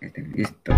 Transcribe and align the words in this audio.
Este, 0.00 0.22
listo. 0.22 0.72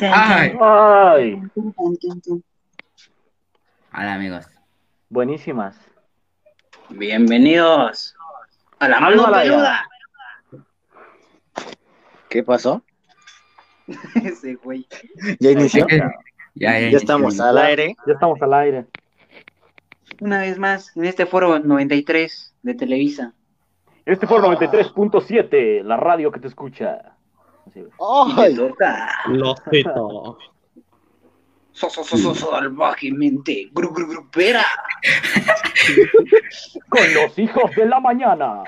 Ay. 0.00 0.56
Ay. 0.60 1.42
Hola 3.94 4.14
amigos. 4.14 4.46
buenísimas. 5.08 5.76
Bienvenidos 6.90 8.14
a 8.78 8.88
la 8.88 9.00
mano 9.00 9.32
peluda. 9.32 9.88
¿Qué 12.28 12.42
pasó? 12.42 12.82
Ese 14.22 14.56
güey. 14.56 14.86
¿Ya 15.40 15.50
inició? 15.50 15.86
Ya, 16.58 16.80
ya, 16.80 16.88
Ya 16.88 16.96
estamos 16.96 17.38
al 17.38 17.58
aire. 17.58 17.94
Ya 18.06 18.14
estamos 18.14 18.40
al 18.40 18.54
aire. 18.54 18.86
Una 20.22 20.40
vez 20.40 20.58
más, 20.58 20.96
en 20.96 21.04
este 21.04 21.26
foro 21.26 21.58
93 21.58 22.54
de 22.62 22.74
Televisa. 22.74 23.34
Este 24.06 24.24
el 24.24 24.30
93.7, 24.30 25.82
la 25.82 25.98
radio 25.98 26.32
que 26.32 26.40
te 26.40 26.48
escucha. 26.48 27.15
Y 27.74 27.80
¡Ay! 28.36 28.54
toca 28.54 29.08
Losito. 29.26 30.38
so, 31.72 31.90
so, 31.90 32.04
so, 32.04 32.16
so, 32.16 32.34
salvajemente 32.34 33.70
gru, 33.72 33.92
gru, 33.92 34.06
grupera. 34.08 34.64
Con 36.88 37.14
los 37.14 37.38
hijos 37.38 37.70
de 37.76 37.86
la 37.86 38.00
mañana. 38.00 38.62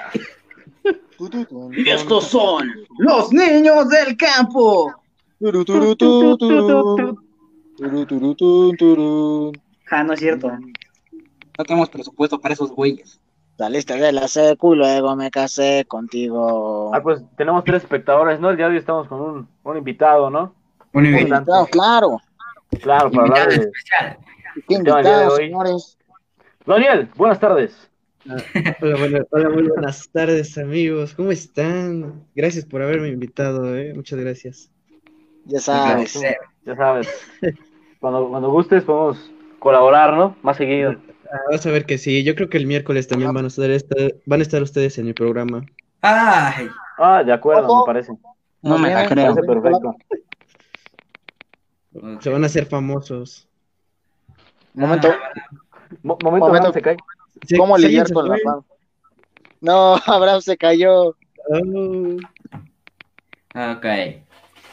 Estos 1.86 2.24
son 2.28 2.70
los 2.98 3.32
niños 3.32 3.88
del 3.88 4.16
campo. 4.16 4.94
Ah, 9.90 10.04
no 10.04 10.12
es 10.12 10.20
cierto. 10.20 10.50
No 11.58 11.64
tenemos 11.64 11.88
presupuesto 11.88 12.38
para 12.40 12.54
esos 12.54 12.70
güeyes. 12.70 13.20
Saliste 13.58 13.94
de 13.94 14.12
la 14.12 14.28
secu, 14.28 14.76
luego 14.76 15.16
me 15.16 15.32
casé 15.32 15.84
contigo. 15.88 16.94
Ah, 16.94 17.02
pues 17.02 17.20
tenemos 17.36 17.64
tres 17.64 17.82
espectadores, 17.82 18.38
¿no? 18.38 18.50
El 18.50 18.56
día 18.56 18.66
de 18.66 18.74
hoy 18.74 18.78
estamos 18.78 19.08
con 19.08 19.20
un, 19.20 19.48
un 19.64 19.76
invitado, 19.76 20.30
¿no? 20.30 20.54
Un 20.92 21.06
invitado 21.06 21.38
Invitado, 21.40 21.66
claro. 21.66 22.18
Claro, 22.80 23.10
para 23.10 23.22
hablar 23.24 23.48
de... 23.48 23.54
especial. 23.56 24.18
¿Qué 24.68 24.74
invitado, 24.74 25.30
señores? 25.36 25.98
Daniel, 26.66 27.08
buenas 27.16 27.40
tardes. 27.40 27.90
Hola, 28.80 28.96
buena- 28.96 29.24
hola, 29.32 29.48
muy 29.50 29.62
buenas 29.64 30.08
tardes, 30.12 30.56
amigos. 30.56 31.14
¿Cómo 31.14 31.32
están? 31.32 32.22
Gracias 32.36 32.64
por 32.64 32.80
haberme 32.80 33.08
invitado, 33.08 33.76
¿eh? 33.76 33.92
Muchas 33.92 34.20
gracias. 34.20 34.70
Ya 35.46 35.58
sabes. 35.58 36.20
Ya 36.64 36.76
sabes. 36.76 37.08
Cuando, 37.98 38.28
cuando 38.28 38.50
gustes 38.52 38.84
podemos 38.84 39.32
colaborar, 39.58 40.14
¿no? 40.14 40.36
Más 40.42 40.56
seguido. 40.58 40.94
Ah, 41.30 41.40
vas 41.50 41.66
a 41.66 41.70
ver 41.70 41.84
que 41.86 41.98
sí. 41.98 42.24
Yo 42.24 42.34
creo 42.34 42.48
que 42.48 42.56
el 42.58 42.66
miércoles 42.66 43.06
también 43.08 43.32
van 43.32 43.44
a 43.44 43.48
estar, 43.48 43.70
esta- 43.70 43.94
van 44.26 44.40
a 44.40 44.42
estar 44.42 44.62
ustedes 44.62 44.96
en 44.98 45.06
mi 45.06 45.12
programa. 45.12 45.64
Ay, 46.00 46.68
Ah, 46.98 47.22
de 47.22 47.32
acuerdo, 47.32 47.78
me 47.80 47.82
parece. 47.86 48.12
No 48.62 48.78
me 48.78 48.92
la 48.92 49.06
creo. 49.06 49.34
Me 49.34 49.42
perfecto. 49.42 49.94
Se 52.20 52.30
van 52.30 52.42
a 52.42 52.46
hacer 52.46 52.66
famosos. 52.66 53.48
Momento. 54.74 55.08
Mo- 56.02 56.18
momento, 56.22 56.46
Momento. 56.46 56.72
Se 56.72 56.82
cae. 56.82 56.96
Se- 57.46 57.56
¿Cómo 57.56 57.76
se- 57.78 57.86
lidiar 57.86 58.08
se 58.08 58.14
con 58.14 58.28
la 58.28 58.36
fama? 58.42 58.62
No, 59.60 59.94
Abraham 60.06 60.40
se 60.40 60.56
cayó. 60.56 61.16
Oh, 61.50 62.16
ok. 63.54 63.84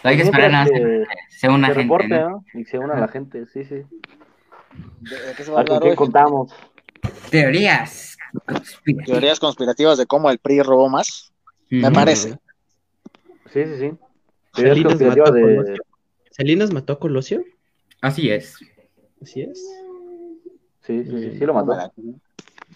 Hay 0.03 0.17
que 0.17 0.21
esperar 0.23 0.53
a 0.53 0.65
que 0.65 1.05
sea 1.29 1.51
una 1.51 1.67
se 1.67 1.73
gente, 1.75 1.83
reporte, 1.83 2.19
¿no? 2.19 2.29
¿no? 2.29 2.43
Y 2.53 2.65
se 2.65 2.77
una 2.77 2.99
la 2.99 3.07
gente, 3.07 3.45
sí, 3.47 3.65
sí. 3.65 3.83
¿De 5.01 5.19
de 5.27 5.33
qué 5.35 5.43
se 5.43 5.51
va 5.51 5.59
a 5.59 5.61
¿A 5.61 5.65
con 5.65 5.75
hablar 5.75 5.83
qué 5.83 5.89
hoy? 5.91 5.95
contamos? 5.95 6.53
Teorías. 7.29 8.17
conspirativas. 8.45 9.05
Teorías 9.05 9.39
conspirativas 9.39 9.97
de 9.97 10.05
cómo 10.05 10.29
el 10.29 10.39
PRI 10.39 10.61
robó 10.61 10.89
más. 10.89 11.33
Me 11.69 11.91
parece. 11.91 12.37
Sí, 13.51 13.63
sí, 13.65 13.77
sí. 13.79 13.91
Teorías 14.53 14.77
Salinas 14.77 14.77
mató, 14.77 14.87
a 14.87 14.89
conspirativas 14.89 15.33
de... 15.33 15.41
Colosio. 15.41 15.83
¿Salinas 16.31 16.73
mató 16.73 16.93
a 16.93 16.99
Colosio? 16.99 17.43
Así 18.01 18.29
es. 18.29 18.57
Así 19.21 19.41
es. 19.41 19.59
Sí, 20.81 21.03
sí, 21.03 21.11
sí, 21.11 21.37
sí 21.39 21.45
lo 21.45 21.53
mató. 21.53 21.73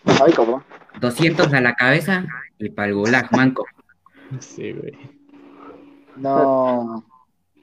Ay, 0.05 0.33
cabrón. 0.33 0.63
200 0.99 1.53
a 1.53 1.61
la 1.61 1.75
cabeza 1.75 2.25
y 2.57 2.69
para 2.69 2.87
el 2.89 2.95
gulag, 2.95 3.31
manco. 3.35 3.65
Sí, 4.39 4.71
güey. 4.73 4.97
No. 6.15 7.05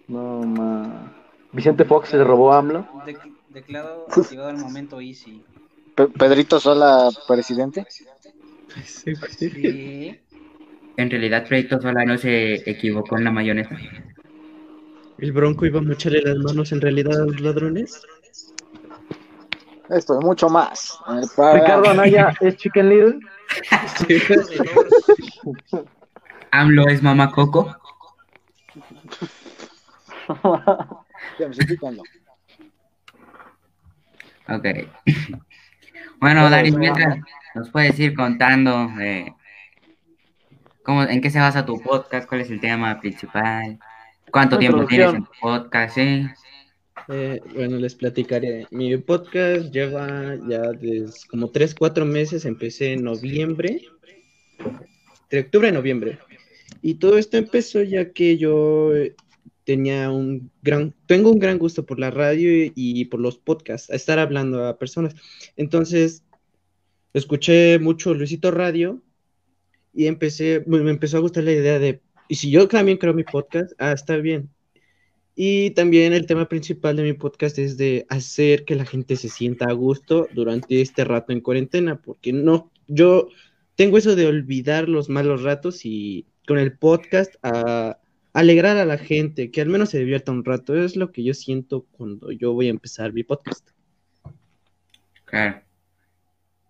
No, 0.09 0.43
ma... 0.43 1.13
Vicente 1.53 1.85
Fox 1.85 2.11
se 2.11 2.23
robó 2.23 2.53
a 2.53 2.59
AMLO. 2.59 2.87
Declarado 3.57 4.07
activado 4.15 4.51
el 4.51 4.59
momento 4.59 5.01
easy. 5.01 5.43
Pe- 5.95 6.09
Pedrito 6.09 6.61
Sola, 6.61 7.09
presidente. 7.27 7.87
Sí. 8.85 10.21
En 10.99 11.11
realidad, 11.11 11.47
Proyecto 11.49 11.81
Sola 11.81 12.05
no 12.05 12.19
se 12.19 12.69
equivocó 12.71 13.17
en 13.17 13.25
la 13.25 13.31
mayonesa. 13.31 13.75
¿El 15.17 15.33
Bronco 15.33 15.65
iba 15.65 15.79
a 15.79 15.83
mocharle 15.83 16.21
las 16.21 16.37
manos 16.37 16.71
en 16.73 16.83
realidad 16.83 17.19
a 17.19 17.25
los 17.25 17.41
ladrones? 17.41 18.03
Esto 19.89 20.19
y 20.21 20.25
mucho 20.25 20.51
más. 20.51 20.99
programa. 21.35 21.55
Ricardo 21.55 21.89
Anaya 21.89 22.35
es 22.41 22.57
Chicken 22.57 22.89
Little. 22.91 23.21
Sí. 24.07 24.19
AMLO 26.51 26.89
es 26.89 27.03
mamá 27.03 27.31
Coco. 27.33 27.75
Ya 31.39 31.47
me 31.47 31.53
estoy 31.53 31.67
picando. 31.67 32.03
Ok. 34.49 34.67
Bueno, 36.19 36.49
Dani, 36.49 36.71
mientras 36.73 37.19
nos 37.55 37.71
puedes 37.71 37.99
ir 37.99 38.15
contando 38.15 38.91
eh, 39.01 39.35
cómo, 40.83 41.03
en 41.03 41.21
qué 41.21 41.31
se 41.31 41.39
basa 41.39 41.67
tu 41.67 41.81
podcast, 41.83 42.27
cuál 42.29 42.41
es 42.41 42.51
el 42.51 42.61
tema 42.61 42.99
principal, 43.01 43.79
cuánto 44.31 44.59
tiempo 44.59 44.87
tienes 44.87 45.15
en 45.15 45.25
tu 45.25 45.31
podcast, 45.41 45.95
sí. 45.95 46.27
Eh, 47.09 47.41
bueno, 47.55 47.77
les 47.77 47.95
platicaré. 47.95 48.67
Mi 48.71 48.97
podcast 48.97 49.71
lleva 49.73 50.37
ya 50.49 50.73
desde 50.73 51.13
como 51.29 51.51
3, 51.51 51.75
4 51.75 52.05
meses. 52.05 52.45
Empecé 52.45 52.95
en 52.95 53.05
noviembre. 53.05 53.83
De 55.31 55.41
octubre 55.41 55.69
a 55.69 55.73
noviembre. 55.73 56.19
Y 56.83 56.95
todo 56.95 57.19
esto 57.19 57.37
empezó 57.37 57.83
ya 57.83 58.13
que 58.13 58.39
yo 58.39 58.93
tenía 59.67 60.13
un 60.13 60.53
gran, 60.63 60.95
tengo 61.07 61.33
un 61.33 61.41
gran 61.41 61.59
gusto 61.59 61.85
por 61.85 61.99
la 61.99 62.13
radio 62.13 62.73
y, 62.75 63.05
por 63.07 63.21
los 63.21 63.37
podcasts, 63.37 63.91
a 63.91 63.97
estar 63.97 64.21
hablando 64.21 64.65
a 64.65 64.79
personas. 64.79 65.17
Entonces, 65.57 66.23
escuché 67.13 67.81
mucho 67.81 68.15
Luisito 68.15 68.53
Radio 68.53 69.03
y 69.93 70.07
empecé, 70.07 70.63
me 70.67 70.89
empezó 70.89 71.17
a 71.17 71.21
gustar 71.21 71.43
la 71.43 71.53
idea 71.53 71.81
de, 71.81 72.01
y 72.29 72.37
si 72.37 72.51
yo 72.51 72.69
también 72.69 72.97
creo 72.97 73.13
mi 73.13 73.25
podcast, 73.25 73.73
ah, 73.79 73.91
está 73.91 74.17
bien. 74.19 74.49
Y 75.35 75.71
también 75.71 76.13
el 76.13 76.27
tema 76.27 76.49
principal 76.49 76.95
de 76.95 77.03
mi 77.03 77.15
podcast 77.15 77.59
es 77.59 77.77
de 77.77 78.07
hacer 78.09 78.65
que 78.65 78.77
la 78.77 78.87
gente 78.87 79.17
se 79.17 79.29
sienta 79.29 79.67
a 79.69 79.73
gusto 79.73 80.29
durante 80.33 80.81
este 80.81 81.05
rato 81.05 81.33
en 81.33 81.41
cuarentena, 81.41 82.01
porque 82.01 82.33
no, 82.33 82.71
yo 82.87 83.31
tengo 83.75 83.99
eso 83.99 84.15
de 84.15 84.27
olvidar 84.27 84.89
los 84.89 85.09
malos 85.09 85.43
ratos 85.43 85.85
y 85.85 86.25
con 86.47 86.59
el 86.59 86.79
podcast 86.79 87.35
a 87.43 87.99
alegrar 88.37 88.77
a 88.77 88.85
la 88.85 88.99
gente, 88.99 89.51
que 89.51 89.63
al 89.63 89.69
menos 89.69 89.89
se 89.89 89.99
divierta 89.99 90.31
un 90.31 90.45
rato, 90.45 90.75
es 90.77 90.95
lo 90.95 91.11
que 91.11 91.25
yo 91.25 91.33
siento 91.33 91.87
cuando 91.93 92.31
yo 92.33 92.53
voy 92.53 92.67
a 92.67 92.71
empezar 92.71 93.13
mi 93.15 93.23
podcast. 93.23 93.71
Claro. 95.25 95.63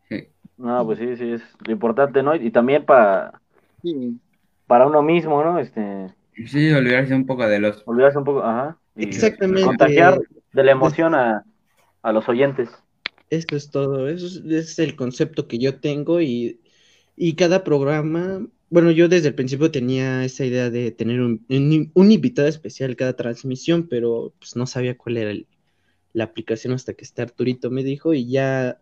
Sí. 0.08 0.28
No, 0.56 0.84
pues 0.86 1.00
sí, 1.00 1.16
sí, 1.16 1.32
es 1.32 1.42
lo 1.66 1.72
importante, 1.72 2.22
¿no? 2.22 2.36
Y 2.36 2.50
también 2.52 2.84
para, 2.84 3.40
Sí. 3.82 4.16
para 4.68 4.86
uno 4.86 5.02
mismo, 5.02 5.42
¿no? 5.42 5.58
Este, 5.58 6.06
Sí, 6.46 6.70
olvidarse 6.70 7.14
un 7.14 7.26
poco 7.26 7.46
de 7.48 7.58
los... 7.58 7.82
olvidarse 7.86 8.18
un 8.18 8.24
poco, 8.24 8.44
ajá. 8.44 8.78
Y 8.94 9.04
Exactamente. 9.04 9.64
Contagiar 9.64 10.20
de 10.52 10.62
la 10.62 10.70
emoción 10.70 11.14
a, 11.14 11.44
a 12.02 12.12
los 12.12 12.28
oyentes. 12.28 12.70
Eso 13.28 13.56
es 13.56 13.70
todo, 13.70 14.08
eso 14.08 14.26
es, 14.26 14.36
ese 14.36 14.58
es 14.58 14.78
el 14.78 14.94
concepto 14.94 15.48
que 15.48 15.58
yo 15.58 15.80
tengo 15.80 16.20
y, 16.20 16.60
y 17.16 17.34
cada 17.34 17.64
programa, 17.64 18.46
bueno, 18.68 18.90
yo 18.90 19.08
desde 19.08 19.28
el 19.28 19.34
principio 19.34 19.70
tenía 19.70 20.24
esa 20.24 20.44
idea 20.44 20.70
de 20.70 20.90
tener 20.90 21.20
un, 21.20 21.44
invitado 21.94 22.48
especial 22.48 22.96
cada 22.96 23.14
transmisión, 23.14 23.88
pero 23.88 24.34
pues 24.38 24.56
no 24.56 24.66
sabía 24.66 24.96
cuál 24.96 25.18
era 25.18 25.34
la 26.12 26.24
aplicación 26.24 26.72
hasta 26.74 26.94
que 26.94 27.04
este 27.04 27.22
Arturito 27.22 27.70
me 27.70 27.84
dijo 27.84 28.14
y 28.14 28.28
ya 28.28 28.80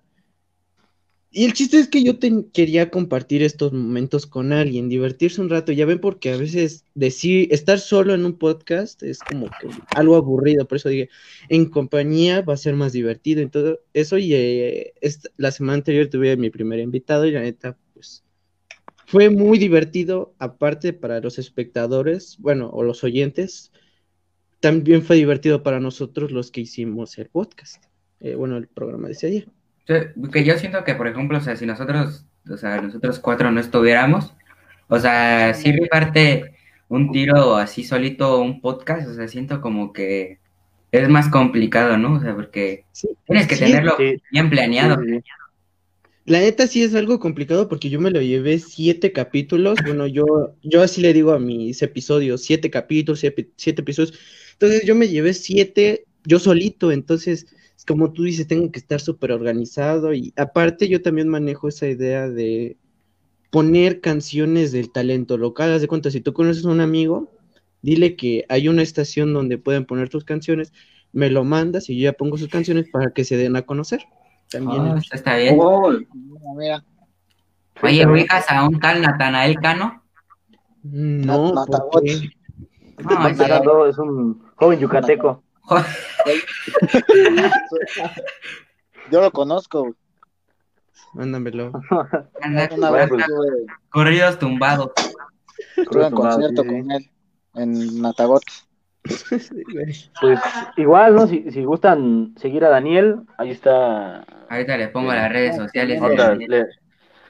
Y 1.31 1.45
el 1.45 1.53
chiste 1.53 1.79
es 1.79 1.89
que 1.89 2.03
yo 2.05 2.19
quería 2.53 2.91
compartir 2.91 3.43
estos 3.43 3.73
momentos 3.73 4.27
con 4.27 4.53
alguien, 4.53 4.89
divertirse 4.89 5.41
un 5.41 5.51
rato, 5.51 5.73
ya 5.73 5.85
ven, 5.85 6.01
porque 6.01 6.33
a 6.33 6.37
veces 6.37 6.85
decir, 6.95 7.49
estar 7.53 7.79
solo 7.81 8.15
en 8.15 8.25
un 8.25 8.39
podcast 8.39 9.03
es 9.03 9.19
como 9.19 9.47
que 9.47 9.69
algo 9.97 10.17
aburrido, 10.17 10.67
por 10.69 10.77
eso 10.77 10.89
dije, 10.89 11.11
en 11.49 11.67
compañía 11.71 12.43
va 12.43 12.55
a 12.55 12.57
ser 12.57 12.75
más 12.77 12.93
divertido, 12.93 13.47
todo 13.51 13.81
eso, 13.95 14.17
y 14.19 14.33
eh, 14.35 14.95
la 15.37 15.51
semana 15.51 15.75
anterior 15.79 16.09
tuve 16.09 16.37
mi 16.37 16.51
primer 16.51 16.79
invitado 16.81 17.27
y 17.27 17.33
la 17.33 17.41
neta, 17.41 17.77
fue 19.15 19.31
muy 19.31 19.59
divertido, 19.59 20.35
aparte 20.41 20.93
para 20.93 21.21
los 21.21 21.39
espectadores, 21.39 22.37
bueno, 22.41 22.69
o 22.73 22.83
los 22.83 23.05
oyentes, 23.05 23.71
también 24.59 25.03
fue 25.03 25.15
divertido 25.15 25.63
para 25.63 25.79
nosotros 25.79 26.33
los 26.33 26.51
que 26.51 26.63
hicimos 26.63 27.17
el 27.19 27.29
podcast, 27.29 27.85
eh, 28.19 28.35
bueno, 28.35 28.57
el 28.57 28.67
programa 28.67 29.07
de 29.07 29.13
ese 29.13 29.29
día. 29.29 29.45
Yo- 29.87 30.31
Que 30.33 30.43
yo 30.43 30.59
siento 30.59 30.83
que, 30.83 30.97
por 30.97 31.07
ejemplo, 31.07 31.39
o 31.39 31.41
sea, 31.41 31.55
si 31.55 31.65
nosotros, 31.65 32.27
o 32.51 32.57
sea, 32.57 32.81
nosotros 32.81 33.21
cuatro 33.21 33.53
no 33.53 33.61
estuviéramos, 33.61 34.35
o 34.89 34.99
sea, 34.99 35.55
sí 35.55 35.71
rifarte 35.71 36.57
un 36.89 37.13
tiro 37.13 37.55
así 37.57 37.85
solito 37.85 38.41
un 38.41 38.61
podcast, 38.61 39.09
o 39.09 39.15
sea, 39.15 39.29
siento 39.29 39.61
como 39.61 39.93
que 39.93 40.39
es 40.91 41.09
más 41.09 41.29
complicado, 41.29 41.97
¿no? 41.99 42.15
O 42.15 42.21
sea, 42.21 42.35
porque 42.35 42.85
Sí, 42.91 43.11
tienes 43.27 43.47
que 43.47 43.55
sí, 43.55 43.65
tenerlo 43.65 43.95
sí. 43.97 44.17
bien 44.33 44.51
planeado. 44.51 44.97
La 46.27 46.41
neta 46.41 46.67
sí 46.67 46.83
es 46.83 46.95
algo 46.95 47.19
complicado 47.21 47.69
porque 47.69 47.91
yo 47.91 48.01
me 48.01 48.11
lo 48.11 48.23
llevé 48.23 48.59
siete 48.59 49.13
capítulos. 49.13 49.79
Bueno, 49.85 50.07
yo, 50.07 50.25
yo 50.63 50.83
así 50.83 51.03
le 51.03 51.13
digo 51.13 51.33
a 51.33 51.39
mis 51.39 51.83
episodios, 51.83 52.43
siete 52.43 52.71
capítulos, 52.71 53.21
siete, 53.21 53.51
siete 53.57 53.83
episodios. 53.83 54.19
Entonces 54.53 54.85
yo 54.87 54.95
me 54.95 55.09
llevé 55.09 55.35
siete 55.35 56.07
yo 56.25 56.39
solito. 56.39 56.93
Entonces, 56.93 57.47
es 57.77 57.85
como 57.85 58.13
tú 58.13 58.23
dices, 58.25 58.47
tengo 58.47 58.71
que 58.73 58.79
estar 58.79 59.01
súper 59.01 59.33
organizado. 59.33 60.15
Y 60.15 60.33
aparte 60.37 60.89
yo 60.89 61.03
también 61.03 61.29
manejo 61.29 61.69
esa 61.69 61.89
idea 61.89 62.29
de 62.29 62.79
poner 63.51 64.01
canciones 64.01 64.73
del 64.73 64.91
talento 64.91 65.37
local. 65.39 65.73
Haz 65.73 65.83
de 65.83 65.89
cuenta, 65.89 66.11
si 66.11 66.21
tú 66.21 66.33
conoces 66.33 66.65
a 66.65 66.71
un 66.71 66.81
amigo, 66.81 67.31
dile 67.83 68.17
que 68.17 68.47
hay 68.49 68.69
una 68.69 68.83
estación 68.83 69.35
donde 69.35 69.59
pueden 69.59 69.85
poner 69.85 70.09
tus 70.09 70.25
canciones, 70.25 70.73
me 71.13 71.31
lo 71.31 71.45
mandas 71.45 71.91
y 71.91 71.97
yo 71.99 72.05
ya 72.05 72.15
pongo 72.15 72.39
sus 72.39 72.49
canciones 72.49 72.89
para 72.91 73.13
que 73.13 73.25
se 73.25 73.37
den 73.37 73.57
a 73.57 73.63
conocer. 73.63 74.01
También 74.59 74.81
Oh, 74.83 74.97
es- 74.97 75.05
eso 75.07 75.15
está 75.17 75.37
bien. 75.37 75.57
Gol. 75.57 76.07
Mira, 76.15 76.51
mira. 76.57 76.85
Oye, 77.83 78.07
ubicas 78.07 78.49
a 78.51 78.63
un 78.67 78.79
tal 78.81 79.03
Natanael 79.03 79.57
Cano. 79.61 80.03
No, 80.83 81.53
Nat- 81.53 81.67
¿por 81.67 81.71
Natagot. 81.71 82.03
qué? 82.05 82.31
No, 83.03 83.27
ese- 83.29 83.35
Fernando 83.37 83.87
es 83.87 83.99
un 83.99 84.43
joven 84.57 84.79
yucateco. 84.79 85.43
Yo 89.11 89.21
lo 89.21 89.31
conozco. 89.31 89.95
Mándamelo. 91.15 91.73
anda 92.43 92.69
pues. 93.09 93.25
corridos 93.91 94.39
tumbados. 94.39 94.91
estuve 95.77 96.07
en 96.07 96.15
concierto 96.15 96.63
Sí, 96.63 96.69
sí. 96.69 96.75
con 96.81 96.91
él 96.91 97.11
en 97.55 98.03
Natagot. 98.03 98.43
Pues 99.05 100.11
igual, 100.77 101.15
¿no? 101.15 101.27
Si, 101.27 101.51
si 101.51 101.63
gustan 101.65 102.35
seguir 102.39 102.65
a 102.65 102.71
Daniel, 102.71 103.17
ahí 103.39 103.51
está. 103.51 104.25
Ahorita 104.49 104.77
le 104.79 104.89
pongo 104.89 105.13
las 105.13 105.31
redes 105.31 105.57
sociales. 105.57 106.01
Daniel. 106.01 106.51
le- 106.51 106.67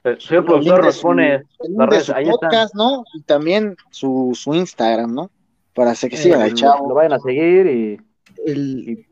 el 0.04 0.20
señor 0.20 0.44
productor 0.44 0.84
nos 0.84 1.00
pone 1.00 1.34
El 1.34 1.42
las 1.76 1.78
de 1.78 1.86
redes, 1.86 2.04
su 2.04 2.14
ahí 2.14 2.24
está. 2.28 2.48
podcast, 2.48 2.74
¿no? 2.74 3.04
Y 3.14 3.22
también 3.22 3.74
su, 3.90 4.32
su 4.34 4.54
Instagram, 4.54 5.14
¿no? 5.14 5.30
Para 5.74 5.94
que 5.94 6.06
Eh, 6.06 6.16
sigan 6.16 6.42
al 6.42 6.50
lo, 6.50 6.56
chavo. 6.56 6.88
lo 6.90 6.94
vayan 6.94 7.14
a 7.14 7.18
seguir 7.20 7.66
y 7.66 8.00
El, 8.46 9.06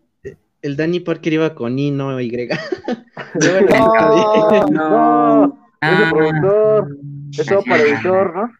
el 0.60 0.76
Danny 0.76 1.00
Parker 1.00 1.32
iba 1.32 1.54
con 1.54 1.78
I, 1.78 1.90
no 1.90 2.20
Y. 2.20 2.30
No, 4.70 4.70
no, 4.70 5.44
ese 5.80 6.04
Ah, 6.04 6.10
productor, 6.12 6.88
eso 7.38 7.62
para 7.68 7.82
editor, 7.82 8.36
¿no? 8.36 8.50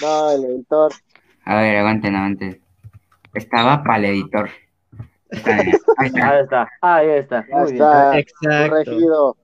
no, 0.00 0.30
el 0.30 0.44
editor. 0.44 0.92
A 1.44 1.56
ver, 1.56 1.76
aguanten, 1.78 2.14
aguanten. 2.14 2.60
Estaba 3.34 3.82
para 3.82 3.98
el 3.98 4.04
editor. 4.06 4.48
Está 5.30 5.62
bien, 5.62 5.76
Ahí 5.98 6.06
está. 6.08 6.68
Ahí 6.80 7.08
está, 7.08 7.38
ahí 7.52 7.72
está, 7.72 8.10
bien. 8.10 8.18
Exacto. 8.20 8.70
corregido. 8.70 9.36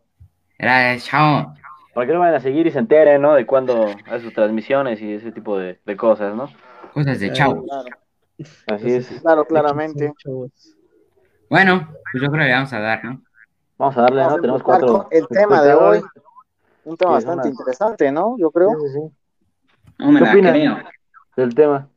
Era 0.58 0.92
el 0.94 1.00
chavo. 1.00 1.54
Para 1.94 2.06
que 2.06 2.12
lo 2.12 2.20
vayan 2.20 2.36
a 2.36 2.40
seguir 2.40 2.66
y 2.66 2.70
se 2.70 2.78
enteren, 2.78 3.20
¿no? 3.22 3.34
De 3.34 3.44
cuándo 3.46 3.86
hace 4.06 4.20
sus 4.20 4.32
transmisiones 4.32 5.00
y 5.02 5.14
ese 5.14 5.32
tipo 5.32 5.58
de, 5.58 5.80
de 5.84 5.96
cosas, 5.96 6.34
¿no? 6.36 6.48
Cosas 6.94 7.18
de 7.18 7.32
chavo. 7.32 7.64
Claro, 7.64 7.88
Así 8.68 8.92
es. 8.92 9.08
claro, 9.22 9.44
claramente. 9.44 10.12
Bueno, 11.48 11.88
pues 12.12 12.22
yo 12.22 12.30
creo 12.30 12.32
que 12.42 12.48
le 12.48 12.52
vamos 12.52 12.72
a 12.72 12.80
dar, 12.80 13.04
¿no? 13.04 13.22
Vamos 13.76 13.96
a 13.98 14.02
darle, 14.02 14.20
Vamos 14.22 14.32
¿no? 14.32 14.38
a 14.38 14.40
Tenemos 14.40 14.62
cuatro. 14.62 15.08
el 15.10 15.26
tema 15.28 15.62
de 15.62 15.74
hoy. 15.74 16.00
Un 16.84 16.96
tema 16.96 17.10
Sí, 17.20 17.26
bastante 17.26 17.48
una- 17.48 17.56
interesante, 17.58 18.12
¿no? 18.12 18.36
Yo 18.38 18.50
creo. 18.50 18.70
Sí, 18.70 18.86
sí, 18.88 18.92
sí. 18.94 19.14
No 19.98 20.12
me 20.12 20.20
¿Qué 20.20 20.40
creo. 20.40 20.78
Del 21.36 21.54
tema. 21.54 21.88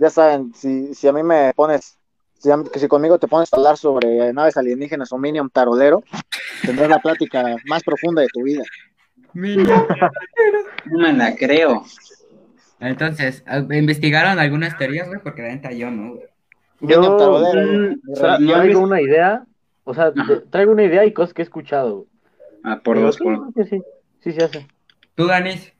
Ya 0.00 0.08
saben, 0.10 0.52
si, 0.54 0.94
si 0.94 1.06
a 1.06 1.12
mí 1.12 1.22
me 1.22 1.52
pones, 1.54 1.98
si, 2.38 2.50
a- 2.50 2.64
que 2.72 2.78
si 2.78 2.88
conmigo 2.88 3.18
te 3.18 3.28
pones 3.28 3.52
a 3.52 3.56
hablar 3.56 3.76
sobre 3.76 4.32
naves 4.32 4.56
alienígenas 4.56 5.12
o 5.12 5.18
Minion 5.18 5.50
Tarolero, 5.50 6.02
tendrás 6.64 6.88
la 6.88 6.98
plática 7.00 7.56
más 7.66 7.82
profunda 7.84 8.22
de 8.22 8.28
tu 8.28 8.42
vida. 8.42 8.64
No 10.86 10.98
me 10.98 11.12
la 11.12 11.36
creo. 11.36 11.84
Entonces, 12.80 13.44
¿investigaron 13.70 14.38
algunas 14.38 14.76
teorías, 14.78 15.06
güey? 15.06 15.20
Porque 15.22 15.42
la 15.42 15.48
neta 15.48 15.70
yo 15.70 15.90
no, 15.90 16.14
güey. 16.14 16.24
Minion 16.80 17.02
Yo 17.02 17.16
Tarolero. 17.18 17.60
mm, 17.60 18.00
no 18.04 18.14
he 18.16 18.46
traigo 18.46 18.80
una 18.80 19.00
idea, 19.00 19.44
o 19.84 19.94
sea, 19.94 20.12
Ajá. 20.16 20.42
traigo 20.50 20.72
una 20.72 20.84
idea 20.84 21.04
y 21.04 21.12
cosas 21.12 21.34
que 21.34 21.42
he 21.42 21.44
escuchado. 21.44 21.96
güey. 21.96 22.08
Ah, 22.64 22.80
por 22.82 23.00
dos, 23.00 23.16
sí, 23.16 23.22
por 23.24 23.52
que 23.54 23.64
sí, 23.64 23.82
sí 24.20 24.32
se 24.32 24.44
hace. 24.44 24.66
¿Tú, 25.14 25.26
Danis? 25.26 25.72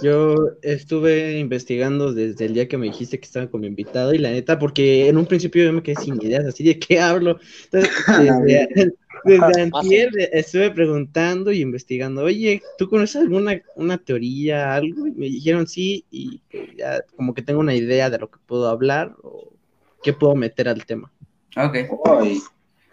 Yo 0.00 0.36
estuve 0.62 1.38
investigando 1.38 2.12
desde 2.12 2.46
el 2.46 2.54
día 2.54 2.68
que 2.68 2.78
me 2.78 2.86
dijiste 2.86 3.18
que 3.18 3.26
estaba 3.26 3.48
como 3.48 3.66
invitado 3.66 4.14
y 4.14 4.18
la 4.18 4.30
neta, 4.30 4.58
porque 4.58 5.08
en 5.08 5.18
un 5.18 5.26
principio 5.26 5.64
yo 5.64 5.72
me 5.72 5.82
quedé 5.82 5.96
sin 5.96 6.20
ideas, 6.22 6.46
así 6.46 6.64
de 6.64 6.78
qué 6.78 7.00
hablo. 7.00 7.38
Entonces, 7.64 7.90
desde, 8.46 8.92
desde 9.24 9.62
antier 9.62 10.10
estuve 10.32 10.70
preguntando 10.70 11.52
y 11.52 11.60
investigando, 11.60 12.24
oye, 12.24 12.62
¿tú 12.78 12.88
conoces 12.88 13.16
alguna 13.16 13.60
una 13.76 13.98
teoría, 13.98 14.74
algo? 14.74 15.06
Y 15.06 15.12
me 15.12 15.26
dijeron 15.26 15.66
sí, 15.66 16.04
y 16.10 16.40
ya 16.76 17.02
como 17.16 17.34
que 17.34 17.42
tengo 17.42 17.60
una 17.60 17.74
idea 17.74 18.10
de 18.10 18.18
lo 18.18 18.30
que 18.30 18.38
puedo 18.46 18.68
hablar 18.68 19.14
o 19.22 19.52
qué 20.02 20.12
puedo 20.12 20.34
meter 20.34 20.68
al 20.68 20.84
tema. 20.86 21.10
Ok. 21.56 21.76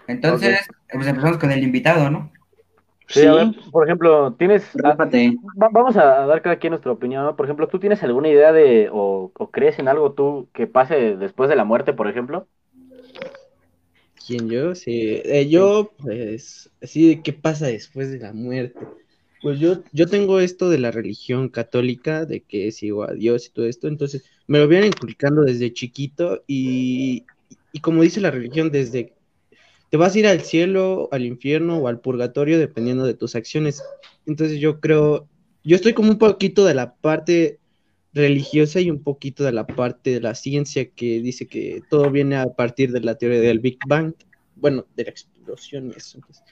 Entonces, 0.07 0.60
pues 0.92 1.07
empezamos 1.07 1.38
con 1.38 1.51
el 1.51 1.63
invitado, 1.63 2.10
¿no? 2.10 2.31
Sí, 3.14 3.22
Sí. 3.22 3.26
a 3.26 3.34
ver, 3.34 3.48
por 3.72 3.86
ejemplo, 3.88 4.36
tienes... 4.36 4.76
va- 4.84 5.70
vamos 5.72 5.98
a 5.98 6.04
dar 6.28 6.42
cada 6.42 6.60
quien 6.60 6.72
nuestra 6.72 6.92
opinión, 6.92 7.24
¿no? 7.26 7.36
Por 7.36 7.46
ejemplo, 7.46 7.68
¿tú 7.68 7.80
tienes 7.80 8.04
alguna 8.04 8.30
idea 8.30 8.52
de, 8.54 8.90
o, 8.92 9.32
o 9.38 9.52
crees 9.52 9.80
en 9.80 9.88
algo 9.88 10.14
tú 10.14 10.50
que 10.54 10.68
pase 10.68 11.16
después 11.18 11.50
de 11.50 11.56
la 11.56 11.66
muerte, 11.66 11.94
por 11.94 12.08
ejemplo? 12.08 12.48
¿Quién 14.26 14.50
yo? 14.50 14.76
Sí, 14.76 15.22
eh, 15.24 15.48
yo, 15.50 15.94
pues, 15.98 16.70
de 16.82 17.22
qué 17.24 17.34
pasa 17.34 17.68
después 17.68 18.12
de 18.12 18.20
la 18.20 18.34
muerte. 18.34 18.80
Pues 19.42 19.60
yo, 19.60 19.84
yo 19.94 20.08
tengo 20.10 20.39
esto 20.39 20.70
de 20.70 20.80
la 20.80 20.92
religión 20.92 21.50
católica, 21.50 22.25
de 22.25 22.44
que 22.44 22.72
sigo 22.74 23.04
a 23.04 23.13
Dios 23.13 23.48
y 23.48 23.51
todo 23.54 23.66
esto, 23.68 23.88
entonces 23.88 24.24
me 24.48 24.60
lo 24.60 24.68
vienen 24.68 24.89
inculcando 24.89 25.44
desde 25.44 25.72
chiquito 25.74 26.44
y, 26.48 27.25
y 27.72 27.80
como 27.82 28.01
dice 28.04 28.20
la 28.22 28.32
religión, 28.32 28.70
desde 28.72 29.16
te 29.89 29.98
vas 29.98 30.15
a 30.15 30.19
ir 30.19 30.27
al 30.27 30.41
cielo, 30.41 31.10
al 31.12 31.25
infierno 31.25 31.77
o 31.77 31.88
al 31.88 32.00
purgatorio 32.00 32.60
dependiendo 32.60 33.05
de 33.05 33.13
tus 33.15 33.36
acciones. 33.36 33.84
Entonces 34.25 34.60
yo 34.60 34.79
creo, 34.79 35.27
yo 35.63 35.75
estoy 35.75 35.93
como 35.93 36.12
un 36.12 36.17
poquito 36.17 36.65
de 36.65 36.75
la 36.75 36.96
parte 36.96 37.60
religiosa 38.13 38.79
y 38.79 38.89
un 38.89 39.03
poquito 39.03 39.43
de 39.43 39.51
la 39.51 39.65
parte 39.67 40.12
de 40.12 40.22
la 40.22 40.36
ciencia 40.36 40.89
que 40.91 41.22
dice 41.22 41.48
que 41.48 41.84
todo 41.89 42.10
viene 42.12 42.36
a 42.38 42.48
partir 42.48 42.91
de 42.91 43.01
la 43.01 43.15
teoría 43.15 43.39
del 43.39 43.60
Big 43.60 43.79
Bang, 43.88 44.13
bueno, 44.55 44.86
de 44.96 45.03
la 45.05 45.10
explosión 45.10 45.88
y 45.88 45.91
eso. 45.98 46.17
Entonces, 46.17 46.43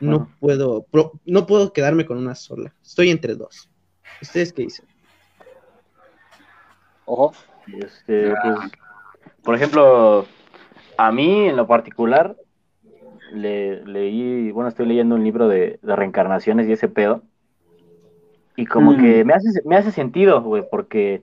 no 0.00 0.34
puedo, 0.38 0.82
pro- 0.84 1.20
no 1.24 1.46
puedo 1.46 1.72
quedarme 1.72 2.04
con 2.04 2.18
una 2.18 2.34
sola. 2.34 2.74
Estoy 2.82 3.10
entre 3.10 3.34
dos. 3.34 3.68
¿Ustedes 4.20 4.52
qué 4.52 4.62
dicen? 4.62 4.86
Ojo. 7.06 7.32
Este, 7.78 8.34
pues, 8.42 8.58
por 9.42 9.54
ejemplo, 9.54 10.26
a 10.96 11.12
mí 11.12 11.48
en 11.48 11.56
lo 11.56 11.66
particular, 11.66 12.36
le, 13.32 13.84
leí, 13.86 14.50
bueno, 14.52 14.68
estoy 14.68 14.86
leyendo 14.86 15.14
un 15.14 15.24
libro 15.24 15.48
de, 15.48 15.78
de 15.82 15.96
reencarnaciones 15.96 16.68
y 16.68 16.72
ese 16.72 16.88
pedo. 16.88 17.22
Y 18.56 18.66
como 18.66 18.92
Mm. 18.92 18.96
que 19.00 19.24
me 19.24 19.34
hace, 19.34 19.48
me 19.64 19.76
hace 19.76 19.90
sentido, 19.92 20.42
güey, 20.42 20.64
porque 20.70 21.22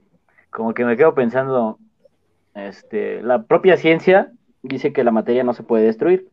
como 0.50 0.74
que 0.74 0.84
me 0.86 0.98
quedo 0.98 1.14
pensando, 1.16 1.80
este, 2.54 3.22
la 3.22 3.44
propia 3.44 3.78
ciencia 3.78 4.32
dice 4.64 4.94
que 4.94 5.04
la 5.04 5.12
materia 5.12 5.44
no 5.44 5.54
se 5.54 5.64
puede 5.64 5.86
destruir, 5.86 6.28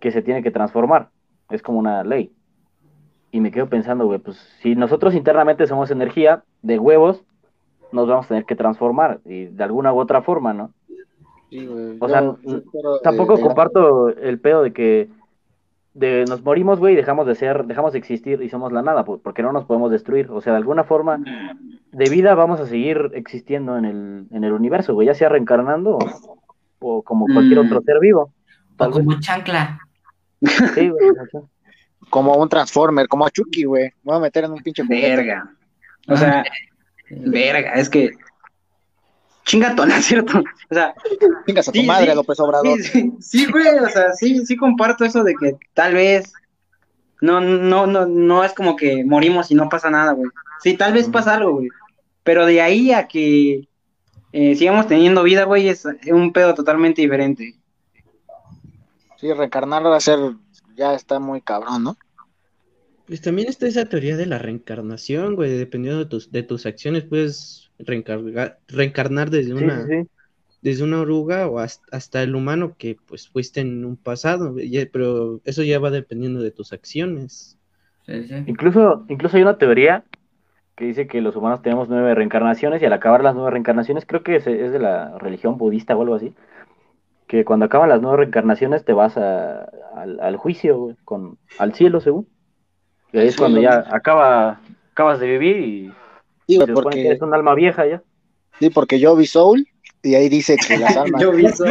que 0.00 0.10
se 0.12 0.22
tiene 0.22 0.42
que 0.42 0.50
transformar. 0.50 1.10
Es 1.50 1.62
como 1.62 1.78
una 1.78 2.04
ley. 2.04 2.32
Y 3.32 3.40
me 3.40 3.50
quedo 3.50 3.68
pensando, 3.68 4.06
güey, 4.06 4.20
pues 4.20 4.36
si 4.60 4.76
nosotros 4.76 5.14
internamente 5.14 5.66
somos 5.66 5.90
energía 5.90 6.44
de 6.62 6.78
huevos, 6.78 7.24
nos 7.92 8.06
vamos 8.08 8.26
a 8.26 8.28
tener 8.28 8.44
que 8.44 8.56
transformar 8.56 9.20
y 9.24 9.46
de 9.46 9.64
alguna 9.64 9.92
u 9.92 9.98
otra 9.98 10.22
forma, 10.22 10.52
¿no? 10.52 10.70
Sí, 11.54 11.66
güey. 11.66 11.96
O 12.00 12.08
sea, 12.08 12.34
espero 12.42 12.94
de- 12.94 13.00
Tampoco 13.04 13.36
de- 13.36 13.42
comparto 13.42 14.08
el 14.08 14.40
pedo 14.40 14.64
de 14.64 14.72
que 14.72 15.08
de, 15.92 16.24
nos 16.28 16.42
morimos, 16.42 16.80
güey, 16.80 16.94
y 16.94 16.96
dejamos 16.96 17.28
de 17.28 17.36
ser, 17.36 17.66
dejamos 17.66 17.92
de 17.92 18.00
existir 18.00 18.42
y 18.42 18.48
somos 18.48 18.72
la 18.72 18.82
nada, 18.82 19.04
pues, 19.04 19.20
porque 19.22 19.42
no 19.44 19.52
nos 19.52 19.64
podemos 19.64 19.92
destruir. 19.92 20.28
O 20.32 20.40
sea, 20.40 20.54
de 20.54 20.56
alguna 20.58 20.82
forma 20.82 21.20
de 21.92 22.10
vida 22.10 22.34
vamos 22.34 22.58
a 22.58 22.66
seguir 22.66 23.12
existiendo 23.14 23.78
en 23.78 23.84
el, 23.84 24.26
en 24.32 24.42
el 24.42 24.52
universo, 24.52 24.94
güey, 24.94 25.06
ya 25.06 25.14
sea 25.14 25.28
reencarnando 25.28 25.96
o, 25.98 26.38
o 26.80 27.02
como 27.02 27.26
cualquier 27.32 27.60
Mm. 27.62 27.66
otro 27.66 27.82
ser 27.82 28.00
vivo. 28.00 28.22
O 28.22 28.76
Tal 28.76 28.88
vez. 28.90 28.98
como 28.98 29.20
chancla. 29.20 29.78
Sí, 30.74 30.88
güey, 30.90 31.00
Como 32.10 32.34
un 32.36 32.48
Transformer, 32.48 33.06
como 33.06 33.24
a 33.26 33.30
Chucky, 33.30 33.62
güey. 33.62 33.84
Me 34.02 34.10
voy 34.10 34.16
a 34.16 34.20
meter 34.20 34.42
en 34.44 34.50
un 34.52 34.62
pinche 34.62 34.82
juguete. 34.84 35.14
Verga. 35.16 35.48
O 36.08 36.16
sea, 36.16 36.44
verga, 37.10 37.70
es 37.74 37.88
que. 37.88 38.10
Chingato, 39.44 39.84
¿no 39.86 39.94
es 39.94 40.04
cierto? 40.06 40.38
O 40.70 40.74
sea, 40.74 40.94
Chingas 41.46 41.68
a 41.68 41.72
tu 41.72 41.80
Sí, 41.80 41.86
madre, 41.86 42.10
sí. 42.10 42.16
López 42.16 42.40
Obrador. 42.40 42.78
sí, 42.80 42.90
sí, 42.90 43.12
sí, 43.20 43.46
güey, 43.50 43.78
o 43.78 43.88
sea, 43.88 44.12
sí, 44.12 44.44
sí 44.46 44.56
comparto 44.56 45.04
eso 45.04 45.22
de 45.24 45.34
que 45.34 45.56
tal 45.74 45.94
vez 45.94 46.32
no, 47.20 47.40
no, 47.40 47.86
no, 47.86 48.06
no 48.06 48.44
es 48.44 48.52
como 48.52 48.76
que 48.76 49.04
morimos 49.04 49.50
y 49.50 49.54
no 49.54 49.68
pasa 49.68 49.90
nada, 49.90 50.12
güey. 50.12 50.30
Sí, 50.62 50.76
tal 50.76 50.92
vez 50.92 51.08
pasa 51.08 51.34
algo, 51.34 51.52
güey. 51.54 51.68
Pero 52.22 52.46
de 52.46 52.60
ahí 52.62 52.92
a 52.92 53.06
que 53.06 53.68
eh, 54.32 54.56
sigamos 54.56 54.86
teniendo 54.88 55.22
vida, 55.22 55.44
güey, 55.44 55.68
es 55.68 55.86
un 56.10 56.32
pedo 56.32 56.54
totalmente 56.54 57.02
diferente. 57.02 57.54
Sí, 59.16 59.32
reencarnar 59.32 59.84
va 59.84 59.96
a 59.96 60.00
ser, 60.00 60.18
ya 60.76 60.94
está 60.94 61.18
muy 61.18 61.40
cabrón, 61.40 61.84
¿no? 61.84 61.96
Pues 63.06 63.20
también 63.20 63.48
está 63.48 63.66
esa 63.66 63.84
teoría 63.84 64.16
de 64.16 64.26
la 64.26 64.38
reencarnación, 64.38 65.36
güey, 65.36 65.50
dependiendo 65.56 66.00
de 66.00 66.06
tus, 66.06 66.32
de 66.32 66.42
tus 66.42 66.64
acciones, 66.66 67.04
puedes 67.04 67.63
reencargar- 67.78 68.58
reencarnar 68.68 69.30
desde 69.30 69.54
sí, 69.56 69.64
una, 69.64 69.86
sí, 69.86 70.02
sí. 70.02 70.08
desde 70.62 70.84
una 70.84 71.00
oruga 71.00 71.48
o 71.48 71.58
hasta, 71.58 71.96
hasta 71.96 72.22
el 72.22 72.34
humano 72.34 72.74
que 72.78 72.96
pues 73.06 73.28
fuiste 73.28 73.60
en 73.60 73.84
un 73.84 73.96
pasado, 73.96 74.54
pero 74.92 75.40
eso 75.44 75.62
ya 75.62 75.78
va 75.78 75.90
dependiendo 75.90 76.40
de 76.42 76.50
tus 76.50 76.72
acciones. 76.72 77.58
Sí, 78.06 78.22
sí. 78.28 78.34
Incluso, 78.46 79.04
incluso 79.08 79.36
hay 79.36 79.42
una 79.42 79.58
teoría 79.58 80.04
que 80.76 80.86
dice 80.86 81.06
que 81.06 81.20
los 81.20 81.36
humanos 81.36 81.62
tenemos 81.62 81.88
nueve 81.88 82.14
reencarnaciones 82.14 82.82
y 82.82 82.86
al 82.86 82.92
acabar 82.92 83.22
las 83.22 83.34
nueve 83.34 83.52
reencarnaciones, 83.52 84.06
creo 84.06 84.22
que 84.22 84.36
es, 84.36 84.46
es 84.46 84.72
de 84.72 84.78
la 84.78 85.18
religión 85.18 85.56
budista 85.56 85.96
o 85.96 86.02
algo 86.02 86.16
así, 86.16 86.34
que 87.26 87.44
cuando 87.44 87.66
acaban 87.66 87.88
las 87.88 88.02
nueve 88.02 88.18
reencarnaciones 88.18 88.84
te 88.84 88.92
vas 88.92 89.16
a- 89.16 89.64
al, 89.96 90.20
al 90.20 90.36
juicio, 90.36 90.96
con, 91.04 91.38
al 91.58 91.74
cielo, 91.74 92.00
según. 92.00 92.28
Y 93.12 93.18
ahí 93.18 93.28
es 93.28 93.36
cuando 93.36 93.60
ya 93.60 93.84
acaba, 93.92 94.60
acabas 94.92 95.20
de 95.20 95.26
vivir 95.28 95.58
y 95.58 95.94
Sí, 96.46 96.54
se 96.54 96.56
güey, 96.58 96.68
supone 96.68 96.74
que 96.74 96.82
porque, 96.82 97.06
eres 97.06 97.22
un 97.22 97.34
alma 97.34 97.54
vieja 97.54 97.86
ya. 97.86 98.02
sí, 98.58 98.70
porque 98.70 98.98
yo 99.00 99.16
vi 99.16 99.26
Soul 99.26 99.66
y 100.02 100.14
ahí 100.14 100.28
dice 100.28 100.56
que 100.56 100.76
las 100.78 100.96
almas. 100.96 101.20
Yo 101.22 101.32
vi 101.32 101.46
eso. 101.46 101.64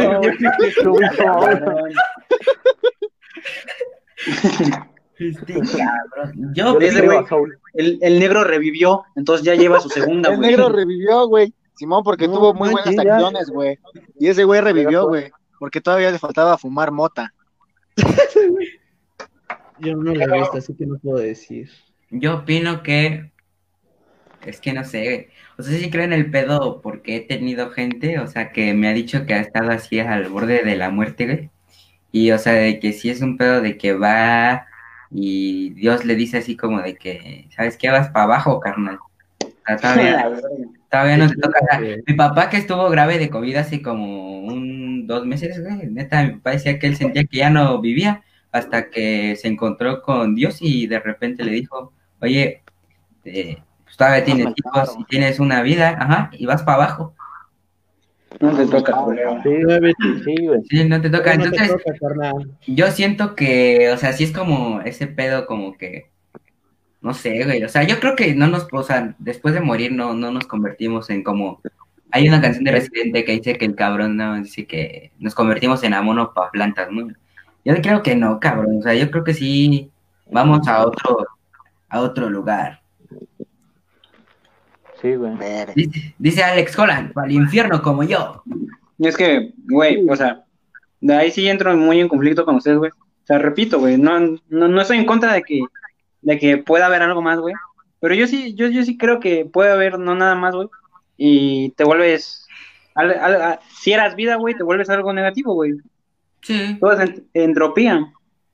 Este 5.18 5.54
cabrón. 5.54 6.52
Yo 6.54 6.72
Yo 6.72 6.78
le 6.78 6.88
ese. 6.88 7.06
El, 7.74 7.98
el 8.02 8.18
negro 8.18 8.42
revivió, 8.44 9.02
entonces 9.16 9.44
ya 9.46 9.54
lleva 9.54 9.80
su 9.80 9.88
segunda, 9.88 10.30
El 10.34 10.40
negro 10.40 10.68
revivió, 10.68 11.26
güey. 11.28 11.54
Simón, 11.76 12.02
porque 12.04 12.28
No, 12.28 12.34
tuvo 12.34 12.54
muy 12.54 12.70
buenas 12.70 12.94
ya. 12.94 13.14
acciones, 13.14 13.50
güey. 13.50 13.78
Y 14.18 14.28
ese 14.28 14.44
güey 14.44 14.60
revivió, 14.60 14.90
Pero- 14.90 15.08
güey. 15.08 15.30
Porque 15.58 15.80
todavía 15.80 16.10
le 16.10 16.18
faltaba 16.18 16.58
fumar 16.58 16.90
mota. 16.90 17.32
Yo 19.78 19.96
no 19.96 20.12
lo 20.14 20.20
he 20.34 20.38
visto, 20.38 20.58
así 20.58 20.74
que 20.76 20.84
no 20.86 20.98
puedo 20.98 21.18
decir. 21.18 21.70
Yo 22.10 22.38
opino 22.38 22.82
que 22.82 23.32
es 24.46 24.60
que 24.60 24.72
no 24.72 24.84
sé, 24.84 25.04
güey. 25.04 25.28
O 25.58 25.62
sea, 25.62 25.78
sí 25.78 25.90
creo 25.90 26.04
en 26.04 26.12
el 26.12 26.30
pedo 26.30 26.80
porque 26.82 27.16
he 27.16 27.20
tenido 27.20 27.70
gente, 27.70 28.18
o 28.18 28.26
sea, 28.26 28.52
que 28.52 28.74
me 28.74 28.88
ha 28.88 28.92
dicho 28.92 29.26
que 29.26 29.34
ha 29.34 29.40
estado 29.40 29.70
así 29.70 30.00
al 30.00 30.28
borde 30.28 30.64
de 30.64 30.76
la 30.76 30.90
muerte, 30.90 31.26
güey. 31.26 31.50
Y, 32.12 32.30
o 32.32 32.38
sea, 32.38 32.54
de 32.54 32.78
que 32.80 32.92
sí 32.92 33.10
es 33.10 33.20
un 33.22 33.36
pedo 33.36 33.60
de 33.60 33.76
que 33.76 33.92
va 33.94 34.66
y 35.10 35.70
Dios 35.70 36.04
le 36.04 36.16
dice 36.16 36.38
así 36.38 36.56
como 36.56 36.80
de 36.82 36.96
que, 36.96 37.48
¿sabes 37.56 37.76
qué? 37.76 37.90
Vas 37.90 38.08
para 38.10 38.24
abajo, 38.24 38.60
carnal. 38.60 38.98
O 39.40 39.48
sea, 39.66 39.76
todavía, 39.76 40.30
todavía 40.90 41.16
no 41.16 41.28
te 41.28 41.36
toca. 41.36 41.58
O 41.60 41.66
sea, 41.68 41.80
güey. 41.80 42.02
mi 42.06 42.14
papá 42.14 42.50
que 42.50 42.56
estuvo 42.56 42.88
grave 42.90 43.18
de 43.18 43.30
COVID 43.30 43.56
hace 43.56 43.82
como 43.82 44.40
un, 44.40 45.06
dos 45.06 45.26
meses, 45.26 45.62
güey. 45.62 45.86
Neta, 45.90 46.24
mi 46.24 46.32
papá 46.32 46.50
decía 46.50 46.78
que 46.78 46.86
él 46.86 46.96
sentía 46.96 47.24
que 47.24 47.38
ya 47.38 47.50
no 47.50 47.80
vivía 47.80 48.22
hasta 48.52 48.90
que 48.90 49.36
se 49.36 49.48
encontró 49.48 50.02
con 50.02 50.34
Dios 50.34 50.58
y 50.60 50.86
de 50.86 51.00
repente 51.00 51.44
le 51.44 51.52
dijo, 51.52 51.92
oye, 52.20 52.62
eh, 53.24 53.58
pues 53.94 54.08
todavía 54.08 54.24
tienes 54.24 54.54
hijos 54.56 54.96
y 54.98 55.04
tienes 55.04 55.38
una 55.38 55.62
vida, 55.62 55.96
ajá, 56.00 56.30
y 56.32 56.46
vas 56.46 56.62
para 56.62 56.84
abajo. 56.84 57.14
No 58.40 58.56
te 58.56 58.66
toca, 58.66 58.92
culero. 58.96 59.40
Sí, 59.44 59.50
sí, 60.24 60.46
güey. 60.46 60.60
Sí, 60.68 60.88
no 60.88 61.00
te 61.00 61.08
toca. 61.08 61.36
no 61.36 61.44
te 61.44 61.48
Entonces, 61.50 61.76
toca, 62.00 62.32
yo 62.66 62.90
siento 62.90 63.36
que, 63.36 63.90
o 63.92 63.96
sea, 63.96 64.12
sí 64.12 64.24
es 64.24 64.32
como 64.32 64.80
ese 64.80 65.06
pedo 65.06 65.46
como 65.46 65.76
que, 65.78 66.10
no 67.00 67.14
sé, 67.14 67.44
güey, 67.44 67.62
o 67.62 67.68
sea, 67.68 67.84
yo 67.84 68.00
creo 68.00 68.16
que 68.16 68.34
no 68.34 68.48
nos, 68.48 68.66
o 68.72 68.82
sea, 68.82 69.14
después 69.18 69.54
de 69.54 69.60
morir 69.60 69.92
no, 69.92 70.12
no 70.14 70.32
nos 70.32 70.46
convertimos 70.46 71.08
en 71.10 71.22
como, 71.22 71.60
hay 72.10 72.28
una 72.28 72.40
canción 72.40 72.64
de 72.64 72.72
Residente 72.72 73.24
que 73.24 73.32
dice 73.32 73.56
que 73.56 73.64
el 73.64 73.76
cabrón, 73.76 74.16
no, 74.16 74.42
dice 74.42 74.66
que 74.66 75.12
nos 75.20 75.36
convertimos 75.36 75.84
en 75.84 75.94
amono 75.94 76.34
para 76.34 76.50
plantas, 76.50 76.90
¿no? 76.90 77.08
Yo 77.64 77.74
creo 77.80 78.02
que 78.02 78.16
no, 78.16 78.40
cabrón, 78.40 78.78
o 78.80 78.82
sea, 78.82 78.94
yo 78.94 79.10
creo 79.10 79.22
que 79.22 79.34
sí 79.34 79.92
vamos 80.30 80.66
a 80.66 80.84
otro, 80.84 81.24
a 81.88 82.00
otro 82.00 82.28
lugar. 82.28 82.83
Sí, 85.04 85.14
güey. 85.16 85.36
Verga. 85.36 85.72
Dice, 85.76 86.14
dice 86.18 86.42
Alex 86.42 86.78
Holland, 86.78 87.12
al 87.18 87.30
infierno 87.30 87.82
como 87.82 88.02
yo. 88.04 88.42
Y 88.96 89.06
es 89.06 89.16
que, 89.18 89.52
güey, 89.68 90.08
o 90.08 90.16
sea, 90.16 90.44
de 91.02 91.14
ahí 91.14 91.30
sí 91.30 91.46
entro 91.46 91.76
muy 91.76 92.00
en 92.00 92.08
conflicto 92.08 92.46
con 92.46 92.54
ustedes, 92.56 92.78
güey. 92.78 92.90
O 92.90 93.26
sea, 93.26 93.38
repito, 93.38 93.78
güey, 93.78 93.98
no, 93.98 94.18
no, 94.48 94.68
no 94.68 94.80
estoy 94.80 94.96
en 94.96 95.04
contra 95.04 95.34
de 95.34 95.42
que, 95.42 95.60
de 96.22 96.38
que 96.38 96.56
pueda 96.56 96.86
haber 96.86 97.02
algo 97.02 97.20
más, 97.20 97.38
güey. 97.38 97.54
Pero 98.00 98.14
yo 98.14 98.26
sí, 98.26 98.54
yo, 98.54 98.66
yo 98.68 98.82
sí 98.82 98.96
creo 98.96 99.20
que 99.20 99.44
puede 99.44 99.70
haber 99.72 99.98
no 99.98 100.14
nada 100.14 100.34
más, 100.36 100.54
güey. 100.54 100.68
Y 101.18 101.70
te 101.76 101.84
vuelves, 101.84 102.46
al- 102.94 103.10
al- 103.18 103.42
a- 103.42 103.60
si 103.76 103.92
eras 103.92 104.16
vida, 104.16 104.36
güey, 104.36 104.54
te 104.54 104.62
vuelves 104.62 104.88
algo 104.88 105.12
negativo, 105.12 105.52
güey. 105.52 105.72
Sí, 106.40 106.78
Todo 106.80 106.92
es 106.92 107.00
ent- 107.00 107.24
entropía. 107.34 108.10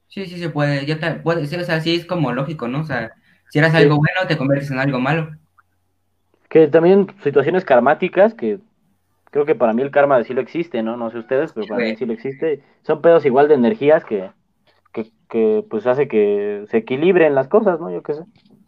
sí, 0.09 0.26
sí 0.26 0.38
se 0.40 0.49
puede, 0.50 0.85
yo 0.85 0.99
te, 0.99 1.12
puede, 1.14 1.47
sí, 1.47 1.54
o 1.54 1.64
sea, 1.64 1.80
sí 1.80 1.95
es 1.95 2.04
como 2.07 2.33
lógico, 2.33 2.66
¿no? 2.66 2.80
O 2.80 2.85
sea, 2.85 3.12
si 3.50 3.59
eras 3.61 3.75
algo 3.75 3.97
bueno, 3.99 4.26
te 4.26 4.37
conviertes 4.37 4.71
en 4.73 4.78
algo 4.80 4.99
malo. 5.00 5.30
Que 6.50 6.66
también 6.69 7.07
situaciones 7.23 7.64
karmáticas, 7.64 8.35
que 8.35 8.59
creo 9.30 9.47
que 9.47 9.54
para 9.54 9.73
mí 9.73 9.83
el 9.83 9.90
karma 9.92 10.23
sí 10.25 10.35
lo 10.35 10.42
existe, 10.42 10.83
¿no? 10.83 10.97
No 10.97 11.11
sé 11.11 11.19
ustedes, 11.19 11.52
pero 11.52 11.66
para 11.66 11.80
Sí. 11.85 11.90
mí 11.92 11.97
sí 11.97 12.04
lo 12.07 12.12
existe. 12.12 12.61
Son 12.83 13.00
pedos 13.00 13.25
igual 13.25 13.49
de 13.49 13.54
energías 13.54 14.04
que, 14.04 14.30
que, 14.92 15.11
que 15.28 15.64
pues 15.71 15.87
hace 15.87 16.09
que 16.09 16.64
se 16.69 16.78
equilibren 16.78 17.35
las 17.35 17.49
cosas, 17.49 17.80
¿no? 17.80 17.90
Yo 17.90 18.02
qué 18.02 18.14
sé. 18.14 18.23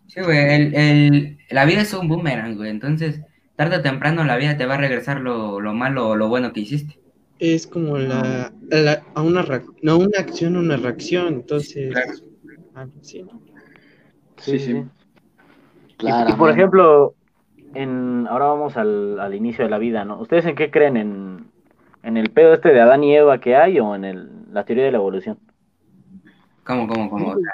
Sí, 0.07 0.21
güey, 0.21 0.39
el, 0.55 0.75
el, 0.75 1.39
la 1.51 1.65
vida 1.65 1.81
es 1.83 1.93
un 1.93 2.09
boomerang, 2.09 2.57
güey, 2.57 2.71
entonces 2.71 3.21
tarde 3.57 3.77
o 3.77 3.83
temprano 3.83 4.25
la 4.25 4.37
vida 4.37 4.57
te 4.57 4.67
va 4.67 4.75
a 4.75 4.79
regresar 4.79 5.21
lo, 5.21 5.61
lo 5.61 5.75
malo 5.75 6.11
o 6.11 6.17
lo 6.17 6.29
bueno 6.29 6.53
que 6.53 6.61
hiciste. 6.61 6.99
Es 7.39 7.67
como 7.67 7.99
la, 7.99 8.53
la- 8.69 9.03
a 9.15 9.23
una, 9.23 9.45
no, 9.83 9.99
una 9.99 10.19
acción, 10.21 10.57
una 10.57 10.77
reacción, 10.77 11.35
entonces, 11.35 11.93
Claro. 11.93 12.13
Sí, 14.39 14.59
sí. 14.59 14.85
Claro, 15.99 16.31
y, 16.31 16.33
por 16.35 16.51
ejemplo, 16.51 17.15
en, 17.75 18.27
ahora 18.29 18.47
vamos 18.47 18.77
al, 18.77 19.19
al 19.21 19.35
inicio 19.35 19.65
de 19.65 19.71
la 19.71 19.79
vida, 19.79 20.05
¿no? 20.05 20.19
¿Ustedes 20.21 20.45
en 20.47 20.55
qué 20.57 20.71
creen? 20.71 20.97
¿En, 20.97 21.47
en 22.03 22.17
el 22.17 22.31
pedo 22.31 22.53
este 22.55 22.71
de 22.73 22.81
Adán 22.81 23.05
y 23.05 23.15
Eva 23.17 23.39
que 23.39 23.57
hay 23.57 23.79
o 23.81 23.95
en 23.95 24.05
el, 24.05 24.31
la 24.53 24.65
teoría 24.65 24.85
de 24.85 24.93
la 24.93 24.99
evolución? 24.99 25.39
¿Cómo, 26.65 26.87
cómo, 26.89 27.11
cómo? 27.11 27.29
O 27.33 27.35
sea, 27.41 27.53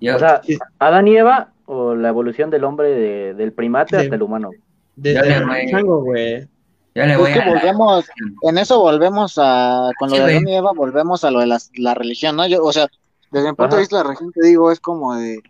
yo, 0.00 0.16
O 0.16 0.18
sea, 0.18 0.40
Sí. 0.42 0.58
¿Adán 0.78 1.08
y 1.08 1.16
Eva 1.16 1.50
o 1.66 1.94
la 1.94 2.08
evolución 2.08 2.50
del 2.50 2.64
hombre 2.64 2.88
de- 2.90 3.34
del 3.34 3.52
primate 3.52 3.96
De- 3.96 4.02
hasta 4.02 4.14
el 4.14 4.22
humano? 4.22 4.50
Desde 4.96 5.36
el 5.36 5.46
güey. 5.46 5.70
chango, 5.70 6.02
güey. 6.04 6.46
yo 6.94 7.06
le 7.06 7.16
voy 7.16 7.30
Es 7.30 7.36
que 7.38 7.42
a... 7.42 7.48
volvemos, 7.48 8.08
en 8.42 8.58
eso 8.58 8.78
volvemos 8.80 9.34
a, 9.42 9.90
con 9.98 10.10
lo 10.10 10.16
Sí, 10.16 10.22
de. 10.22 10.30
Adán 10.32 10.48
y 10.48 10.54
Eva, 10.56 10.70
volvemos 10.74 11.24
a 11.24 11.30
lo 11.30 11.40
de 11.40 11.46
la 11.78 11.94
religión, 11.94 12.36
¿no? 12.36 12.46
Yo, 12.46 12.62
o 12.62 12.72
sea, 12.72 12.86
desde 13.32 13.48
mi 13.48 13.54
punto 13.56 13.64
Ajá. 13.64 13.76
de 13.76 13.80
vista, 13.80 13.96
la 13.96 14.02
religión, 14.04 14.30
te 14.32 14.46
digo, 14.46 14.70
es 14.70 14.78
como 14.78 15.16
de, 15.16 15.40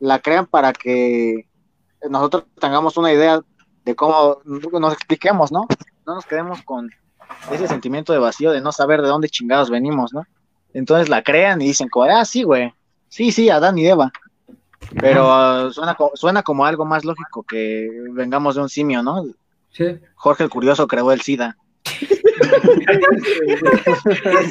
la 0.00 0.20
crean 0.20 0.46
para 0.46 0.72
que 0.72 1.46
nosotros 2.08 2.44
tengamos 2.60 2.96
una 2.96 3.12
idea 3.12 3.40
de 3.84 3.94
cómo 3.94 4.38
nos 4.44 4.92
expliquemos, 4.92 5.52
¿no? 5.52 5.66
No 6.06 6.14
nos 6.14 6.26
quedemos 6.26 6.62
con 6.62 6.90
ese 7.50 7.68
sentimiento 7.68 8.12
de 8.12 8.18
vacío 8.18 8.52
de 8.52 8.60
no 8.60 8.72
saber 8.72 9.02
de 9.02 9.08
dónde 9.08 9.28
chingados 9.28 9.70
venimos, 9.70 10.12
¿no? 10.12 10.24
Entonces 10.72 11.08
la 11.08 11.22
crean 11.22 11.62
y 11.62 11.66
dicen, 11.66 11.88
como, 11.88 12.06
ah, 12.06 12.24
sí, 12.24 12.42
güey, 12.42 12.72
sí, 13.08 13.30
sí, 13.32 13.48
Adán 13.50 13.78
y 13.78 13.86
Eva. 13.86 14.12
Pero 15.00 15.32
ah, 15.32 15.68
suena, 15.72 15.96
suena 16.14 16.42
como 16.42 16.66
algo 16.66 16.84
más 16.84 17.04
lógico 17.04 17.42
que 17.42 17.88
vengamos 18.10 18.56
de 18.56 18.62
un 18.62 18.68
simio, 18.68 19.02
¿no? 19.02 19.24
Sí. 19.70 19.98
Jorge 20.14 20.44
el 20.44 20.50
Curioso 20.50 20.86
creó 20.86 21.12
el 21.12 21.20
SIDA. 21.20 21.56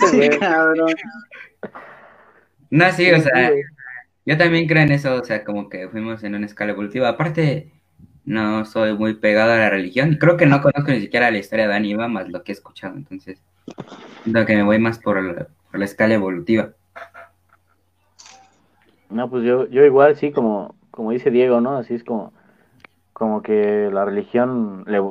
Sí, 0.10 0.29
cabrón. 0.39 0.93
No, 2.69 2.91
sí, 2.91 3.12
o 3.12 3.19
sea. 3.19 3.51
Yo 4.25 4.37
también 4.37 4.67
creo 4.67 4.83
en 4.83 4.91
eso, 4.91 5.15
o 5.15 5.23
sea, 5.23 5.43
como 5.43 5.69
que 5.69 5.89
fuimos 5.89 6.23
en 6.23 6.35
una 6.35 6.45
escala 6.45 6.71
evolutiva. 6.71 7.09
Aparte, 7.09 7.71
no 8.25 8.65
soy 8.65 8.93
muy 8.93 9.15
pegado 9.15 9.51
a 9.51 9.57
la 9.57 9.69
religión 9.69 10.17
creo 10.19 10.37
que 10.37 10.45
no 10.45 10.61
conozco 10.61 10.91
ni 10.91 11.01
siquiera 11.01 11.31
la 11.31 11.39
historia 11.39 11.67
de 11.67 11.91
Eva 11.91 12.07
más 12.07 12.29
lo 12.29 12.43
que 12.43 12.51
he 12.51 12.55
escuchado, 12.55 12.95
entonces, 12.95 13.41
siento 14.23 14.45
que 14.45 14.55
me 14.55 14.63
voy 14.63 14.79
más 14.79 14.99
por 14.99 15.21
la, 15.21 15.47
por 15.69 15.79
la 15.79 15.85
escala 15.85 16.13
evolutiva. 16.13 16.69
No, 19.09 19.29
pues 19.29 19.43
yo, 19.43 19.67
yo 19.67 19.85
igual, 19.85 20.15
sí, 20.15 20.31
como, 20.31 20.75
como 20.89 21.11
dice 21.11 21.29
Diego, 21.29 21.61
¿no? 21.61 21.77
Así 21.77 21.93
es 21.93 22.03
como, 22.03 22.33
como 23.11 23.43
que 23.43 23.89
la 23.91 24.05
religión 24.05 24.85
le 24.87 25.01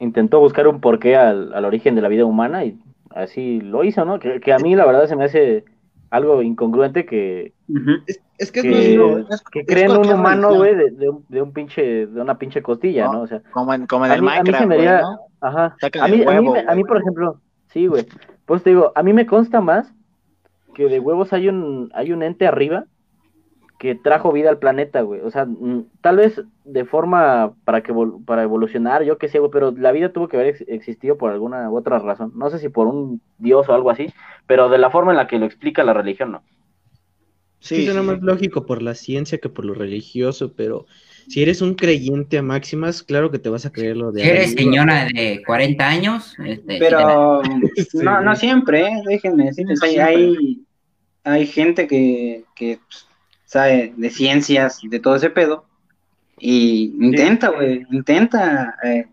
intentó 0.00 0.40
buscar 0.40 0.68
un 0.68 0.80
porqué 0.80 1.16
al, 1.16 1.54
al 1.54 1.64
origen 1.64 1.94
de 1.94 2.02
la 2.02 2.08
vida 2.08 2.26
humana 2.26 2.64
y 2.64 2.78
así 3.10 3.60
lo 3.60 3.84
hizo, 3.84 4.04
¿no? 4.04 4.18
Que, 4.18 4.40
que 4.40 4.52
a 4.52 4.58
mí 4.58 4.74
la 4.74 4.84
verdad 4.84 5.06
se 5.06 5.16
me 5.16 5.24
hace 5.24 5.64
algo 6.10 6.42
incongruente 6.42 7.04
que. 7.06 7.52
Es, 8.06 8.20
es 8.38 8.52
que 8.52 8.60
es 8.60 9.42
que, 9.50 9.60
es- 9.60 9.66
creen 9.66 9.90
un 9.92 10.10
humano, 10.10 10.54
güey, 10.54 10.74
de, 10.74 10.90
de 10.90 11.08
un, 11.10 11.24
de 11.28 11.42
un 11.42 11.52
pinche, 11.52 12.06
de 12.06 12.20
una 12.20 12.38
pinche 12.38 12.62
costilla, 12.62 13.06
No. 13.06 13.12
¿no? 13.14 13.20
O 13.22 13.26
sea, 13.26 13.42
Como 13.52 13.74
en, 13.74 13.86
como 13.86 14.06
en 14.06 14.12
a 14.12 14.14
el 14.14 14.22
mí, 14.22 14.28
a 14.28 14.30
mí 14.30 14.36
Minecraft, 14.38 14.58
se 14.62 14.66
me 14.66 14.74
güey, 14.76 14.86
haría, 14.88 15.02
¿no? 15.02 15.18
ajá, 15.40 15.76
a 16.00 16.08
mí, 16.08 16.20
el 16.22 16.28
a 16.28 16.40
mí, 16.40 16.46
huevo, 16.48 16.52
me- 16.54 16.64
a 16.66 16.74
mí, 16.74 16.84
por 16.84 16.96
ejemplo, 16.98 17.40
sí, 17.68 17.86
güey, 17.86 18.06
pues 18.46 18.62
te 18.62 18.70
digo, 18.70 18.92
a 18.94 19.02
mí 19.02 19.12
me 19.12 19.26
consta 19.26 19.60
más 19.60 19.92
que 20.74 20.88
de 20.88 21.00
huevos 21.00 21.32
hay 21.32 21.48
un, 21.48 21.90
hay 21.94 22.12
un 22.12 22.22
ente 22.22 22.46
arriba 22.46 22.84
que 23.78 23.94
trajo 23.94 24.32
vida 24.32 24.50
al 24.50 24.58
planeta, 24.58 25.02
güey, 25.02 25.20
o 25.22 25.30
sea, 25.30 25.44
mm, 25.46 25.86
tal 26.00 26.16
vez 26.16 26.42
de 26.64 26.84
forma 26.84 27.54
para 27.64 27.82
que 27.82 27.92
evol- 27.92 28.24
para 28.24 28.42
evolucionar, 28.42 29.04
yo 29.04 29.18
qué 29.18 29.28
sé, 29.28 29.38
güey, 29.38 29.50
pero 29.52 29.70
la 29.72 29.92
vida 29.92 30.12
tuvo 30.12 30.28
que 30.28 30.36
haber 30.36 30.48
ex- 30.54 30.64
existido 30.68 31.16
por 31.18 31.30
alguna 31.32 31.70
u 31.70 31.76
otra 31.76 31.98
razón, 32.00 32.32
no 32.36 32.50
sé 32.50 32.58
si 32.58 32.68
por 32.68 32.88
un 32.88 33.22
dios 33.38 33.68
o 33.68 33.74
algo 33.74 33.90
así, 33.90 34.12
pero 34.46 34.68
de 34.68 34.78
la 34.78 34.90
forma 34.90 35.12
en 35.12 35.18
la 35.18 35.26
que 35.28 35.38
lo 35.38 35.46
explica 35.46 35.84
la 35.84 35.94
religión, 35.94 36.32
¿no? 36.32 36.42
Sí, 37.60 37.82
Sí, 37.82 37.82
suena 37.82 38.02
sí, 38.02 38.02
más 38.02 38.20
sí. 38.20 38.22
lógico 38.22 38.66
por 38.66 38.82
la 38.82 38.94
ciencia 38.94 39.38
que 39.38 39.48
por 39.48 39.64
lo 39.64 39.74
religioso, 39.74 40.54
pero 40.54 40.86
si 41.26 41.42
eres 41.42 41.60
un 41.60 41.74
creyente 41.74 42.38
a 42.38 42.42
máximas, 42.42 43.02
claro 43.02 43.30
que 43.30 43.38
te 43.40 43.48
vas 43.48 43.66
a 43.66 43.72
creer 43.72 43.96
lo 43.96 44.12
de 44.12 44.22
Si 44.22 44.28
eres 44.28 44.52
señora 44.52 45.06
de 45.06 45.42
40 45.46 45.88
años, 45.88 46.34
este, 46.44 46.78
Pero 46.78 47.42
Sí, 47.74 48.04
no, 48.04 48.20
no 48.22 48.36
siempre, 48.36 48.82
¿eh? 48.86 49.02
déjenme 49.06 49.46
decirles, 49.46 49.80
No 49.80 49.86
hay, 49.86 49.90
siempre. 49.90 50.22
hay, 50.24 50.66
hay 51.24 51.46
gente 51.48 51.88
que, 51.88 52.46
que 52.56 52.80
pues, 52.88 53.07
sabe 53.48 53.94
de 53.96 54.10
ciencias 54.10 54.80
de 54.82 55.00
todo 55.00 55.16
ese 55.16 55.30
pedo 55.30 55.66
y 56.38 56.94
intenta, 57.00 57.48
güey, 57.48 57.86
intenta 57.90 58.76
eh, 58.84 59.06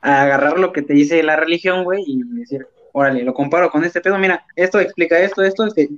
agarrar 0.00 0.58
lo 0.58 0.72
que 0.72 0.82
te 0.82 0.94
dice 0.94 1.22
la 1.22 1.36
religión, 1.36 1.84
güey, 1.84 2.02
y 2.06 2.22
decir, 2.24 2.66
órale, 2.92 3.22
lo 3.22 3.34
comparo 3.34 3.70
con 3.70 3.84
este 3.84 4.00
pedo, 4.00 4.18
mira, 4.18 4.46
esto 4.56 4.80
explica 4.80 5.18
esto, 5.20 5.42
esto, 5.42 5.68
se, 5.70 5.90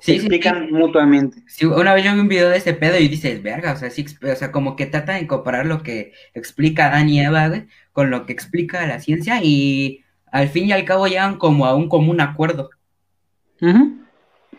se 0.00 0.16
Sí, 0.16 0.16
explican 0.16 0.70
mutuamente. 0.72 1.42
Sí, 1.46 1.64
una 1.64 1.94
vez 1.94 2.04
yo 2.04 2.12
vi 2.12 2.20
un 2.20 2.28
video 2.28 2.50
de 2.50 2.58
ese 2.58 2.74
pedo 2.74 2.98
y 2.98 3.08
dices, 3.08 3.42
verga, 3.42 3.72
o 3.72 3.76
sea, 3.76 3.90
sí, 3.90 4.04
o 4.22 4.34
sea, 4.34 4.50
como 4.52 4.76
que 4.76 4.86
trata 4.86 5.14
de 5.14 5.28
comparar 5.28 5.66
lo 5.66 5.82
que 5.82 6.12
explica 6.34 6.88
Adán 6.88 7.08
y 7.08 7.20
Eva, 7.20 7.48
güey, 7.48 7.68
con 7.92 8.10
lo 8.10 8.26
que 8.26 8.32
explica 8.32 8.86
la 8.86 9.00
ciencia 9.00 9.40
y 9.42 10.04
al 10.32 10.48
fin 10.48 10.66
y 10.66 10.72
al 10.72 10.84
cabo 10.84 11.06
llegan 11.06 11.38
como 11.38 11.66
a 11.66 11.76
un 11.76 11.88
común 11.88 12.20
acuerdo. 12.20 12.70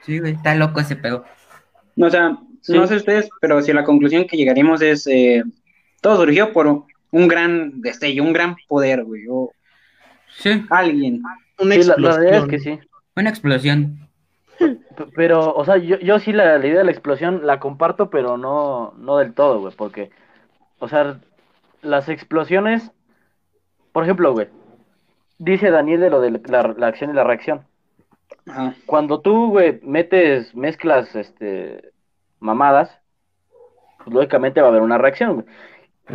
Sí, 0.02 0.20
güey, 0.20 0.34
está 0.34 0.56
loco 0.56 0.80
ese 0.80 0.96
pedo. 0.96 1.26
O 2.00 2.10
sea, 2.10 2.38
Sí. 2.62 2.74
no 2.74 2.86
sé 2.88 2.96
ustedes, 2.98 3.30
pero 3.40 3.62
si 3.62 3.72
la 3.72 3.84
conclusión 3.84 4.26
que 4.26 4.36
llegaremos 4.36 4.82
es, 4.82 5.08
eh, 5.08 5.44
todo 6.02 6.18
surgió 6.18 6.52
por 6.52 6.84
un 7.12 7.28
gran 7.28 7.82
destello, 7.82 8.24
un 8.24 8.34
gran 8.34 8.56
poder, 8.68 9.04
güey, 9.06 9.24
o 9.30 9.52
Sí, 10.38 10.66
alguien. 10.70 11.22
Una 11.60 11.76
Sí, 11.76 11.84
la, 11.84 11.96
la 11.98 12.10
explosión. 12.10 12.22
realidad 12.22 12.44
es 12.44 12.50
que 12.50 12.60
sí. 12.60 12.80
una 13.16 13.30
explosión. 13.30 14.00
Pero, 15.16 15.54
o 15.56 15.64
sea, 15.66 15.78
yo, 15.78 15.98
yo 16.00 16.20
sí 16.20 16.34
la, 16.34 16.58
la 16.58 16.68
idea 16.68 16.80
de 16.80 16.84
la 16.86 16.92
explosión 16.92 17.46
la 17.46 17.60
comparto, 17.60 18.10
pero 18.10 18.38
no, 18.38 18.94
no 18.98 19.18
del 19.18 19.34
todo, 19.34 19.60
güey, 19.62 19.74
porque, 19.76 20.10
o 20.80 20.88
sea, 20.90 21.20
las 21.82 22.10
explosiones, 22.10 22.92
por 23.94 24.04
ejemplo, 24.04 24.34
güey, 24.34 24.48
dice 25.38 25.70
Daniel 25.70 26.02
de 26.02 26.10
lo 26.10 26.20
de 26.22 26.32
la, 26.32 26.74
la 26.78 26.88
acción 26.88 27.12
y 27.12 27.14
la 27.14 27.24
reacción. 27.24 27.62
Ajá. 28.48 28.76
Cuando 28.86 29.22
tú, 29.22 29.50
güey, 29.50 29.80
metes, 29.84 30.56
mezclas, 30.56 31.16
este, 31.16 31.92
mamadas, 32.40 32.92
pues 34.04 34.14
lógicamente 34.14 34.62
va 34.62 34.68
a 34.68 34.70
haber 34.70 34.82
una 34.82 34.98
reacción, 34.98 35.34
güey. 35.36 35.46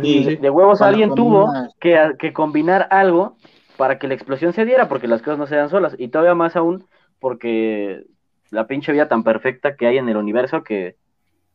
Sí, 0.01 0.17
Y 0.17 0.23
sí. 0.23 0.35
de 0.37 0.49
huevos 0.49 0.81
alguien 0.81 1.13
tuvo 1.13 1.51
que 1.79 2.33
combinar 2.33 2.87
algo 2.89 3.37
para 3.77 3.99
que 3.99 4.07
la 4.07 4.15
explosión 4.15 4.53
se 4.53 4.65
diera, 4.65 4.87
porque 4.89 5.07
las 5.07 5.21
cosas 5.21 5.37
no 5.37 5.47
se 5.47 5.55
dan 5.55 5.69
solas. 5.69 5.95
Y 5.97 6.07
todavía 6.07 6.33
más 6.33 6.55
aún, 6.55 6.87
porque 7.19 8.05
la 8.49 8.65
pinche 8.65 8.91
vida 8.91 9.07
tan 9.07 9.23
perfecta 9.23 9.75
que 9.75 9.85
hay 9.85 9.97
en 9.97 10.09
el 10.09 10.17
universo 10.17 10.63
que 10.63 10.95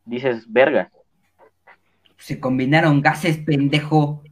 dices, 0.05 0.45
verga. 0.53 0.91
Se 2.17 2.39
combinaron 2.39 3.01
gases, 3.01 3.39
pendejo. 3.39 4.23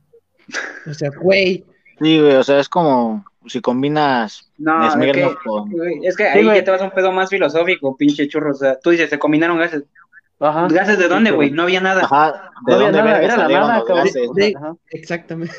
O 0.88 0.94
sea, 0.94 1.10
güey, 1.20 1.64
Sí, 1.98 2.20
güey, 2.20 2.34
o 2.34 2.42
sea, 2.42 2.60
es 2.60 2.68
como 2.68 3.24
si 3.48 3.60
combinas 3.60 4.50
No, 4.58 4.86
es 4.86 4.94
que, 5.12 5.28
con... 5.44 5.70
es 6.02 6.20
ahí 6.20 6.44
ya 6.44 6.64
te 6.64 6.70
vas 6.70 6.80
a 6.82 6.84
un 6.84 6.90
pedo 6.90 7.12
más 7.12 7.30
filosófico, 7.30 7.96
pinche 7.96 8.28
churro. 8.28 8.50
O 8.52 8.54
sea, 8.54 8.78
tú 8.78 8.90
dices, 8.90 9.10
se 9.10 9.18
combinaron 9.18 9.58
gases. 9.58 9.84
Ajá. 10.38 10.68
¿Gases 10.68 10.98
de 10.98 11.08
dónde, 11.08 11.30
güey? 11.30 11.50
No 11.50 11.62
había 11.62 11.80
nada. 11.80 12.02
Ajá, 12.04 12.50
¿de 12.66 12.72
No 12.72 12.74
había 12.74 12.86
dónde 12.86 12.98
nada, 13.02 13.18
verga 13.20 13.34
era 13.34 13.48
la 13.48 13.48
nada, 13.60 13.84
cabrón. 13.86 14.04
gases? 14.04 14.32
De- 14.34 14.54
exactamente. 14.90 15.54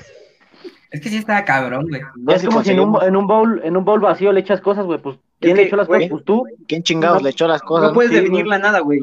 Es 0.91 1.01
que 1.01 1.09
sí 1.09 1.17
estaba 1.17 1.43
cabrón, 1.43 1.87
güey. 1.89 2.01
Es 2.35 2.45
como 2.45 2.63
si 2.63 2.71
en 2.71 2.79
un, 2.79 2.97
en 3.03 3.15
un 3.15 3.27
bowl, 3.27 3.61
en 3.63 3.75
un 3.75 3.83
bowl 3.83 3.99
vacío 3.99 4.31
le 4.31 4.39
echas 4.39 4.61
cosas, 4.61 4.85
güey, 4.85 4.99
pues 5.01 5.17
¿quién 5.39 5.51
Es 5.51 5.57
le 5.57 5.63
que, 5.63 5.67
echó 5.67 5.75
las 5.77 5.87
cosas? 5.87 6.09
Pues 6.09 6.23
tú. 6.23 6.45
¿Quién 6.67 6.83
chingados 6.83 7.17
No- 7.21 7.23
le 7.25 7.29
echó 7.31 7.47
las 7.47 7.61
cosas? 7.61 7.89
No 7.89 7.93
puedes 7.93 8.11
sí, 8.11 8.17
definir 8.17 8.47
la 8.47 8.57
nada, 8.59 8.79
güey. 8.79 8.99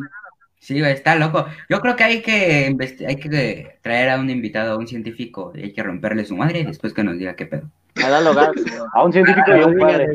Sí, 0.61 0.81
güey, 0.81 0.93
está 0.93 1.15
loco. 1.17 1.45
Yo 1.69 1.81
creo 1.81 1.95
que 1.95 2.05
hay 2.05 2.23
que 2.23 2.75
hay 3.07 3.17
que 3.17 3.79
traer 3.83 4.09
a 4.09 4.19
un 4.19 4.31
invitado, 4.31 4.73
a 4.73 4.79
un 4.79 4.87
científico, 4.87 5.53
y 5.55 5.63
hay 5.65 5.73
que 5.75 5.83
romperle 5.83 6.25
su 6.25 6.37
madre 6.37 6.61
y 6.61 6.65
después 6.65 6.95
que 6.95 7.05
nos 7.05 7.19
diga 7.19 7.37
qué 7.37 7.45
pedo. 7.45 7.69
A 8.03 8.09
Lalo 8.09 8.35
Garx, 8.35 8.63
güey. 8.63 8.79
A 8.93 9.05
un 9.05 9.13
científico 9.13 9.57
y 9.57 9.61
a 9.61 9.67
un 9.67 9.79
padre. 9.79 10.09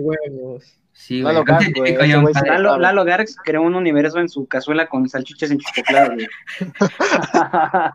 Sí, 0.94 1.22
güey. 1.22 1.34
Lalo 1.34 1.40
un 1.42 1.46
Garx, 1.46 1.74
güey, 1.76 1.94
y. 1.94 2.14
Lalo. 2.46 2.78
Lalo 2.78 3.06
Garx 3.06 3.36
creó 3.44 3.62
un 3.62 3.76
universo 3.76 4.20
en 4.20 4.28
su 4.30 4.46
cazuela 4.48 4.88
con 4.88 5.08
salchichas 5.08 5.52
enchipokladas, 5.52 6.12
güey. 6.16 6.28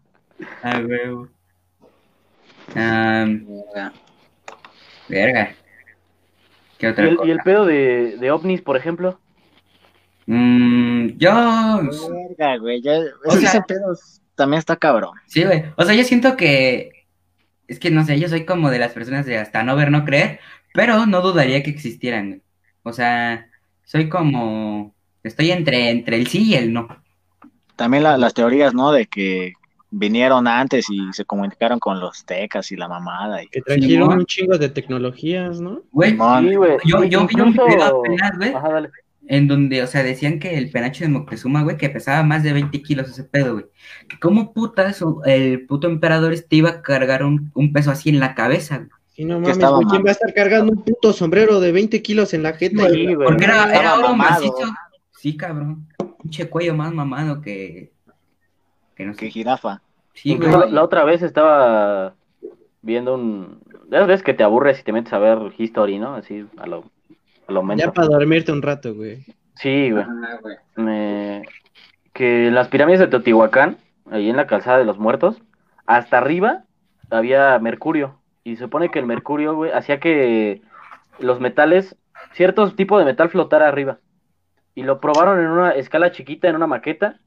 Ah, 0.62 0.80
güey. 0.80 1.28
Am, 2.74 3.46
verga. 5.08 5.54
¿Qué 6.78 6.86
¿Y 6.86 6.90
otra 6.90 7.04
el, 7.08 7.16
cosa? 7.16 7.28
y 7.28 7.30
el 7.30 7.38
pedo 7.40 7.66
de, 7.66 8.16
de 8.18 8.30
ovnis, 8.32 8.60
por 8.62 8.76
ejemplo? 8.76 9.18
Mm, 10.26 11.08
yo. 11.18 11.30
Verga, 12.10 12.56
güey, 12.58 12.80
ya... 12.82 12.98
O 13.26 13.30
sea- 13.32 13.48
ese 13.48 13.62
pedo 13.62 13.96
también 14.34 14.58
está 14.58 14.74
cabrón. 14.76 15.12
Sí, 15.26 15.44
güey. 15.44 15.64
O 15.76 15.84
sea, 15.84 15.94
yo 15.94 16.02
siento 16.02 16.36
que. 16.36 16.90
Es 17.68 17.78
que 17.78 17.90
no 17.90 18.04
sé, 18.04 18.18
yo 18.20 18.28
soy 18.28 18.44
como 18.44 18.70
de 18.70 18.78
las 18.78 18.92
personas 18.92 19.26
de 19.26 19.38
hasta 19.38 19.62
no 19.62 19.74
ver, 19.76 19.90
no 19.90 20.04
creer, 20.04 20.40
pero 20.72 21.06
no 21.06 21.20
dudaría 21.22 21.62
que 21.62 21.70
existieran. 21.70 22.42
O 22.82 22.92
sea, 22.92 23.48
soy 23.84 24.08
como. 24.08 24.94
Estoy 25.22 25.50
entre, 25.52 25.88
entre 25.90 26.16
el 26.16 26.26
sí 26.26 26.42
y 26.50 26.54
el 26.54 26.72
no. 26.72 26.88
También 27.76 28.02
la- 28.02 28.18
las 28.18 28.34
teorías, 28.34 28.74
¿no? 28.74 28.92
De 28.92 29.06
que 29.06 29.54
vinieron 29.90 30.46
antes 30.46 30.86
y 30.90 31.12
se 31.12 31.24
comunicaron 31.24 31.78
con 31.78 32.00
los 32.00 32.24
tecas 32.26 32.70
y 32.72 32.76
la 32.76 32.88
mamada. 32.88 33.42
Y... 33.42 33.48
Que 33.48 33.62
trajeron 33.62 33.88
Simón. 33.88 34.18
un 34.18 34.26
chingo 34.26 34.58
de 34.58 34.68
tecnologías, 34.68 35.60
¿no? 35.60 35.80
Güey. 35.92 36.10
Sí, 36.10 36.54
güey. 36.56 36.72
yo, 36.84 37.04
yo 37.04 37.26
vi 37.26 37.40
un 37.40 37.48
Incluso- 37.48 37.66
video 37.66 38.00
apenas, 38.00 38.36
güey, 38.36 38.52
Ajá, 38.54 38.68
dale. 38.68 38.90
En 39.28 39.48
donde, 39.48 39.82
o 39.82 39.86
sea, 39.86 40.02
decían 40.02 40.38
que 40.38 40.56
el 40.58 40.70
penacho 40.70 41.04
de 41.04 41.10
Moctezuma, 41.10 41.62
güey, 41.62 41.76
que 41.76 41.88
pesaba 41.90 42.22
más 42.22 42.42
de 42.42 42.52
20 42.52 42.82
kilos 42.82 43.08
ese 43.08 43.24
pedo, 43.24 43.54
güey. 43.54 43.66
Que 44.08 44.18
¿Cómo 44.18 44.52
putas 44.52 45.02
el 45.24 45.66
puto 45.66 45.86
emperador 45.88 46.32
este 46.32 46.56
iba 46.56 46.70
a 46.70 46.82
cargar 46.82 47.24
un, 47.24 47.50
un 47.54 47.72
peso 47.72 47.90
así 47.90 48.10
en 48.10 48.20
la 48.20 48.34
cabeza, 48.34 48.78
güey? 48.78 48.90
Y 49.16 49.24
no 49.24 49.40
Que 49.40 49.54
mames, 49.54 49.56
güey, 49.58 49.60
¿quién 49.60 49.86
mamado. 49.86 50.04
va 50.04 50.10
a 50.10 50.12
estar 50.12 50.34
cargando 50.34 50.72
un 50.72 50.82
puto 50.82 51.12
sombrero 51.12 51.60
de 51.60 51.72
20 51.72 52.02
kilos 52.02 52.34
en 52.34 52.42
la 52.42 52.52
jeta? 52.54 52.88
Sí, 52.90 53.14
güey. 53.14 53.26
Porque 53.28 53.44
era, 53.44 53.72
era 53.72 53.94
oro 53.94 54.08
mamado. 54.08 54.30
macizo. 54.44 54.72
Sí, 55.12 55.36
cabrón. 55.36 55.86
Pinche 56.20 56.48
cuello 56.50 56.74
más 56.74 56.92
mamado 56.92 57.40
que. 57.40 57.92
Que 58.96 59.04
no 59.06 59.12
Que 59.14 59.26
sé. 59.26 59.30
jirafa. 59.30 59.80
Sí, 60.14 60.36
güey. 60.36 60.50
la, 60.50 60.66
la 60.66 60.82
otra 60.84 61.04
vez 61.04 61.22
estaba 61.22 62.14
viendo 62.82 63.14
un... 63.14 63.60
De 63.88 63.96
esas 63.96 64.08
veces 64.08 64.22
que 64.22 64.34
te 64.34 64.42
aburres 64.44 64.80
y 64.80 64.82
te 64.82 64.92
metes 64.92 65.12
a 65.12 65.18
ver 65.18 65.38
History, 65.56 65.98
¿no? 65.98 66.14
Así, 66.14 66.46
a 66.56 66.66
lo, 66.66 66.84
a 67.46 67.52
lo 67.52 67.74
Ya 67.76 67.92
para 67.92 68.08
dormirte 68.08 68.52
un 68.52 68.62
rato, 68.62 68.94
güey. 68.94 69.24
Sí, 69.56 69.90
güey. 69.90 70.04
Güey. 70.40 70.56
Me- 70.76 71.42
que 72.12 72.50
las 72.50 72.68
pirámides 72.68 73.00
de 73.00 73.08
Teotihuacán, 73.08 73.76
ahí 74.10 74.30
en 74.30 74.36
la 74.36 74.46
calzada 74.46 74.78
de 74.78 74.84
los 74.84 74.98
muertos, 74.98 75.42
hasta 75.86 76.18
arriba 76.18 76.64
había 77.10 77.58
mercurio. 77.58 78.20
Y 78.44 78.56
se 78.56 78.64
supone 78.64 78.90
que 78.90 78.98
el 78.98 79.06
mercurio, 79.06 79.54
güey, 79.54 79.72
hacía 79.72 79.98
que 80.00 80.62
los 81.18 81.40
metales, 81.40 81.96
ciertos 82.32 82.76
tipos 82.76 82.98
de 82.98 83.04
metal 83.04 83.30
flotara 83.30 83.68
arriba. 83.68 83.98
Y 84.74 84.82
lo 84.82 85.00
probaron 85.00 85.40
en 85.40 85.46
una 85.48 85.70
escala 85.72 86.12
chiquita, 86.12 86.48
en 86.48 86.56
una 86.56 86.66
maqueta. 86.66 87.20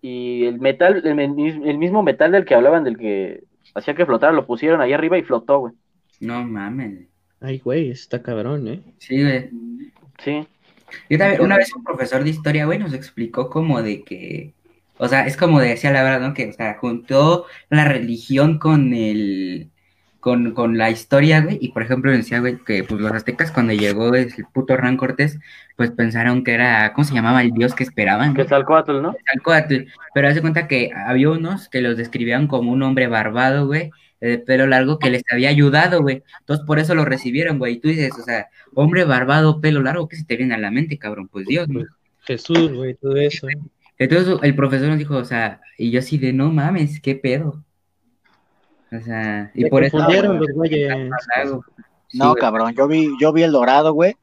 Y 0.00 0.46
el 0.46 0.60
metal, 0.60 1.02
el, 1.04 1.18
el 1.18 1.78
mismo 1.78 2.02
metal 2.02 2.32
del 2.32 2.44
que 2.44 2.54
hablaban, 2.54 2.84
del 2.84 2.96
que 2.98 3.44
hacía 3.74 3.94
que 3.94 4.06
flotara, 4.06 4.32
lo 4.32 4.46
pusieron 4.46 4.80
ahí 4.80 4.92
arriba 4.92 5.18
y 5.18 5.22
flotó, 5.22 5.58
güey. 5.60 5.74
No 6.20 6.42
mames. 6.44 7.08
Ay, 7.42 7.58
güey, 7.58 7.90
está 7.90 8.22
cabrón, 8.22 8.68
¿eh? 8.68 8.80
Sí, 8.98 9.22
güey. 9.22 9.50
Sí. 10.22 10.46
Yo 11.10 11.18
también, 11.18 11.42
una 11.42 11.56
vez 11.56 11.74
un 11.74 11.84
profesor 11.84 12.22
de 12.24 12.30
historia, 12.30 12.66
güey, 12.66 12.78
nos 12.78 12.92
explicó 12.94 13.50
como 13.50 13.82
de 13.82 14.04
que. 14.04 14.54
O 14.98 15.08
sea, 15.08 15.26
es 15.26 15.36
como 15.36 15.60
decía 15.60 15.90
la 15.90 16.02
verdad, 16.02 16.28
¿no? 16.28 16.34
Que, 16.34 16.48
o 16.48 16.52
sea, 16.52 16.74
juntó 16.78 17.46
la 17.70 17.84
religión 17.86 18.58
con 18.58 18.94
el. 18.94 19.70
con, 20.20 20.52
con 20.52 20.78
la 20.78 20.90
historia, 20.90 21.40
güey, 21.40 21.58
y 21.60 21.70
por 21.72 21.82
ejemplo 21.82 22.12
decía, 22.12 22.38
güey, 22.40 22.58
que 22.58 22.84
pues 22.84 23.00
los 23.00 23.12
aztecas 23.12 23.50
cuando 23.50 23.72
llegó 23.72 24.14
el 24.14 24.32
puto 24.52 24.74
Hernán 24.74 24.96
Cortés, 24.96 25.40
pues 25.76 25.90
pensaron 25.90 26.44
que 26.44 26.52
era, 26.54 26.92
¿cómo 26.92 27.04
se 27.04 27.14
llamaba 27.14 27.42
el 27.42 27.50
dios 27.52 27.74
que 27.74 27.82
esperaban? 27.82 28.34
Que 28.34 28.42
Quetzalcóatl, 28.42 29.02
¿no? 29.02 29.14
Quetzalcóatl, 29.14 29.88
pero 30.14 30.28
hace 30.28 30.40
cuenta 30.40 30.68
que 30.68 30.90
había 30.94 31.30
unos 31.30 31.68
que 31.68 31.80
los 31.82 31.96
describían 31.96 32.46
como 32.46 32.70
un 32.70 32.82
hombre 32.84 33.08
barbado, 33.08 33.66
güey, 33.66 33.90
de 34.28 34.38
pelo 34.38 34.66
largo 34.66 34.98
que 34.98 35.10
les 35.10 35.22
había 35.30 35.48
ayudado, 35.48 36.00
güey. 36.00 36.22
Entonces 36.40 36.64
por 36.64 36.78
eso 36.78 36.94
lo 36.94 37.04
recibieron, 37.04 37.58
güey. 37.58 37.74
Y 37.74 37.80
tú 37.80 37.88
dices, 37.88 38.12
o 38.18 38.22
sea, 38.22 38.48
hombre 38.74 39.04
barbado, 39.04 39.60
pelo 39.60 39.82
largo, 39.82 40.08
¿qué 40.08 40.16
se 40.16 40.24
te 40.24 40.36
viene 40.36 40.54
a 40.54 40.58
la 40.58 40.70
mente, 40.70 40.98
cabrón? 40.98 41.28
Pues 41.28 41.46
Dios, 41.46 41.66
güey. 41.68 41.86
Jesús, 42.20 42.72
güey, 42.72 42.94
todo 42.94 43.16
eso. 43.16 43.48
Entonces 43.98 44.38
el 44.42 44.54
profesor 44.54 44.88
nos 44.88 44.98
dijo, 44.98 45.16
o 45.16 45.24
sea, 45.24 45.60
y 45.76 45.90
yo 45.90 45.98
así 45.98 46.18
de, 46.18 46.32
no 46.32 46.52
mames, 46.52 47.00
qué 47.00 47.16
pedo. 47.16 47.64
O 48.92 49.00
sea, 49.00 49.50
y 49.54 49.62
Se 49.62 49.68
por 49.68 49.82
eso... 49.82 49.98
los 49.98 50.48
güeyes. 50.54 50.92
No, 52.12 52.34
cabrón, 52.34 52.74
yo 52.76 52.86
vi, 52.86 53.08
yo 53.20 53.32
vi 53.32 53.42
el 53.42 53.52
dorado, 53.52 53.92
güey. 53.92 54.14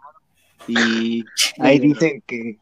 Y 0.68 1.26
ahí 1.60 1.80
dice 1.80 2.22
que, 2.26 2.58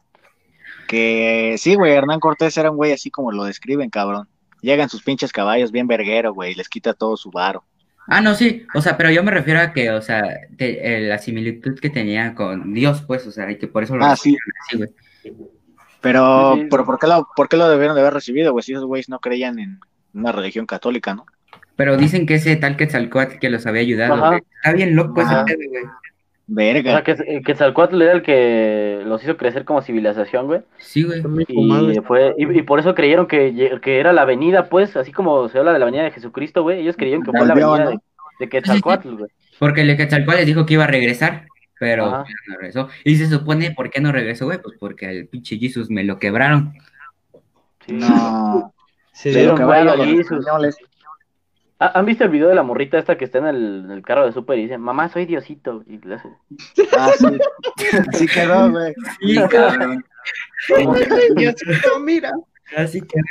que 0.88 1.56
sí, 1.60 1.76
güey, 1.76 1.92
Hernán 1.92 2.20
Cortés 2.20 2.58
era 2.58 2.72
un 2.72 2.78
güey 2.78 2.94
así 2.94 3.12
como 3.12 3.32
lo 3.32 3.44
describen, 3.44 3.90
cabrón. 3.90 4.28
Llegan 4.68 4.90
sus 4.90 5.02
pinches 5.02 5.32
caballos 5.32 5.72
bien 5.72 5.88
verguero, 5.88 6.34
güey, 6.34 6.52
y 6.52 6.56
les 6.56 6.68
quita 6.68 6.94
todo 6.94 7.16
su 7.16 7.32
varo. 7.32 7.64
Ah, 8.10 8.20
no, 8.20 8.36
sí, 8.36 8.66
o 8.76 8.82
sea, 8.82 8.98
pero 8.98 9.10
yo 9.12 9.24
me 9.24 9.32
refiero 9.32 9.62
a 9.62 9.72
que, 9.72 9.92
o 9.92 10.02
sea, 10.02 10.24
eh, 10.58 11.06
la 11.08 11.18
similitud 11.20 11.80
que 11.80 11.90
tenía 11.90 12.36
con 12.36 12.74
Dios, 12.74 13.02
pues, 13.08 13.26
o 13.28 13.32
sea, 13.32 13.50
y 13.50 13.58
que 13.58 13.68
por 13.70 13.84
eso 13.84 13.96
lo 13.96 14.04
Ah, 14.04 14.18
sí. 14.18 14.36
recibieron 14.36 14.90
así, 15.22 15.30
güey. 15.32 15.50
Pero, 16.02 16.54
Sí, 16.56 16.62
sí. 16.64 16.68
pero 16.70 16.86
¿por 16.86 17.00
qué 17.00 17.08
lo, 17.08 17.28
por 17.34 17.48
qué 17.48 17.56
lo 17.56 17.70
debieron 17.70 17.96
de 17.96 18.02
haber 18.02 18.14
recibido, 18.14 18.52
güey? 18.52 18.62
Si 18.64 18.74
esos 18.74 18.84
güeyes 18.86 19.08
no 19.08 19.20
creían 19.20 19.58
en 19.60 19.80
una 20.14 20.34
religión 20.34 20.66
católica, 20.66 21.16
¿no? 21.16 21.26
Pero 21.78 21.96
dicen 21.96 22.26
que 22.26 22.36
ese 22.36 22.58
tal 22.58 22.76
Quetzalcóatl 22.76 23.40
que 23.40 23.50
los 23.50 23.66
había 23.66 23.82
ayudado, 23.84 24.20
güey. 24.20 24.42
Está 24.58 24.74
bien 24.74 24.96
loco 24.98 25.22
Ajá. 25.22 25.46
ese 25.48 25.56
pedo, 25.58 25.70
güey. 25.70 25.84
O 26.50 26.54
Verga. 26.56 27.04
sea, 27.04 27.04
que 27.04 27.42
Quetzalcóatl 27.42 28.02
era 28.02 28.14
el 28.14 28.22
que 28.22 29.02
los 29.06 29.22
hizo 29.24 29.36
crecer 29.36 29.66
como 29.66 29.82
civilización, 29.82 30.48
güey. 30.48 30.62
Sí, 30.78 31.04
güey. 31.04 31.22
Y, 31.48 32.00
fue, 32.02 32.34
y, 32.38 32.60
y 32.60 32.62
por 32.62 32.80
eso 32.80 32.96
creyeron 32.96 33.28
que, 33.28 33.80
que 33.82 34.00
era 34.00 34.14
la 34.14 34.24
venida, 34.26 34.70
pues, 34.70 34.96
así 34.96 35.12
como 35.12 35.50
se 35.50 35.60
habla 35.60 35.74
de 35.74 35.80
la 35.80 35.86
venida 35.86 36.04
de 36.04 36.12
Jesucristo, 36.12 36.64
güey. 36.64 36.80
Ellos 36.80 36.96
creyeron 36.96 37.24
que 37.24 37.32
fue 37.32 37.46
la 37.46 37.54
Volvió, 37.54 37.72
venida 37.74 37.86
¿no? 37.86 37.90
de, 37.92 38.00
de 38.40 38.50
Quetzalcóatl, 38.50 39.10
güey. 39.16 39.32
Porque 39.60 39.82
el 39.82 39.98
Quetzalcóatl 39.98 40.38
les 40.40 40.48
dijo 40.48 40.66
que 40.66 40.76
iba 40.76 40.86
a 40.86 40.88
regresar, 40.88 41.48
pero 41.80 42.06
Ajá. 42.06 42.24
pues, 42.24 42.36
no 42.48 42.56
regresó. 42.56 42.90
Y 43.04 43.16
se 43.18 43.28
supone, 43.28 43.72
¿por 43.72 43.90
qué 43.90 44.00
no 44.00 44.12
regresó, 44.14 44.46
güey? 44.46 44.62
Pues 44.62 44.78
porque 44.80 45.06
al 45.08 45.26
pinche 45.28 45.58
Jesus 45.58 45.90
me 45.90 46.04
lo 46.06 46.18
quebraron. 46.18 46.74
Sí. 47.86 47.94
No. 47.94 48.74
Se 49.12 49.32
güey, 49.32 49.56
quebraron 49.56 50.00
a 50.00 50.06
Jesus. 50.06 50.46
¿Ha- 51.80 52.00
¿Han 52.00 52.06
visto 52.06 52.24
el 52.24 52.30
video 52.32 52.48
de 52.50 52.56
la 52.56 52.64
morrita 52.64 52.98
esta 52.98 53.18
que 53.18 53.26
está 53.26 53.38
en 53.40 53.48
el, 53.48 53.82
en 53.86 53.92
el 53.92 54.02
carro 54.02 54.26
de 54.26 54.32
súper 54.32 54.58
y 54.58 54.64
dice, 54.64 54.78
mamá, 54.78 55.10
soy 55.10 55.26
Diosito? 55.26 55.84
Y 55.88 56.00
le 56.00 56.16
hace... 56.16 56.30
Ah, 56.98 57.12
sí. 57.18 57.26
Así 58.14 58.28
quedó, 58.28 58.72
güey. 58.72 58.94
Sí, 59.22 59.36
cabrón. 59.50 60.04
Diosito, 61.36 62.00
mira. 62.00 62.32
Así 62.76 63.02
que. 63.02 63.20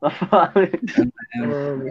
No 0.00 0.10
mames. 0.30 0.70
No, 1.34 1.76
güey. 1.78 1.90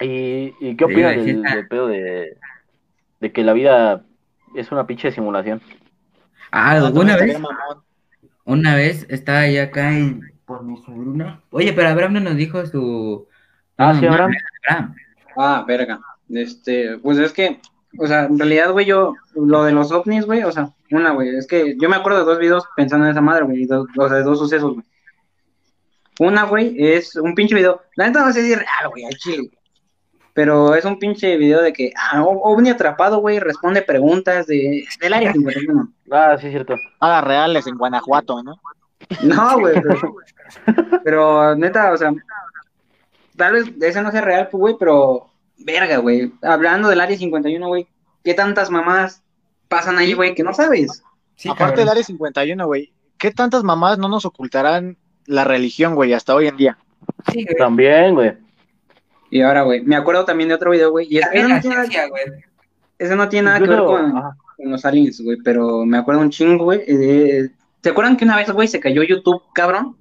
¿Y, 0.00 0.54
y 0.60 0.76
qué 0.76 0.84
opinas 0.84 1.14
sí 1.22 1.34
del, 1.34 1.68
pedo 1.68 1.86
de, 1.86 2.36
de 3.20 3.32
que 3.32 3.44
la 3.44 3.52
vida 3.52 4.04
es 4.56 4.72
una 4.72 4.86
pinche 4.86 5.12
simulación? 5.12 5.60
Ah, 6.50 6.78
No, 6.80 7.00
una 7.00 7.12
estaría 7.12 7.38
vez, 7.38 7.42
una 8.44 8.74
vez 8.74 9.06
estaba 9.08 9.46
yo 9.48 9.62
acá 9.62 9.92
en, 9.96 10.32
por 10.46 10.64
mi 10.64 10.76
sobrina. 10.78 11.40
Oye, 11.50 11.72
pero 11.72 11.88
Abraham 11.88 12.14
no 12.14 12.20
nos 12.20 12.36
dijo 12.36 12.66
su. 12.66 13.28
Ah, 13.80 13.92
no, 13.94 14.00
sí, 14.00 14.06
no, 14.06 14.12
Abraham. 14.12 14.32
Abraham. 14.68 14.94
Ah, 15.36 15.64
verga. 15.66 16.00
Este, 16.28 16.98
pues 16.98 17.18
es 17.18 17.32
que, 17.32 17.60
o 17.98 18.06
sea, 18.06 18.24
en 18.26 18.38
realidad, 18.38 18.70
güey, 18.72 18.86
yo, 18.86 19.14
lo 19.34 19.64
de 19.64 19.72
los 19.72 19.90
ovnis, 19.90 20.26
güey, 20.26 20.42
o 20.44 20.52
sea, 20.52 20.70
una, 20.90 21.10
güey, 21.10 21.34
es 21.36 21.46
que 21.46 21.76
yo 21.80 21.88
me 21.88 21.96
acuerdo 21.96 22.18
de 22.20 22.24
dos 22.24 22.38
videos 22.38 22.64
pensando 22.76 23.06
en 23.06 23.12
esa 23.12 23.20
madre, 23.20 23.44
güey, 23.44 23.62
y 23.62 23.66
dos- 23.66 23.88
o 23.98 24.08
sea, 24.08 24.18
de 24.18 24.22
dos 24.22 24.38
sucesos, 24.38 24.74
güey. 24.74 24.86
Una, 26.20 26.44
güey, 26.44 26.74
es 26.78 27.16
un 27.16 27.34
pinche 27.34 27.54
video, 27.54 27.80
la 27.96 28.06
neta 28.06 28.24
no 28.26 28.32
sé 28.32 28.42
si 28.42 28.52
es 28.52 28.58
real, 28.58 28.90
güey, 28.90 29.04
al 29.06 29.14
chile, 29.16 29.50
pero 30.34 30.74
es 30.74 30.84
un 30.84 30.98
pinche 30.98 31.36
video 31.38 31.62
de 31.62 31.72
que, 31.72 31.92
ah, 31.96 32.22
ovni 32.22 32.68
atrapado, 32.68 33.18
güey, 33.20 33.38
responde 33.40 33.80
preguntas 33.82 34.46
de, 34.46 34.84
del 35.00 35.12
área 35.14 35.32
51. 35.32 35.92
Ah, 36.10 36.36
sí, 36.38 36.50
cierto. 36.50 36.74
Nada 37.00 37.22
reales 37.22 37.66
en 37.66 37.76
Guanajuato, 37.78 38.42
¿no? 38.42 38.60
No, 39.22 39.58
güey, 39.58 39.80
pero, 39.80 40.14
pero 41.02 41.56
neta, 41.56 41.92
o 41.92 41.96
sea, 41.96 42.12
tal 43.40 43.54
vez 43.54 43.64
ese 43.80 44.02
no 44.02 44.12
sea 44.12 44.20
real, 44.20 44.48
pues, 44.50 44.60
güey, 44.60 44.76
pero 44.78 45.26
verga, 45.58 45.96
güey. 45.96 46.32
Hablando 46.42 46.88
del 46.88 47.00
área 47.00 47.16
51, 47.16 47.66
güey, 47.66 47.88
¿qué 48.22 48.34
tantas 48.34 48.70
mamadas 48.70 49.22
pasan 49.68 49.98
ahí, 49.98 50.12
güey, 50.12 50.34
que 50.34 50.42
no 50.42 50.52
sabes? 50.54 51.02
Sí, 51.36 51.48
Aparte 51.48 51.58
cabrón. 51.64 51.78
del 51.78 51.88
área 51.88 52.04
51, 52.04 52.66
güey, 52.66 52.92
¿qué 53.18 53.30
tantas 53.30 53.64
mamás 53.64 53.98
no 53.98 54.08
nos 54.08 54.24
ocultarán 54.26 54.96
la 55.26 55.44
religión, 55.44 55.94
güey, 55.94 56.12
hasta 56.12 56.34
hoy 56.34 56.46
en 56.48 56.56
día? 56.56 56.78
Sí, 57.32 57.44
güey. 57.44 57.56
También, 57.56 58.14
güey. 58.14 58.32
Y 59.30 59.42
ahora, 59.42 59.62
güey, 59.62 59.82
me 59.82 59.96
acuerdo 59.96 60.24
también 60.24 60.48
de 60.48 60.54
otro 60.56 60.70
video, 60.72 60.90
güey, 60.90 61.06
y 61.08 61.18
no 61.20 61.30
tiene, 61.30 61.48
nada- 61.76 62.08
güey. 62.08 62.22
ese 62.98 63.16
no 63.16 63.28
tiene 63.28 63.46
nada 63.46 63.60
que 63.60 63.68
ver 63.68 63.78
con, 63.78 64.12
los 64.58 64.84
aliens, 64.84 65.20
güey, 65.22 65.38
pero 65.42 65.84
me 65.86 65.96
acuerdo 65.98 66.20
un 66.20 66.30
chingo, 66.30 66.64
güey. 66.64 66.82
eh, 66.86 67.48
¿Se 67.82 67.88
acuerdan 67.88 68.16
que 68.18 68.24
una 68.26 68.36
vez, 68.36 68.50
güey, 68.50 68.68
se 68.68 68.78
cayó 68.80 69.02
YouTube, 69.02 69.42
cabrón? 69.54 69.96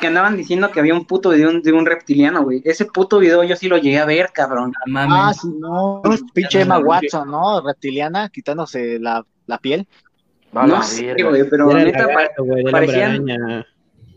Que 0.00 0.06
andaban 0.06 0.36
diciendo 0.36 0.70
que 0.70 0.80
había 0.80 0.94
un 0.94 1.04
puto 1.04 1.30
video 1.30 1.50
de 1.50 1.56
un, 1.56 1.62
de 1.62 1.72
un 1.72 1.84
reptiliano, 1.86 2.42
güey. 2.42 2.62
Ese 2.64 2.86
puto 2.86 3.18
video 3.18 3.44
yo 3.44 3.54
sí 3.54 3.68
lo 3.68 3.76
llegué 3.76 3.98
a 3.98 4.06
ver, 4.06 4.30
cabrón. 4.32 4.72
Ah, 4.96 5.32
sí, 5.34 5.48
no. 5.58 6.02
Pinche 6.32 6.62
Emma 6.62 6.78
Watson, 6.78 7.30
¿no? 7.30 7.60
Reptiliana, 7.60 8.28
quitándose 8.30 8.98
la, 8.98 9.24
la 9.46 9.58
piel. 9.58 9.86
Va 10.56 10.62
a 10.62 10.66
no 10.66 10.82
sé, 10.82 11.14
güey, 11.22 11.48
pero 11.48 11.70
Era 11.70 11.84
neta, 11.84 12.06
güey, 12.38 12.64
parecían-. 12.64 13.64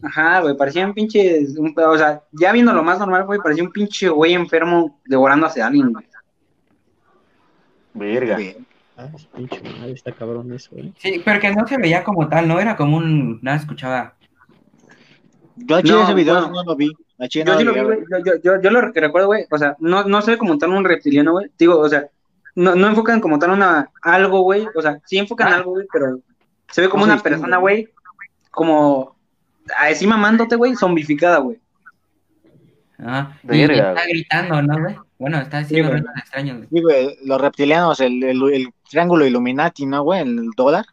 Ajá, 0.02 0.42
güey, 0.42 0.58
parecían 0.58 0.94
pinches, 0.94 1.58
un- 1.58 1.74
o 1.78 1.98
sea, 1.98 2.24
ya 2.32 2.52
viendo 2.52 2.74
lo 2.74 2.84
más 2.84 3.00
normal, 3.00 3.26
güey, 3.26 3.40
parecía 3.40 3.64
un 3.64 3.72
pinche 3.72 4.10
güey 4.10 4.34
enfermo 4.34 5.00
devorando 5.06 5.48
a 5.48 5.66
alguien, 5.66 5.94
güey. 5.94 6.06
Verga. 7.94 8.36
Güey. 8.36 8.58
Ah, 8.96 9.10
su 9.18 9.28
pinche 9.30 9.62
madre, 9.64 9.92
está 9.94 10.12
cabrón 10.12 10.52
eso, 10.54 10.70
güey. 10.72 10.94
Sí, 11.00 11.22
pero 11.26 11.40
que 11.40 11.52
no 11.52 11.66
se 11.68 11.78
veía 11.78 12.04
como 12.04 12.30
tal, 12.30 12.48
no 12.48 12.60
era 12.60 12.76
como 12.76 12.98
un. 12.98 13.40
Nada, 13.42 13.58
escuchaba. 13.58 14.14
Yo 15.56 15.76
a 15.76 15.82
Chile 15.82 15.94
No, 15.94 16.04
ese 16.04 16.14
video 16.14 16.34
bueno. 16.34 16.52
no 16.52 16.64
lo 16.64 16.76
vi. 16.76 16.92
Yo 17.30 17.46
no 17.46 17.58
sí 17.58 17.64
lo 17.64 17.74
vi, 17.74 17.82
güey, 17.82 18.00
yo, 18.12 18.18
yo, 18.26 18.42
yo, 18.44 18.62
yo 18.62 18.70
lo 18.72 18.92
que 18.92 19.00
recuerdo, 19.00 19.28
güey, 19.28 19.46
o 19.50 19.58
sea, 19.58 19.76
no, 19.80 20.04
no 20.04 20.22
sé 20.22 20.38
como 20.38 20.58
tal 20.58 20.72
un 20.72 20.84
reptiliano, 20.84 21.32
güey, 21.32 21.50
digo, 21.58 21.80
o 21.80 21.88
sea, 21.88 22.08
no, 22.56 22.76
no 22.76 22.88
enfocan 22.88 23.22
como 23.22 23.40
tal 23.40 23.52
una, 23.52 23.92
algo, 24.02 24.42
güey, 24.42 24.68
o 24.76 24.82
sea, 24.82 25.00
sí 25.06 25.18
enfocan 25.18 25.54
Ah. 25.54 25.56
algo, 25.58 25.72
güey, 25.72 25.88
pero 25.92 26.20
se 26.70 26.82
ve 26.82 26.90
como 26.90 27.04
una 27.04 27.14
distingue, 27.14 27.38
persona, 27.38 27.58
güey, 27.58 27.88
como, 28.52 29.16
así 29.78 30.06
mamándote, 30.06 30.56
güey, 30.56 30.76
zombificada, 30.76 31.38
güey. 31.38 31.60
Ah, 33.00 33.38
y, 33.50 33.62
está 33.62 34.06
gritando, 34.08 34.62
¿no, 34.62 34.80
güey? 34.82 34.96
Bueno, 35.24 35.38
está 35.40 35.60
haciendo 35.60 35.92
ruidos 35.92 36.10
extraños, 36.18 36.58
güey. 36.58 36.68
Sí, 36.70 36.82
güey, 36.82 37.18
los 37.26 37.40
reptilianos, 37.40 38.00
el, 38.02 38.22
el, 38.24 38.44
el 38.54 38.68
triángulo 38.90 39.26
Illuminati, 39.26 39.86
¿no, 39.86 40.04
güey? 40.04 40.20
El 40.22 40.50
dólar. 40.58 40.84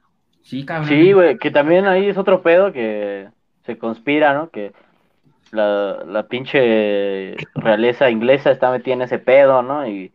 Sí, 0.43 0.65
cabrón. 0.65 0.89
Sí, 0.89 1.13
güey, 1.13 1.37
que 1.39 1.51
también 1.51 1.87
ahí 1.87 2.09
es 2.09 2.17
otro 2.17 2.41
pedo 2.43 2.73
que 2.73 3.27
se 3.67 3.77
conspira, 3.77 4.33
¿no? 4.35 4.51
Que 4.51 4.73
la, 5.51 6.05
la 6.07 6.23
pinche 6.29 7.35
realeza 7.55 8.09
inglesa 8.09 8.51
está 8.53 8.71
metida 8.71 8.95
en 8.95 9.03
ese 9.03 9.19
pedo, 9.19 9.63
¿no? 9.63 9.87
Y, 9.89 10.13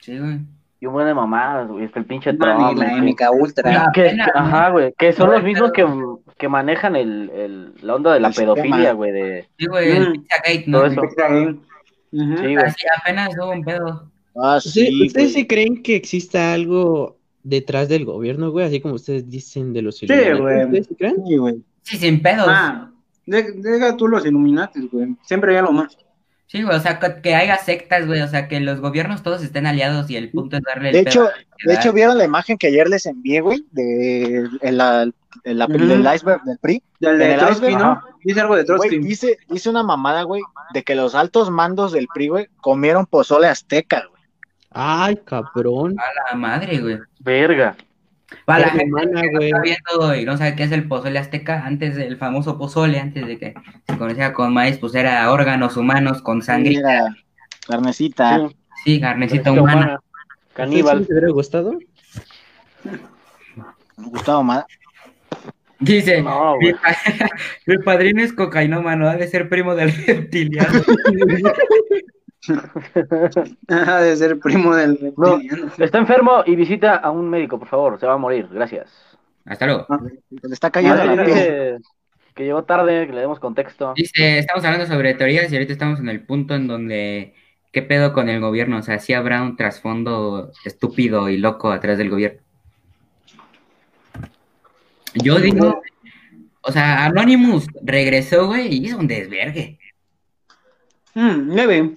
Sí, 0.00 0.18
güey. 0.18 0.38
y 0.80 0.86
un 0.86 0.92
buen 0.92 1.06
de 1.06 1.14
mamadas, 1.14 1.68
güey, 1.68 1.84
está 1.86 1.98
el 1.98 2.04
pinche 2.04 2.32
Man, 2.34 2.58
Trump. 2.76 2.76
y 2.76 2.80
la 2.80 2.96
MK 3.02 3.30
Ultra. 3.40 3.90
que- 3.94 4.16
ajá, 4.34 4.68
güey, 4.70 4.92
que 4.98 5.12
son 5.14 5.28
No, 5.28 5.32
los 5.34 5.42
mismos 5.42 5.72
que, 5.72 5.82
pero- 5.84 6.20
que 6.38 6.48
manejan 6.48 6.94
el, 6.94 7.30
el, 7.34 7.72
la 7.80 7.94
onda 7.94 8.12
de 8.12 8.20
la 8.20 8.28
El 8.28 8.34
sistema. 8.34 8.54
pedofilia, 8.54 8.92
güey, 8.92 9.12
de... 9.12 9.48
Sí, 9.58 9.66
güey, 9.66 9.90
el 9.96 10.08
Mm. 10.10 10.12
Pizza 10.12 10.36
Gate, 10.44 10.64
¿no? 10.66 10.78
Todo 10.78 10.86
eso. 10.88 11.00
Sí. 12.12 12.56
Así 12.56 12.86
apenas 13.00 13.30
hubo 13.36 13.50
un 13.52 13.64
pedo. 13.64 14.10
Ah, 14.36 14.56
¿Ustedes, 14.58 14.88
sí, 14.88 15.06
¿ustedes 15.06 15.32
güey. 15.32 15.42
sí 15.42 15.46
creen 15.46 15.82
que 15.82 15.96
exista 15.96 16.52
algo 16.52 17.18
detrás 17.42 17.88
del 17.88 18.04
gobierno, 18.04 18.50
güey? 18.50 18.66
Así 18.66 18.80
como 18.80 18.94
ustedes 18.94 19.28
dicen 19.30 19.72
de 19.72 19.82
los 19.82 19.98
Sí, 19.98 20.06
Illuminati. 20.06 20.40
güey. 20.42 20.64
¿Ustedes 20.64 20.86
sí 20.88 20.94
creen? 20.94 21.16
Sí, 21.26 21.36
güey. 21.36 21.62
Sí, 21.82 21.96
sin 21.96 22.20
pedos. 22.22 22.46
Ah, 22.48 22.90
de- 23.26 23.52
deja 23.52 23.96
tú 23.96 24.08
los 24.08 24.24
Illuminatis, 24.26 24.90
güey, 24.90 25.16
siempre 25.22 25.52
hay 25.52 25.58
algo 25.58 25.72
más. 25.72 25.96
Sí, 26.48 26.62
güey, 26.62 26.76
o 26.76 26.80
sea, 26.80 27.00
que, 27.22 27.34
haya 27.34 27.56
sectas, 27.58 28.06
güey, 28.06 28.20
o 28.20 28.28
sea, 28.28 28.46
que 28.46 28.60
los 28.60 28.80
gobiernos 28.80 29.22
todos 29.24 29.42
estén 29.42 29.66
aliados 29.66 30.08
y 30.10 30.16
el 30.16 30.30
punto 30.30 30.56
es 30.58 30.62
darle 30.62 30.90
el 30.90 30.94
De 30.94 31.02
pedo 31.02 31.24
hecho, 31.24 31.30
de 31.64 31.74
hecho, 31.74 31.92
¿vieron 31.92 32.18
la 32.18 32.24
imagen 32.24 32.56
que 32.56 32.68
ayer 32.68 32.88
les 32.88 33.04
envié, 33.06 33.40
güey? 33.40 33.64
De 33.72 34.48
el, 34.60 34.76
la- 34.76 35.10
el- 35.44 35.58
la- 35.58 35.66
del 35.66 36.06
iceberg 36.14 36.42
del 36.44 36.58
PRI. 36.58 36.82
Del 37.00 37.18
de 37.18 37.24
En 37.26 37.30
el 37.32 37.38
Trotsky, 37.38 37.66
iceberg, 37.66 37.78
¿no? 37.82 38.02
Dice 38.24 38.40
algo 38.40 38.56
de 38.56 38.64
Trotsky. 38.64 38.88
Güey, 38.98 39.00
dice, 39.00 39.38
dice 39.48 39.70
una 39.70 39.82
mamada, 39.82 40.22
güey, 40.22 40.42
de 40.74 40.82
que 40.82 40.94
los 40.94 41.14
altos 41.14 41.50
mandos 41.50 41.92
del 41.92 42.08
PRI, 42.12 42.28
güey, 42.28 42.48
comieron 42.60 43.06
pozole 43.06 43.46
azteca, 43.48 44.04
güey. 44.10 44.22
Ay, 44.70 45.18
cabrón. 45.24 45.96
A 45.98 46.30
la 46.32 46.36
madre, 46.38 46.78
güey. 46.80 46.98
Verga. 47.20 47.76
Para 48.44 48.66
la 48.66 48.68
gente 48.70 48.86
humana, 48.86 49.20
que 49.22 49.30
no 49.30 49.38
güey. 49.38 49.48
está 49.50 49.60
viendo 49.62 50.14
y 50.16 50.24
no 50.24 50.36
sabe 50.36 50.56
qué 50.56 50.64
es 50.64 50.72
el 50.72 50.88
pozole 50.88 51.18
azteca, 51.18 51.64
antes 51.64 51.94
del 51.94 52.16
famoso 52.16 52.58
pozole, 52.58 52.98
antes 52.98 53.26
de 53.26 53.38
que 53.38 53.54
se 53.88 53.96
conocía 53.98 54.32
con 54.32 54.52
maíz, 54.52 54.78
pues 54.78 54.94
era 54.96 55.30
órganos 55.30 55.76
humanos 55.76 56.22
con 56.22 56.42
sangre, 56.42 56.82
carnecita. 57.68 58.48
Sí, 58.48 58.56
sí, 58.84 59.00
carnecita 59.00 59.52
humana. 59.52 59.74
humana, 59.76 60.00
Caníbal. 60.54 61.00
¿Sí 61.00 61.06
¿Te 61.06 61.12
hubiera 61.12 61.28
gustado? 61.30 61.78
Gustavo 63.96 64.42
Mada. 64.42 64.66
Dice, 65.78 66.22
No, 66.22 66.56
mi, 66.56 66.70
güey. 66.70 66.74
pa- 66.82 66.96
mi 67.66 67.78
padrino 67.78 68.22
es 68.22 68.32
cocainómano, 68.32 69.08
ha 69.08 69.16
de 69.16 69.28
ser 69.28 69.48
primo 69.48 69.74
del 69.74 69.92
reptiliano. 70.06 70.80
Ha 73.68 74.00
de 74.02 74.16
ser 74.16 74.38
primo 74.38 74.74
del 74.74 74.98
No. 75.16 75.32
reptiliano. 75.36 75.72
Está 75.78 75.98
enfermo 75.98 76.42
y 76.46 76.54
visita 76.56 76.94
a 76.96 77.10
un 77.10 77.28
médico, 77.28 77.58
por 77.58 77.68
favor. 77.68 77.98
Se 77.98 78.06
va 78.06 78.14
a 78.14 78.18
morir. 78.18 78.48
Gracias. 78.52 78.88
Hasta 79.44 79.66
luego. 79.66 79.86
Le 80.30 80.52
está 80.54 80.70
cayendo 80.70 81.02
Ah, 81.02 81.04
la 81.06 81.24
que 82.34 82.44
llegó 82.44 82.64
tarde, 82.64 83.06
que 83.06 83.12
le 83.14 83.20
demos 83.22 83.40
contexto. 83.40 83.94
Dice, 83.96 84.38
estamos 84.38 84.64
hablando 84.64 84.86
sobre 84.86 85.14
teorías 85.14 85.50
y 85.50 85.54
ahorita 85.56 85.72
estamos 85.72 86.00
en 86.00 86.08
el 86.10 86.20
punto 86.24 86.54
en 86.54 86.66
donde, 86.68 87.34
¿qué 87.72 87.80
pedo 87.82 88.12
con 88.12 88.28
el 88.28 88.40
gobierno? 88.40 88.76
O 88.78 88.82
sea, 88.82 88.98
sí 88.98 89.14
habrá 89.14 89.42
un 89.42 89.56
trasfondo 89.56 90.52
estúpido 90.64 91.28
y 91.30 91.38
loco 91.38 91.70
atrás 91.72 91.96
del 91.96 92.10
gobierno. 92.10 92.40
Yo 95.22 95.38
digo, 95.38 95.80
o 96.62 96.72
sea, 96.72 97.04
Anonymous 97.06 97.66
regresó, 97.82 98.46
güey, 98.46 98.66
y 98.74 98.86
hizo 98.86 98.98
un 98.98 99.06
desvergue. 99.06 99.78
Mm, 101.14 101.50
leve. 101.52 101.96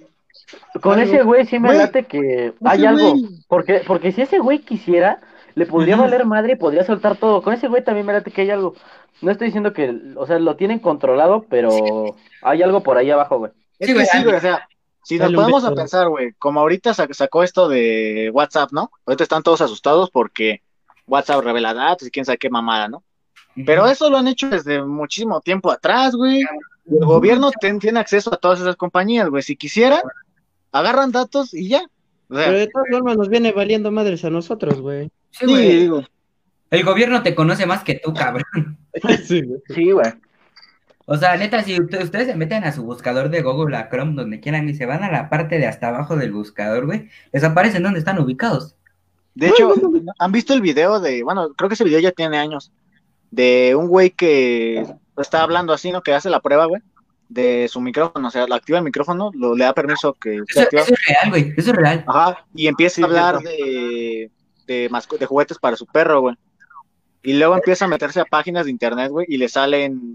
Con 0.82 0.98
ese 1.00 1.22
güey 1.22 1.46
sí 1.46 1.58
me 1.58 1.68
Güey, 1.68 1.78
late 1.78 2.04
que 2.06 2.54
hay 2.64 2.84
algo. 2.86 3.10
güey. 3.10 3.24
Porque, 3.48 3.82
porque 3.86 4.12
si 4.12 4.22
ese 4.22 4.38
güey 4.38 4.60
quisiera, 4.60 5.20
le 5.54 5.66
podría 5.66 5.96
valer 5.96 6.24
madre 6.24 6.54
y 6.54 6.56
podría 6.56 6.84
soltar 6.84 7.16
todo. 7.16 7.42
Con 7.42 7.52
ese 7.54 7.68
güey 7.68 7.84
también 7.84 8.06
me 8.06 8.12
late 8.12 8.30
que 8.30 8.42
hay 8.42 8.50
algo. 8.50 8.74
No 9.22 9.30
estoy 9.30 9.48
diciendo 9.48 9.72
que, 9.72 9.94
o 10.16 10.26
sea, 10.26 10.38
lo 10.38 10.56
tienen 10.56 10.78
controlado, 10.78 11.44
pero 11.48 12.16
hay 12.42 12.62
algo 12.62 12.82
por 12.82 12.96
ahí 12.96 13.10
abajo, 13.10 13.38
güey. 13.38 13.52
Es 13.78 13.86
Sí, 13.86 13.92
que 13.92 13.94
güey, 13.94 14.06
sí, 14.06 14.22
güey, 14.24 14.34
o 14.36 14.40
sea, 14.40 14.66
si 15.02 15.18
nos 15.18 15.32
podemos 15.32 15.64
a 15.64 15.74
pensar, 15.74 16.08
güey, 16.08 16.32
como 16.38 16.60
ahorita 16.60 16.90
sac- 16.94 17.12
sacó 17.12 17.42
esto 17.42 17.68
de 17.68 18.30
WhatsApp, 18.32 18.70
¿no? 18.72 18.90
Ahorita 19.06 19.22
están 19.24 19.42
todos 19.42 19.60
asustados 19.60 20.10
porque 20.10 20.62
WhatsApp 21.06 21.42
revela 21.44 21.74
datos 21.74 22.08
y 22.08 22.10
quién 22.10 22.24
sabe 22.24 22.38
qué 22.38 22.48
mamada, 22.50 22.88
¿no? 22.88 23.02
Pero 23.66 23.86
eso 23.86 24.08
lo 24.10 24.18
han 24.18 24.28
hecho 24.28 24.48
desde 24.48 24.82
muchísimo 24.82 25.40
tiempo 25.40 25.70
atrás, 25.70 26.14
güey. 26.14 26.42
El 26.90 27.04
gobierno 27.04 27.50
ten- 27.60 27.78
tiene 27.78 28.00
acceso 28.00 28.32
a 28.32 28.36
todas 28.36 28.60
esas 28.60 28.76
compañías, 28.76 29.28
güey. 29.28 29.42
Si 29.42 29.56
quisieran, 29.56 30.00
agarran 30.72 31.12
datos 31.12 31.52
y 31.54 31.68
ya. 31.68 31.82
O 32.28 32.34
sea, 32.36 32.46
Pero 32.46 32.58
de 32.58 32.66
todas 32.68 32.86
formas 32.90 33.16
nos 33.16 33.28
viene 33.28 33.52
valiendo 33.52 33.90
madres 33.90 34.24
a 34.24 34.30
nosotros, 34.30 34.80
güey. 34.80 35.10
Sí, 35.30 35.46
Sí, 35.46 35.46
güey. 35.46 35.76
digo. 35.80 36.02
El 36.70 36.84
gobierno 36.84 37.22
te 37.22 37.34
conoce 37.34 37.66
más 37.66 37.82
que 37.82 37.94
tú, 38.02 38.14
cabrón. 38.14 38.78
Sí, 39.24 39.42
güey. 39.42 39.60
Sí, 39.68 39.90
güey. 39.90 40.12
O 41.06 41.16
sea, 41.16 41.36
neta, 41.36 41.62
si 41.64 41.80
usted- 41.80 42.02
ustedes 42.04 42.26
se 42.28 42.36
meten 42.36 42.62
a 42.64 42.72
su 42.72 42.84
buscador 42.84 43.30
de 43.30 43.42
Google, 43.42 43.76
a 43.76 43.88
Chrome, 43.88 44.14
donde 44.14 44.38
quieran, 44.40 44.68
y 44.68 44.74
se 44.74 44.86
van 44.86 45.02
a 45.02 45.10
la 45.10 45.28
parte 45.28 45.58
de 45.58 45.66
hasta 45.66 45.88
abajo 45.88 46.16
del 46.16 46.30
buscador, 46.32 46.86
güey, 46.86 47.08
les 47.32 47.42
aparecen 47.42 47.82
donde 47.82 47.98
están 47.98 48.18
ubicados. 48.20 48.76
de 49.34 49.48
hecho, 49.48 49.72
¿han 50.18 50.32
visto 50.32 50.54
el 50.54 50.60
video 50.60 51.00
de, 51.00 51.22
bueno, 51.24 51.52
creo 51.56 51.68
que 51.68 51.74
ese 51.74 51.84
video 51.84 51.98
ya 52.00 52.12
tiene 52.12 52.38
años, 52.38 52.72
de 53.30 53.74
un 53.76 53.88
güey 53.88 54.10
que 54.10 54.84
está 55.18 55.42
hablando 55.42 55.72
así, 55.72 55.92
¿no? 55.92 56.02
Que 56.02 56.14
hace 56.14 56.30
la 56.30 56.40
prueba, 56.40 56.66
güey, 56.66 56.82
de 57.28 57.68
su 57.68 57.80
micrófono, 57.80 58.28
o 58.28 58.30
sea, 58.30 58.46
lo 58.46 58.54
activa 58.54 58.78
el 58.78 58.84
micrófono, 58.84 59.30
lo, 59.34 59.54
le 59.54 59.64
da 59.64 59.72
permiso 59.72 60.14
que 60.14 60.40
activado. 60.40 60.86
eso 60.88 60.94
es 60.94 61.06
real, 61.06 61.30
güey, 61.30 61.54
eso 61.56 61.70
es 61.70 61.76
real. 61.76 62.04
Ajá, 62.06 62.44
y 62.54 62.66
empieza 62.66 62.96
Sí, 62.96 63.02
a 63.02 63.06
hablar 63.06 63.38
de, 63.38 64.30
de, 64.66 65.26
juguetes 65.26 65.58
para 65.58 65.76
su 65.76 65.86
perro, 65.86 66.20
güey. 66.22 66.36
Y 67.22 67.34
luego 67.34 67.54
empieza 67.54 67.84
a 67.84 67.88
meterse 67.88 68.20
a 68.20 68.24
páginas 68.24 68.64
de 68.64 68.70
internet, 68.70 69.10
güey, 69.10 69.26
y 69.28 69.36
le 69.36 69.48
salen 69.48 70.14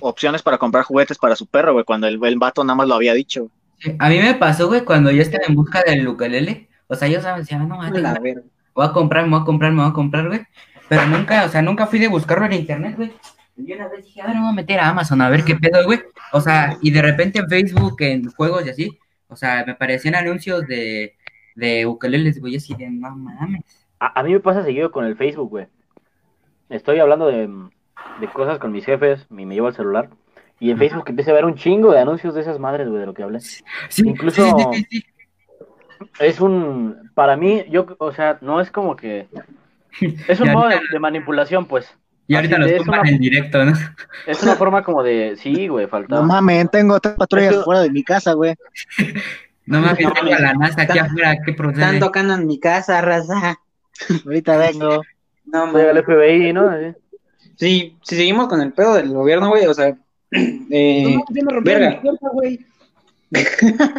opciones 0.00 0.42
para 0.42 0.58
comprar 0.58 0.84
juguetes 0.84 1.18
para 1.18 1.36
su 1.36 1.46
perro, 1.46 1.72
güey, 1.72 1.84
cuando 1.84 2.06
el, 2.06 2.18
el 2.24 2.38
vato 2.38 2.64
nada 2.64 2.76
más 2.76 2.88
lo 2.88 2.94
había 2.94 3.14
dicho. 3.14 3.50
A 3.98 4.08
mí 4.08 4.18
me 4.18 4.34
pasó, 4.34 4.68
güey, 4.68 4.84
cuando 4.84 5.10
yo 5.10 5.22
estaba 5.22 5.44
en 5.46 5.54
busca 5.54 5.82
del 5.86 6.06
ukulele. 6.08 6.68
O 6.88 6.94
sea, 6.94 7.08
yo 7.08 7.20
sabía, 7.20 7.38
decía, 7.40 7.58
no, 7.58 7.78
ver. 8.22 8.44
voy 8.74 8.86
a 8.86 8.92
comprar, 8.92 9.24
me 9.24 9.30
voy 9.32 9.40
a 9.42 9.44
comprar, 9.44 9.72
me 9.72 9.82
voy 9.82 9.90
a 9.90 9.92
comprar, 9.92 10.28
güey. 10.28 10.40
Pero 10.88 11.06
nunca, 11.06 11.44
o 11.44 11.48
sea, 11.48 11.62
nunca 11.62 11.86
fui 11.86 11.98
de 11.98 12.08
buscarlo 12.08 12.46
en 12.46 12.52
internet, 12.54 12.96
güey. 12.96 13.12
Y 13.56 13.72
una 13.72 13.88
vez 13.88 14.04
dije, 14.04 14.22
a 14.22 14.26
ver, 14.26 14.36
me 14.36 14.42
voy 14.42 14.50
a 14.50 14.54
meter 14.54 14.78
a 14.78 14.88
Amazon 14.88 15.20
a 15.20 15.28
ver 15.28 15.44
qué 15.44 15.56
pedo, 15.56 15.84
güey. 15.84 16.00
O 16.32 16.40
sea, 16.40 16.76
y 16.80 16.90
de 16.90 17.02
repente 17.02 17.40
en 17.40 17.48
Facebook, 17.48 17.96
en 18.00 18.30
juegos 18.30 18.64
y 18.66 18.70
así, 18.70 18.98
o 19.28 19.36
sea, 19.36 19.64
me 19.66 19.72
aparecían 19.72 20.14
anuncios 20.14 20.66
de, 20.66 21.16
de 21.56 21.84
ukeleles, 21.86 22.40
güey, 22.40 22.56
así 22.56 22.74
de, 22.74 22.88
no 22.88 23.10
mames. 23.16 23.62
A, 23.98 24.20
a 24.20 24.22
mí 24.22 24.32
me 24.32 24.40
pasa 24.40 24.62
seguido 24.62 24.92
con 24.92 25.04
el 25.04 25.16
Facebook, 25.16 25.50
güey. 25.50 25.66
Estoy 26.68 27.00
hablando 27.00 27.26
de, 27.26 27.48
de 28.20 28.28
cosas 28.32 28.58
con 28.58 28.70
mis 28.72 28.84
jefes, 28.84 29.26
y 29.30 29.44
me 29.44 29.54
llevo 29.54 29.68
el 29.68 29.74
celular. 29.74 30.08
Y 30.60 30.70
en 30.70 30.78
Facebook 30.78 31.04
empiezo 31.08 31.30
a 31.32 31.34
ver 31.34 31.44
un 31.44 31.54
chingo 31.56 31.92
de 31.92 32.00
anuncios 32.00 32.34
de 32.34 32.40
esas 32.42 32.58
madres, 32.58 32.88
güey, 32.88 33.00
de 33.00 33.06
lo 33.06 33.14
que 33.14 33.22
hablé. 33.24 33.40
Sí, 33.40 33.62
Incluso- 34.04 34.72
sí, 34.72 34.86
sí. 34.90 35.04
Es 36.20 36.40
un, 36.40 37.10
para 37.14 37.36
mí, 37.36 37.64
yo, 37.70 37.86
o 37.98 38.12
sea, 38.12 38.38
no 38.40 38.60
es 38.60 38.70
como 38.70 38.94
que, 38.94 39.26
es 40.28 40.40
un 40.40 40.48
Y 40.48 40.50
modo 40.50 40.68
de, 40.68 40.74
ahorita- 40.74 40.92
de 40.92 40.98
manipulación, 41.00 41.66
pues. 41.66 41.88
Y 42.26 42.34
ahorita 42.34 42.56
Así 42.56 42.70
los 42.72 42.76
tumban 42.84 43.00
una- 43.00 43.08
en 43.10 43.18
directo, 43.18 43.64
¿no? 43.64 43.72
Es 44.26 44.42
una 44.42 44.54
forma 44.56 44.82
como 44.84 45.02
de, 45.02 45.36
sí, 45.38 45.66
güey, 45.68 45.86
faltaba. 45.86 46.20
No 46.20 46.26
mames, 46.26 46.70
tengo 46.70 47.00
tres 47.00 47.14
patrullas 47.14 47.52
Eso- 47.54 47.64
fuera 47.64 47.80
de 47.80 47.90
mi 47.90 48.02
casa, 48.04 48.32
güey. 48.34 48.54
No 49.66 49.80
mames, 49.82 50.00
No, 50.00 50.12
tengo 50.14 50.34
a 50.34 50.38
la 50.38 50.54
NASA 50.54 50.80
aquí 50.82 50.92
están- 50.92 51.06
afuera, 51.10 51.32
¿qué 51.44 51.50
Están 51.50 51.56
procede? 51.56 51.98
tocando 52.00 52.34
en 52.34 52.46
mi 52.46 52.58
casa, 52.58 53.02
raza. 53.02 53.58
Ahorita 54.24 54.56
vengo. 54.56 55.02
No, 55.44 55.66
Llega 55.66 55.90
el 55.90 55.96
mames. 55.96 56.04
FBI, 56.04 56.52
¿no? 56.54 56.70
Sí, 57.56 57.96
si 58.02 58.16
seguimos 58.16 58.48
con 58.48 58.62
el 58.62 58.72
pedo 58.72 58.94
del 58.94 59.08
gobierno, 59.10 59.48
güey, 59.50 59.66
o 59.66 59.74
sea, 59.74 59.94
eh, 60.30 61.14
No, 61.14 61.22
ya 61.30 61.42
me 61.44 61.52
rompieron 61.52 61.62
verga. 61.82 61.90
mi 61.90 61.96
puerta, 62.02 62.26
güey. 62.32 62.60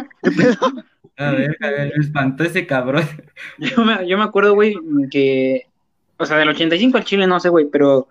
A 1.16 1.32
ver, 1.32 1.56
a 1.60 1.68
ver, 1.68 1.92
me 1.96 2.02
espantó 2.04 2.44
ese 2.44 2.66
cabrón. 2.66 3.04
yo, 3.58 3.84
me, 3.84 4.08
yo 4.08 4.16
me 4.16 4.24
acuerdo, 4.24 4.54
güey, 4.54 4.74
que, 5.10 5.66
o 6.20 6.26
sea, 6.26 6.36
del 6.36 6.50
85 6.50 6.98
al 6.98 7.04
Chile, 7.04 7.26
no 7.26 7.40
sé, 7.40 7.48
güey, 7.48 7.66
pero 7.66 8.06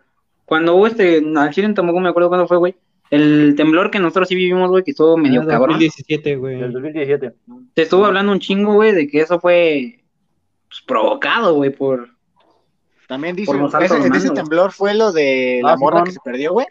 cuando 0.46 0.76
hubo 0.76 0.88
este, 0.88 1.24
al 1.38 1.52
Chile 1.52 1.72
tampoco 1.74 2.00
me 2.00 2.10
acuerdo 2.10 2.28
cuándo 2.30 2.48
fue, 2.48 2.58
güey, 2.58 2.76
el 3.12 3.54
temblor 3.56 3.90
que 3.92 4.00
nosotros 4.00 4.28
sí 4.28 4.36
vivimos, 4.36 4.70
güey, 4.70 4.84
que 4.84 4.92
estuvo 4.92 5.16
medio 5.18 5.42
Ah, 5.44 5.48
cabrón. 5.48 5.70
2017, 5.80 6.36
güey. 6.36 6.60
Del 6.60 6.74
2017. 6.74 7.34
Te 7.74 7.82
estuvo 7.82 8.06
hablando 8.06 8.32
un 8.32 8.40
chingo, 8.40 8.74
güey, 8.74 8.92
de 8.94 9.08
que 9.08 9.22
eso 9.22 9.40
fue 9.40 10.00
pues, 10.68 10.82
provocado, 10.82 11.56
güey, 11.56 11.72
por... 11.72 12.10
También 13.08 13.36
dice, 13.36 13.48
Por 13.52 13.56
los 13.62 13.74
ese, 13.74 13.96
altos 13.96 14.16
ese 14.16 14.30
temblor 14.30 14.72
fue 14.72 14.94
lo 14.94 15.12
de 15.12 15.62
la 15.64 15.74
Ah, 15.74 15.78
morra 15.78 15.98
Simón. 15.98 16.06
que 16.06 16.12
se 16.12 16.20
perdió, 16.24 16.52
güey. 16.54 16.68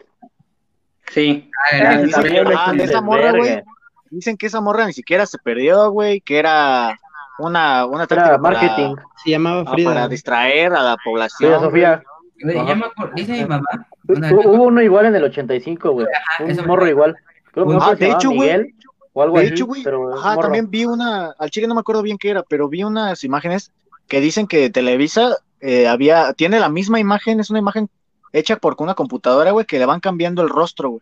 Sí. 1.07 1.49
Ah, 1.73 2.01
ah, 2.01 2.73
esa 2.77 3.01
morra, 3.01 3.31
güey. 3.33 3.61
Dicen 4.09 4.37
que 4.37 4.45
esa 4.47 4.61
morra 4.61 4.85
ni 4.87 4.93
siquiera 4.93 5.25
se 5.25 5.37
perdió, 5.37 5.91
güey, 5.91 6.21
que 6.21 6.37
era 6.37 6.97
una, 7.39 7.85
una 7.85 8.03
Era 8.03 8.07
táctica 8.07 8.37
marketing. 8.37 8.95
Se 9.23 9.29
llamaba 9.31 9.63
para, 9.63 9.71
ah, 9.71 9.73
Frida. 9.75 9.89
para 9.93 10.07
distraer 10.07 10.73
a 10.73 10.83
la 10.83 10.97
población. 11.03 11.49
Frida 11.51 11.59
Sofía. 11.59 12.03
Güey, 12.41 12.57
Ajá. 12.57 12.67
ya 12.69 12.75
me 12.75 12.85
acuerdo, 12.85 13.13
dice 13.15 13.31
mi 13.33 13.45
mamá. 13.45 13.63
una 14.07 14.31
vez- 14.31 14.31
Hu- 14.45 14.45
Hubo 14.55 14.63
uno 14.63 14.81
igual 14.81 15.05
en 15.07 15.15
el 15.15 15.23
85, 15.25 15.91
güey. 15.91 16.07
Un 16.39 16.49
eso 16.51 16.61
me 16.61 16.67
morro 16.67 16.87
igual. 16.87 17.15
Creo 17.51 17.67
que 17.67 17.77
Ah, 17.81 17.95
de 17.95 18.11
hecho, 18.11 18.31
güey. 18.31 18.73
O 19.13 19.23
algo 19.23 19.37
De 19.39 19.45
así, 19.45 19.53
hecho, 19.53 19.65
güey, 19.65 19.83
pero 19.83 20.13
ajá, 20.15 20.37
también 20.37 20.69
vi 20.69 20.85
una, 20.85 21.33
al 21.37 21.49
chile 21.49 21.67
no 21.67 21.73
me 21.73 21.81
acuerdo 21.81 22.01
bien 22.03 22.17
qué 22.17 22.29
era, 22.29 22.43
pero 22.43 22.69
vi 22.69 22.83
unas 22.83 23.23
imágenes 23.23 23.71
que 24.07 24.21
dicen 24.21 24.47
que 24.47 24.69
Televisa 24.69 25.35
eh, 25.61 25.87
había, 25.87 26.31
tiene 26.33 26.59
la 26.59 26.69
misma 26.69 26.99
imagen, 26.99 27.39
es 27.39 27.49
una 27.49 27.59
imagen 27.59 27.89
hecha 28.31 28.55
por 28.57 28.75
una 28.77 28.93
computadora, 28.93 29.51
güey, 29.51 29.65
que 29.65 29.79
le 29.79 29.85
van 29.87 29.99
cambiando 29.99 30.41
el 30.43 30.49
rostro, 30.49 30.89
güey. 30.91 31.01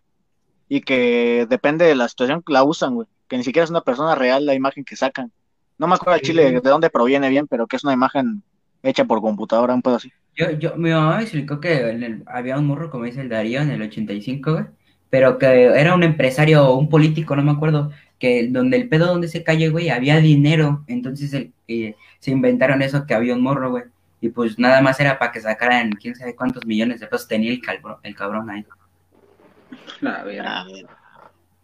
Y 0.70 0.82
que 0.82 1.46
depende 1.50 1.86
de 1.86 1.96
la 1.96 2.08
situación 2.08 2.44
la 2.48 2.64
usan, 2.64 2.96
güey. 2.96 3.08
Que 3.28 3.38
ni 3.38 3.44
siquiera 3.44 3.66
es 3.66 3.70
una 3.70 3.82
persona 3.82 4.16
real 4.16 4.46
la 4.46 4.54
imagen 4.56 4.84
que 4.86 4.96
sacan. 4.96 5.32
No 5.78 5.88
me 5.88 5.96
acuerdo 5.96 6.14
al 6.16 6.22
chile 6.22 6.52
de 6.52 6.70
dónde 6.70 6.90
proviene 6.90 7.30
bien, 7.30 7.48
pero 7.48 7.68
que 7.68 7.76
es 7.76 7.84
una 7.84 7.94
imagen 7.94 8.44
hecha 8.84 9.06
por 9.06 9.22
computadora, 9.22 9.74
un 9.74 9.82
pedo 9.82 9.96
así. 9.96 10.12
Yo, 10.36 10.52
yo, 10.52 10.76
mi 10.76 10.92
mamá 10.92 11.18
me 11.18 11.24
explicó 11.24 11.60
que 11.60 11.90
en 11.90 12.04
el- 12.04 12.24
había 12.28 12.58
un 12.60 12.68
morro, 12.68 12.90
como 12.92 13.06
dice 13.06 13.22
el 13.22 13.30
Darío, 13.30 13.62
en 13.62 13.72
el 13.72 13.82
85, 13.82 14.54
güey, 14.54 14.66
pero 15.10 15.38
que 15.40 15.46
era 15.66 15.96
un 15.96 16.04
empresario 16.04 16.66
o 16.68 16.78
un 16.78 16.90
político, 16.90 17.36
no 17.36 17.44
me 17.44 17.52
acuerdo, 17.52 17.92
que 18.20 18.48
donde 18.50 18.78
el 18.78 18.88
pedo 18.90 19.08
donde 19.08 19.28
se 19.30 19.44
calle, 19.44 19.70
güey, 19.70 19.90
había 19.90 20.20
dinero, 20.20 20.84
entonces 20.88 21.34
el- 21.34 21.54
eh, 21.68 21.96
se 22.20 22.32
inventaron 22.32 22.82
eso 22.82 23.06
que 23.06 23.14
había 23.16 23.34
un 23.36 23.42
morro, 23.42 23.72
güey, 23.72 23.84
y 24.22 24.30
pues 24.30 24.60
nada 24.60 24.82
más 24.82 25.00
era 25.00 25.18
para 25.20 25.32
que 25.32 25.42
sacaran 25.42 25.92
quién 25.94 26.16
sabe 26.16 26.36
cuántos 26.36 26.66
millones 26.66 27.00
de 27.00 27.08
pesos 27.08 27.28
tenía 27.28 27.52
el, 27.52 27.62
calbro- 27.62 28.00
el 28.04 28.16
cabrón 28.16 28.50
ahí. 28.50 28.66
La 30.02 30.24
verga. 30.24 30.66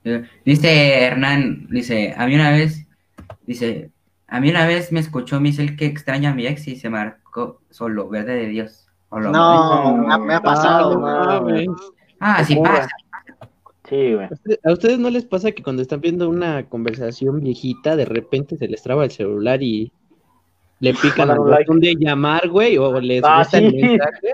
Eh, 0.04 0.23
Dice 0.45 1.04
Hernán, 1.04 1.67
dice, 1.69 2.13
a 2.17 2.28
mí 2.28 2.36
una 2.36 2.52
vez, 2.52 2.86
dice, 3.47 3.91
a 4.36 4.39
mí 4.39 4.50
una 4.50 4.65
vez 4.65 4.91
me 4.91 5.00
escuchó 5.00 5.39
Michelle 5.39 5.76
que 5.76 5.86
extraña 5.86 6.32
a 6.32 6.34
mi 6.34 6.48
ex 6.48 6.67
y 6.67 6.76
se 6.76 6.89
marcó 6.89 7.62
solo, 7.69 8.10
verdad 8.10 8.34
de 8.34 8.48
Dios. 8.48 8.88
O 9.10 9.19
lo- 9.19 9.32
No, 9.32 9.96
me 9.98 10.12
ha, 10.13 10.17
me 10.17 10.34
ha 10.34 10.41
pasado, 10.41 10.98
No, 10.98 11.41
güey. 11.43 11.67
no. 11.67 11.76
Ah, 12.19 12.43
sí 12.43 12.56
pasa. 12.56 12.88
Sí, 13.88 14.13
güey. 14.15 14.26
¿A 14.26 14.34
usted- 14.34 14.60
¿A 14.63 14.72
ustedes 14.74 14.98
no 14.98 15.12
les 15.12 15.26
pasa 15.26 15.52
que 15.52 15.62
cuando 15.62 15.84
están 15.84 16.02
viendo 16.02 16.28
una 16.30 16.63
conversación 16.67 17.41
viejita, 17.41 17.96
de 17.96 18.06
repente 18.06 18.58
se 18.58 18.67
les 18.67 18.82
traba 18.82 19.04
el 19.04 19.12
celular 19.12 19.62
y 19.62 19.91
le 20.80 20.93
pican 20.96 21.30
al 21.30 21.38
botón 21.38 21.80
de 21.80 21.93
llamar, 22.00 22.50
güey, 22.50 22.78
o 22.80 23.00
les 23.00 23.22
Ah, 23.24 23.39
gusta 23.39 23.60
sí. 23.60 23.65
el 23.65 23.74
mensaje. 23.76 24.34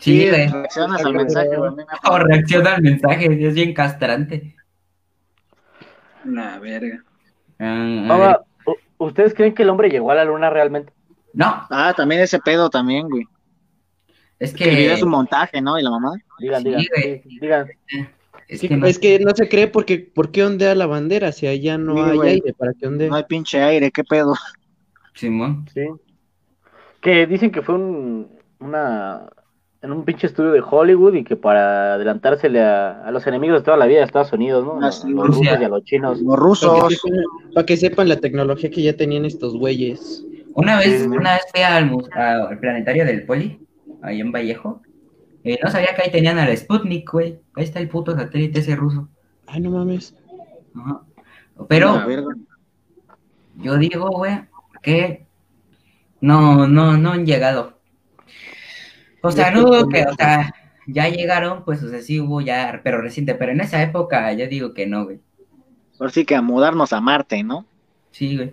Sí, 0.00 0.28
güey. 0.28 0.48
reaccionas 0.48 1.04
al 1.04 1.14
mensaje, 1.14 1.56
güey. 1.56 1.70
O 2.10 2.18
reacciona 2.18 2.74
al 2.74 2.82
mensaje, 2.82 3.46
es 3.46 3.54
bien 3.54 3.72
castrante. 3.74 4.56
La 6.24 6.58
verga. 6.58 6.98
Ah, 7.60 8.40
a 8.98 9.04
ver. 9.04 9.06
Ahora, 9.06 9.06
¿u- 9.06 9.06
¿ustedes 9.06 9.34
creen 9.34 9.54
que 9.54 9.62
el 9.62 9.70
hombre 9.70 9.88
llegó 9.90 10.10
a 10.10 10.14
la 10.14 10.24
luna 10.24 10.50
realmente? 10.50 10.92
No, 11.32 11.66
Ah, 11.70 11.92
también 11.96 12.20
ese 12.20 12.38
pedo 12.38 12.70
también, 12.70 13.08
güey. 13.08 13.24
es 14.38 14.52
Que 14.54 14.92
es 14.92 15.02
un 15.02 15.10
montaje, 15.10 15.60
¿no? 15.60 15.78
Y 15.78 15.82
la 15.82 15.90
mamá. 15.90 16.12
Digan, 16.38 16.62
Sí, 16.62 16.68
digan, 16.68 16.84
güey. 16.96 17.22
digan. 17.40 17.68
Es 18.46 18.60
Sí, 18.60 18.68
que 18.68 18.76
no. 18.76 18.86
es 18.86 18.98
que 18.98 19.18
no 19.20 19.34
se 19.34 19.48
cree 19.48 19.68
porque 19.68 19.98
¿por 19.98 20.30
qué 20.30 20.44
ondea 20.44 20.74
la 20.74 20.86
bandera 20.86 21.32
si 21.32 21.46
allá 21.46 21.78
no 21.78 21.94
Sí, 21.94 22.10
hay 22.10 22.16
güey. 22.16 22.30
aire 22.30 22.52
para 22.52 22.72
que 22.74 22.86
ondee? 22.86 23.08
No 23.08 23.14
hay 23.16 23.24
pinche 23.24 23.62
aire, 23.62 23.90
¿qué 23.90 24.04
pedo? 24.04 24.34
Simón. 25.14 25.66
Sí. 25.72 25.86
Que 27.00 27.26
dicen 27.26 27.50
que 27.50 27.62
fue 27.62 27.74
un, 27.76 28.28
una, 28.60 29.26
en 29.84 29.92
un 29.92 30.04
pinche 30.04 30.26
estudio 30.26 30.50
de 30.52 30.62
Hollywood 30.68 31.14
y 31.14 31.24
que 31.24 31.36
para 31.36 31.94
adelantársele 31.94 32.60
a, 32.62 33.04
a 33.06 33.10
los 33.10 33.26
enemigos 33.26 33.60
de 33.60 33.64
toda 33.64 33.76
la 33.76 33.86
vida 33.86 33.98
de 33.98 34.04
Estados 34.06 34.32
Unidos, 34.32 34.64
¿no? 34.64 34.78
Ah, 34.80 34.90
los 35.06 35.26
Rusia. 35.26 35.52
rusos 35.52 35.60
y 35.60 35.64
a 35.64 35.68
los 35.68 35.84
chinos. 35.84 36.20
Los 36.22 36.26
Para 36.36 36.42
rusos. 36.42 36.88
que, 36.88 36.94
sepan, 36.96 37.22
para 37.54 37.66
que 37.66 37.76
sepan 37.76 38.08
la 38.08 38.16
tecnología 38.16 38.70
que 38.70 38.82
ya 38.82 38.96
tenían 38.96 39.24
estos 39.26 39.56
güeyes. 39.56 40.24
Una 40.54 40.78
vez, 40.78 41.02
Sí. 41.02 41.08
una 41.08 41.34
vez 41.34 41.42
fui 41.52 41.62
al, 41.62 41.90
al 42.14 42.58
planetario 42.58 43.04
del 43.04 43.26
Poli, 43.26 43.60
ahí 44.02 44.20
en 44.20 44.32
Vallejo. 44.32 44.80
Y 45.42 45.58
no 45.62 45.70
sabía 45.70 45.94
que 45.94 46.02
ahí 46.02 46.10
tenían 46.10 46.38
al 46.38 46.56
Sputnik, 46.56 47.10
güey. 47.12 47.38
Ahí 47.54 47.64
está 47.64 47.78
el 47.80 47.88
puto 47.88 48.14
satélite 48.16 48.60
ese 48.60 48.76
ruso. 48.76 49.08
Ay, 49.46 49.60
no 49.60 49.70
mames. 49.70 50.16
Ajá. 50.74 51.02
Pero 51.68 52.06
verga. 52.06 52.34
yo 53.56 53.76
digo, 53.76 54.08
güey, 54.10 54.40
que 54.82 55.26
no, 56.22 56.66
no, 56.66 56.96
no 56.96 57.12
han 57.12 57.26
llegado. 57.26 57.73
O 59.24 59.30
sea, 59.32 59.50
no 59.50 59.62
dudo 59.62 59.88
que, 59.88 60.02
o 60.04 60.14
sea, 60.14 60.54
ya 60.86 61.08
llegaron, 61.08 61.64
pues, 61.64 61.82
o 61.82 61.88
sea, 61.88 62.00
sí 62.02 62.20
hubo 62.20 62.40
ya, 62.40 62.80
pero 62.84 63.00
reciente, 63.00 63.34
pero 63.34 63.52
en 63.52 63.60
esa 63.60 63.82
época 63.82 64.32
yo 64.34 64.46
digo 64.46 64.74
que 64.74 64.86
no, 64.86 65.04
güey. 65.04 65.20
Ahora 65.98 66.12
sí 66.12 66.24
que 66.24 66.34
a 66.34 66.42
mudarnos 66.42 66.92
a 66.92 67.00
Marte, 67.00 67.42
¿no? 67.42 67.66
Sí, 68.10 68.36
güey. 68.36 68.52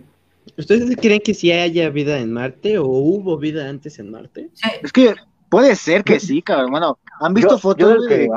¿Ustedes 0.56 0.96
creen 0.96 1.20
que 1.24 1.34
sí 1.34 1.52
haya 1.52 1.88
vida 1.90 2.18
en 2.18 2.32
Marte 2.32 2.78
o 2.78 2.86
hubo 2.86 3.38
vida 3.38 3.68
antes 3.68 3.98
en 3.98 4.10
Marte? 4.10 4.50
Sí, 4.54 4.68
Es 4.82 4.92
que 4.92 5.14
puede 5.48 5.76
ser 5.76 6.02
que 6.04 6.18
sí, 6.18 6.42
cabrón. 6.42 6.70
Bueno, 6.70 6.98
¿han 7.20 7.34
visto 7.34 7.50
Yo- 7.52 7.58
fotos 7.58 7.94
yo 7.96 8.02
de 8.02 8.08
que 8.08 8.28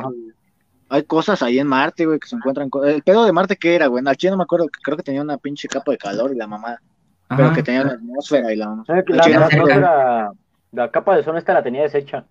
hay 0.88 1.02
cosas 1.02 1.42
ahí 1.42 1.58
en 1.58 1.66
Marte, 1.66 2.06
güey, 2.06 2.20
que 2.20 2.28
se 2.28 2.36
encuentran? 2.36 2.70
El 2.84 3.02
pedo 3.02 3.24
de 3.24 3.32
Marte, 3.32 3.56
¿qué 3.56 3.74
era, 3.74 3.86
güey? 3.88 4.04
Al 4.06 4.16
chile 4.16 4.30
no 4.32 4.36
me 4.36 4.44
acuerdo, 4.44 4.66
que 4.68 4.80
creo 4.82 4.96
que 4.96 5.02
tenía 5.02 5.22
una 5.22 5.36
pinche 5.38 5.66
capa 5.66 5.90
de 5.92 5.98
calor 5.98 6.32
y 6.32 6.36
la 6.36 6.46
mamá. 6.46 6.80
Pero 7.28 7.52
que 7.52 7.62
tenía 7.64 7.82
una 7.82 7.92
atmósfera 7.94 8.52
y 8.52 8.56
la 8.56 8.68
mamá. 8.68 8.84
¿Saben 8.86 9.04
que 9.04 9.12
Al 9.14 9.18
La, 9.18 9.28
la 9.40 9.46
atmósfera- 9.46 10.30
la 10.76 10.90
capa 10.90 11.16
de 11.16 11.24
zona 11.24 11.38
esta 11.38 11.54
la 11.54 11.62
tenía 11.62 11.82
deshecha. 11.82 12.24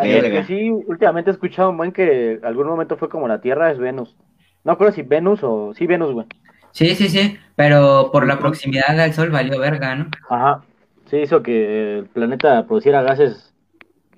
Que 0.00 0.44
sí, 0.46 0.70
últimamente 0.70 1.30
he 1.30 1.34
escuchado 1.34 1.70
un 1.70 1.76
buen 1.76 1.92
que 1.92 2.40
algún 2.42 2.66
momento 2.66 2.96
fue 2.96 3.08
como 3.08 3.28
la 3.28 3.40
Tierra 3.40 3.70
es 3.70 3.78
Venus. 3.78 4.16
No 4.64 4.72
recuerdo 4.72 4.94
si 4.94 5.02
Venus 5.02 5.40
o... 5.42 5.74
Sí, 5.74 5.86
Venus, 5.86 6.12
güey. 6.12 6.26
Sí, 6.70 6.94
sí, 6.94 7.08
sí, 7.08 7.38
pero 7.54 8.10
por 8.12 8.26
la 8.26 8.38
proximidad 8.38 8.98
al 8.98 9.12
Sol 9.12 9.30
valió 9.30 9.60
verga, 9.60 9.94
¿no? 9.94 10.06
Ajá. 10.30 10.64
Sí, 11.06 11.18
hizo 11.18 11.42
que 11.42 11.98
el 11.98 12.06
planeta 12.06 12.66
produciera 12.66 13.02
gases 13.02 13.52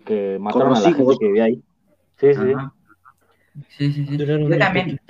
que 0.05 0.39
mataron 0.41 0.77
a 0.77 0.81
la 0.81 0.93
gente 0.93 1.17
que 1.19 1.27
vivía 1.27 1.45
ahí. 1.45 1.63
Sí, 2.19 2.33
sí, 2.33 2.41
sí. 2.41 2.53
Ajá. 2.57 2.73
Sí, 3.69 3.93
sí, 3.93 4.07
sí. 4.07 4.17
Yo 4.17 4.59
también. 4.59 5.01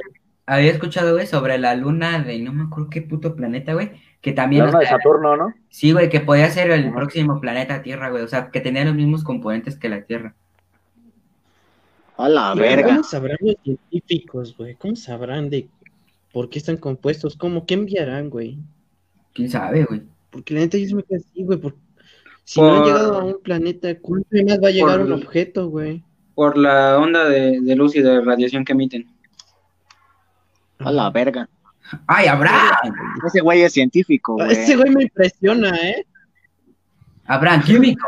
Había 0.47 0.71
escuchado, 0.71 1.15
güey, 1.15 1.27
sobre 1.27 1.59
la 1.59 1.75
luna 1.75 2.23
de 2.23 2.39
no 2.39 2.53
me 2.53 2.65
acuerdo 2.65 2.89
qué 2.91 3.03
puto 3.03 3.35
planeta, 3.37 3.75
güey, 3.75 3.91
que 4.21 4.33
también, 4.33 4.63
La 4.63 4.69
o 4.69 4.73
luna 4.73 4.81
de 4.81 4.87
Saturno, 4.87 5.37
¿no? 5.37 5.55
sí, 5.69 5.93
güey, 5.93 6.09
que 6.09 6.21
podía 6.21 6.49
ser 6.51 6.71
el 6.71 6.93
próximo 6.93 7.41
planeta 7.41 7.83
Tierra, 7.83 8.11
güey, 8.11 8.23
o 8.23 8.29
sea, 8.29 8.51
que 8.51 8.61
tenía 8.61 8.85
los 8.85 8.95
mismos 8.95 9.25
componentes 9.25 9.77
que 9.77 9.89
la 9.89 10.03
Tierra. 10.03 10.35
A 12.17 12.29
la 12.29 12.55
verga. 12.55 12.89
¿Cómo 12.89 13.03
sabrán 13.03 13.37
los 13.41 13.57
científicos, 13.63 14.57
güey? 14.57 14.75
¿Cómo 14.77 14.97
sabrán 14.97 15.51
de 15.51 15.69
por 16.33 16.49
qué 16.49 16.59
están 16.59 16.79
compuestos? 16.79 17.37
¿Cómo? 17.37 17.67
¿Qué 17.67 17.75
enviarán, 17.75 18.31
güey? 18.31 18.59
¿Quién 19.35 19.51
sabe, 19.51 19.85
güey? 19.85 20.03
Porque 20.31 20.55
la 20.55 20.61
neta 20.61 20.79
yo 20.79 20.87
se 20.89 20.95
me 20.95 21.03
quedé 21.03 21.19
así, 21.19 21.45
güey. 21.45 21.59
por- 21.59 21.75
Si 22.45 22.61
no 22.61 22.69
han 22.73 22.77
Por- 22.79 22.87
llegado 22.87 23.19
a 23.19 23.25
un 23.25 23.43
planeta, 23.43 23.99
¿cuánto 24.01 24.29
más 24.47 24.59
va 24.63 24.69
a 24.69 24.71
llegar 24.71 24.99
por- 25.01 25.07
un 25.07 25.13
objeto, 25.13 25.69
güey? 25.69 26.03
Por 26.35 26.57
la 26.57 26.99
onda 26.99 27.29
de, 27.29 27.61
de 27.61 27.77
luz 27.77 27.97
y 27.97 28.01
de 28.03 28.21
radiación 28.21 28.65
que 28.65 28.73
emiten. 28.73 29.07
A 30.79 30.91
la 30.93 31.11
verga. 31.11 31.49
¡Ay, 32.07 32.27
Abraham! 32.27 32.95
Ese 33.27 33.41
güey 33.41 33.63
es 33.63 33.73
científico, 33.73 34.35
güey. 34.35 34.53
Ese 34.53 34.77
güey 34.77 34.91
me 34.95 35.03
impresiona, 35.05 35.77
¿eh? 35.77 36.05
Abraham, 37.27 37.63
químico. 37.63 38.07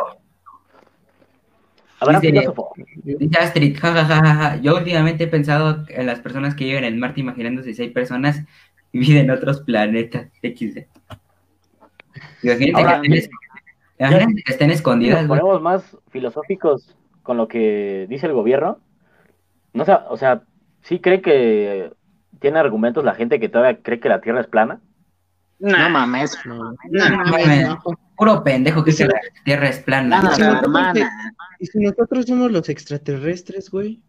Habrá 2.00 2.20
Dice- 2.20 2.32
filósofo. 2.32 2.72
Dice 3.04 3.38
Astrid, 3.38 3.76
jajajaja. 3.78 4.56
Yo 4.60 4.76
últimamente 4.76 5.24
he 5.24 5.28
pensado 5.28 5.84
en 5.88 6.06
las 6.06 6.20
personas 6.20 6.54
que 6.54 6.64
viven 6.64 6.84
en 6.84 6.98
Marte, 6.98 7.20
imaginándose 7.20 7.74
si 7.74 7.82
hay 7.82 7.90
personas 7.90 8.44
que 8.92 8.98
viven 8.98 9.24
en 9.24 9.30
otros 9.32 9.60
planetas. 9.62 10.28
XD. 10.42 10.86
Imagínate 12.42 12.72
Ahora, 12.84 13.00
que 13.00 13.14
estén, 13.16 13.30
imagínate 13.98 14.42
que 14.44 14.52
estén 14.52 14.68
Si 14.70 14.74
escondidas, 14.76 15.18
nos 15.20 15.28
güey. 15.28 15.40
ponemos 15.40 15.62
más 15.62 15.96
filosóficos 16.10 16.96
con 17.22 17.36
lo 17.36 17.48
que 17.48 18.06
dice 18.08 18.26
el 18.26 18.32
gobierno, 18.32 18.78
no 19.72 19.84
sé, 19.84 19.92
o 20.08 20.16
sea, 20.16 20.42
sí 20.82 20.98
cree 21.00 21.20
que 21.20 21.92
tiene 22.40 22.58
argumentos 22.58 23.04
la 23.04 23.14
gente 23.14 23.38
que 23.40 23.48
todavía 23.48 23.80
cree 23.82 24.00
que 24.00 24.08
la 24.08 24.20
Tierra 24.20 24.40
es 24.40 24.46
plana. 24.46 24.80
No 25.60 25.90
mames. 25.90 26.38
No. 26.44 26.56
No, 26.90 27.08
No, 27.10 27.16
mames. 27.24 27.68
Puro 28.16 28.42
pendejo 28.44 28.82
que 28.84 28.90
Dice- 28.92 29.06
se 29.06 29.12
la 29.12 29.20
Tierra 29.44 29.68
es 29.68 29.78
plana. 29.80 30.22
Nada, 30.22 30.34
Sí, 30.34 30.42
no, 30.42 30.58
hermana. 30.60 31.10
¿Y 31.58 31.66
si 31.66 31.78
nosotros 31.80 32.26
somos 32.26 32.50
los 32.52 32.68
extraterrestres, 32.68 33.70
güey? 33.70 34.00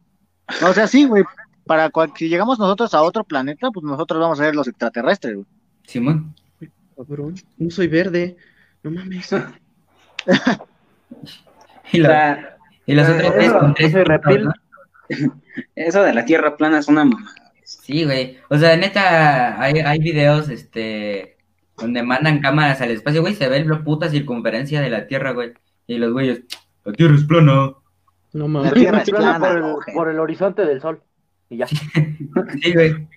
O 0.64 0.74
sea, 0.74 0.88
sí, 0.88 1.06
güey. 1.06 1.24
Para 1.66 1.90
cual- 1.90 2.12
si 2.16 2.28
llegamos 2.30 2.58
nosotros 2.60 2.94
a 2.94 3.02
otro 3.02 3.24
planeta, 3.24 3.70
pues 3.72 3.84
nosotros 3.84 4.20
vamos 4.20 4.40
a 4.40 4.46
ser 4.46 4.56
los 4.56 4.68
extraterrestres, 4.68 5.36
güey. 5.36 5.46
Simón. 5.84 6.34
Cabrón, 6.96 7.36
no 7.58 7.70
soy 7.70 7.88
verde. 7.88 8.36
No 8.84 8.92
mames. 8.92 9.30
Y, 11.92 12.00
lo- 12.00 12.10
sea, 12.10 12.58
y 12.86 12.94
los 12.94 13.10
otros 13.10 13.34
tres 13.76 13.96
eso 15.76 16.04
de 16.04 16.14
la 16.14 16.24
Tierra 16.26 16.56
plana 16.56 16.80
es 16.80 16.88
una 16.88 17.04
mamada. 17.04 17.49
Sí, 17.70 18.04
güey. 18.04 18.38
O 18.50 18.58
sea, 18.58 18.76
neta, 18.78 19.62
hay, 19.62 19.80
hay 19.80 20.00
videos, 20.00 20.50
este, 20.50 21.38
donde 21.78 22.02
mandan 22.04 22.40
cámaras 22.42 22.82
al 22.82 22.92
espacio, 22.92 23.22
güey, 23.22 23.36
se 23.36 23.48
ve 23.48 23.64
la 23.64 23.84
puta 23.84 24.10
circunferencia 24.10 24.82
de 24.82 24.90
la 24.90 25.08
Tierra, 25.08 25.32
güey. 25.32 25.54
Y 25.88 25.98
los 25.98 26.12
güeyes, 26.12 26.42
la 26.84 26.94
Tierra 26.94 27.16
es 27.16 27.24
plana. 27.26 27.74
No 28.34 28.34
La 28.34 28.48
mames. 28.48 28.74
Tierra 28.74 29.02
es 29.02 29.10
Plana 29.10 29.40
plana. 29.40 29.62
por, 29.74 29.84
el, 29.88 29.94
por 29.94 30.10
el 30.10 30.20
horizonte 30.20 30.66
del 30.66 30.82
sol. 30.82 31.02
Y 31.50 31.58
ya. 31.58 31.68
Sí, 32.62 32.74
güey. 32.74 33.08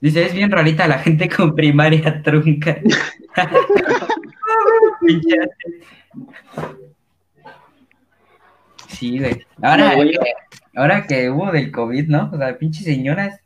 Dice, 0.00 0.24
es 0.26 0.32
bien 0.32 0.50
rarita 0.50 0.86
la 0.86 0.98
gente 1.00 1.28
con 1.36 1.54
primaria 1.54 2.22
trunca. 2.22 2.78
Pinche. 5.00 5.36
sí, 8.88 9.18
güey. 9.18 9.44
Ahora, 9.62 9.90
No, 9.90 9.96
güey. 9.96 10.12
que, 10.12 10.18
ahora 10.76 11.06
que 11.06 11.30
hubo 11.30 11.50
del 11.52 11.70
COVID, 11.72 12.08
¿no? 12.08 12.30
O 12.32 12.36
sea, 12.38 12.56
pinches 12.58 12.84
señoras. 12.84 13.40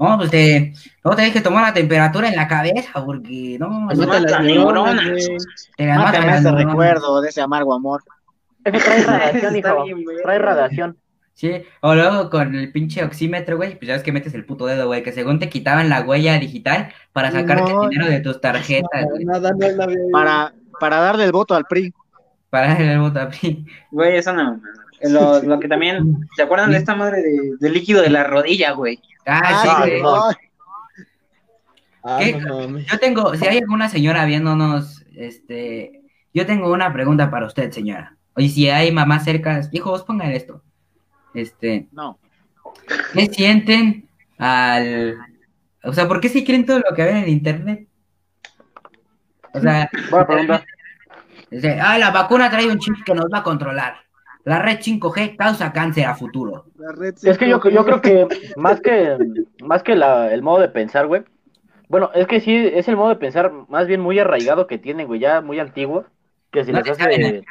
No, 0.00 0.16
pues 0.16 0.30
te, 0.30 0.72
no 1.04 1.14
te 1.14 1.22
dejes 1.22 1.42
tomar 1.42 1.62
la 1.62 1.74
temperatura 1.74 2.28
en 2.28 2.34
la 2.36 2.48
cabeza, 2.48 3.04
porque 3.04 3.58
no, 3.60 3.86
Te 3.90 3.96
te 3.96 4.06
mata 4.06 4.20
las 4.20 4.42
neuronas. 4.42 4.94
neuronas, 5.04 5.04
güey. 5.04 5.36
la 5.86 6.10
ese 6.10 6.42
neuronas. 6.42 6.54
recuerdo 6.64 7.20
de 7.20 7.28
ese 7.28 7.40
amargo 7.42 7.74
amor. 7.74 8.02
Trae 8.64 8.72
radiación, 9.04 9.56
hijo. 9.56 9.84
Trae 10.22 10.38
radiación. 10.38 10.96
Sí, 11.34 11.62
o 11.80 11.94
luego 11.94 12.28
con 12.28 12.54
el 12.54 12.70
pinche 12.72 13.02
oxímetro, 13.04 13.56
güey, 13.56 13.78
pues 13.78 13.88
ya 13.88 13.94
ves 13.94 14.02
que 14.02 14.12
metes 14.12 14.34
el 14.34 14.44
puto 14.44 14.66
dedo, 14.66 14.86
güey, 14.88 15.02
que 15.02 15.12
según 15.12 15.38
te 15.38 15.48
quitaban 15.48 15.88
la 15.88 16.02
huella 16.02 16.38
digital 16.38 16.92
para 17.12 17.30
sacarte 17.30 17.72
No. 17.72 17.84
el 17.84 17.90
dinero 17.90 18.10
de 18.10 18.20
tus 18.20 18.40
tarjetas, 18.40 19.04
güey, 19.10 19.24
no 19.24 19.38
la 19.38 19.52
veo. 19.52 19.96
Para, 20.12 20.52
para 20.78 20.96
darle 21.00 21.24
el 21.24 21.32
voto 21.32 21.54
al 21.54 21.64
PRI. 21.64 21.94
para 22.50 22.68
darle 22.68 22.92
el 22.92 22.98
voto 23.00 23.20
a 23.20 23.28
PRI. 23.28 23.64
Güey, 23.90 24.16
eso 24.18 24.32
no. 24.34 24.60
Lo, 25.02 25.42
lo 25.42 25.60
que 25.60 25.68
también. 25.68 26.28
¿Se 26.36 26.42
acuerdan 26.42 26.70
de 26.70 26.78
esta 26.78 26.94
madre 26.94 27.22
de, 27.58 27.70
líquido 27.70 28.02
de 28.02 28.10
la 28.10 28.24
rodilla, 28.24 28.72
güey? 28.72 29.00
Ah, 29.26 29.62
sí, 29.62 29.90
güey. 29.90 30.02
no. 30.02 30.30
Ah. 32.02 32.20
Yo 32.22 32.98
tengo, 32.98 33.34
si 33.34 33.46
hay 33.46 33.58
alguna 33.58 33.88
señora 33.88 34.24
viéndonos, 34.24 35.04
este, 35.14 36.02
yo 36.32 36.46
tengo 36.46 36.72
una 36.72 36.92
pregunta 36.92 37.30
para 37.30 37.46
usted, 37.46 37.70
señora. 37.72 38.16
Y 38.36 38.48
si 38.48 38.70
hay 38.70 38.90
mamás 38.90 39.24
cercas, 39.24 39.68
hijos, 39.72 40.02
pongan 40.04 40.32
esto. 40.32 40.62
Este, 41.34 41.88
No. 41.92 42.18
¿qué 43.12 43.26
sienten 43.26 44.08
al, 44.38 45.18
o 45.82 45.92
sea, 45.92 46.08
por 46.08 46.20
qué 46.20 46.28
si 46.28 46.44
creen 46.44 46.66
todo 46.66 46.78
lo 46.78 46.94
que 46.94 47.04
ven 47.04 47.16
en 47.16 47.28
internet? 47.28 47.86
O 49.52 49.60
sea, 49.60 49.90
Buena 50.10 50.26
pregunta. 50.26 50.64
dice, 51.50 51.78
ah, 51.80 51.98
la 51.98 52.10
vacuna 52.10 52.50
trae 52.50 52.68
un 52.68 52.78
chip 52.78 52.94
que 53.04 53.14
nos 53.14 53.26
va 53.26 53.38
a 53.38 53.42
controlar. 53.42 53.96
La 54.44 54.60
red 54.62 54.78
5G 54.80 55.36
causa 55.36 55.72
cáncer 55.72 56.06
a 56.06 56.14
futuro. 56.14 56.64
La 56.78 56.92
red 56.92 57.14
Es 57.22 57.36
que 57.38 57.48
yo, 57.48 57.60
yo 57.68 57.84
creo 57.84 58.00
que 58.00 58.26
más 58.56 58.80
que 58.80 59.16
más 59.62 59.82
que 59.82 59.94
la- 59.96 60.32
el 60.32 60.42
modo 60.42 60.60
de 60.60 60.68
pensar, 60.68 61.06
güey, 61.06 61.22
Bueno, 61.88 62.10
es 62.14 62.26
que 62.28 62.38
sí, 62.40 62.54
es 62.54 62.86
el 62.86 62.96
modo 62.96 63.08
de 63.08 63.16
pensar 63.16 63.50
más 63.68 63.86
bien 63.88 64.00
muy 64.00 64.16
arraigado 64.20 64.66
que 64.68 64.78
tienen, 64.78 65.08
güey, 65.08 65.18
ya 65.20 65.40
muy 65.40 65.58
antiguo, 65.58 66.04
que 66.52 66.64
si 66.64 66.70
No 66.72 66.78
les 66.80 66.88
hace, 66.90 67.42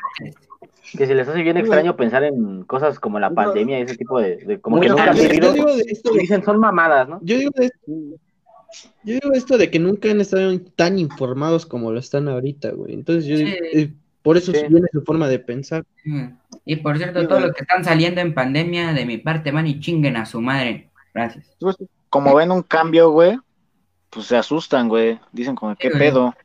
que 0.97 1.05
si 1.07 1.13
les 1.13 1.27
hace 1.27 1.41
bien 1.43 1.57
extraño 1.57 1.97
pensar 1.97 2.23
en 2.23 2.63
cosas 2.63 2.99
como 3.01 3.19
la 3.19 3.31
pandemia 3.31 3.79
y 3.79 3.81
ese 3.81 3.97
tipo 3.97 4.19
de, 4.21 4.37
de- 4.37 4.61
como 4.61 4.79
que 4.79 4.87
nunca 4.87 5.11
han 5.11 5.17
vivido, 5.17 5.51
digo 5.51 5.75
de 5.75 5.83
esto 5.87 6.13
de, 6.13 6.19
dicen 6.21 6.41
son 6.43 6.57
mamadas, 6.57 7.09
¿no? 7.09 7.19
yo 7.21 7.37
digo 7.37 7.51
de- 7.55 7.69
yo 9.03 9.13
digo 9.13 9.31
esto 9.33 9.57
de 9.57 9.69
que 9.69 9.79
nunca 9.79 10.09
han 10.09 10.21
estado 10.21 10.57
tan 10.75 10.99
informados 10.99 11.65
como 11.65 11.91
lo 11.91 11.99
están 11.99 12.27
ahorita, 12.29 12.71
güey. 12.71 12.93
Entonces 12.93 13.25
yo 13.25 13.35
digo, 13.37 13.51
eh, 13.73 13.91
por 14.21 14.37
eso 14.37 14.53
Sí. 14.53 14.61
viene 14.69 14.87
su 14.93 15.01
forma 15.01 15.27
de 15.27 15.39
pensar. 15.39 15.83
Mm. 16.05 16.27
Y 16.71 16.75
por 16.75 16.97
cierto, 16.99 17.21
Sí, 17.21 17.27
todos 17.27 17.41
los 17.41 17.51
que 17.53 17.61
están 17.61 17.83
saliendo 17.83 18.21
en 18.21 18.35
pandemia, 18.35 18.93
de 18.93 19.03
mi 19.03 19.17
parte, 19.17 19.49
van 19.51 19.65
y 19.65 19.79
chinguen 19.79 20.15
a 20.17 20.27
su 20.27 20.39
madre. 20.39 20.91
Gracias. 21.15 21.47
Pues, 21.59 21.75
como 22.11 22.35
ven 22.35 22.51
un 22.51 22.61
cambio, 22.61 23.09
güey, 23.09 23.39
pues 24.11 24.27
se 24.27 24.37
asustan, 24.37 24.87
güey. 24.87 25.19
Dicen 25.31 25.55
como, 25.55 25.75
¿qué 25.75 25.87
Sí, 25.87 25.97
güey. 25.97 26.09
pedo? 26.11 26.35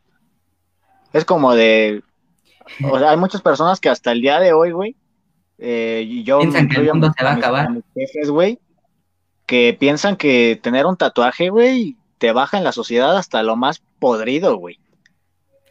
Es 1.12 1.26
como 1.26 1.54
de... 1.54 2.02
O 2.90 2.98
sea, 2.98 3.10
hay 3.10 3.18
muchas 3.18 3.42
personas 3.42 3.80
que 3.80 3.90
hasta 3.90 4.12
el 4.12 4.22
día 4.22 4.40
de 4.40 4.54
hoy, 4.54 4.70
güey, 4.70 4.96
eh, 5.58 6.02
y 6.06 6.24
yo 6.24 6.38
Piensan 6.38 6.68
que 6.70 6.78
el 6.80 6.86
mundo 6.88 7.12
se 7.14 7.22
va 7.22 7.32
a 7.32 7.34
acabar. 7.34 7.68
jefes, 7.94 8.30
güey, 8.30 8.58
que 9.44 9.76
piensan 9.78 10.16
que 10.16 10.58
tener 10.62 10.86
un 10.86 10.96
tatuaje, 10.96 11.50
güey, 11.50 11.98
te 12.16 12.32
baja 12.32 12.56
en 12.56 12.64
la 12.64 12.72
sociedad 12.72 13.14
hasta 13.18 13.42
lo 13.42 13.56
más 13.56 13.82
podrido, 13.98 14.56
güey. 14.56 14.78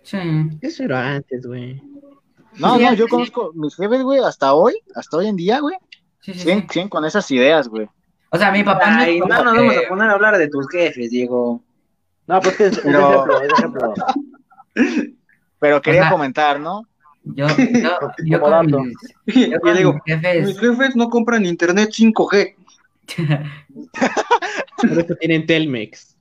Sí. 0.04 0.20
Eso 0.62 0.84
era 0.84 1.16
antes, 1.16 1.44
güey. 1.48 1.82
No, 2.58 2.78
Sí, 2.78 2.84
no, 2.84 2.94
yo 2.94 3.06
sí. 3.06 3.10
conozco 3.10 3.52
mis 3.56 3.76
jefes, 3.76 4.02
güey, 4.04 4.20
hasta 4.24 4.54
hoy, 4.54 4.76
hasta 4.96 5.18
hoy 5.18 5.28
en 5.28 5.36
día, 5.36 5.60
güey, 5.60 5.76
Sí, 6.22 6.34
sí, 6.34 6.40
siguen, 6.40 6.62
sí. 6.62 6.68
siguen 6.72 6.90
con 6.90 7.04
esas 7.06 7.30
ideas, 7.32 7.68
güey. 7.68 7.88
O 8.30 8.38
sea, 8.38 8.52
mi 8.52 8.64
papá 8.64 8.90
no 8.92 9.00
Ay, 9.02 9.20
no 9.20 9.28
como 9.28 9.44
nos 9.44 9.56
vamos 9.56 9.76
a 9.78 9.90
poner 9.90 10.10
a 10.10 10.14
hablar 10.14 10.38
de 10.38 10.48
tus 10.48 10.68
jefes, 10.70 11.10
Diego. 11.12 11.62
No, 12.28 12.40
pues 12.42 12.56
que 12.58 12.66
es, 12.68 12.78
es 12.78 12.84
Pero- 12.84 13.10
ejemplo, 13.12 13.42
es 13.42 13.54
ejemplo. 13.54 13.94
Pero 15.60 15.82
quería 15.82 16.02
Ajá. 16.04 16.12
comentar, 16.12 16.60
¿no? 16.60 16.84
Yo, 17.24 17.48
yo, 17.58 18.00
yo 18.26 18.42
con 18.42 18.66
mis, 18.66 18.96
yo 19.28 19.50
Yo 19.52 19.60
con 19.62 19.78
digo, 19.78 19.94
mis 19.94 20.02
jefes, 20.06 20.48
mis 20.48 20.60
jefes 20.60 20.96
no 20.96 21.10
compran 21.10 21.46
internet 21.46 21.90
5G. 21.92 22.56
Por 24.78 25.00
eso 25.00 25.16
tienen 25.20 25.46
Telmex. 25.46 26.18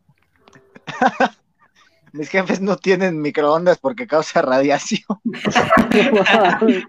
Mis 2.13 2.29
jefes 2.29 2.61
no 2.61 2.77
tienen 2.77 3.21
microondas 3.21 3.79
porque 3.79 4.07
causa 4.07 4.43
radiación. 4.43 5.03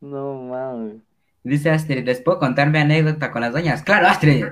no 0.00 0.34
mames. 0.42 0.96
dice 1.42 1.70
Astrid, 1.70 2.04
¿les 2.04 2.20
puedo 2.20 2.38
contar 2.38 2.68
mi 2.70 2.78
anécdota 2.78 3.30
con 3.30 3.40
las 3.42 3.52
doñas? 3.52 3.82
Claro, 3.82 4.08
Astrid. 4.08 4.46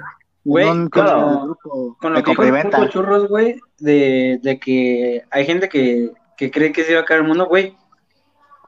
Güey, 0.45 0.67
Con- 0.67 0.89
con, 0.89 1.55
con 2.01 2.13
lo- 2.15 2.23
que 2.23 2.31
dijo 2.31 2.87
Churros, 2.89 3.29
güey, 3.29 3.61
de, 3.79 4.39
de 4.43 4.59
que 4.59 5.23
hay 5.31 5.45
gente 5.45 5.69
que, 5.69 6.11
que 6.39 6.51
cree 6.51 6.73
que 6.73 6.85
se 6.85 6.95
va 6.95 7.01
a 7.01 7.03
acabar 7.03 7.23
el 7.23 7.29
mundo, 7.29 7.47
güey. 7.47 7.77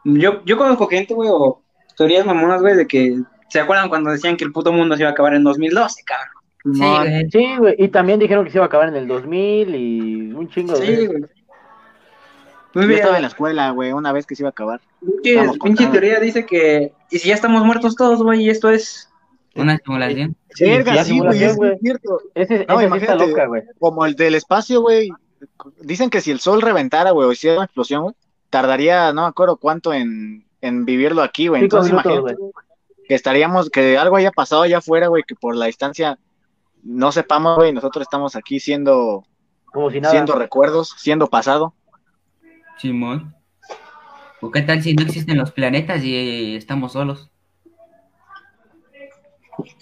Yo, 0.05 0.45
yo 0.45 0.59
conozco 0.59 0.87
gente, 0.89 1.15
güey, 1.15 1.31
o 1.33 1.63
teorías 1.97 2.27
mamonas, 2.27 2.61
güey, 2.61 2.77
de 2.77 2.87
que 2.87 3.17
se 3.49 3.61
acuerdan 3.61 3.89
cuando 3.89 4.11
decían 4.11 4.37
que 4.37 4.45
el 4.45 4.53
puto 4.53 4.71
mundo 4.73 4.97
se 4.97 5.03
iba 5.03 5.09
a 5.09 5.13
acabar 5.13 5.35
en 5.35 5.45
2012, 5.45 6.03
cabrón. 6.05 6.42
Sí, 6.65 6.75
Simón. 6.75 7.09
güey. 7.09 7.31
Sí, 7.31 7.57
güey, 7.59 7.75
y 7.79 7.89
también 7.89 8.19
dijeron 8.21 8.45
que 8.45 8.51
se 8.51 8.59
iba 8.59 8.65
a 8.65 8.69
acabar 8.69 8.89
en 8.89 8.97
el 8.97 9.07
2000 9.09 9.75
y 9.75 10.33
un 10.33 10.49
chingo 10.49 10.79
de 10.79 10.87
Sí, 10.87 11.07
güey. 11.07 11.23
Pues 12.73 12.87
Yo 12.89 12.95
estaba 12.95 13.17
en 13.17 13.23
la 13.23 13.29
escuela, 13.29 13.71
güey, 13.71 13.93
una 13.93 14.13
vez 14.13 14.25
que 14.27 14.35
se 14.35 14.43
iba 14.43 14.49
a 14.49 14.53
acabar. 14.53 14.81
pinche, 15.63 15.87
teoría 15.89 16.19
dice 16.21 16.47
que, 16.47 16.93
y 17.11 17.19
si 17.19 17.29
ya 17.29 17.35
estamos 17.35 17.65
muertos 17.65 17.97
todos, 17.97 18.23
güey, 18.23 18.45
y 18.45 18.51
esto 18.51 18.71
es... 18.71 19.11
Una 19.55 19.77
simulación. 19.77 20.35
Verga, 20.59 20.95
la 20.95 21.05
sí, 21.05 21.19
güey, 21.19 21.45
es 21.45 21.57
güey. 21.57 21.77
cierto. 21.81 22.21
Ese, 22.35 22.65
No, 22.67 22.79
sí 22.79 22.85
está 22.85 22.87
imagínate. 22.87 23.27
loca, 23.27 23.47
güey. 23.47 23.63
Como 23.79 24.07
el 24.07 24.15
del 24.15 24.35
espacio, 24.35 24.81
güey. 24.81 25.11
Dicen 25.83 26.09
que 26.09 26.23
si 26.23 26.31
el 26.31 26.41
sol 26.41 26.63
reventara, 26.63 27.11
güey, 27.11 27.29
o 27.29 27.33
hiciera 27.33 27.57
una 27.57 27.67
explosión, 27.67 28.05
güey, 28.05 28.15
tardaría, 28.49 29.13
no 29.13 29.23
me 29.23 29.29
acuerdo 29.29 29.57
cuánto 29.59 29.93
en, 29.93 30.45
en 30.63 30.87
vivirlo 30.87 31.21
aquí, 31.21 31.49
güey. 31.49 31.65
Entonces 31.65 31.93
minutos, 31.93 32.13
imagínate 32.13 32.43
que 33.07 33.15
estaríamos, 33.15 33.69
que 33.69 33.99
algo 33.99 34.17
haya 34.17 34.31
pasado 34.31 34.63
allá 34.63 34.79
afuera, 34.79 35.09
güey, 35.09 35.25
que 35.27 35.35
por 35.35 35.55
la 35.55 35.67
distancia 35.67 36.19
no 36.83 37.13
sepamos, 37.13 37.57
güey, 37.57 37.73
nosotros 37.73 38.03
estamos 38.03 38.37
aquí 38.37 38.61
siendo, 38.61 39.25
Como 39.67 39.91
si 39.91 40.01
nada. 40.01 40.13
siendo 40.13 40.35
recuerdos, 40.35 40.95
siendo 40.99 41.29
pasado. 41.29 41.75
Simón. 42.79 43.35
¿O 44.41 44.51
qué 44.51 44.63
tal 44.63 44.83
si 44.83 44.95
no 44.95 45.03
existen 45.05 45.39
los 45.39 45.53
planetas 45.53 46.03
y 46.03 46.57
estamos 46.57 46.93
solos? 46.93 47.31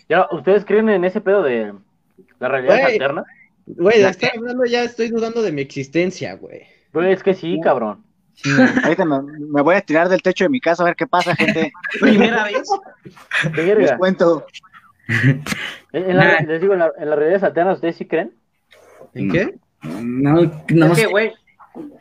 Ya, 0.09 0.27
¿Ustedes 0.33 0.65
creen 0.65 0.89
en 0.89 1.05
ese 1.05 1.21
pedo 1.21 1.43
de 1.43 1.73
la 2.39 2.49
realidad 2.49 2.81
Güey. 2.81 2.93
alterna? 2.93 3.25
Güey, 3.67 3.99
de 3.99 4.03
¿La 4.05 4.11
estar 4.11 4.33
hablando 4.37 4.65
ya 4.65 4.83
estoy 4.83 5.09
dudando 5.09 5.43
de 5.43 5.53
mi 5.53 5.63
existencia, 5.63 6.35
güey. 6.35 6.63
Pues 6.93 7.07
es 7.17 7.23
que 7.23 7.35
sí, 7.35 7.59
cabrón. 7.63 8.05
Sí, 8.35 8.51
güey. 8.55 8.69
Ahorita 8.85 9.05
me, 9.05 9.23
me 9.23 9.63
voy 9.63 9.77
a 9.77 9.81
tirar 9.81 10.09
del 10.09 10.23
techo 10.23 10.45
de 10.45 10.51
mi 10.51 10.61
casa 10.61 10.83
a 10.83 10.87
ver 10.87 10.97
qué 10.97 11.07
pasa, 11.07 11.37
gente. 11.37 11.73
Primera 12.01 12.45
vez. 12.45 12.69
¿Qué 13.55 13.75
Les 13.77 13.93
cuento. 13.93 14.45
En- 15.93 16.17
la- 16.17 16.41
les 16.41 16.61
digo, 16.61 16.73
en, 16.75 16.79
la, 16.81 16.93
en 16.99 17.11
las 17.11 17.19
realidades 17.19 17.43
alternas, 17.43 17.75
¿ustedes 17.77 17.97
sí 17.97 18.07
creen? 18.07 18.33
¿En 19.15 19.29
No. 19.29 19.33
qué? 19.35 19.55
No, 19.83 20.35
no 20.35 20.87
es 20.87 20.93
que, 20.93 20.95
sé. 20.97 21.07
güey, 21.07 21.33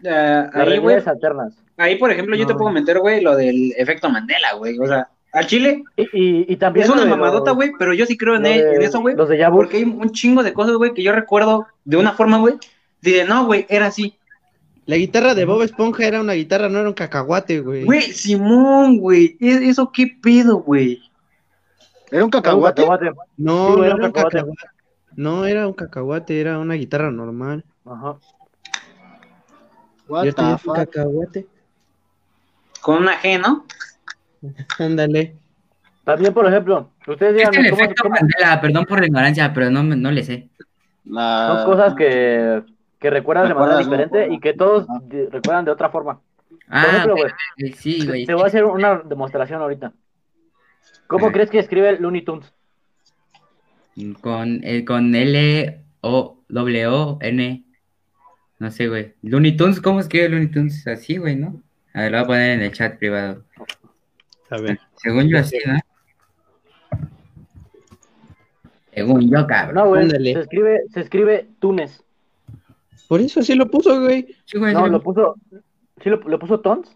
Las 0.01 0.53
ahí, 0.53 0.64
güey, 0.64 0.66
realidades 0.66 1.07
alternas. 1.07 1.53
ahí, 1.78 1.95
por 1.97 2.12
ejemplo, 2.12 2.36
yo 2.36 2.45
te 2.45 2.53
puedo 2.55 2.72
meter, 2.72 2.99
güey, 2.99 3.22
lo 3.22 3.36
del 3.36 3.74
efecto 3.78 4.10
Mandela, 4.10 4.53
güey. 4.57 4.78
O 4.80 4.86
sea, 4.88 5.07
al 5.32 5.45
Chile 5.47 5.84
Y, 5.95 6.03
y, 6.14 6.45
y 6.49 6.55
también 6.57 6.86
es 6.86 6.89
una 6.91 7.05
mamadota, 7.05 7.51
güey, 7.51 7.72
pero 7.80 7.93
yo 7.93 8.05
sí 8.05 8.18
creo 8.18 8.36
en, 8.36 8.43
de- 8.43 8.76
en 8.76 8.82
eso, 8.82 8.99
güey. 8.99 9.16
Los 9.16 9.30
de 9.30 9.38
Yabu. 9.38 9.57
Porque 9.57 9.78
hay 9.78 9.84
un 9.84 10.12
chingo 10.12 10.43
de 10.43 10.53
cosas, 10.53 10.76
güey, 10.76 10.93
que 10.93 11.03
yo 11.03 11.12
recuerdo 11.14 11.68
de 11.86 11.97
una 11.97 12.12
forma, 12.14 12.38
güey. 12.39 12.55
Dice, 13.01 13.24
no, 13.26 13.45
güey, 13.45 13.66
era 13.70 13.88
así. 13.88 14.16
La 14.86 14.95
guitarra 14.97 15.36
de 15.36 15.45
Bob 15.45 15.62
Esponja 15.62 16.05
era 16.05 16.20
una 16.20 16.34
guitarra, 16.34 16.68
no 16.68 16.80
era 16.80 16.88
un 16.89 16.95
cacahuate, 16.95 17.60
güey. 17.62 17.86
Güey, 17.86 18.01
Simón, 18.01 18.97
güey. 18.97 19.38
¿e- 19.39 19.70
¿Eso 19.70 19.91
qué 19.91 20.07
pedo, 20.22 20.57
güey? 20.57 21.01
¿Era 22.12 22.24
un 22.26 22.30
cacahuate? 22.32 22.82
Cacahuate. 22.82 23.12
No, 23.38 23.68
Sí, 23.68 23.76
no 23.78 23.84
era 23.86 23.86
era 23.86 23.95
un 23.95 24.12
cacahuate. 24.12 24.38
cacahuate. 24.38 24.68
No, 25.16 25.45
era 25.45 25.68
un 25.68 25.74
cacahuate, 25.74 26.41
era 26.41 26.60
una 26.60 26.74
guitarra 26.76 27.12
normal. 27.12 27.64
Ajá. 27.86 28.16
What 30.07 30.26
Yo 30.26 30.34
tenía 30.34 30.60
un 30.66 30.74
cacahuate. 30.74 31.47
Con 32.82 32.97
una 32.97 33.20
G, 33.22 33.39
¿no? 33.39 33.66
Ándale. 34.80 35.36
También, 36.03 36.34
por 36.34 36.47
ejemplo, 36.47 36.89
ustedes 37.07 37.36
Es 37.41 37.47
el 37.47 37.51
díganme 37.51 37.70
cómo, 37.70 37.82
efecto 37.84 38.03
cómo- 38.03 38.16
Mandela, 38.16 38.62
perdón 38.62 38.86
por 38.86 38.99
la 38.99 39.05
ignorancia, 39.05 39.53
pero 39.53 39.70
no, 39.70 39.84
no 39.84 40.12
le 40.12 40.24
sé. 40.24 40.49
La- 41.05 41.53
son 41.64 41.66
cosas 41.72 41.93
que, 41.95 42.64
que 42.99 43.10
recuerdas 43.10 43.47
de 43.47 43.53
manera 43.53 43.78
diferente 43.80 44.28
y 44.32 44.39
que 44.39 44.53
todos 44.53 44.88
recuerdan 45.32 45.66
de 45.66 45.72
otra 45.72 45.89
forma. 45.89 46.20
Ah, 46.68 46.86
ejemplo, 46.88 47.14
ok, 47.14 47.20
güey. 47.57 47.74
sí, 47.74 48.05
güey. 48.07 48.26
Te 48.26 48.34
voy 48.34 48.43
a 48.43 48.47
hacer 48.47 48.64
una 48.66 48.99
demostración 49.05 49.62
ahorita. 49.62 49.91
¿Cómo 51.10 51.32
crees 51.32 51.49
que 51.49 51.57
escribe 51.57 51.99
Looney 51.99 52.22
Tunes? 52.24 52.53
Con, 54.22 54.62
eh, 54.64 54.86
con 54.86 55.16
L 55.16 55.84
O 56.01 56.38
W 56.47 56.88
O 56.88 57.18
N. 57.20 57.64
No 58.60 58.70
sé, 58.70 58.88
güey. 58.88 59.16
Looney 59.24 59.57
Tunes, 59.57 59.82
¿cómo 59.82 59.99
escribe 60.01 60.30
Looney 60.30 60.51
Tunes? 60.51 60.86
Así, 60.86 61.18
güey, 61.18 61.36
¿no? 61.36 61.62
A 61.95 62.01
ver, 62.01 62.12
lo 62.12 62.18
voy 62.20 62.24
a 62.24 62.28
poner 62.28 62.51
en 62.51 62.62
el 62.62 62.72
chat 62.72 62.99
privado. 62.99 63.43
A 64.51 64.62
ver. 64.62 64.80
Según 64.97 65.28
yo, 65.30 65.39
así, 65.39 65.57
¿no? 65.66 65.80
Según 68.93 69.32
yo, 69.32 69.47
cabrón. 69.47 69.76
No, 69.76 69.88
güey. 69.88 70.10
Se 70.10 70.39
escribe, 70.39 70.82
se 70.93 70.99
escribe 71.01 71.47
Tunes. 71.60 72.03
Por 73.07 73.20
eso 73.20 73.39
así 73.39 73.55
lo 73.55 73.72
puso, 73.72 73.99
güey. 73.99 74.28
Sí, 74.45 74.60
güey, 74.60 74.76
No, 74.76 74.86
sí. 74.86 74.91
lo 74.91 75.01
puso. 75.01 75.36
¿Sí 76.03 76.10
lo, 76.10 76.18
lo 76.18 76.38
puso 76.38 76.60
Tons? 76.60 76.95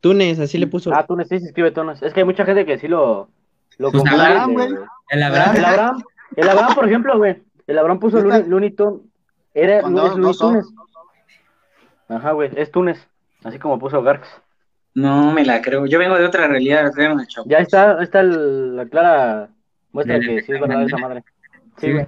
Túnez, 0.00 0.40
así 0.40 0.58
le 0.58 0.66
puso. 0.66 0.92
Ah, 0.92 1.06
Tunes, 1.06 1.28
sí 1.28 1.38
se 1.38 1.46
escribe 1.46 1.70
Tunes. 1.70 2.02
Es 2.02 2.12
que 2.12 2.20
hay 2.20 2.26
mucha 2.26 2.44
gente 2.44 2.66
que 2.66 2.78
sí 2.78 2.88
lo. 2.88 3.30
Lo 3.78 3.90
Pues 3.90 4.02
confunde 4.02 4.24
Abraham, 4.26 4.48
de- 4.48 4.54
güey. 4.54 4.68
El 5.10 5.22
Abraham. 5.22 5.56
El 5.56 5.64
Abraham, 5.64 6.02
el 6.36 6.48
Abraham, 6.48 6.74
por 6.74 6.86
ejemplo, 6.88 7.18
güey. 7.18 7.42
El 7.66 7.78
Abraham 7.78 7.98
puso. 8.00 8.20
Looney, 8.20 8.44
Looney 8.48 8.70
Tunes. 8.70 9.00
Era 9.54 9.82
Con 9.82 9.96
es 9.98 10.14
Looney. 10.16 10.36
Tunes. 10.38 10.66
Ajá, 12.08 12.32
güey, 12.32 12.50
es 12.56 12.70
Tunes. 12.70 13.06
Así 13.44 13.58
como 13.58 13.78
puso 13.78 14.02
Garx. 14.02 14.28
No 14.94 15.32
me 15.32 15.44
la 15.44 15.62
creo. 15.62 15.86
Yo 15.86 15.98
vengo 15.98 16.16
de 16.18 16.24
otra 16.26 16.46
realidad, 16.46 16.92
chavo. 17.26 17.46
Ya 17.48 17.58
está, 17.58 17.96
ahí 17.98 18.04
está 18.04 18.20
el- 18.20 18.76
la 18.76 18.86
clara 18.86 19.48
muestra 19.92 20.18
de 20.18 20.26
que 20.26 20.42
sí 20.42 20.52
es 20.52 20.60
verdad 20.60 20.82
esa 20.82 20.98
madre. 20.98 21.24
Sí, 21.78 21.92
güey. 21.92 22.06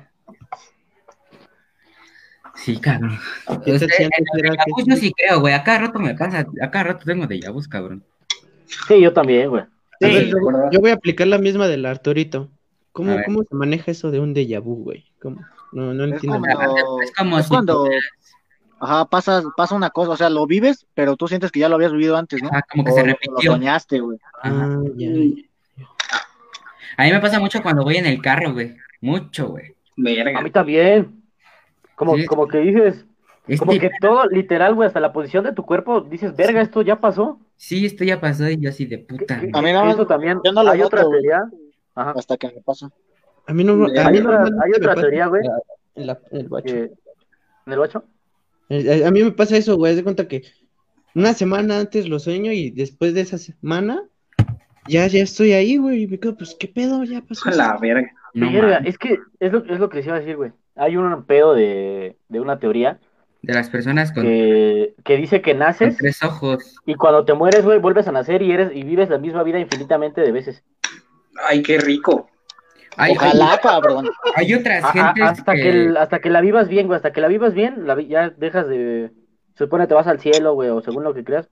Sí, 2.57 2.79
cabrón. 2.81 3.19
¿Qué 3.47 3.55
tal 3.57 3.75
Usted, 3.75 3.89
si 3.89 4.05
antes 4.05 4.21
en 4.33 4.39
era 4.39 4.49
los 4.51 4.57
déjà 4.59 4.65
vu 4.71 4.77
que- 4.77 4.91
yo 4.91 4.97
sí 4.97 5.13
creo, 5.17 5.41
güey. 5.41 5.55
A 5.55 5.65
cada 5.65 5.79
rato 5.79 5.99
me 5.99 6.15
cansa. 6.15 6.47
A 6.63 6.71
cada 6.71 6.85
rato 6.85 7.05
tengo 7.05 7.27
de 7.27 7.41
vu, 7.51 7.61
cabrón. 7.69 8.05
Sí, 8.89 9.01
yo 9.01 9.13
también, 9.13 9.49
güey. 9.51 9.65
Sí, 10.09 10.31
yo, 10.73 10.81
voy 10.81 10.91
a 10.91 10.95
aplicar 10.95 11.27
la 11.27 11.39
misma 11.39 11.69
del 11.69 11.87
Arturito. 11.87 12.49
¿Cómo. 12.93 13.17
¿Cómo 13.25 13.43
se 13.43 13.55
maneja 13.55 13.91
eso 13.91 14.11
de 14.11 14.21
un 14.21 14.35
déjà 14.35 14.61
vu, 14.63 14.77
güey? 14.85 15.05
¿Cómo? 15.21 15.41
No, 15.73 15.93
no 15.93 16.05
Es 16.05 16.13
entiendo. 16.13 16.41
cuando, 16.41 17.01
Es 17.03 17.13
como 17.17 17.39
es 17.39 17.45
si 17.47 17.49
cuando 17.51 17.89
ajá, 18.81 19.05
pasa, 19.07 19.43
pasa 19.57 19.75
una 19.75 19.91
cosa, 19.91 20.11
o 20.13 20.17
sea, 20.17 20.31
lo 20.31 20.47
vives, 20.47 20.87
pero 20.95 21.17
tú 21.17 21.27
sientes 21.27 21.51
que 21.51 21.61
ya 21.61 21.69
lo 21.69 21.75
habías 21.77 21.93
vivido 21.93 22.17
antes, 22.17 22.43
¿no? 22.43 22.51
Ah, 22.53 22.63
como 22.71 22.85
que 22.85 22.93
O 22.93 22.95
se 22.95 23.03
repitió. 23.03 23.51
Lo 23.51 23.57
soñaste, 23.57 23.99
güey. 24.01 24.19
Ah, 24.43 24.79
ya. 24.97 25.09
A 26.97 27.05
mí 27.05 27.11
me 27.13 27.21
pasa 27.21 27.41
mucho 27.41 27.63
cuando 27.63 27.83
voy 27.83 27.97
en 27.97 28.07
el 28.07 28.21
carro, 28.23 28.53
güey. 28.53 28.77
Mucho, 29.01 29.49
güey. 29.49 29.75
A 30.37 30.43
mí 30.43 30.51
también. 30.51 31.23
Como, 31.97 32.17
Sí. 32.17 32.27
como 32.27 32.47
que 32.49 32.59
dices, 32.59 33.05
Este, 33.47 33.59
como 33.59 33.79
que 33.79 33.91
todo, 34.01 34.27
literal, 34.29 34.75
güey, 34.75 34.87
hasta 34.87 35.01
la 35.01 35.13
posición 35.13 35.45
de 35.45 35.53
tu 35.53 35.65
cuerpo, 35.65 36.01
dices, 36.01 36.35
verga, 36.37 36.61
esto 36.61 36.83
ya 36.83 36.97
pasó. 37.01 37.39
Sí, 37.57 37.87
esto 37.87 38.05
ya 38.05 38.21
pasó 38.21 38.49
y 38.49 38.61
yo 38.61 38.69
así 38.71 38.85
de 38.87 38.99
puta. 38.99 39.37
A 39.53 39.63
mí 39.63 39.73
más- 39.73 39.95
eso 39.95 40.07
también, 40.07 40.41
yo 40.45 40.53
no 40.53 40.63
lo 40.63 40.71
hay 40.71 40.79
noto, 40.81 40.97
otra 40.97 41.09
teoría. 41.09 41.45
Ajá. 41.95 42.13
Hasta 42.17 42.37
que 42.37 42.49
me 42.49 42.61
pasa. 42.63 42.91
A 43.47 43.53
mí 43.55 43.63
no, 43.65 43.85
a 43.85 43.89
Hay 44.07 44.13
mí 44.15 44.19
otra- 44.21 44.45
hay 44.45 44.71
me 44.71 44.77
otra 44.77 44.89
pasa 44.95 45.01
teoría, 45.03 45.27
güey. 45.27 45.43
En, 45.95 46.07
la- 46.07 46.21
en 46.31 46.41
el 46.41 46.49
bacho. 46.49 46.75
¿En 46.75 47.73
el 47.73 47.79
bacho? 47.79 48.05
Eh, 48.69 49.05
A 49.07 49.11
mí 49.11 49.23
me 49.23 49.31
pasa 49.33 49.57
eso, 49.57 49.77
güey. 49.77 49.91
Haz 49.93 49.97
de 49.97 50.03
cuenta 50.05 50.27
que 50.29 50.43
una 51.15 51.33
semana 51.35 51.79
antes 51.79 52.09
lo 52.09 52.19
sueño 52.19 52.51
y 52.53 52.71
después 52.71 53.15
de 53.15 53.21
esa 53.21 53.39
semana 53.39 54.03
ya, 54.89 55.07
ya 55.07 55.23
estoy 55.23 55.53
ahí, 55.53 55.77
güey. 55.77 56.03
Y 56.03 56.07
me 56.09 56.19
quedo, 56.19 56.37
pues, 56.37 56.57
¿qué 56.59 56.67
pedo? 56.69 57.05
Ya 57.05 57.23
pasó. 57.23 57.49
A 57.49 57.53
la 57.53 57.79
verga. 57.79 58.11
No 58.35 58.49
es 58.85 58.99
que 58.99 59.19
es 59.39 59.53
lo, 59.53 59.65
es 59.65 59.79
lo 59.79 59.89
que 59.89 59.99
les 59.99 60.07
iba 60.07 60.17
a 60.17 60.21
decir, 60.21 60.37
güey. 60.37 60.51
Hay 60.75 60.97
un 60.97 61.25
pedo 61.25 61.55
de, 61.55 62.17
de 62.29 62.41
una 62.41 62.59
teoría 62.59 62.99
De 63.47 63.53
las 63.55 63.69
personas 63.71 64.13
con, 64.13 64.25
que, 64.25 64.95
que 65.05 65.17
dice 65.17 65.43
que 65.43 65.53
con 65.53 65.61
naces 65.61 65.97
tres 65.97 66.23
ojos. 66.23 66.77
y 66.87 66.95
cuando 66.95 67.25
te 67.25 67.35
mueres, 67.35 67.65
güey, 67.65 67.79
vuelves 67.79 68.09
a 68.09 68.13
nacer 68.13 68.43
y 68.43 68.53
eres 68.53 68.71
y 68.75 68.83
vives 68.85 69.11
la 69.11 69.19
misma 69.19 69.43
vida 69.43 69.59
infinitamente 69.59 70.21
de 70.21 70.33
veces. 70.33 70.63
Ay, 71.49 71.63
qué 71.63 71.79
rico. 71.79 72.29
Hay, 72.97 73.13
Ojalá, 73.13 73.59
cabrón. 73.63 74.07
hay, 74.37 74.47
hay 74.47 74.55
otras 74.55 74.93
gentes 74.93 75.25
hasta 75.25 75.55
que, 75.55 75.69
el- 75.69 75.97
hasta 75.97 76.21
que 76.21 76.31
la 76.31 76.41
vivas 76.41 76.69
bien, 76.69 76.87
güey, 76.87 76.97
hasta 76.97 77.13
que 77.13 77.21
la 77.21 77.29
vivas 77.29 77.53
bien, 77.55 77.87
la 77.87 77.95
vi- 77.97 78.07
ya 78.07 78.31
dejas 78.31 78.69
de 78.69 79.11
se 79.55 79.65
supone 79.65 79.87
te 79.87 79.95
vas 79.95 80.07
al 80.07 80.21
cielo, 80.21 80.55
güey, 80.55 80.69
o 80.71 80.81
según 80.81 81.03
lo 81.05 81.13
que 81.15 81.25
creas, 81.25 81.49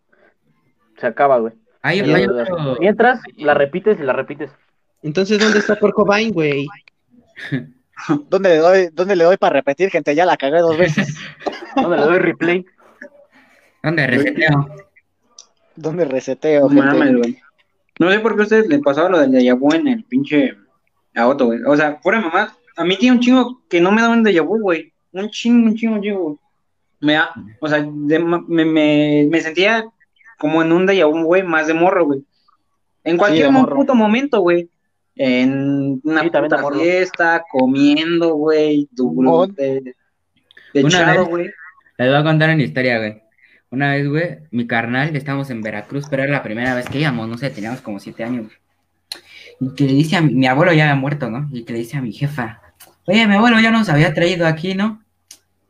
se 0.98 1.06
acaba, 1.06 1.38
güey. 1.38 1.52
hay, 1.82 2.00
hay 2.00 2.24
otro- 2.26 2.76
Mientras 2.80 3.20
la 3.36 3.54
repites 3.54 3.98
y 3.98 4.02
la 4.04 4.12
repites. 4.12 4.50
Entonces, 5.02 5.38
¿dónde 5.40 5.58
está 5.58 5.76
Kurt 5.76 5.94
Cobain, 5.94 6.32
güey? 6.32 6.68
¿Dónde 8.28 8.48
le 8.50 8.56
doy, 8.58 8.88
dónde 8.92 9.16
le 9.16 9.24
doy 9.24 9.36
para 9.36 9.54
repetir, 9.54 9.90
gente? 9.90 10.14
Ya 10.14 10.24
la 10.26 10.36
cagué 10.36 10.58
dos 10.58 10.76
veces. 10.78 11.16
¿Dónde 11.76 11.96
le 11.96 12.02
doy 12.04 12.18
replay? 12.18 12.66
¿Dónde 13.82 14.06
reseteo? 14.06 14.66
¿Dónde 15.76 16.04
reseteo, 16.04 16.62
No 16.62 16.68
gente? 16.68 16.82
mames, 16.86 17.16
güey. 17.16 17.38
No 17.98 18.10
sé 18.10 18.20
por 18.20 18.34
qué 18.34 18.40
a 18.40 18.44
ustedes 18.44 18.68
les 18.68 18.80
pasaba 18.80 19.08
lo 19.08 19.18
del 19.20 19.30
déjà 19.32 19.54
vu 19.58 19.72
en 19.74 19.88
el 19.88 20.04
pinche 20.04 20.56
auto, 21.14 21.46
güey. 21.46 21.60
O 21.66 21.76
sea, 21.76 21.98
fuera 22.02 22.20
mamá, 22.20 22.56
a 22.76 22.84
mí 22.84 22.96
tiene 22.96 23.16
un 23.16 23.20
chingo 23.22 23.62
que 23.68 23.80
no 23.80 23.92
me 23.92 24.02
da 24.02 24.08
un 24.10 24.24
déjà 24.24 24.42
vu, 24.44 24.58
güey. 24.60 24.92
Un 25.12 25.28
chingo, 25.30 25.68
un 25.68 25.74
chingo, 25.76 25.94
un 25.96 26.02
chingo. 26.02 26.20
güey. 26.22 26.36
Me 27.00 27.14
da, 27.14 27.30
o 27.60 27.68
sea, 27.68 27.84
de 27.86 28.18
me, 28.18 28.64
me, 28.64 29.26
me 29.28 29.40
sentía 29.40 29.84
como 30.38 30.62
en 30.62 30.72
un 30.72 30.86
déjà 30.86 31.06
vu, 31.10 31.24
güey, 31.24 31.42
más 31.42 31.66
de 31.66 31.74
morro, 31.74 32.06
güey. 32.06 32.24
En 33.04 33.16
cualquier 33.16 33.50
puto 33.74 33.94
momento, 33.94 34.40
güey. 34.40 34.68
En 35.16 36.00
una 36.04 36.22
Sí, 36.22 36.30
puta 36.30 36.70
fiesta, 36.72 37.44
comiendo, 37.50 38.34
güey, 38.34 38.88
de, 38.92 39.94
de 40.72 40.84
Una 40.84 41.12
vez- 41.12 41.28
güey. 41.28 41.50
Les 42.02 42.10
voy 42.10 42.20
a 42.20 42.24
contar 42.24 42.50
una 42.50 42.62
historia, 42.62 42.98
güey. 42.98 43.22
Una 43.70 43.92
vez, 43.92 44.08
güey, 44.08 44.38
mi 44.50 44.66
carnal, 44.66 45.14
estábamos 45.14 45.50
en 45.50 45.62
Veracruz, 45.62 46.06
pero 46.10 46.24
era 46.24 46.32
la 46.32 46.42
primera 46.42 46.74
vez 46.74 46.88
que 46.88 46.98
íbamos, 46.98 47.28
no 47.28 47.38
sé, 47.38 47.48
teníamos 47.50 47.80
como 47.80 48.00
siete 48.00 48.24
años. 48.24 48.50
Y 49.60 49.72
que 49.74 49.84
le 49.84 49.92
dice 49.92 50.16
a 50.16 50.20
mi, 50.20 50.34
mi 50.34 50.46
abuelo 50.46 50.72
ya 50.72 50.84
había 50.84 51.00
muerto, 51.00 51.30
¿no? 51.30 51.48
Y 51.52 51.64
que 51.64 51.72
le 51.72 51.78
dice 51.78 51.96
a 51.96 52.02
mi 52.02 52.12
jefa, 52.12 52.60
oye, 53.06 53.26
mi 53.26 53.34
abuelo 53.34 53.60
ya 53.60 53.70
nos 53.70 53.88
había 53.88 54.12
traído 54.12 54.46
aquí, 54.46 54.74
¿no? 54.74 55.02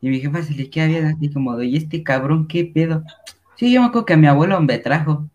Y 0.01 0.09
mi 0.09 0.19
jefa 0.19 0.41
se 0.41 0.53
le 0.53 0.69
queda 0.69 0.87
bien 0.87 1.05
así 1.05 1.31
como, 1.31 1.61
¿y 1.61 1.77
este 1.77 2.03
cabrón 2.03 2.47
qué 2.47 2.65
pedo? 2.65 3.03
Sí, 3.55 3.71
yo 3.71 3.81
me 3.81 3.87
acuerdo 3.87 4.05
que 4.07 4.17
mi 4.17 4.27
abuelo 4.27 4.59
me 4.59 4.79
trajo. 4.79 5.29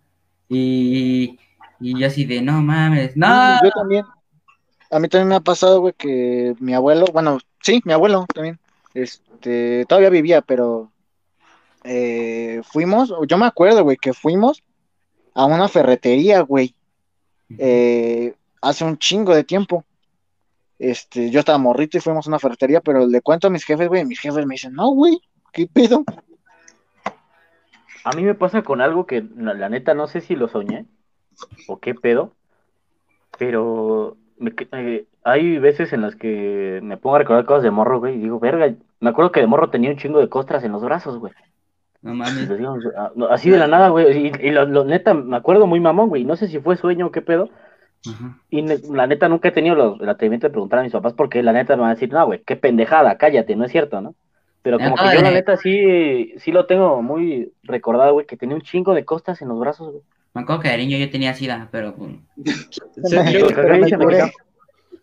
Y, 0.49 1.39
y 1.81 1.99
yo 1.99 2.07
así 2.09 2.25
de, 2.25 2.43
no 2.43 2.61
mames, 2.61 3.17
no. 3.17 3.63
Yo 3.63 3.71
también. 3.71 4.05
A 4.91 4.99
mí 4.99 5.09
también 5.09 5.29
me 5.29 5.35
ha 5.37 5.41
pasado, 5.41 5.81
güey, 5.81 5.95
que 5.97 6.55
mi 6.61 6.75
abuelo, 6.75 7.07
bueno, 7.13 7.39
sí, 7.61 7.81
mi 7.85 7.93
abuelo 7.93 8.27
también, 8.35 8.59
este, 9.03 9.85
todavía 9.87 10.11
vivía, 10.11 10.43
pero 10.43 10.91
eh, 11.85 12.63
fuimos, 12.65 13.13
yo 13.27 13.39
me 13.39 13.47
acuerdo, 13.47 13.85
güey, 13.85 13.97
que 13.97 14.13
fuimos 14.13 14.63
a 15.35 15.45
una 15.47 15.69
ferretería, 15.69 16.41
güey, 16.41 16.75
eh, 17.59 18.35
hace 18.61 18.85
un 18.85 18.99
chingo 18.99 19.35
de 19.35 19.45
tiempo. 19.45 19.85
Este, 20.79 21.31
yo 21.31 21.41
estaba 21.41 21.59
morrito 21.59 21.97
y 21.97 22.01
fuimos 22.01 22.27
a 22.27 22.31
una 22.31 22.39
ferretería, 22.39 22.81
pero 22.81 23.07
le 23.07 23.21
cuento 23.21 23.47
a 23.47 23.51
mis 23.51 23.65
jefes, 23.65 23.89
güey, 23.89 24.03
y 24.03 24.07
mis 24.07 24.21
jefes 24.21 24.47
me 24.47 24.55
dicen, 24.55 24.75
no, 24.75 24.91
güey, 24.91 25.21
¿qué 25.53 25.67
pedo? 25.67 26.05
A 28.05 28.13
mí 28.17 28.23
me 28.23 28.35
pasa 28.35 28.63
con 28.63 28.81
algo 28.81 29.07
que 29.07 29.25
la, 29.37 29.55
la 29.55 29.69
neta 29.69 29.95
no 29.95 30.07
sé 30.07 30.21
si 30.21 30.35
lo 30.35 30.49
soñé 30.49 30.87
o 31.67 31.79
qué 31.79 31.95
pedo, 31.95 32.33
pero 33.39 34.17
me 34.39 34.53
eh, 34.73 35.07
hay 35.25 35.59
veces 35.59 35.93
en 35.93 36.03
las 36.03 36.17
que 36.17 36.81
me 36.83 36.97
pongo 36.97 37.17
a 37.17 37.19
recordar 37.21 37.45
cosas 37.45 37.65
de 37.65 37.71
morro, 37.71 38.01
güey, 38.01 38.17
y 38.17 38.21
digo, 38.21 38.39
verga, 38.39 38.75
me 39.01 39.11
acuerdo 39.11 39.33
que 39.33 39.41
de 39.41 39.47
morro 39.47 39.71
tenía 39.71 39.91
un 39.91 39.97
chingo 39.97 40.21
de 40.21 40.29
costras 40.29 40.65
en 40.65 40.73
los 40.73 40.83
brazos, 40.83 41.19
güey. 41.19 41.33
No 42.03 42.15
mames. 42.15 42.49
ah, 42.97 43.11
Así 43.31 43.51
de 43.51 43.59
la 43.59 43.67
nada, 43.67 43.89
güey, 43.89 44.29
y, 44.29 44.47
y 44.47 44.51
lo, 44.51 44.65
lo 44.67 44.85
neta, 44.85 45.15
me 45.15 45.37
acuerdo 45.37 45.67
muy 45.67 45.81
mamón, 45.81 46.09
güey, 46.09 46.25
no 46.25 46.37
sé 46.37 46.47
si 46.49 46.61
fue 46.61 46.77
sueño 46.77 47.07
o 47.07 47.11
qué 47.11 47.23
pedo, 47.23 47.51
Ajá. 48.07 48.39
y 48.51 48.63
ne- 48.63 48.79
la 48.93 49.07
neta 49.09 49.29
nunca 49.29 49.49
he 49.49 49.53
tenido 49.53 49.75
los- 49.75 50.01
el 50.01 50.09
atrevimiento 50.09 50.47
de 50.47 50.53
preguntar 50.53 50.79
a 50.79 50.83
mis 50.83 50.93
papás 50.93 51.13
porque 51.15 51.43
la 51.43 51.53
neta 51.53 51.75
me 51.75 51.83
van 51.83 51.91
a 51.91 51.95
decir, 51.95 52.13
no, 52.13 52.25
güey, 52.27 52.43
qué 52.45 52.55
pendejada, 52.57 53.19
cállate, 53.19 53.57
no 53.57 53.65
es 53.65 53.73
cierto, 53.73 54.01
¿no? 54.01 54.15
Pero 54.63 54.79
como 54.79 54.97
No, 54.97 55.03
que 55.11 55.17
yo 55.17 55.23
la 55.23 55.31
neta 55.31 55.57
sí, 55.57 56.35
sí 56.39 56.53
lo 56.53 56.67
tengo 56.67 57.03
muy 57.03 57.53
recordado, 57.65 58.13
güey, 58.13 58.27
que 58.27 58.37
tenía 58.37 58.55
un 58.57 58.63
chingo 58.63 58.95
de 58.95 59.05
costas 59.05 59.43
en 59.43 59.49
los 59.49 59.59
brazos, 59.59 59.91
güey. 59.91 60.03
Me 60.35 60.43
acuerdo 60.43 60.63
que 60.63 60.69
de 60.69 60.79
niño 60.79 60.99
yo 60.99 61.11
tenía 61.11 61.35
sida, 61.35 61.69
pero 61.73 61.95
pues, 61.97 62.13
Pero 63.03 63.23
me 63.25 63.91
curé. 63.97 64.33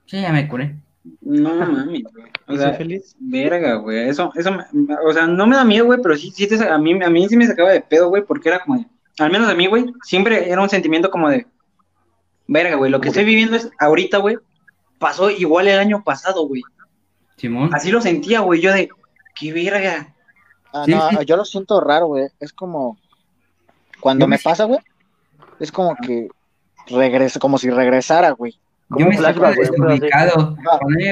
sí, 0.06 0.22
ya 0.22 0.32
me 0.32 0.48
curé. 0.48 0.76
No 1.22 1.54
mames, 1.56 2.04
güey. 2.14 2.26
O 2.48 2.54
¿Y 2.54 2.58
sea, 2.58 2.74
feliz? 2.74 3.16
Verga, 3.20 3.76
güey, 3.76 4.10
eso, 4.10 4.32
eso, 4.36 4.52
me- 4.52 4.96
o 5.06 5.14
sea, 5.14 5.28
no 5.28 5.48
me 5.48 5.56
da 5.56 5.64
miedo, 5.64 5.86
güey, 5.86 6.00
pero 6.02 6.16
sí, 6.16 6.32
sí 6.32 6.48
te, 6.48 6.68
a 6.68 6.78
mí, 6.78 7.02
a 7.04 7.10
mí 7.10 7.28
sí 7.30 7.38
me 7.38 7.48
sacaba 7.48 7.72
de 7.72 7.82
pedo, 7.82 8.10
güey, 8.10 8.24
porque 8.24 8.50
era 8.50 8.60
como 8.64 8.80
de, 8.80 8.86
al 9.20 9.32
menos 9.32 9.50
a 9.50 9.56
mí, 9.56 9.68
güey, 9.68 9.86
siempre 10.04 10.50
era 10.50 10.62
un 10.62 10.70
sentimiento 10.70 11.10
como 11.12 11.30
de, 11.30 11.46
verga, 12.48 12.76
güey, 12.76 12.92
lo 12.92 13.02
que 13.02 13.08
estoy 13.10 13.26
viviendo 13.26 13.56
es 13.56 13.70
ahorita, 13.80 14.18
güey, 14.20 14.38
pasó 15.00 15.30
igual 15.30 15.68
el 15.68 15.80
año 15.80 16.04
pasado, 16.04 16.48
güey, 16.48 16.62
Simón. 17.38 17.74
así 17.74 17.92
lo 17.92 18.02
sentía, 18.02 18.42
güey, 18.42 18.62
yo 18.62 18.72
de, 18.74 18.90
qué 19.36 19.54
verga, 19.54 20.12
Ah, 20.78 20.84
Sí, 20.84 20.92
no, 20.92 21.22
yo 21.22 21.38
lo 21.38 21.46
siento 21.46 21.80
raro, 21.80 22.08
güey. 22.08 22.28
Es 22.42 22.52
como 22.52 22.98
cuando 24.02 24.28
me 24.28 24.36
me 24.36 24.42
pasa, 24.44 24.66
güey. 24.66 24.80
Es 25.58 25.72
como 25.72 25.96
que 25.96 26.28
regresa, 26.88 27.40
como 27.40 27.58
si 27.58 27.70
regresara, 27.70 28.32
güey. 28.32 28.60
Yo 28.90 29.08
me 29.08 29.18
siento 29.18 29.42
desubicado. 29.52 30.58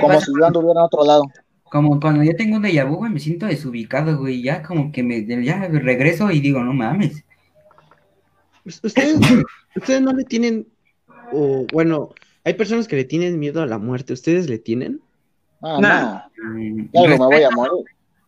Como 0.02 0.20
si 0.22 0.32
yo 0.40 0.46
anduviera 0.46 0.80
en 0.80 0.86
otro 0.86 1.06
lado. 1.06 1.24
Como 1.66 2.00
cuando 2.00 2.24
yo 2.24 2.36
tengo 2.36 2.58
un 2.58 2.64
déjà 2.64 2.88
vu, 2.88 2.98
güey, 2.98 3.12
me 3.12 3.20
siento 3.20 3.48
desubicado, 3.48 4.18
güey. 4.20 4.44
Ya 4.44 4.62
como 4.62 4.92
que 4.92 5.02
me 5.02 5.26
ya 5.26 5.68
regreso 5.68 6.30
y 6.32 6.40
digo, 6.40 6.64
no 6.64 6.74
mames. 6.74 7.26
Ustedes, 8.66 9.18
ustedes 9.76 10.02
no 10.02 10.14
le 10.14 10.24
tienen, 10.24 10.68
o 11.32 11.66
bueno, 11.74 12.10
hay 12.44 12.54
personas 12.54 12.88
que 12.88 12.96
le 12.96 13.06
tienen 13.06 13.40
miedo 13.40 13.62
a 13.62 13.66
la 13.66 13.80
muerte. 13.80 14.14
¿Ustedes 14.14 14.50
le 14.50 14.60
tienen? 14.60 15.02
Ah, 15.62 15.78
Nah. 15.82 16.22
Mm, 16.54 16.90
no. 16.94 17.02
Algo 17.02 17.18
me 17.18 17.18
voy 17.18 17.36
a 17.36 17.50
respeto, 17.50 17.56
morir. 17.56 17.86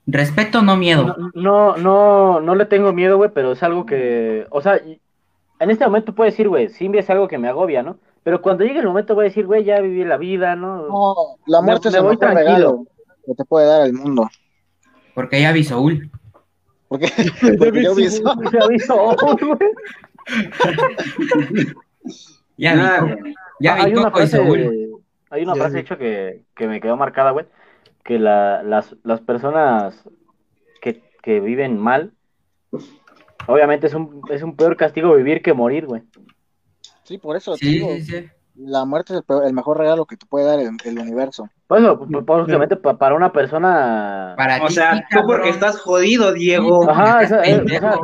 respeto, 0.08 0.62
no 0.64 0.78
miedo. 0.78 1.16
No, 1.18 1.32
no, 1.36 1.78
no, 1.78 2.40
no 2.42 2.56
le 2.56 2.66
tengo 2.66 2.94
miedo, 2.94 3.18
güey, 3.18 3.30
pero 3.34 3.52
es 3.52 3.62
algo 3.62 3.86
que, 3.86 4.48
o 4.50 4.62
sea, 4.62 4.78
en 5.60 5.70
este 5.70 5.86
momento 5.86 6.16
puedo 6.16 6.30
decir, 6.30 6.50
güey, 6.50 6.70
sí 6.70 6.90
es 6.96 7.10
algo 7.10 7.28
que 7.28 7.38
me 7.38 7.48
agobia, 7.48 7.84
¿no? 7.84 7.98
Pero 8.26 8.42
cuando 8.42 8.64
llegue 8.66 8.80
el 8.80 8.88
momento 8.88 9.14
voy 9.14 9.26
a 9.26 9.28
decir, 9.30 9.46
güey, 9.46 9.64
ya 9.64 9.80
viví 9.80 10.04
la 10.04 10.18
vida, 10.18 10.56
¿no? 10.56 10.88
No, 10.88 11.16
la 11.46 11.62
Me- 11.62 11.68
muerte 11.68 11.90
me 11.90 11.90
es 11.92 11.96
el 11.96 12.02
voy 12.02 12.16
mejor 12.18 12.20
tranquilo. 12.34 12.56
regalo 12.58 12.86
que 13.28 13.36
te 13.36 13.46
puede 13.46 13.68
dar 13.68 13.86
el 13.86 13.94
mundo. 13.94 14.28
Porque 15.14 15.40
ya 15.42 15.52
vi 15.52 15.64
Soul. 15.64 16.10
Porque, 16.88 17.08
porque 17.60 17.84
yo 17.84 17.94
vi 17.94 18.08
güey. 18.08 18.50
Ya 18.52 18.68
vi, 18.68 18.78
güey. 19.46 19.60
ya 22.58 22.74
Ah, 22.74 23.06
vi 23.60 23.68
hay 23.70 23.94
una 23.94 24.04
Coco 24.12 24.24
y 24.24 24.28
Soul. 24.28 25.02
hay 25.30 25.44
una 25.44 25.54
Ya 25.54 25.60
frase 25.62 25.76
vi. 25.76 25.82
hecho 25.82 25.98
que, 25.98 26.42
que 26.56 26.68
me 26.68 26.82
quedó 26.82 26.98
marcada, 26.98 27.32
güey, 27.32 27.46
que 28.04 28.18
la, 28.20 28.64
las, 28.64 28.96
las 29.04 29.22
personas 29.22 30.04
que, 30.82 31.02
que 31.22 31.40
viven 31.40 31.78
mal, 31.80 32.12
obviamente 33.48 33.88
es 33.88 33.94
un, 33.94 34.22
es 34.32 34.42
un 34.44 34.56
peor 34.56 34.78
castigo 34.78 35.14
vivir 35.16 35.42
que 35.42 35.54
morir, 35.54 35.86
güey. 35.86 36.02
Sí, 37.06 37.18
por 37.18 37.36
eso 37.36 37.56
te 37.56 37.66
Sí, 37.66 37.74
digo, 37.74 37.88
sí, 37.90 38.02
sí. 38.02 38.30
la 38.56 38.86
muerte 38.86 39.14
es 39.14 39.20
el, 39.20 39.24
peor- 39.24 39.46
el 39.46 39.54
mejor 39.54 39.78
regalo 39.78 40.06
que 40.06 40.18
te 40.18 40.26
puede 40.26 40.46
dar 40.46 40.60
el, 40.60 40.70
el 40.86 40.98
universo. 41.00 41.50
Pues, 41.68 41.84
básicamente 42.26 42.76
pa- 42.76 42.98
para 42.98 43.16
una 43.16 43.32
persona... 43.32 44.34
Para 44.38 44.64
o 44.64 44.68
ti, 44.68 44.74
sea, 44.74 44.96
sí, 44.96 45.04
tú 45.10 45.22
porque 45.26 45.50
estás 45.50 45.80
jodido, 45.82 46.34
Diego, 46.34 46.90
Ajá, 46.90 47.22
o 47.24 47.28
sea, 47.28 47.44
eh, 47.44 47.62
o 47.62 47.68
sea, 47.68 47.96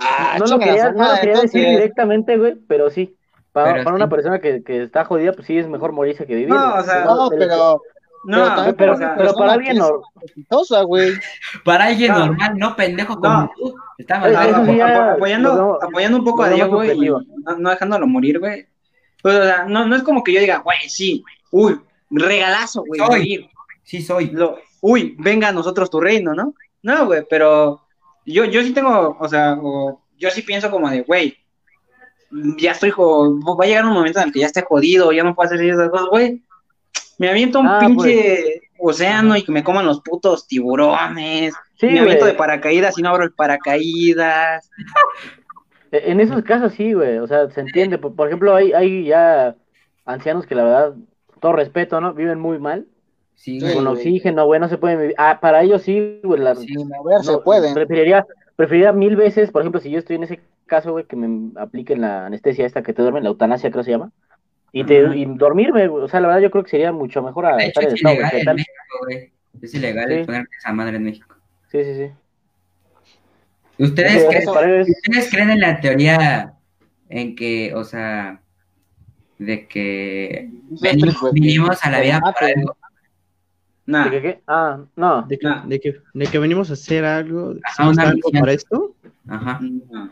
Ah, 0.00 0.36
no 0.38 0.46
lo 0.46 0.58
quería, 0.58 0.92
no 0.92 1.12
lo 1.14 1.20
quería 1.20 1.40
decir 1.40 1.64
directamente, 1.66 2.36
güey, 2.36 2.56
pero 2.68 2.90
sí. 2.90 3.14
Para, 3.52 3.72
Pero 3.72 3.84
para 3.84 3.96
sí. 3.96 4.02
una 4.02 4.08
persona 4.08 4.40
que, 4.40 4.62
que 4.62 4.82
está 4.82 5.04
jodida, 5.04 5.32
pues 5.32 5.46
sí 5.46 5.58
es 5.58 5.66
mejor 5.68 5.92
morirse 5.92 6.26
que 6.26 6.34
vivir. 6.34 6.50
No, 6.50 6.74
o 6.76 6.82
sea, 6.82 7.04
No, 7.04 7.28
pero, 7.30 7.82
no, 8.24 8.54
pero 8.56 8.76
pero- 8.76 8.92
o 8.92 8.96
sea, 8.96 9.14
pero 9.16 9.34
para 9.34 9.52
alguien 9.54 9.76
que 9.76 9.82
es 9.82 9.88
no- 9.88 10.02
exitosa, 10.22 10.82
güey. 10.82 11.12
Para 11.64 11.84
alguien 11.86 12.12
No. 12.12 12.18
normal, 12.26 12.52
no 12.58 12.76
pendejo 12.76 13.16
como 13.20 13.28
No. 13.42 13.50
tú. 13.56 13.74
Está 13.98 14.18
mal. 14.20 14.34
apo- 14.36 14.72
ya- 14.74 15.12
apoyando, 15.12 15.78
apoyando 15.82 16.18
un 16.18 16.24
poco 16.24 16.42
a 16.44 16.48
Diego, 16.50 16.76
güey, 16.76 16.96
no, 16.98 17.20
no 17.58 17.70
dejándolo 17.70 18.06
morir, 18.06 18.38
güey. 18.38 18.66
Pues, 19.22 19.34
o 19.36 19.42
sea, 19.42 19.64
no, 19.64 19.86
no 19.86 19.96
es 19.96 20.02
como 20.02 20.22
que 20.22 20.32
yo 20.32 20.40
diga, 20.40 20.58
güey, 20.58 20.78
sí, 20.88 21.24
uy, 21.50 21.80
regalazo, 22.10 22.84
güey, 22.86 23.00
Soy. 23.00 23.08
morir. 23.08 23.50
Sí 23.82 24.02
soy. 24.02 24.30
Lo, 24.30 24.58
uy, 24.80 25.16
venga 25.18 25.48
a 25.48 25.52
nosotros 25.52 25.90
tu 25.90 26.00
reino, 26.00 26.34
¿no? 26.34 26.54
No, 26.82 27.06
güey, 27.06 27.24
pero 27.28 27.82
yo, 28.24 28.44
yo 28.44 28.62
sí 28.62 28.72
tengo, 28.72 29.16
o 29.18 29.28
sea, 29.28 29.58
o- 29.60 30.00
yo 30.16 30.30
sí 30.30 30.42
pienso 30.42 30.70
como 30.70 30.88
de, 30.90 31.00
güey, 31.02 31.36
ya 32.58 32.72
estoy, 32.72 32.90
jo- 32.90 33.40
va 33.58 33.64
a 33.64 33.66
llegar 33.66 33.84
un 33.86 33.94
momento 33.94 34.20
en 34.20 34.26
el 34.26 34.32
que 34.32 34.40
ya 34.40 34.46
esté 34.46 34.62
jodido, 34.62 35.10
ya 35.12 35.24
no 35.24 35.34
puedo 35.34 35.46
hacer 35.48 35.60
esas 35.64 35.88
cosas, 35.90 36.06
güey. 36.10 36.42
Me 37.18 37.28
aviento 37.28 37.60
un 37.60 37.66
Ah, 37.66 37.78
pinche 37.80 38.62
océano 38.78 39.36
y 39.36 39.42
que 39.44 39.52
me 39.52 39.64
coman 39.64 39.86
los 39.86 40.00
putos 40.00 40.46
tiburones. 40.46 41.52
Sí, 41.78 41.86
me 41.86 42.00
aviento 42.00 42.24
güey. 42.24 42.32
de 42.32 42.38
paracaídas 42.38 42.98
y 42.98 43.02
no 43.02 43.10
abro 43.10 43.24
el 43.24 43.32
paracaídas. 43.32 44.70
E- 45.90 46.10
En 46.12 46.20
esos 46.20 46.42
casos 46.42 46.74
sí, 46.74 46.92
güey, 46.92 47.18
o 47.18 47.26
sea, 47.26 47.48
se 47.50 47.60
entiende. 47.60 47.96
Por, 47.98 48.14
por 48.14 48.26
ejemplo, 48.28 48.54
hay, 48.54 48.72
hay 48.74 49.04
ya 49.06 49.56
ancianos 50.04 50.46
que 50.46 50.54
la 50.54 50.64
verdad, 50.64 50.94
todo 51.40 51.52
respeto, 51.54 52.00
¿no? 52.00 52.12
Viven 52.14 52.38
muy 52.38 52.58
mal, 52.58 52.86
Sí, 53.34 53.58
con 53.60 53.84
güey. 53.84 53.86
oxígeno, 53.96 54.44
güey, 54.46 54.60
no 54.60 54.68
se 54.68 54.76
pueden 54.78 55.00
vivir. 55.00 55.14
Ah, 55.16 55.38
para 55.40 55.62
ellos 55.62 55.82
sí, 55.82 56.20
güey, 56.22 56.40
la- 56.40 56.54
Sí. 56.56 56.66
Ni 56.76 56.84
moverse 56.84 57.32
no, 57.32 57.42
pueden. 57.42 57.72
Preferiría, 57.72 58.26
preferiría 58.56 58.92
mil 58.92 59.16
veces, 59.16 59.50
por 59.50 59.62
ejemplo, 59.62 59.80
si 59.80 59.90
yo 59.90 59.98
estoy 59.98 60.16
en 60.16 60.24
ese 60.24 60.40
caso, 60.66 60.92
güey, 60.92 61.06
que 61.06 61.16
me 61.16 61.58
apliquen 61.58 62.02
la 62.02 62.26
anestesia 62.26 62.66
esta 62.66 62.82
que 62.82 62.92
te 62.92 63.00
duermen, 63.00 63.22
la 63.22 63.30
eutanasia 63.30 63.70
creo 63.70 63.80
que 63.80 63.86
se 63.86 63.92
llama, 63.92 64.10
y, 64.72 64.84
te, 64.84 65.16
y 65.16 65.24
dormirme. 65.24 65.88
O 65.88 66.08
sea, 66.08 66.20
la 66.20 66.28
verdad 66.28 66.42
yo 66.42 66.50
creo 66.50 66.64
que 66.64 66.70
sería 66.70 66.92
mucho 66.92 67.22
mejor 67.22 67.46
a 67.46 67.56
De 67.56 67.66
hecho, 67.66 67.80
estar 67.80 67.84
en 67.84 67.88
es 67.88 67.94
estado 67.94 68.14
ilegal 68.14 68.30
en 68.30 68.36
vegetal. 68.36 68.56
México, 68.56 68.72
güey. 69.04 69.32
Es 69.62 69.74
ilegal 69.74 70.08
Sí. 70.20 70.24
ponerte 70.24 70.56
esa 70.58 70.72
madre 70.72 70.96
en 70.96 71.04
México. 71.04 71.34
Sí, 71.70 71.84
sí, 71.84 71.94
sí. 71.94 72.10
¿Ustedes, 73.82 74.16
Eso- 74.16 74.28
creen, 74.28 74.44
para 74.46 74.82
¿Ustedes 74.82 75.30
creen 75.30 75.50
en 75.50 75.60
la 75.60 75.80
teoría 75.80 76.54
en 77.08 77.34
que, 77.36 77.72
o 77.74 77.84
sea, 77.84 78.40
de 79.38 79.68
que 79.68 80.50
venimos, 81.32 81.84
a 81.84 81.90
la 81.90 81.98
que 81.98 82.04
vida 82.04 82.20
por 82.20 82.32
maten. 82.32 82.58
algo? 82.60 82.76
Nah. 83.86 84.04
¿De 84.04 84.10
qué, 84.10 84.22
qué? 84.22 84.40
Ah, 84.46 84.80
no. 84.96 85.22
De 85.22 85.38
que, 85.38 85.46
Ah. 85.46 85.64
de 85.66 85.80
que, 85.80 85.96
de 86.12 86.26
que 86.26 86.38
venimos 86.38 86.70
a 86.70 86.72
hacer 86.74 87.04
algo, 87.04 87.50
Ajá, 87.52 87.60
¿hacemos 87.64 87.92
una 87.94 88.02
algo 88.10 88.30
para 88.32 88.52
esto. 88.52 88.94
Ajá. 89.28 89.60
No. 89.62 90.10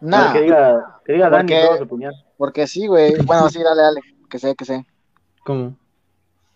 Nah, 0.00 0.32
Que 0.32 0.42
diga, 0.42 0.98
que 1.04 1.12
diga 1.12 1.28
Dani 1.28 1.48
Porque- 1.52 1.66
todo 1.66 1.78
su 1.78 1.88
puñal. 1.88 2.14
Porque 2.36 2.66
sí, 2.66 2.86
güey. 2.86 3.14
Bueno, 3.24 3.48
sí, 3.48 3.62
dale, 3.62 3.82
dale. 3.82 4.00
Que 4.30 4.38
sé, 4.38 4.54
que 4.54 4.64
sé. 4.64 4.84
¿Cómo? 5.44 5.76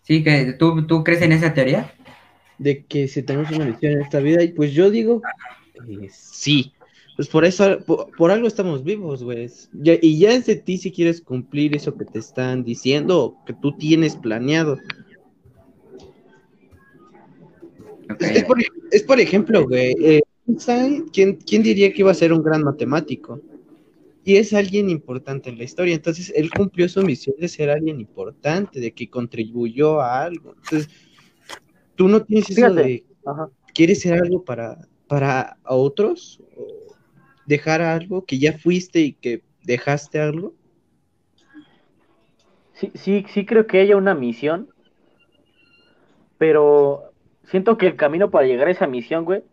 Sí, 0.03 0.23
que 0.23 0.53
tú, 0.53 0.85
tú 0.87 1.03
crees 1.03 1.21
en 1.21 1.31
esa 1.31 1.53
teoría. 1.53 1.93
De 2.57 2.83
que 2.85 3.07
si 3.07 3.23
tenemos 3.23 3.51
una 3.51 3.65
misión 3.65 3.93
en 3.93 4.01
esta 4.01 4.19
vida, 4.19 4.43
y 4.43 4.49
pues 4.49 4.71
yo 4.73 4.89
digo, 4.89 5.21
eh, 5.87 6.09
sí. 6.11 6.73
Pues 7.15 7.27
por 7.27 7.43
eso, 7.45 7.79
por, 7.85 8.09
por 8.15 8.31
algo 8.31 8.47
estamos 8.47 8.83
vivos, 8.83 9.23
güey. 9.23 9.49
Ya- 9.73 9.97
y 10.01 10.17
ya 10.17 10.31
es 10.33 10.45
de 10.45 10.55
ti 10.55 10.77
si 10.77 10.91
quieres 10.91 11.21
cumplir 11.21 11.75
eso 11.75 11.95
que 11.95 12.05
te 12.05 12.19
están 12.19 12.63
diciendo 12.63 13.23
o 13.23 13.45
que 13.45 13.53
tú 13.53 13.75
tienes 13.77 14.15
planeado. 14.15 14.77
Es, 18.19 18.31
es 18.31 18.43
por, 18.43 18.57
es 18.91 19.03
por 19.03 19.19
ejemplo, 19.19 19.67
güey, 19.67 19.95
eh, 20.01 20.21
¿quién, 21.13 21.35
quién 21.37 21.63
diría 21.63 21.91
que 21.93 22.01
iba 22.01 22.11
a 22.11 22.15
ser 22.15 22.33
un 22.33 22.43
gran 22.43 22.63
matemático? 22.63 23.39
Y 24.23 24.35
es 24.35 24.53
alguien 24.53 24.89
importante 24.89 25.49
en 25.49 25.57
la 25.57 25.63
historia. 25.63 25.95
Entonces, 25.95 26.31
él 26.35 26.51
cumplió 26.51 26.87
su 26.87 27.01
misión 27.01 27.35
de 27.39 27.47
ser 27.47 27.69
alguien 27.69 27.99
importante, 27.99 28.79
de 28.79 28.91
que 28.91 29.09
contribuyó 29.09 29.99
a 29.99 30.23
algo. 30.23 30.53
Entonces, 30.63 30.89
tú 31.95 32.07
no 32.07 32.23
tienes 32.23 32.49
eso 32.49 32.55
Fíjate. 32.55 32.83
de, 32.83 33.05
Ajá. 33.25 33.49
¿quieres 33.73 34.01
ser 34.01 34.13
algo 34.13 34.43
para, 34.43 34.87
para 35.07 35.57
a 35.63 35.75
otros? 35.75 36.39
¿O 36.55 36.95
dejar 37.45 37.81
algo 37.81 38.25
que 38.25 38.39
ya 38.39 38.57
fuiste 38.57 38.99
y 39.01 39.13
que 39.13 39.43
dejaste 39.63 40.19
algo? 40.19 40.53
Sí, 42.73 42.91
sí, 42.95 43.25
sí 43.29 43.45
creo 43.45 43.67
que 43.67 43.79
haya 43.79 43.95
una 43.97 44.15
misión, 44.15 44.69
pero 46.37 47.11
siento 47.43 47.77
que 47.77 47.87
el 47.87 47.95
camino 47.95 48.31
para 48.31 48.47
llegar 48.47 48.67
a 48.67 48.71
esa 48.71 48.87
misión, 48.87 49.25
güey, 49.25 49.43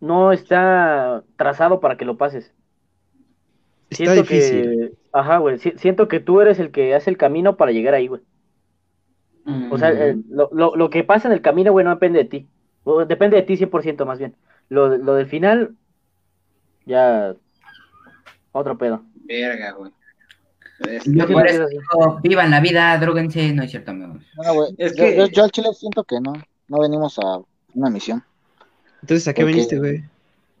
no 0.00 0.32
está 0.32 1.24
trazado 1.36 1.80
para 1.80 1.96
que 1.96 2.04
lo 2.04 2.16
pases. 2.16 2.52
Está 3.90 3.96
Siento 4.12 4.22
difícil. 4.22 4.62
que, 4.62 4.92
ajá, 5.12 5.38
güey, 5.38 5.58
si- 5.58 5.72
siento 5.78 6.08
que 6.08 6.20
tú 6.20 6.40
eres 6.40 6.58
el 6.58 6.70
que 6.70 6.94
hace 6.94 7.08
el 7.10 7.16
camino 7.16 7.56
para 7.56 7.72
llegar 7.72 7.94
ahí, 7.94 8.06
güey. 8.08 8.22
O 9.70 9.78
sea, 9.78 9.90
eh, 9.90 10.16
lo, 10.28 10.50
lo, 10.52 10.76
lo 10.76 10.90
que 10.90 11.04
pasa 11.04 11.26
en 11.28 11.32
el 11.32 11.40
camino, 11.40 11.72
güey, 11.72 11.82
no 11.84 11.90
depende 11.92 12.18
de 12.18 12.24
ti. 12.26 12.48
O 12.84 13.06
depende 13.06 13.36
de 13.36 13.42
ti 13.42 13.56
100% 13.56 14.04
más 14.04 14.18
bien. 14.18 14.34
Lo, 14.68 14.96
lo 14.98 15.14
del 15.14 15.26
final, 15.26 15.74
ya, 16.84 17.34
otro 18.52 18.76
pedo. 18.76 19.02
Verga, 19.24 19.72
güey. 19.72 19.92
Es- 20.80 21.04
Yo 21.04 21.12
siento 21.12 21.32
por 21.32 21.42
que 21.46 21.50
eso 21.52 21.62
es 21.62 21.68
así. 21.68 21.76
digo, 21.76 22.20
vivan 22.22 22.50
la 22.50 22.60
vida, 22.60 22.96
droguense, 22.98 23.52
no 23.54 23.62
es 23.62 23.70
cierto, 23.70 23.90
amigos. 23.92 24.22
Bueno, 24.36 24.54
güey. 24.54 24.74
Es 24.78 24.94
yo, 24.94 25.04
que- 25.04 25.16
yo, 25.16 25.26
yo 25.28 25.44
al 25.44 25.50
chile 25.50 25.68
siento 25.74 26.04
que 26.04 26.20
no. 26.20 26.34
No 26.68 26.80
venimos 26.80 27.18
a 27.18 27.38
una 27.74 27.88
misión. 27.90 28.22
Entonces, 29.00 29.26
¿a 29.28 29.32
qué 29.32 29.42
Porque- 29.42 29.52
viniste, 29.54 29.78
güey? 29.78 30.04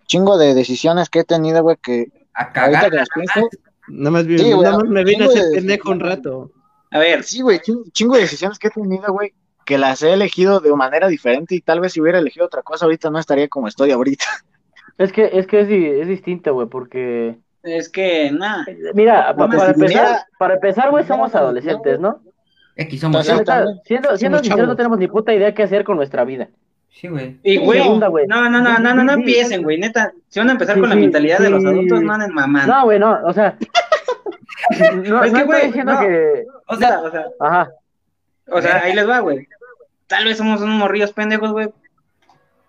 Chingo 0.06 0.38
de 0.38 0.54
decisiones 0.54 1.10
que 1.10 1.18
he 1.20 1.24
tenido, 1.24 1.62
güey, 1.62 1.76
que 1.82 2.06
A 2.40 2.52
cagar. 2.52 2.90
que 2.90 2.96
las 2.96 3.08
pienso. 3.14 3.48
Nada 3.88 4.10
más, 4.10 4.26
vi- 4.26 4.38
Sí, 4.38 4.52
güey, 4.52 4.64
nada 4.64 4.78
más 4.78 4.88
me 4.88 5.04
vine 5.04 5.24
a 5.24 5.28
hacer 5.28 5.44
de 5.44 5.54
pendejo 5.56 5.90
un 5.90 6.00
rato. 6.00 6.50
A 6.90 6.98
ver, 6.98 7.22
Sí, 7.24 7.42
güey, 7.42 7.58
chingo, 7.60 7.84
chingo 7.92 8.14
de 8.14 8.22
decisiones 8.22 8.58
que 8.58 8.68
he 8.68 8.70
tenido, 8.70 9.12
güey, 9.12 9.32
que 9.66 9.76
las 9.78 10.02
he 10.02 10.12
elegido 10.12 10.60
de 10.60 10.74
manera 10.74 11.08
diferente 11.08 11.54
y 11.54 11.60
tal 11.60 11.80
vez 11.80 11.92
si 11.92 12.00
hubiera 12.00 12.18
elegido 12.18 12.46
otra 12.46 12.62
cosa 12.62 12.84
ahorita 12.86 13.10
no 13.10 13.18
estaría 13.18 13.48
como 13.48 13.68
estoy 13.68 13.90
ahorita. 13.90 14.24
Es 14.98 15.12
que, 15.12 15.30
es 15.32 15.46
que 15.46 15.60
es, 15.60 15.68
es 15.70 16.08
distinto, 16.08 16.54
güey, 16.54 16.66
porque, 16.66 17.38
es 17.62 17.88
que, 17.88 18.32
nada. 18.32 18.66
mira, 18.94 19.32
para 19.36 19.70
empezar, 19.70 20.22
para 20.40 20.54
empezar, 20.54 20.90
güey, 20.90 21.04
somos 21.06 21.32
adolescentes, 21.36 22.00
¿no? 22.00 22.20
Aquí 22.76 22.98
somos. 22.98 23.28
Entonces, 23.28 23.76
siendo, 23.84 24.16
siendo 24.16 24.38
sinceros, 24.40 24.66
no 24.66 24.74
tenemos 24.74 24.98
ni 24.98 25.06
puta 25.06 25.32
idea 25.32 25.54
qué 25.54 25.62
hacer 25.62 25.84
con 25.84 25.96
nuestra 25.96 26.24
vida. 26.24 26.48
Sí, 26.90 27.06
güey. 27.08 27.38
Y, 27.44 27.58
güey, 27.58 27.80
Segunda, 27.82 28.08
güey. 28.08 28.26
no, 28.26 28.48
no, 28.50 28.60
no, 28.60 28.78
no, 28.78 28.94
no, 28.94 29.04
no 29.04 29.14
Sí, 29.14 29.20
empiecen, 29.20 29.62
güey, 29.62 29.78
neta. 29.78 30.12
Si 30.28 30.40
van 30.40 30.48
a 30.48 30.52
empezar 30.52 30.74
Sí, 30.74 30.80
con 30.80 30.88
la 30.90 30.96
sí, 30.96 31.00
mentalidad 31.02 31.38
de 31.38 31.50
los 31.50 31.62
sí. 31.62 31.68
adultos, 31.68 32.02
no 32.02 32.12
anden 32.12 32.34
mamando. 32.34 32.72
No, 32.74 32.84
güey, 32.84 32.98
no, 32.98 33.18
o 33.24 33.32
sea, 33.32 33.56
no, 34.94 35.02
Es 35.02 35.02
no 35.02 35.20
que, 35.20 35.26
estoy 35.26 35.42
güey, 35.44 35.66
diciendo 35.66 35.92
no. 35.94 36.00
que, 36.00 36.44
O 36.66 36.76
sea, 36.76 37.00
o 37.00 37.10
sea, 37.10 37.26
ajá, 37.40 37.70
o 38.50 38.60
sea, 38.62 38.82
ahí 38.82 38.94
les 38.94 39.08
va, 39.08 39.20
güey. 39.20 39.46
Tal 40.06 40.24
vez 40.24 40.38
somos 40.38 40.60
unos 40.60 40.74
morrillos 40.76 41.12
pendejos, 41.12 41.52
güey. 41.52 41.68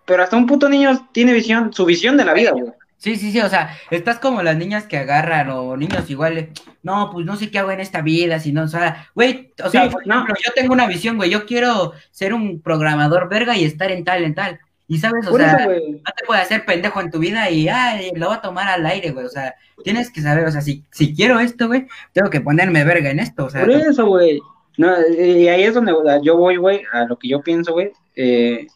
Pero 0.05 0.23
hasta 0.23 0.35
un 0.37 0.45
puto 0.47 0.67
niño 0.69 1.07
tiene 1.11 1.33
visión, 1.33 1.71
su 1.73 1.85
visión 1.85 2.17
de 2.17 2.25
la 2.25 2.33
vida, 2.33 2.51
güey. 2.51 2.65
Sí, 2.99 3.15
sí, 3.15 3.31
sí, 3.31 3.39
o 3.39 3.47
sea, 3.47 3.77
estás 3.91 4.19
como 4.19 4.43
las 4.43 4.57
niñas 4.57 4.85
que 4.85 4.97
agarran 4.97 5.49
o 5.51 5.77
niños 5.77 6.09
iguales. 6.09 6.49
No, 6.83 7.09
pues 7.11 7.25
no 7.25 7.37
sé 7.37 7.49
qué 7.49 7.57
hago 7.59 7.71
en 7.71 7.79
esta 7.79 8.01
vida, 8.01 8.39
si 8.39 8.51
no, 8.51 8.63
o 8.63 8.67
sea, 8.67 9.07
güey, 9.15 9.53
o 9.63 9.69
sea, 9.69 9.85
Sí, 9.85 9.89
por 9.89 10.05
no. 10.05 10.27
yo 10.27 10.51
tengo 10.53 10.73
una 10.73 10.85
visión, 10.85 11.15
güey, 11.15 11.29
yo 11.29 11.45
quiero 11.45 11.93
ser 12.11 12.33
un 12.33 12.61
programador 12.61 13.29
verga 13.29 13.55
y 13.55 13.63
estar 13.63 13.89
en 13.91 14.03
tal, 14.03 14.23
en 14.25 14.35
tal. 14.35 14.59
Y 14.89 14.97
sabes, 14.97 15.25
o 15.27 15.29
Por 15.29 15.39
sea, 15.39 15.53
eso, 15.53 15.69
no 15.69 16.11
te 16.17 16.25
puedes 16.25 16.43
hacer 16.43 16.65
pendejo 16.65 16.99
en 16.99 17.09
tu 17.09 17.19
vida 17.19 17.49
y, 17.49 17.69
ay, 17.69 18.11
lo 18.15 18.27
voy 18.27 18.35
a 18.37 18.41
tomar 18.41 18.67
al 18.67 18.85
aire, 18.85 19.11
güey, 19.11 19.25
o 19.25 19.29
sea, 19.29 19.55
tienes 19.83 20.11
que 20.11 20.21
saber, 20.21 20.45
o 20.45 20.51
sea, 20.51 20.61
si, 20.61 20.83
si 20.91 21.15
quiero 21.15 21.39
esto, 21.39 21.67
güey, 21.67 21.87
tengo 22.11 22.29
que 22.29 22.41
ponerme 22.41 22.83
verga 22.83 23.11
en 23.11 23.19
esto, 23.19 23.45
o 23.45 23.49
sea, 23.49 23.61
Por 23.61 23.71
eso, 23.71 24.07
güey. 24.07 24.41
No, 24.77 24.93
y 25.09 25.47
ahí 25.47 25.63
es 25.63 25.73
donde 25.73 25.93
yo 26.23 26.35
voy, 26.37 26.57
güey, 26.57 26.81
a 26.91 27.05
lo 27.05 27.17
que 27.17 27.29
yo 27.29 27.41
pienso, 27.41 27.73
güey. 27.73 27.91
Eh, 28.15 28.67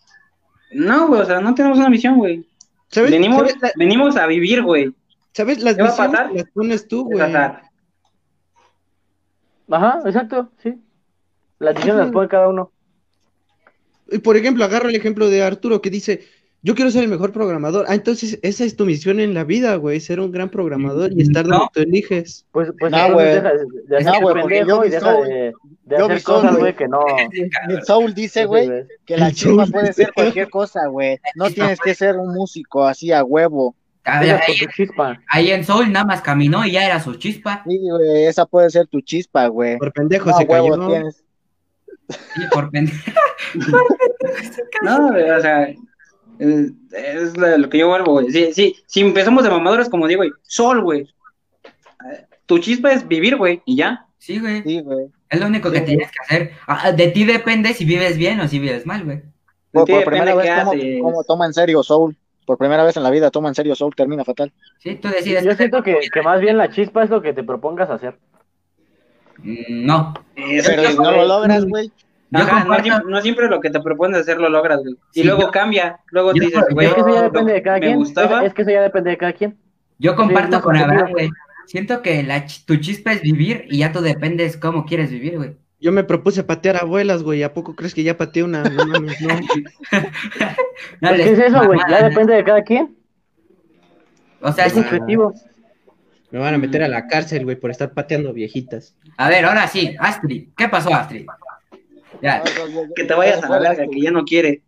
no, 0.71 1.07
güey, 1.07 1.21
o 1.21 1.25
sea, 1.25 1.41
no 1.41 1.53
tenemos 1.55 1.77
una 1.77 1.89
misión, 1.89 2.17
güey. 2.17 2.45
¿Sabes? 2.93 3.11
Venimos, 3.11 3.39
¿Sabes? 3.39 3.57
La- 3.61 3.71
venimos 3.75 4.15
a 4.17 4.27
vivir, 4.27 4.61
güey. 4.61 4.93
¿Sabes? 5.33 5.61
Las 5.63 5.75
¿Qué 5.75 5.81
va 5.81 5.87
a 5.89 5.91
misiones 5.91 6.15
pasar? 6.19 6.31
las 6.33 6.45
pones 6.51 6.87
tú, 6.87 7.05
güey. 7.05 7.21
ajá, 9.69 10.01
exacto, 10.05 10.51
sí. 10.61 10.75
Las 11.59 11.73
decisiones 11.75 12.05
las 12.05 12.13
pone 12.13 12.27
cada 12.27 12.49
uno. 12.49 12.71
Y 14.11 14.19
por 14.19 14.37
ejemplo, 14.37 14.63
agarro 14.63 14.89
el 14.89 14.95
ejemplo 14.95 15.29
de 15.29 15.41
Arturo 15.43 15.81
que 15.81 15.89
dice, 15.89 16.23
yo 16.63 16.75
quiero 16.75 16.89
ser 16.91 17.03
el 17.03 17.09
mejor 17.09 17.31
programador. 17.33 17.85
Ah, 17.89 17.93
entonces 17.95 18.39
esa 18.41 18.63
es 18.63 18.75
tu 18.75 18.85
misión 18.85 19.19
en 19.19 19.33
la 19.33 19.43
vida, 19.43 19.75
güey, 19.75 19.99
ser 19.99 20.19
un 20.19 20.31
gran 20.31 20.49
programador 20.49 21.11
y 21.13 21.21
estar 21.21 21.43
donde 21.43 21.57
No. 21.59 21.69
tú 21.73 21.81
eliges. 21.81 22.45
Pues, 22.51 22.71
pues 22.79 22.91
No, 22.91 23.13
güey. 23.13 23.25
deja 23.35 23.51
de, 23.53 23.65
No, 24.03 24.09
hacer 24.09 24.21
güey, 24.23 24.35
porque 24.41 24.57
pendejo 24.59 24.81
yo 24.81 24.85
y 24.85 24.89
deja 24.89 25.11
Soul. 25.13 25.27
de, 25.27 25.33
de 25.83 25.97
Yo 25.97 26.05
hacer 26.05 26.23
cosas, 26.23 26.57
güey. 26.57 26.75
que 26.75 26.87
no. 26.87 26.99
Mi 27.67 27.81
Soul 27.85 28.13
dice, 28.13 28.45
güey, 28.45 28.69
que 29.05 29.17
la 29.17 29.31
Soul 29.31 29.69
puede 29.71 29.93
ser 29.93 30.11
cualquier 30.13 30.49
cosa, 30.49 30.87
güey. 30.87 31.19
No 31.35 31.49
tienes 31.49 31.79
que 31.79 31.93
ser 31.93 32.15
un 32.15 32.33
músico 32.33 32.85
así 32.85 33.11
a 33.11 33.23
huevo. 33.23 33.75
Deja 34.05 34.41
con 34.97 35.17
ahí- 35.29 35.51
en 35.51 35.63
Soul 35.63 35.89
nada 35.91 36.05
más 36.05 36.21
caminó 36.21 36.65
y 36.65 36.71
ya 36.71 36.85
era 36.85 36.99
su 36.99 37.15
chispa, 37.15 37.63
Sí, 37.67 37.79
güey, 37.79 38.25
esa 38.25 38.45
puede 38.45 38.69
ser 38.69 38.85
tu 38.87 38.99
chispa, 39.01 39.47
güey. 39.47 39.77
Por 39.77 39.93
pendejo 39.93 40.29
No, 40.29 40.37
se 40.37 40.43
huevo 40.43 40.69
cayó. 40.71 40.87
tienes. 40.87 41.23
sí, 42.09 42.41
por 42.51 42.69
pendejo. 42.71 42.97
No, 44.83 45.07
güey, 45.09 45.29
o 45.29 45.39
sea, 45.41 45.67
es 46.91 47.37
la- 47.37 47.57
lo 47.57 47.69
que 47.69 47.77
yo 47.79 47.87
vuelvo, 47.87 48.13
güey. 48.13 48.31
Sí, 48.31 48.53
sí, 48.53 48.75
si 48.85 49.01
empezamos 49.01 49.43
de 49.43 49.49
mamadores, 49.49 49.89
como 49.89 50.07
digo, 50.07 50.19
güey, 50.19 50.31
sol, 50.43 50.81
güey. 50.81 51.07
Tu 52.45 52.59
chispa 52.59 52.91
es 52.91 53.07
vivir, 53.07 53.37
güey, 53.37 53.61
y 53.65 53.77
ya. 53.77 54.05
Sí, 54.17 54.39
güey, 54.39 54.61
Sí, 54.63 54.81
güey. 54.81 55.07
es 55.29 55.39
lo 55.39 55.47
único 55.47 55.71
que 55.71 55.79
Sí. 55.79 55.85
tienes 55.85 56.11
que 56.11 56.17
hacer. 56.21 56.51
Ah, 56.67 56.91
de 56.91 57.07
ti 57.07 57.23
depende 57.25 57.73
si 57.73 57.85
vives 57.85 58.17
bien 58.17 58.39
o 58.39 58.47
si 58.47 58.59
vives 58.59 58.85
mal, 58.85 59.03
güey. 59.03 59.21
Por, 59.71 59.85
primera 59.85 60.35
vez, 60.35 60.49
¿cómo, 61.01 61.23
toma 61.23 61.45
en 61.47 61.53
serio 61.53 61.81
Soul? 61.81 62.15
Por 62.45 62.57
primera 62.57 62.83
vez 62.83 62.95
en 62.97 63.03
la 63.03 63.09
vida 63.09 63.31
toma 63.31 63.49
en 63.49 63.55
serio 63.55 63.73
Soul, 63.75 63.95
termina 63.95 64.23
fatal. 64.23 64.51
Sí, 64.79 64.95
tú 64.95 65.07
decides. 65.07 65.43
Yo 65.43 65.55
siento 65.55 65.81
que, 65.81 65.97
que 66.13 66.21
más 66.21 66.39
bien 66.41 66.57
la 66.57 66.69
chispa 66.69 67.03
es 67.03 67.09
lo 67.09 67.21
que 67.21 67.33
te 67.33 67.43
propongas 67.43 67.89
hacer. 67.89 68.17
Mm, 69.37 69.85
No, 69.85 70.13
Pero 70.35 70.81
es, 70.81 70.91
si 70.91 70.97
no 70.97 71.11
lo 71.11 71.25
logras, 71.25 71.65
güey. 71.65 71.91
Yo 72.35 72.39
Ajá, 72.39 72.59
no, 72.59 72.65
comparto- 72.65 72.83
siempre, 72.83 73.11
no 73.11 73.21
siempre 73.21 73.47
lo 73.47 73.59
que 73.61 73.69
te 73.69 73.79
propones 73.79 74.21
hacer 74.21 74.37
lo 74.39 74.49
logras, 74.49 74.79
güey. 74.81 74.95
Y 75.13 75.21
Sí, 75.21 75.23
luego 75.23 75.43
yo- 75.43 75.51
cambia. 75.51 75.99
Luego 76.11 76.33
yo- 76.33 76.43
dices, 76.45 76.63
güey, 76.71 76.87
Es 76.87 76.93
que 76.95 76.99
eso 77.01 77.09
ya 77.09 77.15
no, 77.15 77.21
depende 77.23 77.53
de 77.53 77.61
cada 77.61 77.79
quien. 77.79 77.95
gustaba. 77.95 78.45
Es, 78.45 78.53
que 78.53 78.61
eso 78.63 78.71
ya 78.71 78.81
depende 78.81 79.11
de 79.11 79.17
cada 79.17 79.33
quien. 79.33 79.57
Yo 79.99 80.15
comparto 80.15 80.61
con. 80.61 80.75
Abraham, 80.75 81.11
güey. 81.11 81.29
Siento 81.67 82.01
que 82.01 82.23
la, 82.23 82.45
ch- 82.45 82.65
tu 82.65 82.75
chispa 82.77 83.13
es 83.13 83.21
vivir 83.21 83.65
y 83.69 83.79
ya 83.79 83.91
tú 83.91 84.01
dependes 84.01 84.57
cómo 84.57 84.85
quieres 84.85 85.11
vivir, 85.11 85.37
güey. 85.37 85.55
Yo 85.79 85.91
me 85.91 86.03
propuse 86.03 86.43
patear 86.43 86.77
abuelas, 86.77 87.23
güey. 87.23 87.43
¿A 87.43 87.53
poco 87.53 87.75
crees 87.75 87.93
que 87.93 88.03
ya 88.03 88.17
pateé 88.17 88.43
una? 88.43 88.63
No 88.63 88.85
no. 88.85 88.99
No 91.01 91.13
¿Qué 91.13 91.31
es 91.31 91.39
eso, 91.39 91.65
güey? 91.65 91.79
Ya 91.89 92.09
debe 92.09 92.25
de 92.35 92.43
cada 92.43 92.63
quien. 92.63 92.95
O 94.41 94.51
sea, 94.51 94.65
Es 94.65 94.73
sí. 94.73 94.81
subjetivo. 94.81 95.33
Me 96.31 96.39
van 96.39 96.55
a 96.55 96.57
meter 96.57 96.83
a 96.83 96.87
la 96.87 97.07
cárcel, 97.07 97.43
güey, 97.43 97.55
por 97.57 97.69
estar 97.69 97.93
pateando 97.93 98.33
viejitas. 98.33 98.95
A 99.17 99.29
ver, 99.29 99.45
ahora 99.45 99.67
sí, 99.67 99.95
Astrid. 99.99 100.49
¿Qué 100.57 100.67
pasó, 100.67 100.93
Astrid? 100.93 101.27
Ya, 102.21 102.43
Que 102.95 103.03
te 103.03 103.13
vayas 103.13 103.43
a 103.43 103.49
la 103.49 103.59
verga, 103.59 103.85
que 103.91 104.01
ya 104.01 104.11
no 104.11 104.23
quiere. 104.23 104.61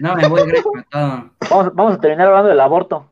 no 0.00 0.14
me 0.16 0.26
voy 0.28 0.42
gracias 0.46 0.66
a 0.76 0.82
todo. 0.90 1.30
Vamos, 1.50 1.74
vamos 1.74 1.94
a 1.94 2.00
terminar 2.00 2.28
hablando 2.28 2.48
del 2.50 2.60
aborto. 2.60 3.10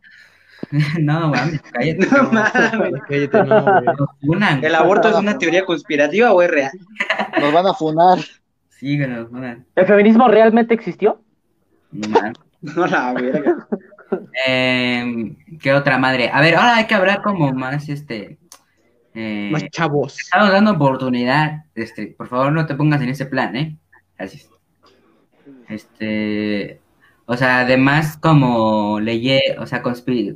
No, 1.01 1.28
mames, 1.28 1.61
cállate. 1.72 2.07
No 2.07 2.22
mames. 2.32 3.03
Cállate, 3.09 3.45
no, 3.45 3.62
güey. 3.62 3.84
Nos 3.84 4.09
funan. 4.20 4.64
¿El 4.64 4.74
aborto 4.74 5.09
es 5.09 5.14
una 5.14 5.39
teoría 5.39 5.64
conspirativa 5.64 6.32
o 6.32 6.43
es 6.43 6.51
real? 6.51 6.72
Nos 7.41 7.53
van 7.53 7.66
a 7.66 7.74
funar. 7.74 8.18
Sí, 8.70 8.99
que 8.99 9.07
nos 9.07 9.28
funan. 9.28 9.64
¿El 9.76 9.87
feminismo 9.87 10.26
realmente 10.28 10.74
existió? 10.74 11.20
No 11.93 12.09
mames. 12.09 12.32
No, 12.62 12.87
la 12.87 13.12
verga. 13.12 13.68
Eh, 14.47 15.37
¿Qué 15.61 15.72
otra 15.72 15.99
madre? 15.99 16.30
A 16.32 16.41
ver, 16.41 16.57
ahora 16.57 16.76
hay 16.76 16.87
que 16.87 16.95
hablar 16.95 17.22
como 17.22 17.53
más, 17.53 17.89
este... 17.89 18.39
eh, 19.17 19.49
Más 19.51 19.64
chavos. 19.71 20.19
estamos 20.21 20.51
dando 20.53 20.73
oportunidad. 20.73 21.64
Este, 21.75 22.07
por 22.09 22.29
favor, 22.29 22.53
no 22.53 22.67
te 22.67 22.75
pongas 22.75 23.01
en 23.03 23.09
ese 23.09 23.27
plan, 23.27 23.57
¿eh? 23.57 23.77
Gracias. 24.17 24.49
Este... 25.69 26.81
O 27.29 27.37
sea, 27.37 27.61
además 27.61 28.17
como 28.17 29.01
leye, 29.01 29.57
o 29.59 29.67
sea, 29.67 29.83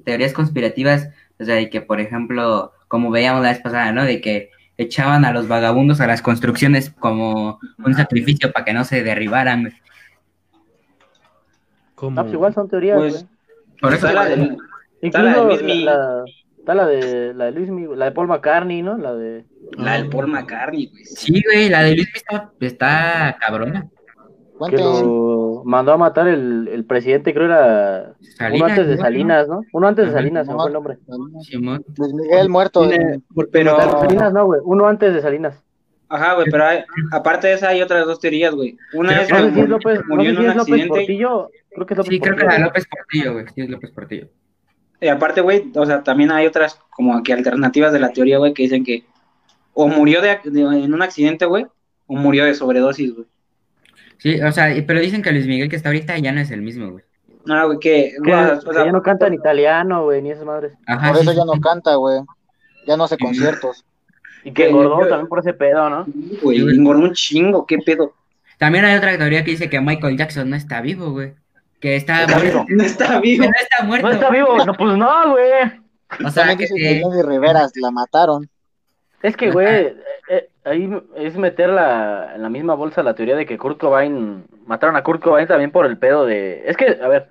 teorías 0.05 0.33
conspirativas, 0.33 1.09
o 1.39 1.45
sea, 1.45 1.55
de 1.55 1.71
que, 1.71 1.81
por 1.81 2.01
ejemplo, 2.01 2.73
como 2.89 3.13
veíamos 3.13 3.43
la 3.43 3.51
vez 3.51 3.61
pasada, 3.61 3.93
¿no? 3.93 4.03
De 4.05 4.21
que 4.21 4.51
echaban 4.77 5.25
a 5.25 5.33
los 5.33 5.47
vagabundos 5.47 6.01
a 6.01 6.09
las 6.09 6.21
construcciones 6.21 6.91
como 6.91 7.61
un 7.79 7.95
sacrificio 7.95 8.51
para 8.51 8.65
que 8.65 8.73
no 8.73 8.83
se 8.83 9.05
derribaran. 9.05 9.73
No, 12.03 12.15
pues 12.15 12.33
igual 12.33 12.55
son 12.55 12.69
teorías, 12.69 12.99
Pues, 12.99 13.13
güey. 13.13 13.27
Por 13.81 13.95
eso, 13.95 14.13
la 14.13 14.57
Incluso 15.03 15.49
la- 15.85 16.25
está 16.61 16.75
la 16.75 16.87
de 16.87 17.35
la 17.35 17.47
de 17.47 17.53
Luis 17.53 17.71
la 17.97 18.05
de 18.07 18.13
Paul 18.13 18.29
McCartney, 18.29 18.83
¿no? 18.83 18.97
La 18.97 19.15
de 19.15 19.45
la 19.73 19.95
del 19.95 20.09
Paul 20.09 20.29
McCartney, 20.29 20.87
güey. 20.91 21.05
sí, 21.05 21.43
güey, 21.45 21.69
la 21.69 21.83
de 21.83 21.95
Luis 21.97 22.09
está, 22.15 22.51
está 22.61 23.37
cabrona. 23.41 23.89
que 24.69 24.77
lo 24.77 25.63
mandó 25.65 25.93
a 25.93 25.97
matar 25.97 26.29
el, 26.29 26.69
el 26.69 26.85
presidente, 26.85 27.33
creo 27.35 27.47
era 27.47 28.13
uno 28.15 28.27
Salinas, 28.37 28.71
antes 28.71 28.87
de 28.89 28.97
¿no? 28.97 29.03
Salinas, 29.03 29.49
¿no? 29.49 29.61
Uno 29.73 29.89
antes 29.89 30.07
de. 30.07 30.13
Salinas, 30.13 30.47
me 30.47 30.55
fue 30.55 30.67
el 30.67 30.73
nombre. 30.73 30.99
Simón. 31.43 31.85
Luis 31.97 32.13
Miguel 32.15 32.49
muerto. 32.49 32.87
Tiene- 32.89 33.21
Pero- 33.51 33.79
Salinas 34.01 34.33
no, 34.33 34.45
güey, 34.47 34.61
uno 34.65 34.87
antes 34.87 35.15
de 35.15 35.21
Salinas. 35.23 35.65
Ajá, 36.13 36.35
güey, 36.35 36.47
pero 36.51 36.65
hay- 36.67 36.83
aparte 37.13 37.47
de 37.47 37.53
esa 37.55 37.69
hay 37.69 37.81
otras 37.83 38.05
dos 38.05 38.19
teorías, 38.21 38.53
güey. 38.55 38.77
Una 38.95 39.11
Pero 39.11 39.23
es 39.23 39.31
No 39.31 39.37
que 39.37 39.43
sé 39.45 39.55
si 39.55 39.61
es 39.61 39.69
López, 39.69 40.01
no 40.09 40.17
murió 40.17 40.25
sé 40.25 40.31
en 40.31 40.37
si 40.37 40.43
un 40.43 40.51
es 40.51 40.57
López 40.57 40.61
accidente. 40.73 40.89
Portillo, 40.89 41.51
creo 41.71 41.87
que 41.87 41.95
es 41.95 41.99
López 41.99 42.11
Sí, 42.13 42.21
creo 42.21 42.37
que 42.37 42.43
era 42.45 42.59
López 42.59 42.87
Portillo, 42.89 43.33
güey. 43.33 43.45
Sí, 43.55 43.61
es 43.63 43.71
López 43.71 43.91
Portillo. 43.93 44.27
Y 45.01 45.09
aparte, 45.09 45.41
güey, 45.41 45.71
o 45.75 45.87
sea, 45.87 46.03
también 46.03 46.31
hay 46.31 46.47
otras 46.47 46.79
como 46.91 47.23
que 47.23 47.33
alternativas 47.33 47.93
de 47.93 48.01
la 48.01 48.11
teoría, 48.13 48.39
güey, 48.39 48.53
que 48.53 48.65
dicen 48.65 48.85
que 48.85 49.05
o 49.73 49.89
murió 49.89 50.21
de, 50.21 50.39
de- 50.45 50.61
en 50.61 50.93
un 50.93 51.03
accidente, 51.03 51.47
güey, 51.47 51.67
o 52.07 52.17
murió 52.17 52.45
de 52.45 52.55
sobredosis, 52.55 53.15
güey. 53.15 53.27
Sí, 54.19 54.41
o 54.43 54.53
sea, 54.53 54.69
pero 54.87 55.01
dicen 55.01 55.23
que 55.23 55.33
Luis 55.33 55.47
Miguel 55.47 55.71
que 55.71 55.77
está 55.77 55.89
ahorita 55.89 56.19
ya 56.19 56.33
no 56.33 56.41
es 56.41 56.51
el 56.51 56.61
mismo, 56.61 56.91
güey. 56.91 57.05
No, 57.47 57.67
güey, 57.67 57.79
que, 57.79 58.13
Que, 58.23 58.35
o 58.35 58.61
sea, 58.61 58.73
que 58.73 58.85
ya 58.87 58.93
no 58.93 59.03
canta 59.03 59.27
en 59.27 59.35
italiano, 59.35 60.05
güey, 60.05 60.21
ni 60.21 60.31
esas 60.31 60.45
madres. 60.45 60.75
Ajá, 60.87 61.09
Por 61.09 61.17
sí, 61.17 61.23
eso 61.23 61.33
ya 61.33 61.45
no 61.47 61.59
canta, 61.61 61.95
güey. 61.95 62.21
Ya 62.87 62.97
no 62.99 63.05
hace 63.05 63.17
conciertos. 63.17 63.85
Y 64.45 64.53
que 64.53 64.69
engordó 64.69 65.07
también 65.07 65.29
por 65.29 65.39
ese 65.39 65.55
pedo, 65.55 65.89
¿no? 65.89 66.07
güey. 66.43 66.59
engordó 66.61 67.03
un 67.05 67.13
chingo, 67.15 67.67
qué 67.67 67.79
pedo. 67.79 68.15
También 68.59 68.85
hay 68.85 68.97
otra 68.97 69.17
teoría 69.17 69.43
que 69.45 69.53
dice 69.53 69.71
que 69.71 69.81
Michael 69.81 70.19
Jackson 70.19 70.51
no 70.51 70.57
está 70.57 70.83
vivo, 70.83 71.13
güey. 71.13 71.33
Que 71.81 71.97
está, 71.97 72.23
Está 72.23 72.37
muerto. 72.39 72.65
vivo. 72.65 72.67
No 72.69 72.83
está 72.85 73.21
vivo. 73.21 73.45
no 73.45 73.51
está 73.59 73.85
muerto. 73.85 74.07
No 74.07 74.13
está 74.13 74.31
vivo, 74.31 74.65
no, 74.65 74.75
pues 74.75 74.97
no, 74.99 75.31
güey. 75.33 75.53
O 76.25 76.31
sea, 76.31 76.47
También 76.47 76.59
que, 76.59 76.67
que- 76.75 76.95
Lenny 77.05 77.23
Riveras 77.23 77.73
la 77.77 77.91
mataron. 77.91 78.49
Es 79.23 79.37
que, 79.37 79.51
güey, 79.51 79.67
eh, 79.69 79.97
eh, 80.31 80.49
ahí 80.65 80.91
es 81.17 81.37
meter 81.37 81.69
la, 81.69 82.33
en 82.35 82.43
la 82.43 82.49
misma 82.49 82.75
bolsa 82.75 83.03
la 83.03 83.15
teoría 83.15 83.37
de 83.37 83.45
que 83.47 83.59
Kurt 83.59 83.79
Cobain, 83.79 84.45
mataron 84.67 84.97
a 84.97 85.03
Kurt 85.03 85.23
Cobain 85.23 85.47
también 85.47 85.71
por 85.71 85.85
el 85.87 85.99
pedo 85.99 86.25
de... 86.25 86.63
Es 86.67 86.77
que, 86.77 86.99
a 87.03 87.07
ver, 87.09 87.29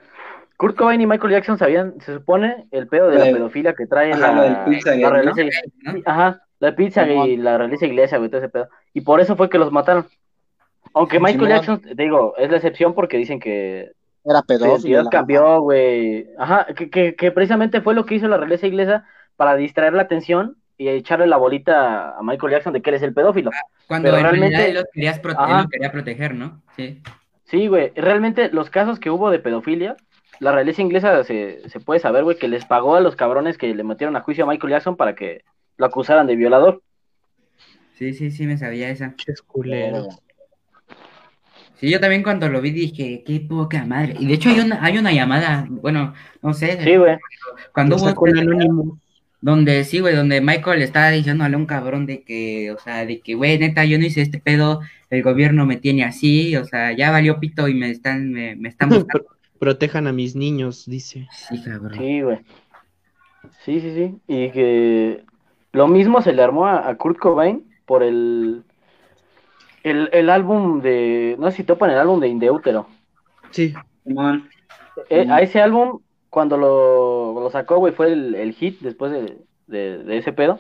Kurt 0.56 0.76
Cobain 0.78 1.02
y 1.02 1.08
Michael 1.08 1.32
Jackson 1.34 1.58
sabían, 1.58 2.00
se 2.02 2.14
supone, 2.14 2.68
el 2.72 2.88
pedo 2.88 3.10
de 3.10 3.18
la 3.18 3.26
pedofilia 3.26 3.74
que 3.74 3.88
trae 3.88 4.14
ajá, 4.14 4.42
del 4.42 4.54
la, 4.54 4.66
Pizzagate, 4.66 5.02
la 5.02 5.10
¿no? 5.10 5.16
realiza- 5.34 5.62
¿no? 5.84 5.94
Ajá, 6.06 6.42
la 6.60 6.76
pizza 6.76 7.08
y 7.08 7.38
la 7.38 7.58
realiza 7.58 7.86
iglesia, 7.88 8.18
güey, 8.20 8.30
todo 8.30 8.42
ese 8.42 8.50
pedo. 8.50 8.70
Y 8.94 9.02
por 9.02 9.20
eso 9.20 9.36
fue 9.36 9.50
que 9.50 9.58
los 9.58 9.72
mataron. 9.72 10.06
Aunque 10.94 11.20
Michael. 11.20 11.50
Jackson, 11.50 11.82
te 11.82 11.96
digo, 11.96 12.36
es 12.38 12.50
la 12.52 12.58
excepción 12.58 12.94
porque 12.94 13.18
dicen 13.18 13.40
que 13.40 13.94
Era 14.26 14.42
pedófilo. 14.42 15.04
la 15.04 15.10
cambió, 15.10 15.62
güey. 15.62 16.28
Ajá, 16.38 16.66
que, 16.76 16.90
que, 16.90 17.16
que 17.16 17.32
precisamente 17.32 17.82
fue 17.82 17.96
lo 17.96 18.06
que 18.06 18.16
hizo 18.16 18.28
la 18.28 18.38
realeza 18.38 18.68
inglesa 18.68 19.06
para 19.36 19.56
distraer 19.56 19.94
la 19.94 20.02
atención 20.04 20.58
y 20.78 20.88
echarle 20.90 21.28
la 21.28 21.38
bolita 21.38 22.18
a 22.18 22.22
Michael 22.24 22.52
Jackson 22.54 22.74
de 22.74 22.82
que 22.82 22.90
él 22.90 22.96
es 22.98 23.02
el 23.04 23.14
pedófilo. 23.14 23.52
cuando 23.88 24.08
pero 24.08 24.18
en 24.18 24.24
realmente- 24.24 24.68
él 24.70 24.76
lo, 24.76 24.84
querías 24.94 25.22
prote- 25.22 25.32
él 25.46 25.52
Ajá. 25.52 25.62
lo 25.64 25.70
quería 25.70 25.92
proteger, 25.92 26.36
¿no? 26.36 26.62
Sí. 26.76 27.02
Sí, 27.46 27.68
güey. 27.68 27.92
Realmente 27.96 28.50
los 28.52 28.70
casos 28.70 29.00
que 29.00 29.10
hubo 29.10 29.32
de 29.32 29.40
pedofilia, 29.40 29.96
la 30.40 30.52
realeza 30.52 30.82
inglesa 30.82 31.24
se, 31.24 31.68
se 31.70 31.80
puede 31.80 32.00
saber, 32.00 32.24
güey, 32.24 32.38
que 32.38 32.48
les 32.48 32.64
pagó 32.66 32.96
a 32.96 33.02
los 33.02 33.16
cabrones 33.16 33.58
que 33.58 33.74
le 33.74 33.84
metieron 33.84 34.16
a 34.16 34.22
juicio 34.22 34.44
a 34.44 34.48
Michael 34.48 34.72
Jackson 34.72 34.96
para 34.96 35.16
que 35.16 35.44
lo 35.78 35.86
acusaran 35.86 36.28
de 36.28 36.36
violador. 36.36 36.82
Sí, 37.96 38.14
sí, 38.14 38.32
sí, 38.32 38.46
me 38.46 38.58
sabía 38.58 38.90
esa. 38.90 39.16
Qué 39.18 39.34
culero. 39.48 40.08
Sí, 41.80 41.90
yo 41.90 42.00
también 42.00 42.24
cuando 42.24 42.50
lo 42.50 42.60
vi 42.62 42.72
dije, 42.72 43.24
qué 43.26 43.40
poca 43.40 43.86
madre. 43.86 44.16
Y 44.20 44.26
de 44.28 44.34
hecho 44.34 44.50
hay 44.50 44.60
una, 44.60 44.84
hay 44.84 44.98
una 44.98 45.14
llamada, 45.14 45.66
bueno, 45.70 46.14
no 46.42 46.54
sé, 46.54 46.78
Sí, 46.84 46.98
güey. 46.98 47.18
cuando 47.74 47.96
hubo 47.96 48.28
el 48.28 48.40
anónimo. 48.40 49.00
Donde 49.42 49.86
sí, 49.86 50.00
güey, 50.02 50.14
donde 50.16 50.42
Michael 50.42 50.82
estaba 50.82 51.12
diciéndole 51.12 51.56
a 51.56 51.58
un 51.58 51.66
cabrón 51.66 52.06
de 52.06 52.24
que, 52.24 52.72
o 52.72 52.80
sea, 52.80 53.06
de 53.06 53.22
que, 53.22 53.36
güey, 53.36 53.58
neta, 53.58 53.86
yo 53.86 53.98
no 53.98 54.06
hice 54.06 54.22
este 54.22 54.40
pedo, 54.40 54.82
el 55.10 55.24
gobierno 55.24 55.66
me 55.66 55.78
tiene 55.78 56.04
así, 56.04 56.58
o 56.58 56.66
sea, 56.66 56.92
ya 56.92 57.10
valió 57.10 57.40
pito 57.40 57.70
y 57.70 57.74
me 57.74 57.90
están, 57.90 58.34
me, 58.34 58.58
me 58.58 58.68
están 58.68 58.90
buscando. 58.90 59.28
Protejan 59.58 60.08
a 60.08 60.12
mis 60.12 60.36
niños, 60.36 60.84
dice. 60.86 61.28
Sí, 61.32 61.64
cabrón. 61.64 61.98
Sí, 61.98 62.22
güey. 62.22 62.40
Sí, 63.64 63.80
sí, 63.80 63.94
sí. 63.96 64.16
Y 64.28 64.50
que 64.52 65.24
lo 65.72 65.88
mismo 65.88 66.22
se 66.22 66.34
le 66.34 66.44
armó 66.44 66.66
a, 66.66 66.90
a 66.90 66.96
Kurt 66.96 67.18
Cobain 67.18 67.64
por 67.86 68.04
el, 68.04 68.64
el, 69.84 70.10
el 70.12 70.30
álbum 70.30 70.82
de, 70.82 71.36
no 71.40 71.50
sé 71.52 71.58
si 71.58 71.64
topan 71.64 71.92
el 71.92 71.98
álbum 71.98 72.20
de 72.20 72.28
Indeútero. 72.28 72.88
Sí. 73.52 73.74
Eh, 75.10 75.28
a 75.30 75.42
ese 75.42 75.62
álbum, 75.62 76.00
cuando 76.30 76.58
lo, 76.58 77.40
lo 77.40 77.50
sacó, 77.50 77.78
güey, 77.78 77.94
fue 77.94 78.12
el, 78.12 78.36
el 78.36 78.54
hit 78.54 78.80
después 78.82 79.12
de, 79.12 79.38
de, 79.68 80.04
de 80.04 80.18
ese 80.18 80.34
pedo. 80.34 80.60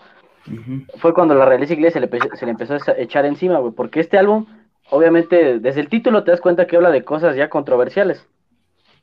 Fue 0.98 1.14
cuando 1.14 1.36
la 1.36 1.46
realeza 1.46 1.74
inglesa 1.74 2.00
se 2.00 2.08
le, 2.08 2.38
se 2.38 2.46
le 2.46 2.52
empezó 2.52 2.74
a 2.74 2.80
echar 2.98 3.26
encima, 3.26 3.60
güey. 3.60 3.74
Porque 3.74 4.00
este 4.00 4.18
álbum, 4.18 4.48
obviamente, 4.90 5.60
desde 5.60 5.82
el 5.82 5.90
título 5.90 6.24
te 6.24 6.32
das 6.32 6.42
cuenta 6.42 6.66
que 6.66 6.76
habla 6.76 6.90
de 6.90 7.04
cosas 7.04 7.36
ya 7.36 7.50
controversiales. 7.50 8.26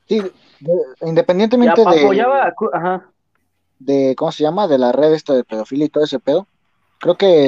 Sí, 0.09 0.21
de- 0.21 0.71
Ya 1.01 1.09
independientemente 1.09 1.81
de, 1.83 2.03
apoyaba 2.03 2.45
a 2.45 2.55
ajá. 2.73 3.11
de, 3.79 4.14
¿cómo 4.17 4.33
se 4.33 4.43
llama? 4.43 4.67
De 4.67 4.79
la 4.79 4.93
red 4.93 5.12
esta 5.12 5.35
de 5.35 5.45
pedofilia 5.45 5.87
y 5.87 5.91
todo 5.91 6.05
ese 6.05 6.19
pedo, 6.19 6.47
creo 6.99 7.17
que 7.17 7.47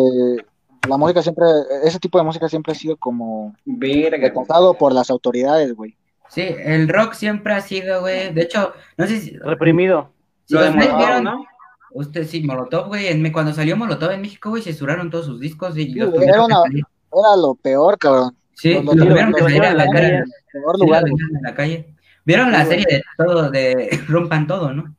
la 0.89 0.97
música 0.97 1.23
siempre, 1.23 1.45
ese 1.85 1.99
tipo 1.99 2.19
de 2.19 2.25
música 2.25 2.49
siempre 2.49 2.73
ha 2.73 2.77
sido 2.77 2.97
como 2.97 3.55
rechazado 3.67 4.75
por 4.75 4.93
las 4.93 5.11
autoridades, 5.11 5.75
güey. 5.75 5.97
Sí, 6.29 6.43
el 6.43 6.89
rock 6.89 7.15
siempre 7.15 7.55
ha 7.55 7.61
sido, 7.61 8.01
güey, 8.01 8.33
de 8.35 8.43
hecho, 8.43 8.73
no 8.97 9.07
sé 9.07 9.19
si, 9.21 9.37
Reprimido. 9.39 10.11
si 10.45 10.55
Lo 10.55 10.63
de 10.63 10.71
Molotov, 10.71 10.99
vieron, 10.99 11.25
¿no? 11.25 11.45
usted 11.93 12.27
sí, 12.27 12.43
Molotov, 12.43 12.89
güey, 12.89 13.07
en- 13.09 13.33
cuando 13.33 13.53
salió 13.55 13.77
Molotov 13.77 14.11
en 14.11 14.21
México, 14.21 14.51
güey, 14.51 14.63
censuraron 14.63 15.11
todos 15.11 15.25
sus 15.27 15.41
discos 15.41 15.77
y 15.79 15.85
Sí, 15.85 15.95
los 15.95 16.11
güey, 16.11 16.21
tuvieron 16.21 16.51
era 16.51 16.61
una- 17.13 17.37
lo 17.37 17.55
peor, 17.55 17.97
cabrón. 17.99 18.37
Sí, 18.55 18.75
los- 18.75 18.85
los 18.85 18.97
los- 18.97 19.09
tuvieron 19.09 19.33
que 19.33 19.43
salir 19.43 19.65
a 19.65 19.73
la 19.75 19.87
peor 19.87 20.25
Sí, 20.77 20.85
lugar, 20.85 21.05
en 21.09 21.43
la 21.43 21.55
calle. 21.55 21.95
¿Vieron 22.27 22.53
la 22.53 22.63
Sí, 22.65 22.71
serie 22.71 22.85
de 22.91 23.03
todo, 23.17 23.51
de 23.51 23.89
Rompan 24.09 24.47
Todo, 24.47 24.75
no? 24.75 24.95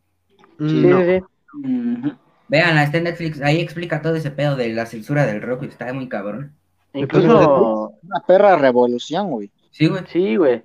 Mm, 0.57 0.67
Sí, 0.69 0.81
no. 0.87 0.99
sí, 0.99 1.05
sí. 1.05 1.23
Ujú. 1.63 2.11
Vean, 2.49 2.77
está 2.79 2.97
en 2.97 3.03
Netflix, 3.05 3.41
ahí 3.41 3.59
explica 3.61 4.01
todo 4.01 4.15
ese 4.15 4.31
pedo 4.31 4.55
de 4.55 4.73
la 4.73 4.85
censura 4.85 5.25
del 5.25 5.41
rock, 5.41 5.63
y 5.63 5.67
está 5.67 5.93
muy 5.93 6.09
cabrón. 6.09 6.53
Incluso, 6.93 7.93
Una 8.01 8.19
perra 8.27 8.55
revolución, 8.57 9.29
güey. 9.29 9.51
Sí, 9.71 9.87
güey. 9.87 10.03
sí, 10.07 10.35
güey. 10.35 10.63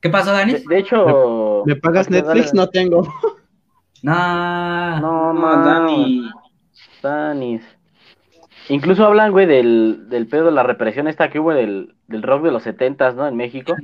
¿Qué 0.00 0.08
pasó, 0.08 0.32
Dani? 0.32 0.54
de 0.68 0.78
hecho, 0.78 1.64
¿Me 1.66 1.74
pagas 1.76 2.08
Netflix? 2.08 2.54
No 2.54 2.68
tengo. 2.68 3.02
No. 4.02 5.00
No, 5.00 5.32
No, 5.32 5.32
no, 5.32 5.64
Dani. 5.64 6.30
Danis. 7.02 7.62
Incluso 8.68 9.04
hablan, 9.04 9.32
güey, 9.32 9.46
del, 9.46 10.08
del 10.08 10.26
pedo 10.26 10.46
de 10.46 10.52
la 10.52 10.62
represión 10.62 11.08
esta 11.08 11.30
que 11.30 11.38
hubo 11.40 11.52
del, 11.52 11.94
del 12.08 12.22
rock 12.22 12.44
de 12.44 12.50
los 12.52 12.62
setentas, 12.62 13.14
¿no? 13.14 13.26
En 13.26 13.36
México. 13.36 13.74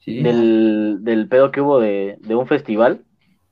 Sí. 0.00 0.22
Del, 0.22 0.98
del 1.00 1.28
pedo 1.28 1.50
que 1.50 1.60
hubo 1.60 1.80
de, 1.80 2.16
de 2.20 2.34
un 2.34 2.46
festival. 2.46 3.00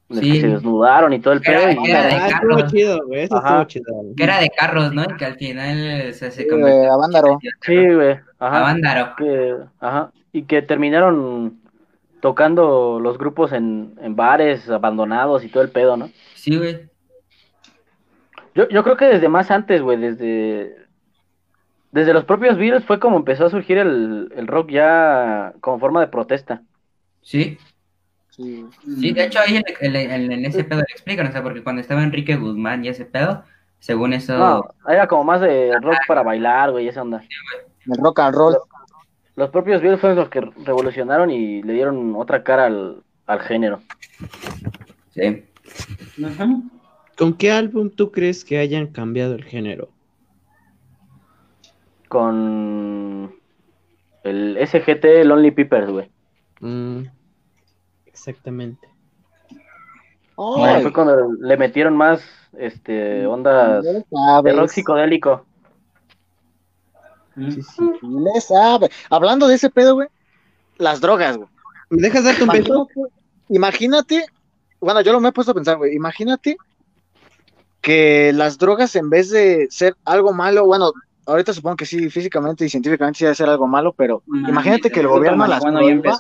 En 0.08 0.18
el 0.18 0.22
Sí. 0.22 0.32
que 0.34 0.40
se 0.42 0.48
desnudaron 0.48 1.12
y 1.12 1.18
todo 1.18 1.34
el 1.34 1.40
pedo. 1.40 1.60
Era- 1.62 1.72
y- 1.72 1.90
era 1.90 2.02
de 2.06 2.14
Ah, 2.14 2.28
carros. 2.30 2.72
chido, 2.72 3.06
güey. 3.06 3.22
Eso 3.22 3.36
estuvo 3.36 3.64
chido. 3.64 3.84
Que 4.16 4.22
era 4.24 4.38
de 4.40 4.50
carros, 4.50 4.92
¿no? 4.94 5.02
Y 5.02 5.16
que 5.16 5.24
al 5.24 5.34
final 5.36 5.76
se, 6.14 6.30
se 6.30 6.30
Sí, 6.30 6.48
convirtió 6.48 6.76
güey, 6.76 6.86
a 6.88 6.96
Vándaro. 6.96 7.38
Sí, 7.62 7.94
güey. 7.94 8.16
Ajá. 8.38 8.60
Vándaro. 8.60 9.14
que, 9.16 9.56
ajá, 9.80 10.12
y 10.32 10.42
que 10.42 10.62
terminaron 10.62 11.58
tocando 12.20 13.00
los 13.00 13.18
grupos 13.18 13.52
en, 13.52 13.94
en 14.00 14.14
bares 14.16 14.68
abandonados 14.70 15.42
y 15.44 15.48
todo 15.48 15.62
el 15.62 15.70
pedo, 15.70 15.96
¿no? 15.96 16.08
Sí, 16.34 16.56
güey. 16.56 16.88
Yo, 18.54 18.68
yo 18.68 18.82
creo 18.84 18.96
que 18.96 19.04
desde 19.06 19.28
más 19.28 19.50
antes, 19.50 19.82
güey, 19.82 19.98
desde, 19.98 20.76
desde 21.92 22.12
los 22.14 22.24
propios 22.24 22.56
Beatles 22.56 22.84
fue 22.84 22.98
como 23.00 23.16
empezó 23.16 23.46
a 23.46 23.50
surgir 23.50 23.78
el, 23.78 24.32
el 24.36 24.46
rock 24.46 24.70
ya 24.70 25.52
como 25.60 25.78
forma 25.78 26.00
de 26.00 26.06
protesta. 26.08 26.62
Sí. 27.22 27.58
Sí. 28.36 28.66
Sí, 29.00 29.12
de 29.12 29.24
hecho 29.24 29.38
ahí 29.40 29.56
en, 29.56 29.64
en- 29.80 30.10
en- 30.10 30.32
en 30.32 30.44
ese 30.44 30.62
pedo 30.64 30.80
le 30.80 30.86
explican, 30.92 31.26
o 31.26 31.32
sea, 31.32 31.42
porque 31.42 31.62
cuando 31.62 31.80
estaba 31.80 32.02
Enrique 32.02 32.36
Guzmán 32.36 32.84
y 32.84 32.88
ese 32.88 33.06
pedo, 33.06 33.42
según 33.78 34.12
eso, 34.12 34.36
No, 34.36 34.62
era 34.88 35.06
como 35.06 35.24
más 35.24 35.40
de 35.40 35.72
rock 35.80 35.96
para 36.06 36.22
bailar, 36.22 36.70
güey, 36.72 36.86
esa 36.88 37.00
onda. 37.02 37.22
El 37.86 37.96
rock 38.02 38.20
and 38.20 38.34
roll. 38.36 38.56
Los 39.36 39.50
propios 39.50 39.80
Beatles 39.80 40.00
fueron 40.00 40.18
los 40.18 40.28
que 40.28 40.40
revolucionaron 40.40 41.30
y 41.30 41.62
le 41.62 41.72
dieron 41.74 42.14
otra 42.16 42.42
cara 42.42 42.66
al, 42.66 43.02
al 43.26 43.40
género. 43.40 43.80
sí. 45.10 45.44
¿Con 47.16 47.32
qué 47.34 47.50
álbum 47.52 47.88
tú 47.90 48.12
crees 48.12 48.44
que 48.44 48.58
hayan 48.58 48.88
cambiado 48.88 49.34
el 49.34 49.44
género? 49.44 49.88
Con 52.08 53.34
el 54.22 54.56
SGT 54.58 55.24
Lonely 55.24 55.50
Peppers, 55.50 55.90
güey. 55.90 56.10
Mm, 56.60 57.02
exactamente. 58.26 58.88
Bueno, 60.36 60.76
Ay, 60.76 60.82
fue 60.82 60.92
cuando 60.92 61.32
le 61.40 61.56
metieron 61.56 61.96
más 61.96 62.20
este 62.58 63.26
ondas 63.26 63.84
de 63.84 64.52
rock 64.52 64.68
psicodélico. 64.68 65.46
Sí, 67.36 67.62
sí. 67.62 67.82
le 68.02 68.40
sabe. 68.40 68.90
Hablando 69.10 69.46
de 69.46 69.54
ese 69.54 69.70
pedo, 69.70 69.94
güey, 69.94 70.08
las 70.78 71.00
drogas, 71.00 71.36
güey. 71.36 71.48
¿Me 71.90 72.02
dejas 72.02 72.24
darte 72.24 72.42
un 72.42 72.48
beso? 72.48 72.88
Imagínate, 73.48 74.26
bueno, 74.80 75.00
yo 75.02 75.12
lo 75.12 75.20
me 75.20 75.28
he 75.28 75.32
puesto 75.32 75.52
a 75.52 75.54
pensar, 75.54 75.76
güey, 75.76 75.94
imagínate 75.94 76.56
que 77.80 78.32
las 78.34 78.58
drogas 78.58 78.96
en 78.96 79.08
vez 79.08 79.30
de 79.30 79.68
ser 79.70 79.94
algo 80.04 80.32
malo, 80.32 80.66
bueno, 80.66 80.92
ahorita 81.26 81.52
supongo 81.52 81.76
que 81.76 81.86
sí, 81.86 82.10
físicamente 82.10 82.64
y 82.64 82.68
científicamente 82.68 83.18
sí 83.18 83.24
debe 83.24 83.34
ser 83.36 83.48
algo 83.48 83.66
malo, 83.66 83.92
pero 83.92 84.22
imagínate 84.26 84.90
que 84.90 85.00
el 85.00 85.08
gobierno 85.08 85.46
las 85.46 85.62
prohíba, 85.62 86.18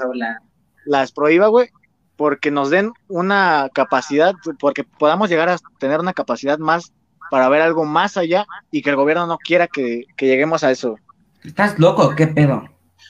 las 0.84 1.12
prohíba, 1.12 1.48
güey, 1.48 1.70
porque 2.16 2.50
nos 2.50 2.70
den 2.70 2.92
una 3.08 3.68
capacidad, 3.74 4.34
porque 4.58 4.84
podamos 4.84 5.28
llegar 5.28 5.48
a 5.48 5.56
tener 5.78 6.00
una 6.00 6.12
capacidad 6.12 6.58
más 6.58 6.92
para 7.30 7.48
ver 7.48 7.60
algo 7.62 7.84
más 7.84 8.16
allá 8.16 8.46
y 8.70 8.82
que 8.82 8.90
el 8.90 8.96
gobierno 8.96 9.26
no 9.26 9.38
quiera 9.38 9.66
que, 9.66 10.04
que 10.16 10.26
lleguemos 10.26 10.64
a 10.64 10.70
eso. 10.70 10.96
¿Estás 11.44 11.78
loco? 11.78 12.14
¿Qué 12.16 12.26
pedo? 12.28 12.68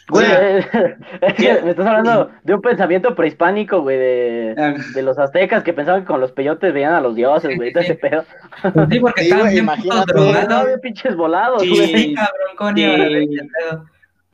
Güey, 0.08 0.24
sea, 0.24 0.58
es 1.20 1.34
que 1.34 1.62
me 1.62 1.70
estás 1.70 1.86
hablando 1.86 2.30
de 2.44 2.54
un 2.54 2.60
pensamiento 2.60 3.14
prehispánico, 3.16 3.80
güey, 3.82 3.98
de, 3.98 4.54
Ah, 4.56 4.74
de 4.94 5.02
los 5.02 5.18
aztecas 5.18 5.64
que 5.64 5.72
pensaban 5.72 6.02
que 6.02 6.06
con 6.06 6.20
los 6.20 6.30
peyotes 6.32 6.72
veían 6.72 6.94
a 6.94 7.00
los 7.00 7.14
dioses, 7.16 7.56
güey, 7.56 7.72
todo 7.72 7.82
ese 7.82 7.94
pedo. 7.96 8.24
Pues 8.72 8.88
sí, 8.90 9.00
porque 9.00 9.22
Sí, 9.22 9.26
estaban 9.30 9.46
güey, 9.46 9.54
bien 9.54 10.04
drogados. 10.06 10.68
Pinches 10.80 11.16
volados, 11.16 11.62
Sí. 11.62 11.70
güey. 11.70 11.86
Sí, 11.86 12.14
cabrón, 12.14 12.56
¿cómo 12.56 12.78
iban 12.78 13.00
a 13.00 13.04
ver 13.04 13.28
Sí. 13.28 13.36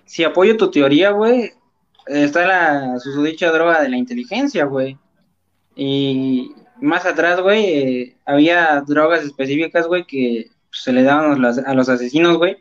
Si 0.05 0.25
apoyo 0.25 0.57
tu 0.59 0.71
teoría, 0.71 1.11
güey, 1.11 1.53
está 2.07 2.47
la 2.47 2.99
susodicha 2.99 3.51
droga 3.53 3.81
de 3.83 3.89
la 3.89 3.97
inteligencia, 3.97 4.65
güey. 4.65 4.97
Y 5.75 6.53
más 6.81 7.07
atrás, 7.07 7.41
güey, 7.41 7.65
eh, 7.65 8.17
había 8.27 8.83
drogas 8.87 9.25
específicas, 9.25 9.87
güey, 9.87 10.05
que 10.05 10.51
se 10.71 10.93
le 10.93 11.03
daban 11.03 11.33
a 11.33 11.37
los, 11.37 11.59
a 11.59 11.75
los 11.75 11.89
asesinos, 11.89 12.37
güey, 12.39 12.57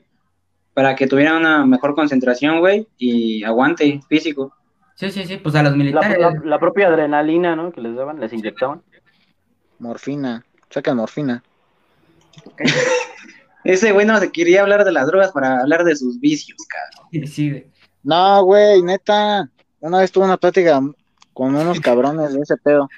para 0.73 0.95
que 0.95 1.07
tuvieran 1.07 1.37
una 1.37 1.65
mejor 1.65 1.95
concentración, 1.95 2.59
güey, 2.59 2.87
y 2.97 3.43
aguante 3.43 3.99
físico. 4.07 4.53
Sí, 4.95 5.09
sí, 5.11 5.25
sí, 5.25 5.37
pues 5.37 5.55
a 5.55 5.63
los 5.63 5.71
La, 5.71 5.77
militares. 5.77 6.17
la- 6.19 6.41
la 6.43 6.59
propia 6.59 6.87
adrenalina, 6.87 7.55
¿no? 7.55 7.71
Que 7.71 7.81
les 7.81 7.95
daban, 7.95 8.19
les 8.19 8.31
inyectaban. 8.33 8.81
Morfina, 9.79 10.45
sacan 10.69 10.97
morfina. 10.97 11.43
Ese 13.63 13.91
güey 13.91 14.05
no 14.05 14.19
se 14.19 14.31
quería 14.31 14.61
hablar 14.61 14.83
de 14.85 14.91
las 14.91 15.07
drogas 15.07 15.31
para 15.31 15.59
hablar 15.61 15.83
de 15.83 15.95
sus 15.95 16.19
vicios, 16.19 16.57
cabrón. 16.67 17.27
Sí, 17.27 17.49
güey. 17.49 17.70
No, 18.03 18.43
güey, 18.43 18.81
neta, 18.81 19.49
una 19.79 19.99
vez 19.99 20.11
tuve 20.11 20.25
una 20.25 20.37
plática 20.37 20.81
con 21.33 21.55
unos 21.55 21.79
cabrones 21.79 22.33
de 22.33 22.41
ese 22.41 22.57
pedo. 22.57 22.89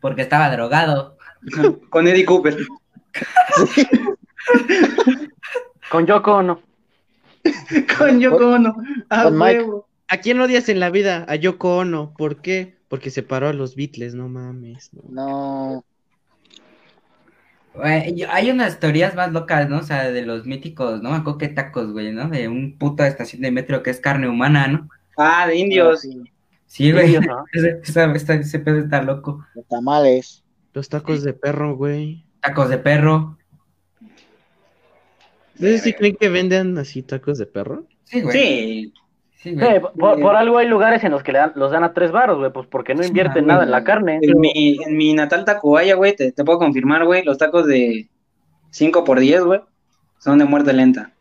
Porque 0.00 0.22
estaba 0.22 0.50
drogado. 0.50 1.16
Con 1.90 2.06
Eddie 2.06 2.24
Cooper. 2.24 2.56
Con 5.90 6.06
Yoko, 6.06 6.36
Ono. 6.36 6.60
Con 7.98 8.20
Yoko 8.20 8.50
Ono. 8.50 8.76
A 9.08 9.24
Con 9.24 9.38
Mike. 9.38 9.66
¿A 10.08 10.16
quién 10.18 10.40
odias 10.40 10.68
en 10.68 10.80
la 10.80 10.90
vida? 10.90 11.24
A 11.28 11.36
Yoko 11.36 11.78
Ono. 11.78 12.14
¿Por 12.16 12.40
qué? 12.40 12.76
Porque 12.88 13.10
separó 13.10 13.48
a 13.48 13.52
los 13.52 13.76
Beatles, 13.76 14.14
no 14.14 14.28
mames. 14.28 14.90
no. 14.92 15.02
No, 15.10 15.84
Yo- 18.14 18.30
hay 18.30 18.50
unas 18.50 18.80
teorías 18.80 19.14
más 19.14 19.32
locas, 19.32 19.68
¿no? 19.68 19.78
O 19.78 19.82
sea, 19.82 20.10
de 20.10 20.22
los 20.22 20.46
míticos, 20.46 21.02
¿no? 21.02 21.38
Que 21.38 21.48
tacos, 21.48 21.92
güey, 21.92 22.12
¿no? 22.12 22.28
De 22.28 22.48
un 22.48 22.76
puta 22.78 23.06
estación 23.06 23.42
de 23.42 23.50
metro 23.50 23.82
que 23.82 23.90
es 23.90 24.00
carne 24.00 24.28
humana, 24.28 24.66
¿no? 24.68 24.88
Ah, 25.16 25.46
de 25.46 25.56
indios. 25.56 26.06
Sí, 26.66 26.92
güey. 26.92 27.06
Indios, 27.14 27.26
¿no? 27.26 27.44
Ese, 27.52 27.80
esta- 27.84 28.34
ese 28.34 28.58
pedo 28.60 28.78
está 28.78 29.02
loco. 29.02 29.44
los 29.54 29.66
tamales. 29.68 30.44
Los 30.74 30.88
tacos 30.88 31.22
de 31.22 31.32
perro, 31.32 31.76
güey. 31.76 32.24
Tacos 32.40 32.68
de 32.68 32.78
perro. 32.78 33.36
¿Ustedes 35.54 35.82
sí 35.82 35.92
creen 35.92 36.16
que 36.16 36.28
venden 36.28 36.78
así 36.78 37.02
tacos 37.02 37.38
de 37.38 37.46
perro? 37.46 37.86
Sí, 38.04 38.20
güey. 38.20 38.36
Sí. 38.38 38.94
Sí, 39.40 39.50
Sí, 39.50 39.54
güey. 39.56 39.80
por, 39.80 40.20
por 40.20 40.34
algo 40.36 40.58
hay 40.58 40.66
lugares 40.66 41.04
en 41.04 41.12
los 41.12 41.22
que 41.22 41.30
le 41.32 41.38
dan- 41.38 41.52
los 41.54 41.70
dan 41.70 41.84
a 41.84 41.92
tres 41.92 42.10
baros, 42.10 42.38
güey, 42.38 42.52
pues 42.52 42.66
porque 42.66 42.94
no 42.94 43.04
invierten 43.04 43.46
nada 43.46 43.62
en 43.62 43.70
la 43.70 43.84
carne. 43.84 44.18
En 44.20 44.38
mi, 44.40 44.78
en 44.84 44.96
mi 44.96 45.14
natal 45.14 45.44
Tacubaya, 45.44 45.94
güey, 45.94 46.16
te, 46.16 46.32
te 46.32 46.44
puedo 46.44 46.58
confirmar, 46.58 47.04
güey, 47.04 47.22
los 47.24 47.38
tacos 47.38 47.66
de 47.66 48.08
5 48.70 49.04
por 49.04 49.20
10, 49.20 49.44
güey, 49.44 49.60
son 50.18 50.38
de 50.38 50.44
muerte 50.44 50.72
lenta. 50.72 51.12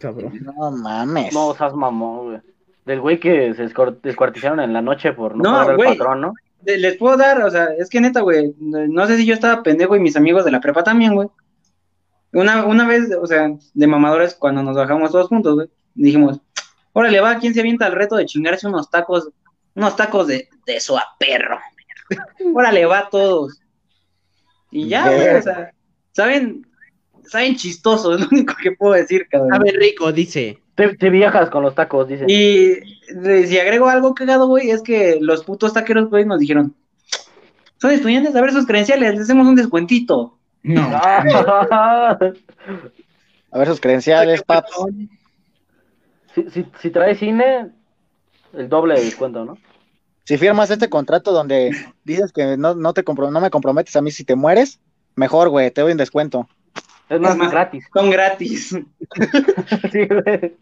Cabrón. 0.00 0.32
No 0.42 0.70
mames. 0.72 1.32
No, 1.32 1.54
seas 1.54 1.74
mamón, 1.74 2.26
güey. 2.30 2.40
Del 2.86 3.00
güey 3.00 3.20
que 3.20 3.54
se 3.54 3.68
descuartizaron 4.02 4.58
en 4.60 4.72
la 4.72 4.82
noche 4.82 5.12
por 5.12 5.36
no, 5.36 5.42
No, 5.44 5.50
pagar 5.52 5.70
al 5.70 5.76
patrón, 5.96 6.20
¿no? 6.22 6.34
Les 6.64 6.96
puedo 6.96 7.16
dar, 7.16 7.40
o 7.42 7.50
sea, 7.50 7.66
es 7.78 7.88
que 7.90 8.00
neta, 8.00 8.20
güey, 8.20 8.54
no 8.58 9.06
sé 9.06 9.16
si 9.18 9.26
yo 9.26 9.34
estaba 9.34 9.62
pendejo 9.62 9.94
y 9.96 10.00
mis 10.00 10.16
amigos 10.16 10.44
de 10.44 10.50
la 10.50 10.60
prepa 10.60 10.82
también, 10.82 11.14
güey. 11.14 11.28
Una, 12.32 12.64
una 12.64 12.86
vez, 12.86 13.10
o 13.20 13.26
sea, 13.26 13.48
de 13.74 13.86
mamadores, 13.86 14.34
cuando 14.34 14.62
nos 14.62 14.76
bajamos 14.76 15.12
todos 15.12 15.28
juntos, 15.28 15.54
güey, 15.54 15.68
dijimos, 15.94 16.40
órale, 16.94 17.20
va, 17.20 17.38
¿quién 17.38 17.52
se 17.52 17.60
avienta 17.60 17.86
el 17.86 17.92
reto 17.92 18.16
de 18.16 18.24
chingarse 18.24 18.66
unos 18.66 18.88
tacos, 18.88 19.28
unos 19.74 19.94
tacos 19.96 20.26
de, 20.28 20.48
de 20.64 20.80
su 20.80 20.98
perro? 21.18 21.58
órale, 22.54 22.86
va 22.86 23.10
todos. 23.10 23.60
Y 24.70 24.88
ya, 24.88 25.10
güey, 25.10 25.36
o 25.36 25.42
sea, 25.42 25.72
¿saben? 26.12 26.66
Saben 27.26 27.56
chistosos, 27.56 28.14
es 28.14 28.22
lo 28.22 28.28
único 28.30 28.54
que 28.62 28.72
puedo 28.72 28.94
decir, 28.94 29.28
cabrón. 29.28 29.50
Sabe 29.50 29.72
rico, 29.72 30.12
dice. 30.12 30.58
Te, 30.74 30.96
te 30.96 31.10
viajas 31.10 31.50
con 31.50 31.62
los 31.62 31.74
tacos, 31.74 32.08
dice. 32.08 32.24
Y 32.28 32.80
si 33.46 33.58
agrego 33.58 33.88
algo 33.88 34.14
cagado, 34.14 34.46
güey, 34.46 34.70
es 34.70 34.82
que 34.82 35.18
los 35.20 35.44
putos 35.44 35.72
taqueros, 35.72 36.10
güey, 36.10 36.24
nos 36.24 36.40
dijeron, 36.40 36.74
son 37.78 37.92
estudiantes, 37.92 38.34
a 38.34 38.40
ver 38.40 38.52
sus 38.52 38.66
credenciales, 38.66 39.12
les 39.12 39.22
hacemos 39.22 39.46
un 39.46 39.54
descuentito. 39.56 40.38
No. 40.62 40.80
A 43.54 43.58
ver 43.58 43.68
sus 43.68 43.80
credenciales, 43.80 44.42
paps. 44.42 44.72
Si, 46.34 46.50
si, 46.50 46.66
si 46.80 46.90
traes 46.90 47.18
cine, 47.18 47.70
el 48.52 48.68
doble 48.68 48.94
de 48.94 49.04
descuento, 49.04 49.44
¿no? 49.44 49.58
Si 50.24 50.38
firmas 50.38 50.70
este 50.70 50.88
contrato 50.88 51.32
donde 51.32 51.70
dices 52.04 52.32
que 52.32 52.56
no, 52.56 52.74
no, 52.74 52.94
te 52.94 53.04
compro- 53.04 53.30
no 53.30 53.40
me 53.40 53.50
comprometes 53.50 53.94
a 53.96 54.00
mí 54.02 54.10
si 54.10 54.24
te 54.24 54.36
mueres, 54.36 54.80
mejor, 55.16 55.50
güey, 55.50 55.70
te 55.70 55.82
doy 55.82 55.92
un 55.92 55.98
descuento. 55.98 56.48
Es 57.10 57.20
más, 57.20 57.32
Es 57.32 57.36
más, 57.36 57.50
gratis. 57.50 57.86
Son 57.92 58.10
gratis. 58.10 58.70
Sí, 59.92 60.06
güey. 60.06 60.56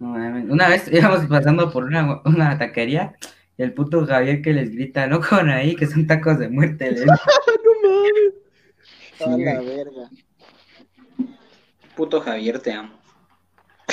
No 0.00 0.08
mames. 0.08 0.50
Una 0.50 0.68
vez 0.68 0.90
íbamos 0.92 1.24
pasando 1.26 1.70
por 1.70 1.84
una, 1.84 2.20
una 2.24 2.58
taquería 2.58 3.14
y 3.56 3.62
el 3.62 3.72
puto 3.74 4.04
Javier 4.06 4.40
que 4.42 4.52
les 4.54 4.72
grita, 4.72 5.06
no 5.06 5.20
con 5.20 5.50
ahí, 5.50 5.76
que 5.76 5.86
son 5.86 6.06
tacos 6.06 6.38
de 6.38 6.48
muerte. 6.48 6.90
les- 6.90 7.06
A 9.20 9.36
la 9.36 9.60
verga. 9.60 10.08
Puto 11.94 12.20
Javier, 12.22 12.58
te 12.60 12.72
amo. 12.72 12.98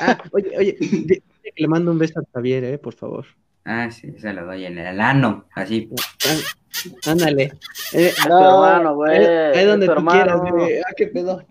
Ah, 0.02 0.18
oye, 0.32 0.52
oye, 0.58 0.76
que 0.78 1.22
le 1.56 1.68
mando 1.68 1.92
un 1.92 2.00
beso 2.00 2.20
a 2.20 2.24
Javier, 2.34 2.64
eh, 2.64 2.78
por 2.78 2.94
favor. 2.94 3.26
Ah, 3.66 3.90
sí, 3.92 4.14
se 4.18 4.34
lo 4.34 4.46
doy 4.46 4.66
en 4.66 4.78
el 4.78 5.00
ano, 5.02 5.46
así. 5.54 5.90
Ah, 6.26 7.12
Ándale. 7.12 7.52
Eh, 7.94 8.14
No, 8.30 8.66
hermano, 8.66 8.96
güey. 8.96 9.18
es 9.54 9.66
donde 9.68 9.86
tú 9.88 9.92
hermano. 9.94 10.12
quieras, 10.24 10.52
güey. 10.52 10.80
Ah, 10.80 10.94
qué 10.96 11.08
pedo. 11.08 11.44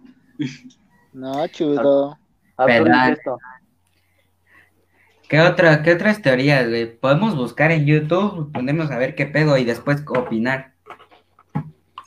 No, 1.12 1.46
chudo. 1.48 2.18
esto. 2.58 3.38
¿Qué, 5.28 5.40
otra, 5.40 5.82
¿Qué 5.82 5.92
otras 5.92 6.22
teorías, 6.22 6.68
güey? 6.68 6.86
Podemos 6.98 7.34
buscar 7.36 7.72
en 7.72 7.84
YouTube, 7.84 8.52
ponemos 8.52 8.90
a 8.90 8.98
ver 8.98 9.14
qué 9.14 9.26
pedo 9.26 9.58
y 9.58 9.64
después 9.64 10.04
opinar. 10.06 10.72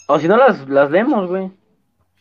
O 0.07 0.17
si 0.19 0.27
no, 0.27 0.37
las, 0.37 0.67
las 0.69 0.89
leemos, 0.89 1.27
güey. 1.29 1.51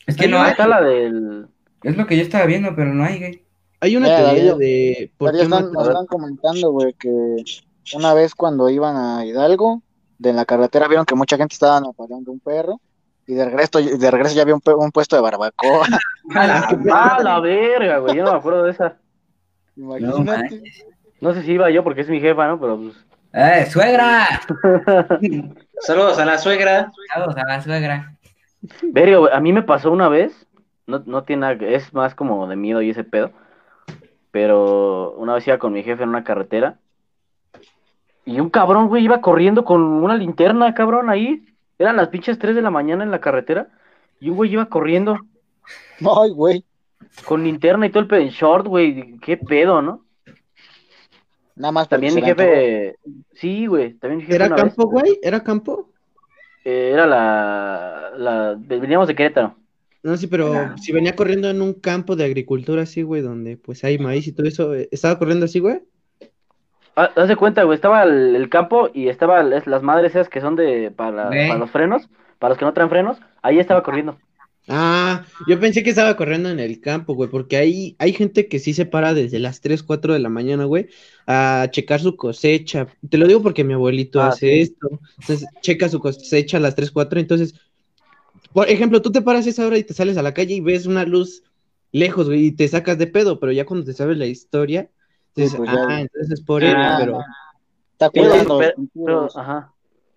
Es 0.06 0.16
que 0.16 0.24
Ahí 0.24 0.30
no 0.30 0.40
hay. 0.42 0.50
está 0.50 0.66
la 0.66 0.80
del... 0.82 1.46
Es 1.82 1.96
lo 1.96 2.06
que 2.06 2.16
yo 2.16 2.22
estaba 2.22 2.44
viendo, 2.46 2.74
pero 2.74 2.92
no 2.92 3.04
hay, 3.04 3.18
güey. 3.18 3.42
Hay 3.80 3.96
una 3.96 4.08
Eh, 4.08 4.16
teoría 4.16 4.32
Darío, 4.34 4.56
de 4.56 5.10
por 5.18 5.32
qué 5.32 5.42
están, 5.42 5.72
nos 5.72 5.88
están 5.88 6.06
comentando, 6.06 6.70
güey, 6.72 6.94
que 6.94 7.08
una 7.94 8.14
vez 8.14 8.34
cuando 8.34 8.68
iban 8.68 8.96
a 8.96 9.24
Hidalgo, 9.24 9.82
de 10.18 10.32
la 10.32 10.44
carretera 10.44 10.88
vieron 10.88 11.06
que 11.06 11.14
mucha 11.14 11.36
gente 11.36 11.54
estaba 11.54 11.78
apagando 11.78 12.32
un 12.32 12.40
perro 12.40 12.80
y 13.26 13.34
de 13.34 13.44
regreso, 13.44 13.78
de 13.78 14.10
regreso 14.10 14.34
ya 14.34 14.42
había 14.42 14.54
un, 14.54 14.62
un 14.66 14.90
puesto 14.90 15.16
de 15.16 15.22
barbacoa. 15.22 15.86
Ah, 16.34 17.18
la 17.22 17.40
verga, 17.40 17.98
güey. 17.98 18.16
Yo 18.16 18.24
no 18.24 18.32
me 18.32 18.38
acuerdo 18.38 18.64
de 18.64 18.72
esa. 18.72 18.96
No 19.76 19.96
Imagínate. 19.96 20.24
manches. 20.24 20.84
No 21.20 21.32
sé 21.32 21.42
si 21.42 21.52
iba 21.52 21.70
yo 21.70 21.82
porque 21.82 22.02
es 22.02 22.08
mi 22.10 22.20
jefa, 22.20 22.46
¿no? 22.46 22.60
Pero 22.60 22.76
pues... 22.78 22.94
¡Eh, 23.32 23.66
suegra! 23.70 24.26
Saludos 25.80 26.18
a 26.18 26.24
la 26.24 26.38
suegra. 26.38 26.92
Saludos 27.14 27.36
a 27.36 27.44
la 27.44 27.62
suegra. 27.62 28.14
Verga, 28.82 29.18
güey, 29.18 29.32
a 29.32 29.40
mí 29.40 29.52
me 29.52 29.62
pasó 29.62 29.90
una 29.90 30.08
vez, 30.08 30.46
no, 30.86 31.02
no 31.06 31.22
tiene 31.24 31.40
nada 31.40 31.54
es 31.66 31.92
más 31.94 32.14
como 32.14 32.46
de 32.48 32.56
miedo 32.56 32.82
y 32.82 32.90
ese 32.90 33.04
pedo, 33.04 33.30
pero 34.30 35.12
una 35.12 35.34
vez 35.34 35.46
iba 35.46 35.58
con 35.58 35.72
mi 35.72 35.82
jefe 35.82 36.02
en 36.02 36.08
una 36.10 36.24
carretera 36.24 36.78
y 38.24 38.40
un 38.40 38.50
cabrón, 38.50 38.88
güey, 38.88 39.04
iba 39.04 39.20
corriendo 39.20 39.64
con 39.64 39.82
una 39.82 40.16
linterna, 40.16 40.74
cabrón, 40.74 41.08
ahí, 41.08 41.46
eran 41.78 41.96
las 41.96 42.08
pinches 42.08 42.38
3 42.38 42.54
de 42.54 42.62
la 42.62 42.70
mañana 42.70 43.02
en 43.02 43.10
la 43.10 43.20
carretera 43.20 43.68
y 44.20 44.28
un 44.28 44.36
güey 44.36 44.52
iba 44.52 44.66
corriendo 44.66 45.18
Ay, 46.00 46.30
güey. 46.34 46.64
con 47.24 47.42
linterna 47.42 47.86
y 47.86 47.90
todo 47.90 48.00
el 48.02 48.08
pedo 48.08 48.20
en 48.20 48.28
short, 48.28 48.66
güey, 48.66 49.18
qué 49.20 49.36
pedo, 49.36 49.80
¿no? 49.80 50.04
Nada 51.56 51.72
más 51.72 51.88
También 51.88 52.14
mi 52.14 52.22
jefe, 52.22 52.96
sí, 53.32 53.66
güey, 53.66 53.94
también 53.94 54.18
mi 54.18 54.24
jefe 54.24 54.36
¿Era 54.36 54.48
vez, 54.48 54.60
campo, 54.62 54.86
güey? 54.86 55.18
¿Era 55.22 55.42
campo? 55.42 55.90
eh, 56.64 56.90
era 56.92 57.06
la, 57.06 58.10
la, 58.16 58.56
veníamos 58.58 59.08
de 59.08 59.14
Querétaro. 59.14 59.56
No, 60.02 60.16
sí, 60.16 60.26
pero 60.28 60.52
Era- 60.54 60.78
si 60.78 60.92
venía 60.92 61.16
corriendo 61.16 61.50
en 61.50 61.60
un 61.60 61.74
campo 61.74 62.14
de 62.16 62.24
agricultura 62.24 62.82
así, 62.82 63.02
güey, 63.02 63.20
donde 63.22 63.56
pues 63.56 63.82
hay 63.84 63.98
maíz 63.98 64.26
y 64.26 64.32
todo 64.32 64.46
eso, 64.46 64.74
eh, 64.74 64.88
¿estaba 64.92 65.18
corriendo 65.18 65.44
así, 65.46 65.58
güey? 65.58 65.80
Ah, 66.96 67.10
Haz 67.16 67.28
de 67.28 67.36
cuenta, 67.36 67.62
güey, 67.64 67.76
estaba 67.76 68.02
el, 68.04 68.34
el 68.34 68.48
campo 68.48 68.90
y 68.92 69.08
estaba 69.08 69.40
es- 69.56 69.66
las 69.66 69.82
madres 69.82 70.12
esas 70.12 70.28
que 70.28 70.40
son 70.40 70.56
de 70.56 70.90
para, 70.90 71.28
para 71.30 71.58
los 71.58 71.70
frenos, 71.70 72.08
para 72.38 72.50
los 72.50 72.58
que 72.58 72.64
no 72.64 72.72
traen 72.74 72.90
frenos, 72.90 73.18
ahí 73.42 73.58
estaba 73.58 73.82
corriendo. 73.82 74.18
Ah, 74.70 75.24
yo 75.46 75.58
pensé 75.58 75.82
que 75.82 75.88
estaba 75.90 76.14
corriendo 76.14 76.50
en 76.50 76.60
el 76.60 76.78
campo, 76.82 77.14
güey, 77.14 77.30
porque 77.30 77.56
hay, 77.56 77.96
hay 77.98 78.12
gente 78.12 78.48
que 78.48 78.58
sí 78.58 78.74
se 78.74 78.84
para 78.84 79.14
desde 79.14 79.38
las 79.38 79.62
3, 79.62 79.82
4 79.82 80.12
de 80.12 80.18
la 80.18 80.28
mañana, 80.28 80.64
güey, 80.66 80.88
a 81.26 81.68
checar 81.70 82.00
su 82.00 82.16
cosecha. 82.16 82.86
Te 83.08 83.16
lo 83.16 83.26
digo 83.26 83.42
porque 83.42 83.64
mi 83.64 83.72
abuelito 83.72 84.20
Ah, 84.20 84.28
hace 84.28 84.46
sí. 84.50 84.60
esto. 84.60 85.00
Entonces, 85.20 85.48
checa 85.62 85.88
su 85.88 86.00
cosecha 86.00 86.58
a 86.58 86.60
las 86.60 86.74
3, 86.74 86.90
4. 86.90 87.18
Entonces, 87.18 87.54
por 88.52 88.68
ejemplo, 88.68 89.02
tú 89.02 89.10
te 89.12 89.22
paras 89.22 89.46
esa 89.46 89.66
hora 89.66 89.78
y 89.78 89.84
te 89.84 89.94
sales 89.94 90.16
a 90.16 90.22
la 90.22 90.34
calle 90.34 90.54
y 90.54 90.60
ves 90.60 90.86
una 90.86 91.04
luz 91.04 91.42
lejos, 91.92 92.26
güey, 92.26 92.46
y 92.46 92.52
te 92.52 92.66
sacas 92.68 92.98
de 92.98 93.06
pedo, 93.06 93.38
pero 93.40 93.52
ya 93.52 93.64
cuando 93.64 93.86
te 93.86 93.92
sabes 93.92 94.16
la 94.18 94.26
historia, 94.26 94.88
dices, 95.34 95.54
pues 95.56 95.70
ya, 95.70 95.86
ah, 95.88 96.00
entonces 96.00 96.32
es 96.32 96.40
por 96.42 96.62
Ah, 96.64 96.68
él, 96.68 96.76
no. 96.76 96.96
pero... 96.98 97.20
Está 97.92 98.10
cuidando. 98.10 98.58
pero- 98.58 98.74
pero- 98.94 99.28
ajá. 99.38 99.72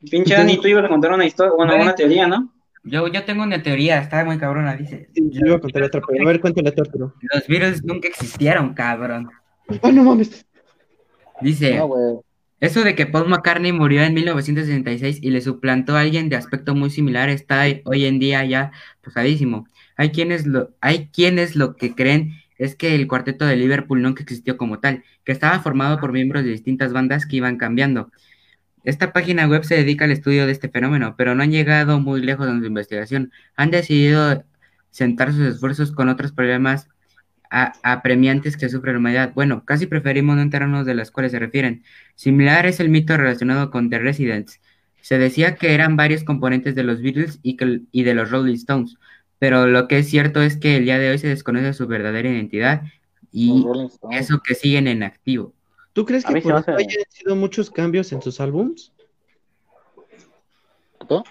Pinche 0.09 0.33
Dani, 0.33 0.57
tú 0.57 0.67
ibas 0.67 0.83
a 0.85 0.89
contar 0.89 1.11
una 1.13 1.25
historia, 1.25 1.53
bueno, 1.55 1.75
una 1.75 1.93
teoría, 1.95 2.27
¿no? 2.27 2.51
Yo, 2.83 3.07
yo 3.07 3.23
tengo 3.23 3.43
una 3.43 3.61
teoría, 3.61 3.99
está 3.99 4.25
muy 4.25 4.39
cabrona, 4.39 4.75
dice. 4.75 5.09
Sí, 5.13 5.29
yo 5.31 5.45
iba 5.45 5.55
a 5.57 5.59
contar 5.59 5.83
otra, 5.83 6.01
pero 6.07 6.23
a 6.23 6.27
ver, 6.27 6.41
cuéntale 6.41 6.69
Arturo. 6.69 7.13
Los 7.33 7.47
virus 7.47 7.83
nunca 7.83 8.07
existieron, 8.07 8.73
cabrón. 8.73 9.29
¡Ah, 9.83 9.91
no 9.91 10.03
mames! 10.03 10.45
Dice, 11.41 11.75
No, 11.77 11.87
güey. 11.87 12.17
Eso 12.61 12.83
de 12.83 12.95
que 12.95 13.07
Paul 13.07 13.27
McCartney 13.27 13.73
murió 13.73 14.03
en 14.03 14.13
1966 14.13 15.19
y 15.21 15.31
le 15.31 15.41
suplantó 15.41 15.95
a 15.97 16.01
alguien 16.01 16.29
de 16.29 16.35
aspecto 16.35 16.75
muy 16.75 16.91
similar 16.91 17.29
está 17.29 17.65
hoy 17.85 18.05
en 18.05 18.19
día 18.19 18.45
ya 18.45 18.71
posadísimo. 19.01 19.67
Hay 19.97 20.11
quienes 20.11 20.45
lo, 20.45 20.73
hay 20.79 21.07
quienes 21.07 21.55
lo 21.55 21.75
que 21.75 21.95
creen 21.95 22.33
es 22.57 22.75
que 22.75 22.93
el 22.95 23.07
cuarteto 23.07 23.45
de 23.45 23.55
Liverpool 23.55 24.01
nunca 24.03 24.21
existió 24.21 24.57
como 24.57 24.79
tal, 24.79 25.03
que 25.25 25.31
estaba 25.31 25.59
formado 25.59 25.99
por 25.99 26.11
miembros 26.11 26.43
de 26.43 26.51
distintas 26.51 26.93
bandas 26.93 27.25
que 27.25 27.37
iban 27.37 27.57
cambiando. 27.57 28.11
Esta 28.83 29.13
página 29.13 29.47
web 29.47 29.63
se 29.63 29.75
dedica 29.75 30.05
al 30.05 30.11
estudio 30.11 30.45
de 30.45 30.51
este 30.51 30.69
fenómeno, 30.69 31.15
pero 31.17 31.33
no 31.35 31.43
han 31.43 31.51
llegado 31.51 31.99
muy 31.99 32.21
lejos 32.21 32.47
en 32.47 32.59
su 32.59 32.67
investigación. 32.67 33.31
Han 33.55 33.71
decidido 33.71 34.43
sentar 34.91 35.33
sus 35.33 35.47
esfuerzos 35.47 35.91
con 35.91 36.09
otros 36.09 36.31
problemas 36.31 36.87
apremiantes 37.51 38.55
que 38.57 38.69
sufre 38.69 38.93
la 38.93 38.99
humanidad. 38.99 39.33
Bueno, 39.35 39.63
casi 39.65 39.85
preferimos 39.85 40.35
no 40.37 40.41
enterarnos 40.41 40.85
de 40.85 40.95
las 40.95 41.11
cuales 41.11 41.31
se 41.33 41.39
refieren. 41.39 41.83
Similar 42.15 42.65
es 42.65 42.79
el 42.79 42.89
mito 42.89 43.15
relacionado 43.17 43.69
con 43.69 43.89
The 43.89 43.99
Residents. 43.99 44.61
Se 45.01 45.17
decía 45.17 45.55
que 45.55 45.73
eran 45.73 45.97
varios 45.97 46.23
componentes 46.23 46.75
de 46.75 46.83
los 46.83 47.01
Beatles 47.01 47.39
y, 47.43 47.57
que- 47.57 47.81
y 47.91 48.03
de 48.03 48.13
los 48.13 48.31
Rolling 48.31 48.53
Stones, 48.55 48.97
pero 49.39 49.67
lo 49.67 49.87
que 49.87 49.99
es 49.99 50.09
cierto 50.09 50.41
es 50.41 50.55
que 50.57 50.77
el 50.77 50.85
día 50.85 50.97
de 50.99 51.09
hoy 51.09 51.17
se 51.17 51.27
desconoce 51.27 51.73
su 51.73 51.87
verdadera 51.87 52.29
identidad 52.29 52.83
y 53.31 53.65
eso 54.11 54.41
que 54.41 54.55
siguen 54.55 54.87
en 54.87 55.03
activo. 55.03 55.53
¿Tú 55.93 56.05
crees 56.05 56.23
que 56.23 56.39
por 56.41 56.53
hace- 56.53 56.71
hayan 56.71 57.03
sido 57.09 57.35
muchos 57.35 57.69
cambios 57.69 58.11
en 58.13 58.21
sus 58.21 58.39
álbums? 58.39 58.93
¿Tú? 61.07 61.23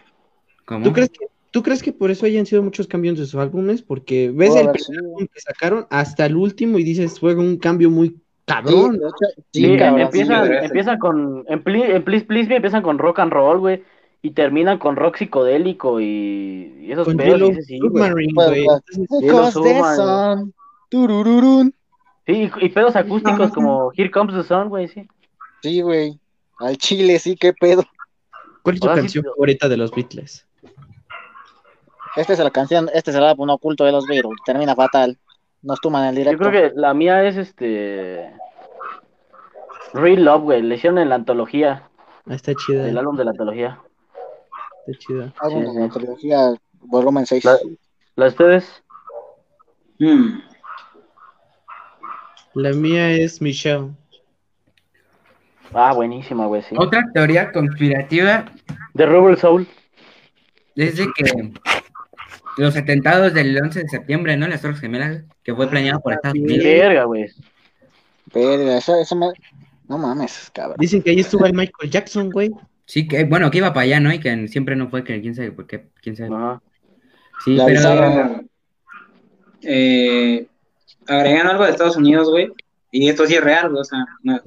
¿Cómo? 0.66 0.84
¿Tú 0.84 0.92
crees 0.92 1.10
que, 1.10 1.26
¿Tú 1.50 1.62
crees 1.62 1.82
que 1.82 1.92
por 1.92 2.10
eso 2.10 2.26
hayan 2.26 2.46
sido 2.46 2.62
muchos 2.62 2.86
cambios 2.86 3.18
en 3.18 3.26
sus 3.26 3.34
álbumes? 3.34 3.82
Porque 3.82 4.30
ves 4.32 4.50
Pudo 4.50 4.60
el 4.60 4.70
primer 4.70 4.98
álbum 5.04 5.26
que 5.32 5.40
sacaron 5.40 5.86
hasta 5.90 6.26
el 6.26 6.36
último 6.36 6.78
y 6.78 6.84
dices, 6.84 7.18
fue 7.18 7.34
un 7.34 7.56
cambio 7.56 7.90
muy 7.90 8.16
cabrón. 8.44 8.98
de 8.98 9.06
Sí, 9.52 9.64
sí, 9.64 9.76
cabrón. 9.76 10.00
empiezan, 10.02 10.46
sí, 10.46 10.52
empiezan 10.62 10.98
con, 10.98 11.44
en, 11.48 11.62
Pli- 11.64 11.82
en 11.82 12.04
Please 12.04 12.24
Please 12.24 12.48
Me 12.48 12.56
empiezan 12.56 12.82
con 12.82 12.98
rock 12.98 13.18
and 13.18 13.32
roll, 13.32 13.58
güey, 13.58 13.82
y 14.22 14.30
terminan 14.30 14.78
con 14.78 14.94
rock 14.96 15.16
psicodélico 15.16 16.00
y, 16.00 16.76
y 16.82 16.92
esos 16.92 17.06
Con 17.06 17.16
pedos. 17.16 17.40
Submarine, 17.66 18.32
güey. 18.34 18.66
turururun. 20.88 21.74
Sí, 22.26 22.32
y, 22.60 22.64
y 22.64 22.68
pedos 22.68 22.96
acústicos 22.96 23.50
como 23.52 23.92
Here 23.96 24.10
Comes 24.10 24.34
the 24.34 24.44
Sun, 24.44 24.68
güey, 24.68 24.88
sí. 24.88 25.06
Sí, 25.62 25.80
güey. 25.80 26.18
Al 26.58 26.76
chile, 26.76 27.18
sí, 27.18 27.36
qué 27.36 27.52
pedo. 27.52 27.84
¿Cuál 28.62 28.74
es 28.76 28.80
tu 28.80 28.86
canción 28.88 29.24
favorita 29.24 29.68
de 29.68 29.76
los 29.76 29.90
Beatles? 29.90 30.46
Esta 32.16 32.32
es 32.32 32.38
la 32.38 32.50
canción, 32.50 32.88
este 32.92 33.10
es 33.10 33.16
el 33.16 33.24
álbum 33.24 33.50
oculto 33.50 33.84
de 33.84 33.92
los 33.92 34.06
Beatles. 34.06 34.38
Termina 34.44 34.74
fatal. 34.74 35.18
Nos 35.62 35.80
tuman 35.80 36.06
el 36.06 36.14
Yo 36.14 36.18
directo. 36.20 36.48
creo 36.48 36.70
que 36.70 36.78
la 36.80 36.94
mía 36.94 37.24
es 37.24 37.36
este... 37.36 38.32
Real 39.92 40.24
Love, 40.24 40.42
güey, 40.42 40.62
le 40.62 40.76
hicieron 40.76 40.98
en 40.98 41.08
la 41.08 41.16
antología, 41.16 41.88
Ah, 42.28 42.34
está 42.34 42.54
chida. 42.54 42.88
el 42.88 42.96
álbum 42.96 43.16
de 43.16 43.24
la 43.24 43.32
antología. 43.32 43.80
Está 44.86 44.98
chida. 45.00 45.32
Álbum 45.40 45.64
sí, 45.66 45.74
de 45.74 45.80
la 45.80 45.86
sí. 45.86 45.98
trilogía, 45.98 46.54
volumen 46.80 47.26
6. 47.26 47.44
La, 47.44 47.58
¿La 48.16 48.24
de 48.26 48.30
ustedes? 48.30 48.82
Mm. 49.98 50.38
La 52.54 52.72
mía 52.72 53.10
es 53.10 53.40
Michelle. 53.42 53.90
Ah, 55.74 55.92
buenísima, 55.92 56.46
güey, 56.46 56.62
sí. 56.62 56.74
Otra 56.78 57.02
teoría 57.14 57.50
conspirativa 57.52 58.44
De 58.94 59.06
Rebel 59.06 59.36
Soul. 59.38 59.66
es 60.76 60.96
de 60.96 61.06
que 61.16 61.52
los 62.60 62.76
atentados 62.76 63.32
del 63.34 63.56
11 63.60 63.82
de 63.82 63.88
septiembre, 63.88 64.36
¿no? 64.36 64.46
Las 64.46 64.60
Torres 64.62 64.80
Gemelas, 64.80 65.22
que 65.42 65.54
fue 65.54 65.68
planeado 65.68 66.00
por 66.00 66.12
Estados 66.12 66.38
Unidos. 66.38 66.64
Verga, 66.64 67.04
güey. 67.04 67.26
Verga, 68.34 68.78
eso, 68.78 69.00
eso 69.00 69.16
me... 69.16 69.28
No 69.88 69.98
mames, 69.98 70.50
cabrón. 70.54 70.76
Dicen 70.78 71.02
que 71.02 71.10
ahí 71.10 71.20
estuvo 71.20 71.46
el 71.46 71.52
Michael 71.54 71.90
Jackson, 71.90 72.30
güey. 72.30 72.50
Sí, 72.86 73.08
que 73.08 73.24
bueno, 73.24 73.50
que 73.50 73.58
iba 73.58 73.72
para 73.72 73.84
allá, 73.84 74.00
¿no? 74.00 74.12
Y 74.12 74.20
que 74.20 74.46
siempre 74.48 74.76
no 74.76 74.88
fue, 74.88 75.02
que 75.04 75.20
quién 75.20 75.34
sabe 75.34 75.52
por 75.52 75.66
qué, 75.66 75.86
quién 76.02 76.16
sabe. 76.16 76.34
Ajá. 76.34 76.62
Sí, 77.44 77.54
La 77.56 77.66
pero 77.66 77.78
avisaron. 77.78 78.50
Eh, 79.62 80.46
agregan 81.06 81.46
algo 81.46 81.64
de 81.64 81.70
Estados 81.70 81.96
Unidos, 81.96 82.30
güey, 82.30 82.48
y 82.90 83.08
esto 83.08 83.26
sí 83.26 83.34
es 83.34 83.42
real, 83.44 83.68
güey, 83.70 83.80
o 83.80 83.84
sea, 83.84 83.98
no, 84.22 84.40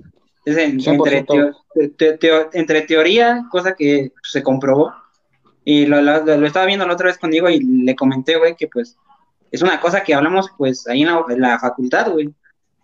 es 0.46 0.58
en- 0.58 0.80
100%. 0.80 0.94
entre, 0.96 1.24
teo- 1.24 1.56
te- 1.98 2.18
teo- 2.18 2.50
entre 2.54 2.82
teoría, 2.82 3.44
cosa 3.52 3.76
que 3.76 4.12
se 4.24 4.42
comprobó, 4.44 4.94
y 5.66 5.86
lo, 5.86 6.02
lo- 6.02 6.24
lo 6.26 6.46
estaba 6.48 6.66
viendo 6.66 6.86
la 6.86 6.94
otra 6.94 7.08
vez 7.08 7.18
conmigo 7.18 7.50
y 7.50 7.60
le 7.62 7.96
comenté, 7.96 8.38
güey, 8.38 8.56
que 8.56 8.68
pues 8.68 8.98
es 9.52 9.62
una 9.62 9.80
cosa 9.80 10.04
que 10.04 10.14
hablamos 10.14 10.50
pues 10.58 10.88
ahí 10.88 11.02
en 11.04 11.08
la, 11.10 11.24
en 11.30 11.42
la 11.42 11.60
facultad, 11.60 12.12
güey. 12.12 12.34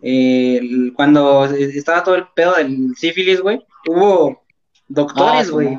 Eh, 0.01 0.91
cuando 0.95 1.45
estaba 1.45 2.03
todo 2.03 2.15
el 2.15 2.27
pedo 2.35 2.53
del 2.55 2.95
sífilis, 2.95 3.41
güey, 3.41 3.61
hubo 3.87 4.41
doctores, 4.87 5.41
Ah, 5.41 5.43
sí, 5.43 5.51
güey, 5.51 5.77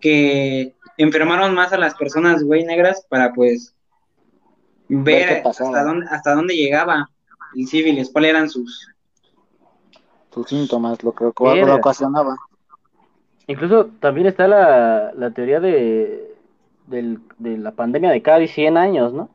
que 0.00 0.74
enfermaron 0.98 1.54
más 1.54 1.72
a 1.72 1.78
las 1.78 1.94
personas, 1.94 2.42
güey, 2.44 2.64
negras 2.64 3.04
para 3.08 3.32
pues 3.32 3.74
Ver 4.88 5.42
hasta 5.44 5.82
dónde, 5.82 6.06
hasta 6.08 6.34
dónde 6.34 6.54
llegaba 6.54 7.10
el 7.56 7.66
sífilis, 7.66 8.08
cuáles 8.10 8.30
eran 8.30 8.48
sus... 8.48 8.88
Sus 10.32 10.48
síntomas, 10.48 11.02
lo 11.02 11.12
que 11.12 11.24
lo, 11.24 11.32
lo 11.66 11.74
ocasionaba. 11.76 12.36
Incluso 13.48 13.86
también 14.00 14.26
está 14.28 14.46
la, 14.46 15.12
la 15.16 15.30
teoría 15.32 15.58
de, 15.60 16.35
del- 16.86 17.18
de 17.38 17.58
la 17.58 17.72
pandemia 17.72 18.10
de 18.10 18.22
cada 18.22 18.44
100 18.46 18.76
años, 18.76 19.12
¿no? 19.12 19.30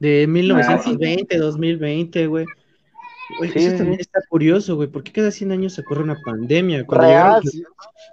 De 0.00 0.26
1920, 0.26 1.36
2020, 1.38 2.26
güey. 2.28 2.46
Oye, 3.40 3.52
Sí, 3.52 3.58
eso 3.66 3.76
también 3.78 4.00
está 4.00 4.20
curioso, 4.30 4.76
güey, 4.76 4.88
porque 4.88 5.12
cada 5.12 5.30
100 5.30 5.52
años 5.52 5.74
se 5.74 5.82
ocurre 5.82 6.02
una 6.02 6.16
pandemia. 6.24 6.86
Cuando 6.86 7.06
Real, 7.08 7.24
llegaron, 7.24 7.42
sí. 7.42 7.62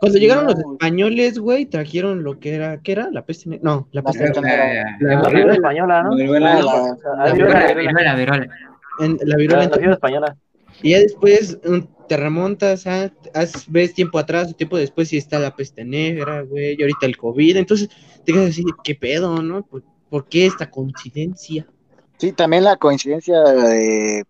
cuando 0.02 0.18
llegaron 0.18 0.46
los 0.46 0.56
No, 0.58 0.62
güey. 0.64 0.74
españoles, 0.76 1.40
güey, 1.40 1.66
trajeron 1.68 2.24
lo 2.24 2.38
que 2.40 2.54
era, 2.56 2.82
¿qué 2.82 2.92
era? 2.94 3.10
La 3.12 3.26
peste 3.26 3.50
negra. 3.50 3.64
No, 3.64 3.88
la 3.94 4.02
peste 4.02 4.26
negra. 4.42 4.98
La, 5.00 5.22
La 5.22 5.30
fiebre 5.30 5.54
española, 5.54 6.04
¿no? 6.04 6.10
La 6.12 6.16
viruela, 6.18 6.52
Ah, 6.52 6.60
¿no? 6.60 6.66
la- 6.66 6.74
Ah, 6.74 7.26
la 7.28 7.34
viruela, 7.34 7.60
Viruela, 7.68 7.74
viruela. 7.74 8.16
viruela, 8.16 8.16
viruela. 8.16 8.48
la 9.26 9.36
viruela. 9.38 9.94
española. 9.94 10.36
Y 10.82 10.92
ya 10.92 11.00
después 11.00 11.60
te 12.10 12.18
remontas, 12.18 12.86
ah, 12.86 13.10
haz- 13.34 13.66
ves 13.70 13.94
tiempo 13.94 14.20
atrás, 14.20 14.54
tiempo 14.58 14.78
después 14.78 15.14
y 15.14 15.18
está 15.18 15.40
la 15.40 15.56
peste 15.56 15.86
negra, 15.86 16.42
güey, 16.42 16.76
y 16.78 16.82
ahorita 16.82 17.06
el 17.06 17.16
COVID. 17.16 17.56
Entonces 17.56 17.90
te 18.26 18.34
quedas 18.34 18.50
así, 18.50 18.66
¿qué 18.84 18.96
pedo, 18.96 19.42
no? 19.42 19.64
¿Por, 19.64 19.84
por 20.10 20.26
qué 20.28 20.46
esta 20.46 20.70
coincidencia? 20.70 21.66
Sí, 22.18 22.32
también 22.32 22.64
la 22.64 22.78
coincidencia 22.78 23.40
de 23.42 24.24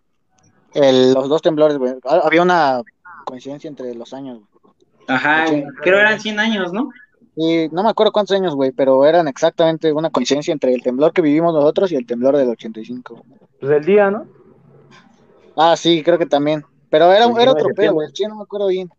el- 0.73 1.13
los 1.13 1.29
dos 1.29 1.41
temblores, 1.41 1.77
güey. 1.77 1.93
Había 2.03 2.41
una 2.41 2.81
coincidencia 3.25 3.67
entre 3.67 3.93
los 3.95 4.13
años. 4.13 4.39
güey. 4.39 4.73
Ajá, 5.07 5.45
creo 5.81 5.99
eran 5.99 6.19
100 6.19 6.39
años, 6.39 6.73
¿no? 6.73 6.89
Y 7.35 7.67
no 7.69 7.83
me 7.83 7.89
acuerdo 7.89 8.11
cuántos 8.13 8.35
años, 8.35 8.55
güey, 8.55 8.71
pero 8.71 9.05
eran 9.05 9.27
exactamente 9.27 9.91
una 9.91 10.09
coincidencia 10.09 10.51
entre 10.51 10.73
el 10.73 10.81
temblor 10.81 11.11
que 11.13 11.21
vivimos 11.21 11.53
nosotros 11.53 11.91
y 11.91 11.95
el 11.95 12.05
temblor 12.05 12.37
del 12.37 12.49
85. 12.49 13.23
Pues 13.59 13.71
el 13.71 13.85
día, 13.85 14.09
¿no? 14.09 14.25
Ah, 15.57 15.75
sí, 15.77 16.01
creo 16.03 16.17
que 16.17 16.25
también. 16.25 16.63
Pero 16.89 17.05
era, 17.11 17.25
era 17.25 17.25
19 17.25 17.45
de 17.45 17.51
otro 17.51 17.75
pedo, 17.75 17.93
güey. 17.93 18.07
Sí, 18.13 18.23
no 18.25 18.35
me 18.37 18.43
acuerdo 18.43 18.67
bien. 18.67 18.89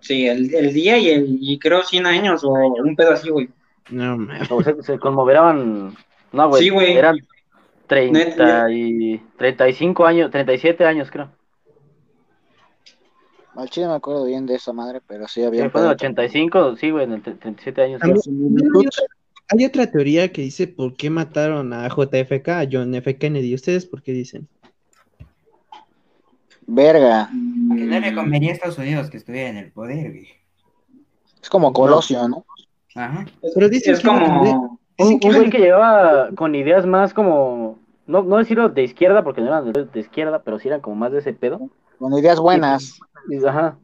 Sí, 0.00 0.26
el, 0.26 0.54
el 0.54 0.72
día 0.72 0.98
y, 0.98 1.08
el, 1.08 1.38
y 1.40 1.58
creo 1.58 1.82
100 1.82 2.06
años 2.06 2.44
o 2.44 2.50
un 2.52 2.94
pedo 2.94 3.12
así, 3.12 3.28
güey. 3.30 3.48
No, 3.90 4.16
mames. 4.18 4.50
O 4.50 4.62
se, 4.62 4.82
se 4.82 4.98
conmoveraban. 4.98 5.94
No, 6.32 6.48
güey. 6.48 6.62
Sí, 6.64 6.68
güey. 6.70 6.92
Eran 6.96 7.18
30 7.86 8.18
Neta. 8.18 8.70
y 8.70 9.18
35 9.38 10.04
años, 10.06 10.30
37 10.30 10.84
años, 10.84 11.10
creo. 11.10 11.30
Al 13.54 13.70
chile 13.70 13.86
me 13.86 13.94
acuerdo 13.94 14.26
bien 14.26 14.44
de 14.44 14.56
esa 14.56 14.72
madre, 14.72 15.00
pero 15.06 15.26
sí 15.28 15.42
había 15.42 15.62
Sí, 15.64 15.70
fue 15.70 15.80
en 15.80 15.86
el 15.86 15.96
pedo. 15.96 16.10
85, 16.10 16.76
sí, 16.76 16.90
güey, 16.90 17.04
en 17.04 17.12
el 17.12 17.22
tre- 17.22 17.38
37 17.38 17.82
años. 17.82 18.02
Hay, 18.02 18.10
otra, 18.10 19.02
hay 19.48 19.64
otra 19.64 19.90
teoría 19.90 20.30
que 20.30 20.42
dice 20.42 20.66
por 20.66 20.94
qué 20.94 21.08
mataron 21.08 21.72
a 21.72 21.88
JFK, 21.88 22.48
a 22.48 22.68
John 22.70 22.94
F. 22.94 23.16
Kennedy. 23.16 23.54
¿Ustedes 23.54 23.86
por 23.86 24.02
qué 24.02 24.12
dicen? 24.12 24.46
Verga. 26.66 27.30
Que 27.30 27.84
no 27.84 28.00
le 28.00 28.14
convenía 28.14 28.50
a 28.50 28.54
Estados 28.54 28.78
Unidos 28.78 29.08
que 29.08 29.16
estuviera 29.18 29.48
en 29.50 29.56
el 29.56 29.70
poder, 29.72 30.10
güey. 30.10 30.28
Es 31.40 31.48
como 31.48 31.72
Colosio, 31.72 32.28
¿no? 32.28 32.44
Ajá. 32.96 33.24
Pero 33.54 33.68
dicen 33.68 33.94
Es 33.94 34.02
como... 34.02 34.24
Un, 34.42 34.76
Dicen 34.98 35.14
un 35.14 35.20
que 35.20 35.28
güey 35.38 35.50
que 35.50 35.58
llegaba 35.58 36.30
con 36.34 36.54
ideas 36.54 36.86
más 36.86 37.12
como. 37.12 37.78
No, 38.06 38.22
no 38.22 38.38
decirlo 38.38 38.70
de 38.70 38.82
izquierda, 38.82 39.22
porque 39.22 39.42
no 39.42 39.48
eran 39.48 39.70
de, 39.72 39.84
de 39.84 40.00
izquierda, 40.00 40.40
pero 40.42 40.58
sí 40.58 40.68
eran 40.68 40.80
como 40.80 40.96
más 40.96 41.12
de 41.12 41.18
ese 41.18 41.34
pedo. 41.34 41.68
Con 41.98 42.14
ideas 42.18 42.40
buenas. 42.40 42.98
Y, 43.28 43.44
ajá. 43.44 43.76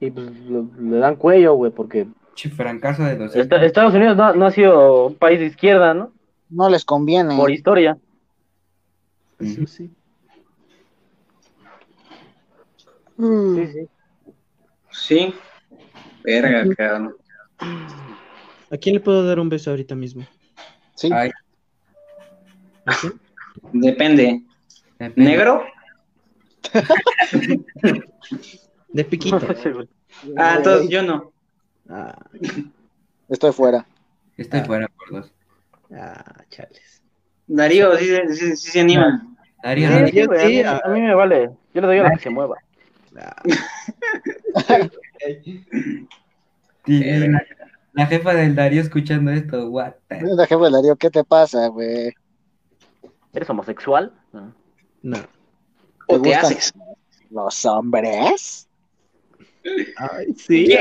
Y 0.00 0.10
pues 0.10 0.30
lo- 0.40 0.68
le 0.78 0.98
dan 0.98 1.16
cuello, 1.16 1.54
güey, 1.54 1.70
porque 1.72 2.06
Che, 2.34 2.50
francazo 2.50 3.04
de 3.04 3.16
200. 3.16 3.36
Esta- 3.36 3.64
Estados 3.64 3.94
Unidos 3.94 4.16
no, 4.18 4.34
no 4.34 4.44
ha 4.44 4.50
sido 4.50 5.06
un 5.06 5.14
país 5.14 5.38
de 5.38 5.46
izquierda, 5.46 5.94
¿no? 5.94 6.12
No 6.50 6.68
les 6.68 6.84
conviene. 6.84 7.36
Por 7.36 7.50
historia. 7.50 7.96
Eso 9.40 9.66
sí. 9.66 9.90
Mm. 13.16 13.54
Sí, 13.56 13.66
sí. 13.72 13.88
Sí. 14.90 15.34
Verga, 16.22 16.64
cabrón. 16.76 17.14
¿A 18.70 18.76
quién 18.76 18.94
le 18.94 19.00
puedo 19.00 19.26
dar 19.26 19.38
un 19.40 19.48
beso 19.48 19.70
ahorita 19.70 19.94
mismo? 19.94 20.26
Sí. 20.94 21.10
Ay, 21.12 21.30
¿A 22.86 22.94
quién? 23.00 23.12
Depende. 23.72 24.42
depende. 24.98 25.30
¿Negro? 25.30 25.64
De 28.88 29.04
piquito. 29.04 29.38
Ah, 30.36 30.54
entonces 30.58 30.88
yo 30.88 31.02
no. 31.02 31.32
Ah, 31.88 32.16
Estoy 33.28 33.52
fuera. 33.52 33.84
Estoy 34.36 34.60
fuera 34.60 34.86
por 34.88 35.10
dos. 35.10 35.32
ah, 35.92 36.44
chales. 36.50 37.02
Darío, 37.48 37.96
sí, 37.98 38.06
se- 38.06 38.34
sí, 38.34 38.56
sí 38.56 38.70
se 38.70 38.80
anima. 38.80 39.26
Darío, 39.62 39.88
Sí, 39.88 39.94
no, 40.00 40.06
sí, 40.06 40.24
güey, 40.24 40.40
a, 40.40 40.46
mí, 40.46 40.54
sí, 40.54 40.62
a 40.84 40.88
mí 40.88 41.00
me 41.00 41.14
vale. 41.14 41.50
Yo 41.74 41.80
le 41.80 41.86
doy 41.88 41.98
a 41.98 42.02
la 42.04 42.10
que 42.12 42.20
se 42.20 42.30
mueva. 42.30 42.56
Ah. 43.18 43.42
La, 47.94 48.02
la 48.02 48.06
jefa 48.06 48.34
del 48.34 48.54
Darío 48.54 48.80
escuchando 48.82 49.30
esto, 49.30 49.68
what 49.70 49.94
the- 50.08 50.20
Mira, 50.22 50.46
jefe 50.46 50.70
Darío, 50.70 50.96
¿qué 50.96 51.10
te 51.10 51.24
pasa, 51.24 51.68
güey? 51.68 52.12
¿Eres 53.32 53.48
homosexual? 53.50 54.12
No. 54.32 54.52
No. 55.02 55.16
¿O 56.06 56.20
te 56.20 56.28
gustan 56.30 56.52
haces? 56.52 56.74
los 57.30 57.64
hombres? 57.66 58.68
Ay, 59.96 60.34
sí. 60.34 60.76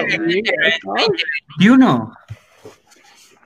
¿Y 1.59 1.69
uno? 1.69 2.13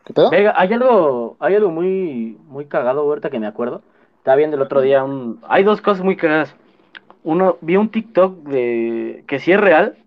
¿Qué 0.05 0.13
pedo? 0.13 0.29
Venga, 0.31 0.53
hay 0.55 0.73
algo, 0.73 1.37
hay 1.39 1.55
algo 1.55 1.69
muy, 1.69 2.37
muy 2.45 2.65
cagado 2.65 3.01
ahorita 3.01 3.29
que 3.29 3.39
me 3.39 3.47
acuerdo. 3.47 3.81
Estaba 4.17 4.37
viendo 4.37 4.55
el 4.57 4.63
otro 4.63 4.81
día 4.81 5.03
un... 5.03 5.39
Hay 5.47 5.63
dos 5.63 5.81
cosas 5.81 6.03
muy 6.03 6.15
cagadas. 6.17 6.55
Uno, 7.23 7.57
vi 7.61 7.75
un 7.75 7.89
TikTok 7.89 8.43
de 8.47 9.23
que 9.27 9.39
si 9.39 9.51
es 9.51 9.59
real, 9.59 9.97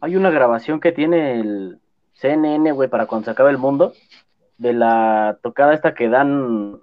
hay 0.00 0.16
una 0.16 0.30
grabación 0.30 0.78
que 0.80 0.92
tiene 0.92 1.40
el 1.40 1.78
CNN, 2.20 2.72
güey, 2.72 2.88
para 2.88 3.06
cuando 3.06 3.26
se 3.26 3.30
acabe 3.30 3.50
el 3.50 3.58
mundo, 3.58 3.94
de 4.58 4.72
la 4.74 5.38
tocada 5.42 5.74
esta 5.74 5.94
que 5.94 6.08
dan 6.08 6.78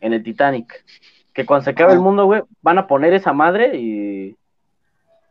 en 0.00 0.12
el 0.12 0.22
Titanic. 0.22 0.84
Que 1.32 1.44
cuando 1.44 1.64
se 1.64 1.70
acabe 1.70 1.92
el 1.92 2.00
mundo, 2.00 2.26
güey, 2.26 2.42
van 2.62 2.78
a 2.78 2.86
poner 2.86 3.12
esa 3.12 3.32
madre 3.32 3.76
y... 3.76 4.36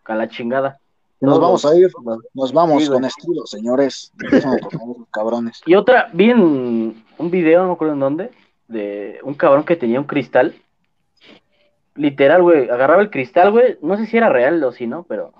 a 0.05 0.15
la 0.15 0.27
chingada. 0.27 0.79
Nos 1.21 1.39
vamos 1.39 1.65
a 1.65 1.73
ir. 1.73 1.89
Nos 2.33 2.51
vamos 2.51 2.83
Sí, 2.83 2.89
con 2.89 3.05
estilo, 3.05 3.45
señores. 3.45 4.11
Cabrones. 5.11 5.61
Y 5.65 5.75
otra, 5.75 6.09
vi 6.11 6.31
en 6.31 6.41
un 7.17 7.31
video, 7.31 7.61
no 7.61 7.67
me 7.69 7.73
acuerdo 7.75 7.93
en 7.93 7.99
dónde, 8.01 8.31
de 8.67 9.19
un 9.23 9.33
cabrón 9.33 9.63
que 9.63 9.77
tenía 9.77 10.01
un 10.01 10.05
cristal. 10.05 10.53
Literal, 11.95 12.41
güey, 12.41 12.69
agarraba 12.69 13.01
el 13.01 13.09
cristal, 13.09 13.51
güey, 13.51 13.77
no 13.81 13.95
sé 13.95 14.05
si 14.07 14.17
era 14.17 14.27
real 14.27 14.61
o 14.65 14.73
si 14.73 14.85
no, 14.85 15.03
pero 15.03 15.31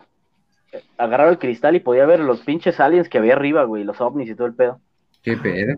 agarraba 0.98 1.30
el 1.32 1.40
cristal 1.40 1.76
y 1.76 1.80
podía 1.80 2.06
ver 2.06 2.20
los 2.20 2.42
pinches 2.42 2.80
aliens 2.80 3.10
que 3.10 3.18
había 3.18 3.34
arriba, 3.34 3.64
güey, 3.64 3.84
los 3.84 4.00
ovnis 4.02 4.30
y 4.30 4.36
todo 4.36 4.48
el 4.48 4.54
pedo. 4.56 4.80
¿Qué 5.22 5.38
pedo? 5.38 5.76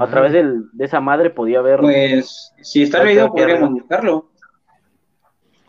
A 0.00 0.06
través 0.08 0.32
del- 0.32 0.64
de 0.72 0.84
esa 0.84 1.00
madre 1.00 1.30
podía 1.30 1.60
ver... 1.62 1.80
Pues, 1.80 2.52
si 2.62 2.82
está 2.82 3.02
leído, 3.04 3.22
arriba. 3.26 3.34
podríamos 3.36 3.70
buscarlo. 3.72 4.28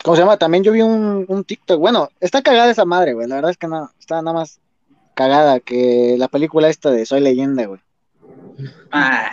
¿Cómo 0.04 0.16
se 0.16 0.22
llama? 0.24 0.38
También 0.38 0.64
yo 0.64 0.72
vi 0.72 0.82
un, 0.82 1.26
un 1.28 1.44
TikTok. 1.44 1.80
Bueno, 1.80 2.10
está 2.20 2.42
cagada 2.42 2.72
esa 2.72 2.86
madre, 2.86 3.14
güey. 3.14 3.28
La 3.28 3.36
verdad 3.36 3.52
es 3.52 3.58
que 3.58 3.68
no, 3.68 3.90
está 4.00 4.22
nada 4.22 4.34
más 4.34 4.60
cagada 5.14 5.60
que 5.60 6.16
la 6.18 6.28
película 6.28 6.68
esta 6.70 6.92
de 6.92 7.06
Soy 7.06 7.22
Leyenda, 7.22 7.66
güey. 7.68 7.80
Ah, 8.92 9.32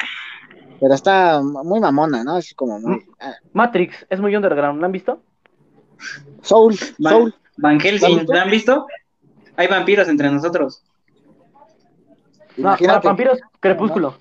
Pero 0.79 0.95
está 0.95 1.41
muy 1.43 1.81
mamona, 1.81 2.23
¿no? 2.23 2.37
Es 2.39 2.55
como 2.55 2.79
muy... 2.79 3.03
ah, 3.19 3.35
Matrix, 3.53 4.07
es 4.11 4.21
muy 4.21 4.37
underground, 4.37 4.81
¿la 4.81 4.87
han 4.87 4.93
visto? 4.93 5.23
Soul, 6.43 6.77
Van, 6.99 7.13
Soul. 7.13 7.35
Van 7.57 7.81
Helsing, 7.81 8.19
visto? 8.19 8.33
¿la 8.33 8.43
han 8.43 8.51
visto? 8.51 8.87
Hay 9.61 9.67
vampiros 9.67 10.09
entre 10.09 10.31
nosotros. 10.31 10.83
No, 12.57 12.69
Imagínate. 12.69 13.07
vampiros, 13.07 13.39
crepúsculo. 13.61 14.17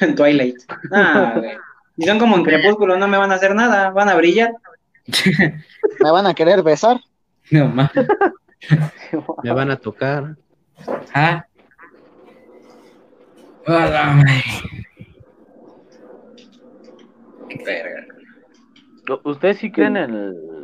En 0.00 0.14
Twilight. 0.14 0.58
Ah, 0.92 1.32
güey. 1.36 1.58
Y 1.96 2.06
son 2.06 2.20
como 2.20 2.36
en 2.36 2.44
crepúsculo, 2.44 2.96
no 2.96 3.08
me 3.08 3.18
van 3.18 3.32
a 3.32 3.34
hacer 3.34 3.52
nada, 3.56 3.90
van 3.90 4.08
a 4.08 4.14
brillar. 4.14 4.52
Me 6.00 6.10
van 6.12 6.24
a 6.26 6.34
querer 6.34 6.62
besar. 6.62 7.00
No 7.50 7.66
más. 7.66 7.90
Me 9.42 9.52
van 9.52 9.72
a 9.72 9.76
tocar. 9.76 10.36
Ah. 11.12 11.44
Hola. 13.66 14.24
Verga. 17.64 18.06
¿Ustedes 19.24 19.58
sí 19.58 19.72
creen 19.72 19.96
en 19.96 20.14
el... 20.14 20.55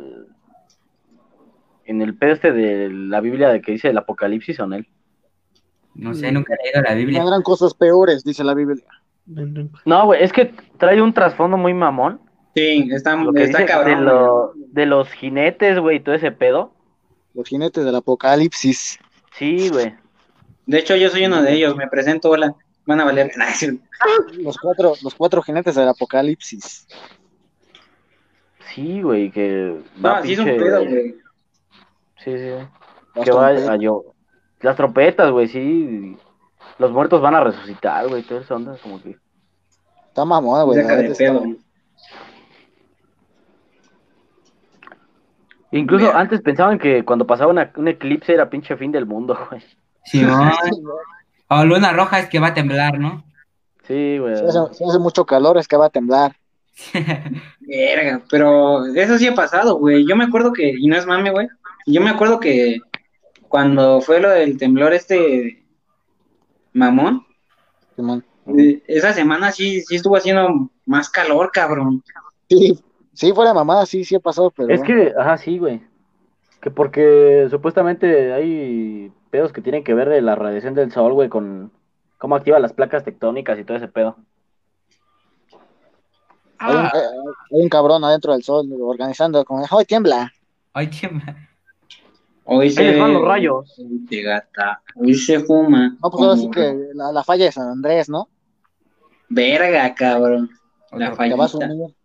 en 1.85 2.01
el 2.01 2.15
pedo 2.17 2.33
este 2.33 2.51
de 2.51 2.89
la 2.89 3.19
Biblia 3.21 3.49
de 3.49 3.61
que 3.61 3.73
dice 3.73 3.89
el 3.89 3.97
apocalipsis 3.97 4.59
o 4.59 4.65
en 4.65 4.73
él? 4.73 4.87
No 5.95 6.13
sé, 6.13 6.31
nunca 6.31 6.53
he 6.55 6.63
leído 6.65 6.81
la 6.81 6.95
Biblia. 6.95 7.19
Vendrán 7.19 7.41
cosas 7.43 7.73
peores, 7.73 8.23
dice 8.23 8.43
la 8.43 8.53
Biblia. 8.53 8.83
No, 9.85 10.05
güey, 10.05 10.23
es 10.23 10.33
que 10.33 10.53
trae 10.77 11.01
un 11.01 11.13
trasfondo 11.13 11.55
muy 11.57 11.73
mamón. 11.73 12.19
Sí, 12.55 12.89
está, 12.91 13.15
Lo 13.15 13.31
que 13.33 13.43
está 13.43 13.59
dice 13.59 13.71
cabrón. 13.71 13.99
de, 13.99 14.05
lo- 14.05 14.53
de 14.55 14.85
los 14.85 15.09
jinetes, 15.11 15.79
güey, 15.79 15.97
y 15.97 15.99
todo 15.99 16.15
ese 16.15 16.31
pedo. 16.31 16.73
Los 17.33 17.47
jinetes 17.47 17.83
del 17.85 17.95
apocalipsis. 17.95 18.99
Sí, 19.37 19.69
güey. 19.69 19.93
De 20.65 20.79
hecho, 20.79 20.95
yo 20.95 21.09
soy 21.09 21.25
uno 21.25 21.41
de 21.41 21.53
ellos, 21.53 21.75
me 21.75 21.87
presento, 21.87 22.29
hola. 22.29 22.55
Van 22.85 22.99
a 22.99 23.05
valer. 23.05 23.31
Los 24.39 24.57
cuatro, 24.57 24.93
los 25.01 25.15
cuatro 25.15 25.41
jinetes 25.41 25.75
del 25.75 25.87
apocalipsis. 25.87 26.85
Sí, 28.73 29.01
güey, 29.01 29.31
que. 29.31 29.79
No, 29.97 30.01
va 30.09 30.21
sí 30.23 30.33
es 30.33 30.39
un 30.39 30.45
pedo, 30.45 30.83
güey. 30.85 31.15
Sí, 32.23 32.37
sí. 32.37 32.49
Las 33.15 33.25
Que 33.25 33.31
va 33.31 33.47
trompetas. 33.49 33.69
a 33.69 33.75
yo. 33.77 34.03
Las 34.61 34.75
trompetas, 34.75 35.31
güey, 35.31 35.47
sí. 35.47 36.17
Los 36.79 36.91
muertos 36.91 37.21
van 37.21 37.35
a 37.35 37.43
resucitar, 37.43 38.07
güey, 38.07 38.23
todo 38.23 38.39
eso 38.39 38.55
onda, 38.55 38.75
como 38.81 39.01
que. 39.01 39.17
Está 40.07 40.25
mamona, 40.25 40.63
güey. 40.63 40.79
Incluso 45.71 46.13
antes 46.15 46.41
pensaban 46.41 46.77
que 46.77 47.03
cuando 47.03 47.25
pasaba 47.25 47.51
una- 47.51 47.71
un 47.77 47.87
eclipse 47.87 48.33
era 48.33 48.49
pinche 48.49 48.75
fin 48.77 48.91
del 48.91 49.05
mundo, 49.05 49.37
güey. 49.49 49.63
Simón. 50.05 50.51
O 51.49 51.63
luna 51.65 51.93
roja 51.93 52.19
es 52.19 52.29
que 52.29 52.39
va 52.39 52.47
a 52.47 52.53
temblar, 52.53 52.99
¿no? 52.99 53.23
Sí, 53.87 54.17
güey. 54.19 54.37
Si 54.37 54.45
hace, 54.45 54.59
si 54.73 54.83
hace 54.83 54.99
mucho 54.99 55.25
calor 55.25 55.57
es 55.57 55.67
que 55.67 55.77
va 55.77 55.87
a 55.87 55.89
temblar. 55.89 56.35
Verga, 57.59 58.21
pero 58.29 58.85
eso 58.85 59.17
sí 59.17 59.27
ha 59.27 59.35
pasado, 59.35 59.75
güey. 59.77 60.05
Yo 60.07 60.15
me 60.15 60.25
acuerdo 60.25 60.53
que, 60.53 60.69
y 60.77 60.87
no 60.87 60.95
es 60.95 61.05
mame, 61.05 61.31
güey. 61.31 61.47
Yo 61.85 62.01
me 62.01 62.09
acuerdo 62.09 62.39
que 62.39 62.79
cuando 63.47 64.01
fue 64.01 64.19
lo 64.19 64.29
del 64.29 64.57
temblor 64.57 64.93
este 64.93 65.63
mamón, 66.73 67.25
Simón. 67.95 68.25
eh, 68.57 68.81
esa 68.87 69.13
semana 69.13 69.51
sí, 69.51 69.81
sí 69.81 69.95
estuvo 69.95 70.15
haciendo 70.15 70.69
más 70.85 71.09
calor, 71.09 71.51
cabrón. 71.51 72.03
Sí, 72.49 72.79
sí, 73.13 73.31
fuera 73.33 73.53
mamada, 73.53 73.85
sí, 73.85 74.03
sí 74.03 74.15
ha 74.15 74.19
pasado, 74.19 74.51
pero. 74.51 74.73
Es 74.73 74.81
que, 74.81 75.13
ajá, 75.17 75.37
sí, 75.37 75.57
güey. 75.57 75.81
Que 76.61 76.71
porque 76.71 77.47
supuestamente 77.49 78.31
hay 78.33 79.11
pedos 79.29 79.51
que 79.51 79.61
tienen 79.61 79.83
que 79.83 79.93
ver 79.93 80.09
de 80.09 80.21
la 80.21 80.35
radiación 80.35 80.73
del 80.73 80.91
sol, 80.91 81.13
güey, 81.13 81.27
con 81.29 81.71
cómo 82.17 82.35
activa 82.35 82.59
las 82.59 82.73
placas 82.73 83.03
tectónicas 83.03 83.59
y 83.59 83.65
todo 83.65 83.77
ese 83.77 83.87
pedo. 83.89 84.15
Hay, 86.59 86.75
un, 86.75 86.85
Ah, 86.85 86.91
eh, 86.95 86.99
hay 87.51 87.61
un 87.63 87.67
cabrón 87.69 88.03
adentro 88.05 88.31
del 88.31 88.43
sol 88.43 88.69
organizando, 88.79 89.43
como, 89.43 89.65
¡ay, 89.69 89.85
tiembla! 89.85 90.31
ay, 90.73 90.87
tiembla. 90.87 91.49
Hoy 92.45 92.69
se 92.71 92.83
les 92.83 92.99
van 92.99 93.13
los 93.13 93.23
rayos. 93.25 93.73
de 93.77 94.21
gata, 94.21 94.81
hoy 94.95 95.13
se 95.13 95.39
fuma. 95.39 95.95
No, 96.01 96.09
pues 96.11 96.23
ahora 96.23 96.37
sí 96.37 96.49
que 96.51 96.89
la, 96.93 97.11
la 97.11 97.23
falla 97.23 97.45
de 97.45 97.51
San 97.51 97.69
Andrés, 97.69 98.09
¿no? 98.09 98.27
Verga, 99.29 99.93
cabrón. 99.95 100.49
La 100.91 101.11
Otro- 101.11 101.25
Se 101.25 101.35
va 101.35 101.45
a 101.45 101.47
fallita. 101.47 101.47
sumir. 101.47 101.95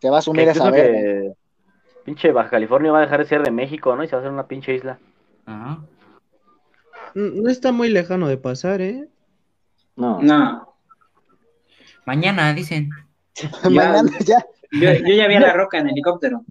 Se 0.00 0.10
va 0.10 0.18
a 0.18 0.22
sumir 0.22 0.48
esa 0.48 0.70
verga. 0.70 0.92
que 0.98 1.32
pinche 2.04 2.32
Baja 2.32 2.50
California 2.50 2.92
va 2.92 2.98
a 2.98 3.02
dejar 3.02 3.20
de 3.20 3.26
ser 3.26 3.42
de 3.42 3.50
México, 3.50 3.94
¿no? 3.96 4.02
Y 4.04 4.08
se 4.08 4.12
va 4.16 4.18
a 4.18 4.20
hacer 4.22 4.32
una 4.32 4.46
pinche 4.46 4.74
isla. 4.74 4.98
Ajá. 5.46 5.84
No 7.14 7.48
está 7.48 7.70
muy 7.72 7.90
lejano 7.90 8.26
de 8.28 8.36
pasar, 8.38 8.80
¿eh? 8.80 9.08
No. 9.96 10.20
No, 10.20 10.74
Mañana, 12.06 12.52
dicen. 12.54 12.90
ya- 13.34 13.50
Mañana 13.70 14.10
ya. 14.24 14.44
yo, 14.72 14.92
yo 14.92 15.14
ya 15.14 15.28
vi 15.28 15.34
a 15.34 15.40
la 15.40 15.52
roca 15.54 15.78
en 15.78 15.88
helicóptero. 15.90 16.42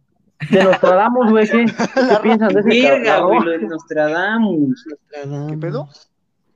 De 0.49 0.63
Nostradamus, 0.63 1.29
güey, 1.31 1.47
¿qué? 1.47 1.65
¿Qué 1.95 2.17
piensan 2.21 2.53
de 2.53 2.59
ese 2.61 2.81
Verga, 2.81 3.03
cabrón? 3.17 3.27
güey, 3.43 3.45
lo 3.45 3.51
de 3.51 3.67
Nostradamus. 3.67 4.85
¿Qué 5.49 5.57
pedo? 5.57 5.89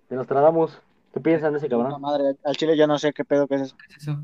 De 0.09 0.15
Nostradamus. 0.15 0.72
¿Qué 1.14 1.19
piensan 1.19 1.53
de 1.53 1.59
ese 1.59 1.69
cabrón? 1.69 1.99
madre, 2.01 2.35
al 2.43 2.55
chile 2.55 2.77
ya 2.77 2.88
no 2.88 2.97
sé 2.99 3.11
qué 3.14 3.26
pedo 3.26 3.47
que 3.47 3.55
es 3.55 3.61
eso. 3.61 3.76
¿Qué 3.77 3.85
es 3.95 4.03
eso? 4.03 4.19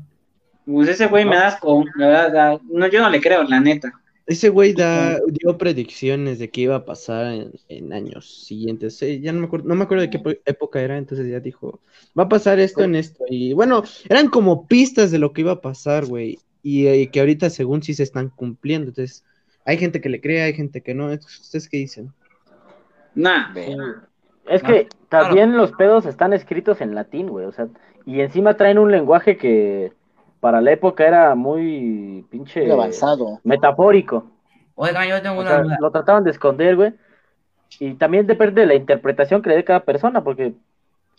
Pues 0.66 0.88
ese 0.88 1.06
güey 1.08 1.24
me 1.24 1.36
da 1.36 1.48
asco, 1.48 1.84
la 1.96 2.06
verdad, 2.06 2.32
da- 2.32 2.60
no, 2.70 2.86
yo 2.88 3.02
no 3.02 3.10
le 3.10 3.20
creo, 3.20 3.42
la 3.44 3.60
neta. 3.60 3.92
Ese 4.26 4.48
güey 4.48 4.72
da, 4.72 5.18
dio 5.26 5.58
predicciones 5.58 6.38
de 6.38 6.48
qué 6.50 6.62
iba 6.62 6.76
a 6.76 6.84
pasar 6.86 7.26
en, 7.26 7.52
en 7.68 7.92
años 7.92 8.46
siguientes. 8.46 9.02
Eh, 9.02 9.20
ya 9.20 9.32
no 9.32 9.40
me 9.40 9.46
acuerdo, 9.46 9.68
no 9.68 9.74
me 9.74 9.84
acuerdo 9.84 10.00
de 10.00 10.08
qué 10.08 10.18
po- 10.18 10.30
época 10.46 10.80
era, 10.80 10.96
entonces 10.96 11.30
ya 11.30 11.40
dijo, 11.40 11.80
va 12.18 12.22
a 12.22 12.28
pasar 12.30 12.58
esto 12.58 12.82
en 12.84 12.94
esto. 12.94 13.24
Y 13.28 13.52
bueno, 13.52 13.82
eran 14.08 14.28
como 14.28 14.66
pistas 14.66 15.10
de 15.10 15.18
lo 15.18 15.34
que 15.34 15.42
iba 15.42 15.52
a 15.52 15.60
pasar, 15.60 16.06
güey. 16.06 16.38
Y, 16.62 16.86
eh, 16.86 17.10
que 17.10 17.20
ahorita 17.20 17.50
según 17.50 17.82
sí 17.82 17.92
se 17.92 18.02
están 18.02 18.30
cumpliendo. 18.30 18.88
Entonces, 18.88 19.24
hay 19.64 19.78
gente 19.78 20.00
que 20.00 20.08
le 20.08 20.20
cree, 20.20 20.42
hay 20.42 20.54
gente 20.54 20.82
que 20.82 20.94
no. 20.94 21.06
¿Ustedes 21.12 21.68
qué 21.68 21.78
dicen? 21.78 22.12
Nah, 23.14 23.52
Es 24.46 24.62
que 24.62 24.88
también 25.08 25.56
los 25.56 25.72
pedos 25.72 26.06
están 26.06 26.32
escritos 26.32 26.80
en 26.80 26.94
latín, 26.94 27.28
güey. 27.28 27.46
O 27.46 27.52
sea, 27.52 27.68
y 28.04 28.20
encima 28.20 28.56
traen 28.56 28.78
un 28.78 28.90
lenguaje 28.90 29.36
que 29.36 29.92
para 30.40 30.60
la 30.60 30.72
época 30.72 31.06
era 31.06 31.34
muy 31.34 32.26
pinche 32.30 32.60
Muy 32.62 32.70
avanzado. 32.70 33.40
metafórico. 33.44 34.30
Oigan, 34.74 35.08
yo 35.08 35.22
tengo 35.22 35.36
O 35.36 35.40
una 35.40 35.50
sea, 35.50 35.64
lo 35.78 35.90
trataban 35.90 36.24
de 36.24 36.30
esconder, 36.32 36.76
güey. 36.76 36.94
Y 37.78 37.94
también 37.94 38.26
depende 38.26 38.62
de 38.62 38.66
la 38.66 38.74
interpretación 38.74 39.42
que 39.42 39.50
le 39.50 39.56
dé 39.56 39.64
cada 39.64 39.84
persona, 39.84 40.22
porque 40.24 40.54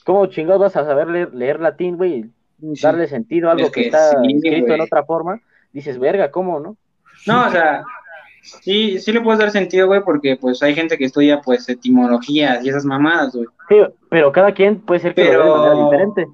¿cómo 0.06 0.26
chingados 0.28 0.62
vas 0.62 0.76
a 0.78 0.86
saber 0.86 1.08
leer, 1.10 1.34
leer 1.34 1.60
latín, 1.60 1.98
güey? 1.98 2.32
y 2.62 2.80
Darle 2.82 3.08
sentido 3.08 3.50
a 3.50 3.54
algo 3.54 3.68
Es 3.68 3.72
que, 3.72 3.82
que 3.82 3.88
está 3.88 4.12
sí, 4.12 4.18
escrito 4.38 4.68
güey. 4.68 4.76
en 4.76 4.82
otra 4.82 5.04
forma. 5.06 5.42
Dices, 5.74 6.00
verga, 6.00 6.32
¿cómo, 6.32 6.60
no? 6.60 6.78
no, 7.28 7.48
o 7.48 7.50
sea, 7.50 7.84
sí, 8.62 9.00
sí 9.00 9.12
le 9.12 9.22
puedes 9.22 9.40
dar 9.40 9.52
sentido, 9.52 9.88
güey, 9.88 10.02
porque 10.04 10.36
pues 10.38 10.62
hay 10.64 10.74
gente 10.76 10.98
que 10.98 11.06
estudia 11.06 11.42
pues 11.42 11.68
etimologías 11.70 12.64
y 12.64 12.70
esas 12.70 12.86
mamadas, 12.86 13.34
güey. 13.36 13.48
Sí, 13.70 13.76
pero 14.10 14.32
cada 14.32 14.54
quien 14.54 14.80
puede 14.80 15.00
ser 15.02 15.14
que 15.16 15.24
lo 15.26 15.30
vea 15.30 15.38
de 15.38 15.44
Pero- 15.44 15.58
manera 15.58 15.84
diferente. 15.86 16.28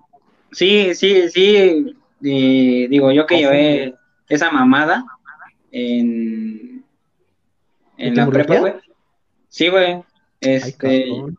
Sí, 0.51 0.93
sí, 0.95 1.29
sí, 1.29 1.95
digo, 2.19 3.11
yo 3.11 3.25
que 3.25 3.37
llevé 3.37 3.95
esa 4.27 4.51
mamada 4.51 5.05
en, 5.71 6.83
en 7.97 8.15
la 8.15 8.27
prepa, 8.27 8.59
güey. 8.59 8.73
Sí, 9.49 9.69
güey. 9.69 9.93
Ay, 9.93 10.03
Este, 10.41 11.05
cabrón. 11.07 11.37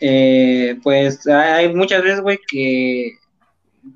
eh, 0.00 0.78
pues 0.82 1.26
hay 1.26 1.72
muchas 1.74 2.02
veces, 2.02 2.20
güey, 2.20 2.38
que 2.48 3.12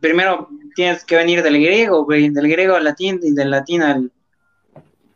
primero 0.01 0.49
tienes 0.75 1.05
que 1.05 1.17
venir 1.17 1.43
del 1.43 1.55
griego, 1.55 2.05
güey, 2.05 2.29
del 2.31 2.49
griego 2.49 2.75
al 2.77 2.85
latín 2.85 3.21
y 3.23 3.33
del 3.33 3.51
latín 3.51 3.83
al, 3.83 4.11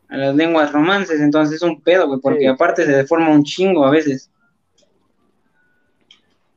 a 0.09 0.17
las 0.17 0.35
lenguas 0.37 0.73
romances, 0.73 1.21
entonces 1.21 1.57
es 1.57 1.63
un 1.63 1.81
pedo, 1.81 2.07
güey, 2.07 2.21
porque 2.21 2.41
Sí. 2.41 2.47
aparte 2.47 2.85
se 2.85 2.93
deforma 2.93 3.31
un 3.31 3.43
chingo 3.45 3.85
a 3.85 3.91
veces. 3.91 4.31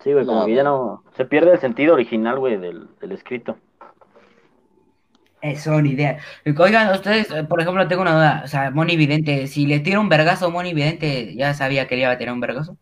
Sí, 0.03 0.13
güey, 0.13 0.25
como 0.25 0.41
No, 0.41 0.45
que 0.45 0.55
ya 0.55 0.63
no... 0.63 1.03
Se 1.17 1.25
pierde 1.25 1.51
el 1.51 1.59
sentido 1.59 1.93
original, 1.95 2.39
güey, 2.39 2.57
del, 2.57 2.87
del 3.01 3.11
escrito. 3.11 3.57
Eso, 5.41 5.81
ni 5.81 5.91
idea. 5.91 6.19
Oigan, 6.57 6.93
ustedes, 6.93 7.31
eh, 7.31 7.43
por 7.43 7.61
ejemplo, 7.61 7.87
tengo 7.87 8.01
una 8.01 8.13
duda. 8.13 8.41
O 8.43 8.47
sea, 8.47 8.71
Moni 8.71 8.97
Vidente, 8.97 9.47
si 9.47 9.65
le 9.65 9.79
tira 9.79 9.99
un 9.99 10.09
vergazo 10.09 10.47
a 10.47 10.49
Moni 10.49 10.73
Vidente, 10.73 11.33
¿ya 11.35 11.53
sabía 11.53 11.87
que 11.87 11.95
le 11.95 12.01
iba 12.03 12.11
a 12.11 12.17
tirar 12.17 12.33
un 12.33 12.41
vergazo? 12.41 12.77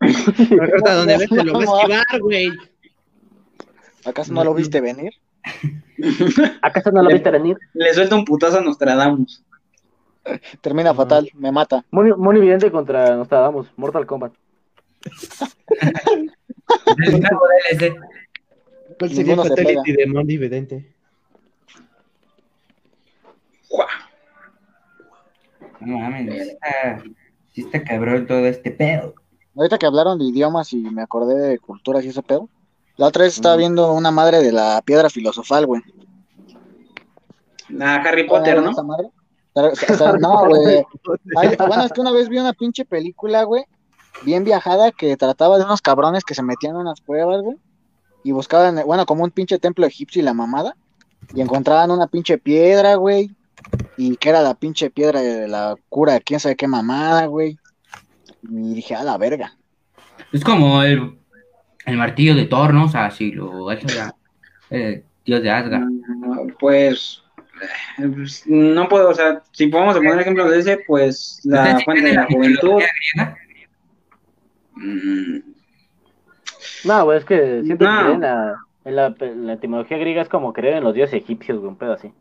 No 0.00 0.08
importa 0.08 0.94
dónde 0.94 1.16
ves, 1.18 1.28
te 1.28 1.44
lo 1.44 1.52
vas 1.54 1.68
a 1.68 1.76
esquivar, 1.80 2.20
güey. 2.20 2.50
¿Acaso 4.04 4.32
no 4.32 4.44
lo 4.44 4.54
viste 4.54 4.80
venir? 4.80 5.12
¿Acaso 6.62 6.90
no 6.90 7.02
lo 7.02 7.10
viste 7.10 7.30
venir? 7.30 7.58
Le 7.74 7.92
suelta 7.92 8.14
un 8.14 8.24
putazo 8.24 8.58
a 8.58 8.60
Nostradamus. 8.60 9.44
Termina 10.60 10.94
fatal, 10.94 11.28
me 11.34 11.50
mata. 11.50 11.84
Muy, 11.90 12.14
muy 12.14 12.36
evidente 12.36 12.70
contra 12.70 13.16
Nostradamus, 13.16 13.68
Mortal 13.76 14.06
Kombat. 14.06 14.32
¿Cuál 18.98 19.10
sería 19.10 19.34
el 19.34 19.40
fatality 19.40 19.92
de 19.92 20.06
Mondi 20.06 20.36
Vidente? 20.36 20.94
No 25.80 25.98
mames, 25.98 26.48
está, 26.48 27.02
sí 27.52 27.60
está 27.62 27.84
cabrón 27.84 28.26
todo 28.26 28.46
este 28.46 28.70
pedo. 28.72 29.14
Ahorita 29.54 29.78
que 29.78 29.86
hablaron 29.86 30.18
de 30.18 30.24
idiomas 30.26 30.72
y 30.72 30.78
me 30.78 31.02
acordé 31.02 31.36
de 31.36 31.58
culturas 31.58 32.04
y 32.04 32.08
ese 32.08 32.22
pedo. 32.22 32.48
La 32.98 33.06
otra 33.06 33.24
vez 33.24 33.36
estaba 33.36 33.54
viendo 33.54 33.92
una 33.92 34.10
madre 34.10 34.42
de 34.42 34.50
la 34.50 34.82
piedra 34.84 35.08
filosofal, 35.08 35.66
güey. 35.66 35.80
A 37.80 37.94
Harry 37.94 38.26
Potter, 38.26 38.60
¿no? 38.60 38.72
No, 40.20 40.46
güey. 40.46 40.84
Ay, 41.36 41.56
Bueno, 41.56 41.84
es 41.84 41.92
que 41.92 42.00
una 42.00 42.10
vez 42.10 42.28
vi 42.28 42.38
una 42.38 42.52
pinche 42.52 42.84
película, 42.84 43.44
güey, 43.44 43.64
bien 44.22 44.42
viajada, 44.42 44.90
que 44.90 45.16
trataba 45.16 45.58
de 45.58 45.64
unos 45.64 45.80
cabrones 45.80 46.24
que 46.24 46.34
se 46.34 46.42
metían 46.42 46.74
en 46.74 46.80
unas 46.80 47.00
cuevas, 47.00 47.40
güey, 47.42 47.56
y 48.24 48.32
buscaban, 48.32 48.82
bueno, 48.84 49.06
como 49.06 49.22
un 49.22 49.30
pinche 49.30 49.60
templo 49.60 49.86
egipcio 49.86 50.20
y 50.20 50.24
la 50.24 50.34
mamada, 50.34 50.76
y 51.34 51.40
encontraban 51.40 51.92
una 51.92 52.08
pinche 52.08 52.38
piedra, 52.38 52.96
güey, 52.96 53.30
y 53.96 54.16
que 54.16 54.28
era 54.28 54.42
la 54.42 54.54
pinche 54.54 54.90
piedra 54.90 55.20
de 55.22 55.46
la 55.46 55.76
cura, 55.88 56.18
quién 56.20 56.40
sabe 56.40 56.56
qué 56.56 56.66
mamada, 56.66 57.26
güey. 57.26 57.58
Y 58.42 58.74
dije, 58.74 58.94
a 58.94 59.04
la 59.04 59.18
verga. 59.18 59.56
Es 60.32 60.44
como 60.44 60.82
el, 60.82 61.17
el 61.88 61.96
martillo 61.96 62.34
de 62.34 62.44
Thor, 62.46 62.72
¿no? 62.74 62.84
O 62.84 62.88
sea, 62.88 63.10
si 63.10 63.32
lo 63.32 63.70
hecho 63.72 63.86
ya. 63.88 64.12
El 64.70 65.04
dios 65.24 65.42
de 65.42 65.50
Asgard. 65.50 65.82
Mm, 65.84 66.52
Pues 66.60 67.22
eh, 67.98 68.08
pues, 68.14 68.44
no 68.46 68.88
puedo, 68.88 69.08
o 69.10 69.14
sea, 69.14 69.42
si 69.52 69.66
podemos 69.66 69.96
poner 69.96 70.20
ejemplo 70.20 70.48
de 70.48 70.58
ese, 70.60 70.78
pues 70.86 71.40
la 71.44 71.62
¿Ustedes 71.64 71.84
fuente 71.84 72.08
de 72.08 72.14
la 72.14 72.22
en 72.22 72.28
juventud. 72.28 72.82
Mm, 74.74 75.38
No, 76.84 77.04
güey, 77.04 77.18
es 77.18 77.24
que 77.24 77.62
siento 77.64 77.84
No. 77.84 78.06
que 78.06 78.12
en 78.14 78.20
la, 78.20 78.56
en 78.84 78.96
la, 78.96 79.14
en 79.20 79.46
la 79.46 79.52
etimología 79.54 79.98
griega 79.98 80.22
es 80.22 80.28
como 80.28 80.52
creer 80.52 80.76
en 80.76 80.84
los 80.84 80.94
dioses 80.94 81.14
egipcios, 81.22 81.58
güey, 81.58 81.70
un 81.70 81.76
pedo 81.76 81.92
así. 81.94 82.12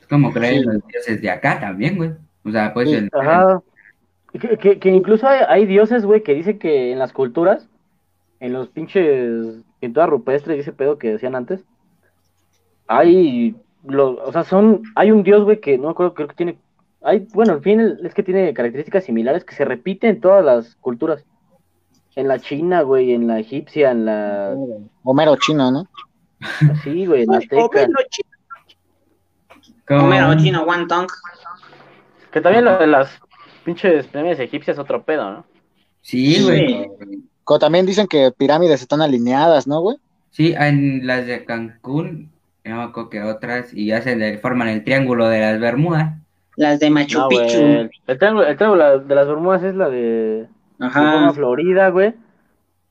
Es 0.00 0.06
como 0.06 0.32
creer 0.32 0.54
en 0.54 0.60
Sí. 0.60 0.66
los 0.66 0.86
dioses 0.86 1.22
de 1.22 1.30
acá 1.30 1.58
también, 1.60 1.96
güey. 1.96 2.10
O 2.44 2.50
sea, 2.50 2.74
pues 2.74 2.90
Sí, 2.90 2.96
el, 2.96 3.10
Ajá. 3.12 3.62
Que, 4.38 4.58
que, 4.58 4.78
que 4.80 4.90
incluso 4.90 5.26
hay, 5.28 5.40
hay 5.48 5.64
dioses, 5.64 6.04
güey, 6.04 6.22
que 6.22 6.34
dicen 6.34 6.58
que 6.58 6.92
en 6.92 6.98
las 6.98 7.12
culturas, 7.12 7.68
en 8.44 8.52
los 8.52 8.68
pinches 8.68 9.62
pinturas 9.80 10.10
rupestres 10.10 10.56
y 10.58 10.60
ese 10.60 10.72
pedo 10.72 10.98
que 10.98 11.12
decían 11.12 11.34
antes, 11.34 11.64
hay, 12.86 13.56
lo, 13.86 14.22
o 14.22 14.32
sea, 14.32 14.44
son, 14.44 14.82
hay 14.94 15.10
un 15.10 15.22
dios, 15.22 15.44
güey, 15.44 15.60
que 15.60 15.78
no 15.78 15.84
me 15.84 15.90
acuerdo, 15.92 16.12
creo 16.12 16.28
que 16.28 16.34
tiene, 16.34 16.58
hay, 17.02 17.26
bueno, 17.32 17.54
en 17.54 17.62
fin, 17.62 17.80
es 18.04 18.12
que 18.12 18.22
tiene 18.22 18.52
características 18.52 19.04
similares 19.04 19.44
que 19.44 19.54
se 19.54 19.64
repiten 19.64 20.10
en 20.10 20.20
todas 20.20 20.44
las 20.44 20.76
culturas. 20.76 21.24
En 22.16 22.28
la 22.28 22.38
china, 22.38 22.82
güey, 22.82 23.12
en 23.12 23.26
la 23.26 23.40
egipcia, 23.40 23.90
en 23.90 24.04
la, 24.04 24.54
Homero 25.02 25.36
chino, 25.36 25.70
¿no? 25.70 25.88
sí, 26.84 27.06
güey, 27.06 27.22
en 27.22 27.30
la 27.30 27.38
azteca. 27.38 27.88
como- 29.88 30.04
Homero 30.04 30.34
chino, 30.36 30.64
one 30.64 30.86
tongue. 30.86 31.08
Que 32.30 32.40
también 32.42 32.66
lo 32.66 32.76
de 32.78 32.86
las 32.88 33.18
pinches 33.64 34.06
pirámides 34.08 34.38
egipcias 34.38 34.76
es 34.76 34.78
otro 34.78 35.02
pedo, 35.02 35.30
¿no? 35.30 35.46
Sí, 36.02 36.42
güey. 36.44 36.90
Como 37.44 37.58
también 37.58 37.86
dicen 37.86 38.06
que 38.06 38.32
pirámides 38.36 38.80
están 38.82 39.02
alineadas, 39.02 39.66
¿no, 39.66 39.80
güey? 39.80 39.98
Sí, 40.30 40.54
en 40.58 41.06
las 41.06 41.26
de 41.26 41.44
Cancún, 41.44 42.30
no 42.64 43.08
que 43.10 43.22
otras, 43.22 43.72
y 43.72 43.92
hacen, 43.92 44.18
de- 44.18 44.38
forman 44.38 44.68
el 44.68 44.82
triángulo 44.84 45.28
de 45.28 45.40
las 45.40 45.60
Bermudas. 45.60 46.14
Las 46.56 46.80
de 46.80 46.90
Machu 46.90 47.18
No. 47.18 47.28
Picchu. 47.28 47.88
El 48.06 48.18
triángulo, 48.18 48.46
el 48.46 48.56
triángulo 48.56 48.98
de 49.00 49.14
las 49.14 49.26
Bermudas 49.26 49.62
es 49.62 49.74
la 49.74 49.88
de 49.88 50.46
Ajá. 50.80 51.32
Florida, 51.34 51.88
güey. 51.90 52.14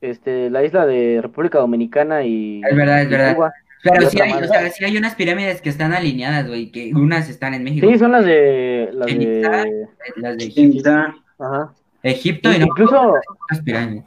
Este, 0.02 0.50
la 0.50 0.64
isla 0.66 0.86
de 0.86 1.20
República 1.22 1.60
Dominicana 1.60 2.24
y. 2.24 2.62
Es 2.70 2.76
verdad, 2.76 3.02
es 3.04 3.10
verdad. 3.10 3.36
Cuba. 3.36 3.54
Pero 3.84 4.10
sí 4.10 4.20
hay, 4.22 4.32
o 4.32 4.48
sea, 4.48 4.70
sí 4.70 4.84
hay 4.86 4.98
unas 4.98 5.16
pirámides 5.16 5.62
que 5.62 5.70
están 5.70 5.94
alineadas, 5.94 6.48
güey, 6.48 6.72
que 6.72 6.92
unas 6.94 7.30
están 7.30 7.54
en 7.54 7.64
México, 7.64 7.88
Sí, 7.90 7.98
son 7.98 8.12
las 8.14 8.26
de. 8.26 8.90
Las 8.94 9.08
de. 9.08 9.88
las 10.18 10.38
de 10.38 10.46
Itzá. 10.46 11.16
Ajá. 11.40 11.74
Egipto 12.04 12.52
y 12.52 12.60
no 12.60 12.66
Incluso. 12.66 13.14
las 13.50 13.62
pirámides. 13.62 14.04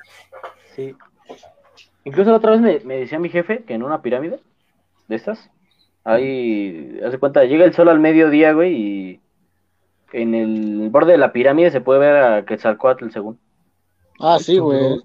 Sí. 0.76 0.94
Incluso 2.04 2.30
la 2.30 2.36
otra 2.36 2.52
vez 2.52 2.60
me, 2.60 2.78
me 2.80 2.98
decía 2.98 3.18
mi 3.18 3.28
jefe 3.30 3.64
que 3.64 3.74
en 3.74 3.82
una 3.82 4.02
pirámide 4.02 4.40
de 5.08 5.16
estas, 5.16 5.50
ahí, 6.04 7.00
hace 7.04 7.18
cuenta, 7.18 7.44
llega 7.44 7.64
el 7.64 7.74
sol 7.74 7.88
al 7.88 7.98
mediodía, 7.98 8.52
güey, 8.52 8.74
y 8.74 9.20
en 10.12 10.34
el 10.34 10.88
borde 10.90 11.12
de 11.12 11.18
la 11.18 11.32
pirámide 11.32 11.70
se 11.70 11.80
puede 11.80 12.00
ver 12.00 12.16
a 12.16 12.44
Quetzalcóatl 12.44 13.10
según. 13.10 13.40
Ah, 14.20 14.38
sí, 14.40 14.58
güey. 14.58 15.00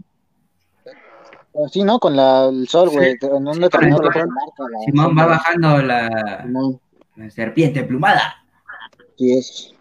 Sí, 1.72 1.84
¿no? 1.84 2.00
Con 2.00 2.16
la, 2.16 2.46
el 2.50 2.68
sol, 2.68 2.90
güey. 2.90 3.18
En 3.22 3.48
un 3.48 3.60
determinado 3.60 4.04
lugar 4.04 4.28
marca 4.28 4.64
la- 4.72 4.80
Simón 4.86 5.18
va 5.18 5.26
bajando 5.26 5.82
la, 5.82 6.46
serpiente 7.30 7.84
plumada. 7.84 8.36
sí 9.18 9.38
es. 9.38 9.74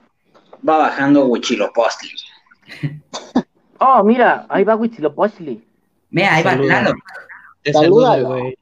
Va 0.67 0.79
bajando 0.79 1.27
Huichilopochtli. 1.27 2.11
Oh, 3.83 4.05
mira, 4.05 4.45
ahí 4.51 4.62
va 4.62 4.77
Huitzilopochtli. 4.77 5.67
Mira, 6.11 6.35
ahí 6.35 6.43
va. 6.43 6.57
Tlaloc. 6.57 6.97
Te 7.62 7.73
saluda, 7.73 8.20
güey. 8.20 8.57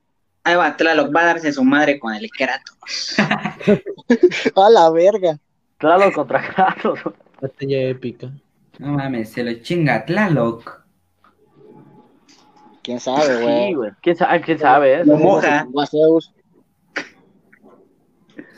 Ahí 0.44 0.56
va 0.56 0.76
Tlaloc, 0.76 1.14
va 1.14 1.20
a 1.22 1.26
darse 1.26 1.52
su 1.52 1.64
madre 1.64 1.98
con 1.98 2.14
el 2.14 2.30
Kratos. 2.30 3.16
A 4.56 4.70
la 4.70 4.90
verga. 4.90 5.38
Claro, 5.78 6.12
contra 6.12 6.40
Kratos. 6.54 7.00
Batalla 7.40 7.80
épica. 7.88 8.30
No 8.78 8.92
mames, 8.92 9.30
se 9.32 9.42
lo 9.44 9.52
chinga 9.62 10.04
Tlaloc. 10.04 10.82
¿Quién 12.82 13.00
sabe, 13.00 13.36
Sí, 13.36 13.42
güey? 13.42 13.74
güey. 13.74 13.90
¿Quién 14.00 14.16
sabe? 14.16 14.40
¿Quién 14.40 14.58
sabe? 14.58 14.94
eh? 15.00 15.04
Lo 15.04 15.16
moja. 15.18 15.64
Llegó 15.64 15.80
a 15.82 15.86
Zeus. 15.86 16.32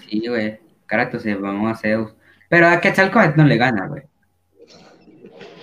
Sí, 0.09 0.27
güey. 0.29 0.61
Kratos 0.87 1.23
se 1.23 1.35
mamó 1.35 1.69
a 1.69 1.77
Zeus. 1.77 2.13
Pero 2.49 2.69
a 2.69 2.81
Quetzalcóatl 2.81 3.37
no 3.39 3.45
le 3.47 3.57
gana, 3.57 3.87
güey. 3.87 4.03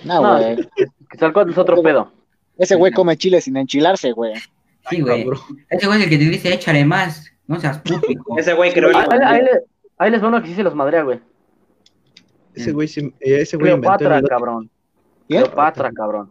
No, 0.04 0.20
No, 0.22 0.38
güey. 0.38 0.68
Quetzalcóatl 1.10 1.50
es 1.50 1.58
otro 1.58 1.82
pedo. 1.82 2.12
Ese 2.58 2.74
güey 2.74 2.92
come 2.92 3.16
chile 3.16 3.40
sin 3.40 3.56
enchilarse, 3.56 4.12
güey. 4.12 4.34
Sí, 4.90 5.00
güey. 5.00 5.26
Ese 5.70 5.86
güey 5.86 5.98
es 6.00 6.04
el 6.04 6.10
que 6.10 6.18
te 6.18 6.24
dice, 6.24 6.52
échale 6.52 6.84
más. 6.84 7.24
No 7.46 7.58
seas 7.60 7.78
público. 7.78 8.38
Ese 8.38 8.52
güey 8.52 8.72
creo 8.72 8.90
Ahí, 8.96 9.06
ahí- 9.10 9.20
ahí 9.24 9.42
le- 9.42 9.64
ahí 9.98 10.10
les 10.10 10.22
va 10.22 10.28
uno 10.28 10.42
que 10.42 10.48
sí 10.48 10.54
se 10.54 10.62
los 10.62 10.74
madrea, 10.74 11.02
güey. 11.02 11.20
Ese 12.54 12.72
güey, 12.72 12.88
se- 12.88 13.06
eh, 13.20 13.40
ese 13.42 13.56
güey 13.56 13.72
Cleopatra, 13.72 14.18
el... 14.18 14.28
cabrón. 14.28 14.70
¿Quién? 15.28 15.42
Cleopatra, 15.42 15.92
cabrón. 15.92 16.30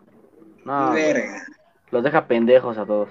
No. 0.66 0.92
Verga. 0.92 1.44
los 1.92 2.04
deja 2.04 2.28
pendejos 2.28 2.78
a 2.78 2.86
todos. 2.86 3.10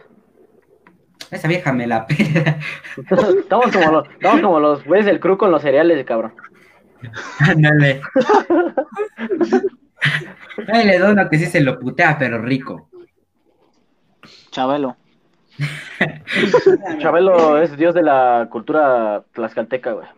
Esa 1.30 1.48
vieja 1.48 1.72
me 1.72 1.86
la 1.86 2.06
pela. 2.06 2.58
estamos, 3.40 3.72
como 3.72 3.90
los, 3.92 4.08
estamos 4.10 4.40
como 4.42 4.60
los 4.60 4.84
güeyes 4.84 5.06
del 5.06 5.18
crew 5.18 5.38
con 5.38 5.50
los 5.50 5.62
cereales, 5.62 6.04
cabrón. 6.04 6.34
Ándale. 7.40 8.00
Ahí 10.72 10.86
le 10.86 10.98
doy 10.98 11.12
uno 11.12 11.28
que 11.28 11.38
sí 11.38 11.46
se 11.46 11.60
lo 11.60 11.78
putea, 11.78 12.16
pero 12.18 12.40
rico. 12.42 12.88
Chabelo. 14.56 14.96
Chabelo 16.98 17.60
es 17.60 17.76
dios 17.76 17.94
de 17.94 18.02
la 18.02 18.48
cultura 18.50 19.22
tlaxcalteca, 19.34 19.92
güey. 19.92 20.08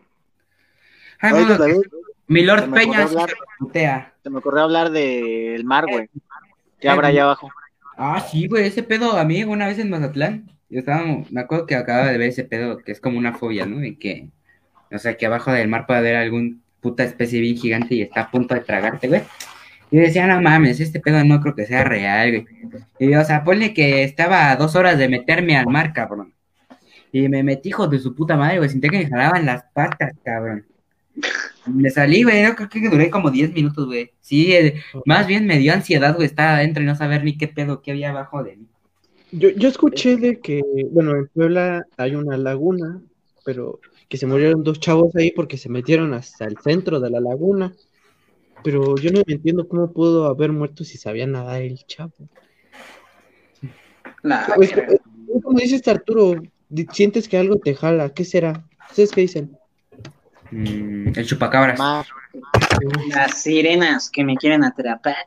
También 1.21 1.83
mi 2.29 2.43
Lord 2.45 2.69
me 2.69 2.79
Peña 2.79 3.03
hablar. 3.03 3.31
se 4.23 4.31
me 4.31 4.39
ocurrió 4.39 4.63
hablar 4.63 4.91
del 4.91 5.65
mar, 5.65 5.87
güey. 5.91 6.09
¿Qué 6.79 6.89
habrá 6.89 7.09
allá 7.09 7.25
abajo? 7.25 7.51
Ah, 7.97 8.21
sí, 8.21 8.47
güey, 8.47 8.69
ese 8.69 8.85
pedo, 8.85 9.17
amigo, 9.17 9.51
una 9.51 9.67
vez 9.67 9.81
en 9.81 9.91
Mazatlán, 9.91 10.53
yo 10.69 10.79
estaba, 10.79 11.03
me 11.31 11.41
acuerdo 11.41 11.67
que 11.67 11.75
acababa 11.75 12.07
de 12.07 12.19
ver 12.19 12.29
ese 12.29 12.45
pedo, 12.45 12.79
que 12.79 12.93
es 12.93 13.01
como 13.01 13.19
una 13.19 13.35
fobia, 13.35 13.67
¿no? 13.67 13.79
De 13.79 13.99
que, 13.99 14.29
o 14.93 14.99
sea, 14.99 15.17
que 15.17 15.27
abajo 15.27 15.51
del 15.51 15.67
mar 15.67 15.85
puede 15.85 15.99
haber 15.99 16.15
algún 16.15 16.63
puta 16.81 17.03
especie 17.03 17.41
bien 17.41 17.57
gigante 17.57 17.97
y 17.97 18.03
está 18.03 18.21
a 18.21 18.31
punto 18.31 18.55
de 18.55 18.61
tragarte, 18.61 19.09
güey. 19.09 19.23
Y 19.91 19.97
decía, 19.97 20.27
no 20.27 20.41
mames, 20.41 20.81
este 20.81 21.01
pedo 21.01 21.25
no 21.25 21.41
creo 21.41 21.55
que 21.55 21.67
sea 21.67 21.85
real, 21.85 22.31
güey. 22.31 22.47
Y 22.99 23.15
o 23.15 23.25
sea, 23.25 23.45
ponle 23.45 23.73
que 23.73 24.03
estaba 24.03 24.51
a 24.51 24.57
dos 24.57 24.77
horas 24.77 24.99
de 24.99 25.09
meterme 25.09 25.57
al 25.57 25.67
mar, 25.67 25.93
cabrón. 25.93 26.35
Y 27.11 27.29
me 27.29 27.43
metí, 27.43 27.71
hijo 27.71 27.87
de 27.89 27.99
su 27.99 28.15
puta 28.15 28.37
madre, 28.37 28.59
güey, 28.59 28.69
sentí 28.69 28.89
que 28.89 28.99
me 28.99 29.09
jalaban 29.09 29.47
las 29.47 29.65
patas, 29.73 30.13
cabrón. 30.23 30.67
Me 31.67 31.91
salí, 31.91 32.23
güey, 32.23 32.45
yo 32.45 32.55
creo 32.55 32.69
que 32.69 32.89
duré 32.89 33.11
como 33.11 33.31
10 33.31 33.53
minutos, 33.55 33.87
güey. 33.87 34.11
Sí, 34.21 34.53
eh, 34.53 34.83
más 35.05 35.27
bien 35.27 35.47
me 35.47 35.59
dio 35.59 35.73
ansiedad, 35.73 36.15
güey, 36.15 36.27
estar 36.27 36.55
adentro 36.55 36.83
y 36.83 36.87
no 36.87 36.95
saber 36.95 37.25
ni 37.25 37.37
qué 37.37 37.49
pedo, 37.49 37.81
qué 37.83 37.93
había 37.93 38.11
abajo 38.11 38.43
de 38.43 38.57
mí. 38.57 38.67
Yo, 39.33 39.51
yo 39.51 39.69
escuché 39.69 40.17
de 40.17 40.41
que, 40.41 40.63
bueno, 40.91 41.17
en 41.17 41.29
Puebla 41.29 41.85
hay 41.97 42.15
una 42.15 42.37
laguna, 42.37 43.01
pero 43.45 43.81
que 44.09 44.17
se 44.17 44.27
murieron 44.27 44.65
dos 44.65 44.81
chavos 44.81 45.15
ahí 45.17 45.31
porque 45.33 45.59
se 45.59 45.69
metieron 45.69 46.15
hasta 46.15 46.47
el 46.47 46.57
centro 46.59 46.99
de 47.01 47.11
la 47.11 47.21
laguna. 47.21 47.75
Pero 48.65 48.97
yo 48.97 49.11
no 49.11 49.23
entiendo 49.27 49.69
cómo 49.69 49.93
pudo 49.93 50.27
haber 50.27 50.53
muerto 50.53 50.85
si 50.85 50.99
sabía 50.99 51.27
nadar 51.27 51.63
el 51.63 51.85
chavo. 51.87 52.13
Eh, 54.25 54.99
como 55.43 55.59
dice 55.59 55.77
este 55.77 55.91
Arturo, 55.91 56.43
sientes 56.93 57.29
que 57.29 57.39
algo 57.39 57.57
te 57.57 57.75
jala, 57.75 58.11
¿qué 58.11 58.25
será? 58.25 58.65
¿Ustedes 58.91 59.13
qué 59.13 59.21
dicen? 59.23 59.57
Mm, 60.51 61.13
el 61.15 61.27
chupacabras. 61.27 61.79
Mar. 61.79 62.07
Las 63.15 63.43
sirenas 63.43 64.11
que 64.11 64.25
me 64.25 64.37
quieren 64.37 64.65
atrapar. 64.65 65.27